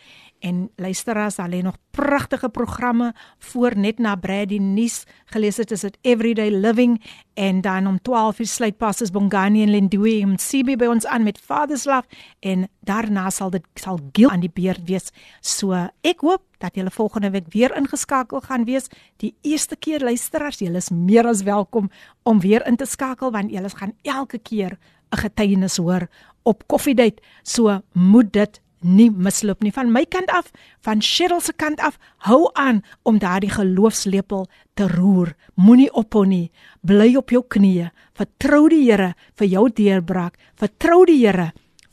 en 0.43 0.69
luisteraars, 0.75 1.37
lê 1.47 1.61
nog 1.63 1.77
pragtige 1.91 2.49
programme 2.49 3.13
voor 3.39 3.77
net 3.77 3.99
na 3.99 4.15
Brady 4.15 4.57
nuus 4.57 5.03
gelees 5.31 5.57
het 5.57 5.71
is 5.71 5.81
dit 5.81 5.97
Everyday 6.01 6.51
Living 6.51 7.01
en 7.33 7.61
dan 7.61 7.87
om 7.87 8.01
12 8.01 8.39
uur 8.39 8.47
sluit 8.47 8.77
pastors 8.77 9.11
Bongani 9.11 9.63
en 9.63 9.69
Lindui 9.69 10.21
en 10.21 10.35
CB 10.35 10.75
by 10.77 10.89
ons 10.91 11.05
aan 11.05 11.23
met 11.23 11.39
Father's 11.39 11.85
Love 11.85 12.07
en 12.39 12.67
daarna 12.81 13.29
sal 13.29 13.49
dit 13.49 13.63
sal 13.79 13.99
Gil 14.11 14.29
aan 14.29 14.43
die 14.43 14.51
beurt 14.51 14.83
wees. 14.85 15.13
So 15.41 15.71
ek 16.01 16.25
hoop 16.27 16.43
dat 16.59 16.75
julle 16.75 16.91
volgende 16.91 17.31
week 17.31 17.47
weer 17.53 17.75
ingeskakel 17.77 18.41
gaan 18.41 18.65
wees. 18.65 18.89
Die 19.17 19.35
eerste 19.41 19.75
keer 19.75 20.03
luisteraars, 20.03 20.59
julle 20.59 20.77
is 20.77 20.89
meer 20.89 21.27
as 21.27 21.43
welkom 21.43 21.89
om 22.23 22.39
weer 22.39 22.67
in 22.67 22.75
te 22.75 22.85
skakel 22.85 23.31
want 23.31 23.51
julle 23.51 23.69
gaan 23.69 23.95
elke 24.03 24.37
keer 24.37 24.77
'n 25.13 25.17
getuienis 25.17 25.77
hoor 25.77 26.07
op 26.42 26.64
Koffiedייט. 26.66 27.20
So 27.42 27.82
moet 27.92 28.32
dit 28.32 28.60
nie 28.80 29.08
misloop 29.10 29.62
nie 29.62 29.72
van 29.74 29.90
my 29.92 30.04
kant 30.06 30.30
af, 30.30 30.50
van 30.86 31.02
Cheryl 31.02 31.40
se 31.42 31.52
kant 31.52 31.80
af. 31.80 31.98
Hou 32.28 32.48
aan 32.54 32.82
om 33.02 33.18
daardie 33.18 33.50
geloofslepel 33.50 34.46
te 34.74 34.88
roer. 34.88 35.34
Moenie 35.54 35.90
ophou 35.92 36.24
nie. 36.26 36.50
Bly 36.86 37.16
op 37.18 37.30
jou 37.34 37.42
knieë. 37.42 37.90
Vertrou 38.18 38.68
die 38.70 38.84
Here 38.88 39.14
vir 39.38 39.46
jou 39.46 39.68
deurbraak. 39.68 40.38
Vertrou 40.54 41.04
die 41.06 41.20
Here 41.26 41.52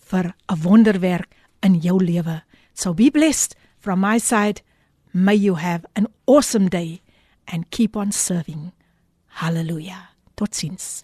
vir 0.09 0.33
'n 0.49 0.61
wonderwerk 0.61 1.35
in 1.61 1.79
jou 1.81 2.03
lewe. 2.03 2.43
So 2.73 2.93
be 2.93 3.09
blessed 3.09 3.55
from 3.79 3.99
my 3.99 4.19
side. 4.19 4.61
May 5.11 5.35
you 5.35 5.55
have 5.55 5.85
an 5.95 6.07
awesome 6.25 6.69
day 6.69 7.01
and 7.47 7.69
keep 7.69 7.95
on 7.95 8.11
serving. 8.11 8.71
Hallelujah. 9.27 10.09
Totsiens. 10.35 11.03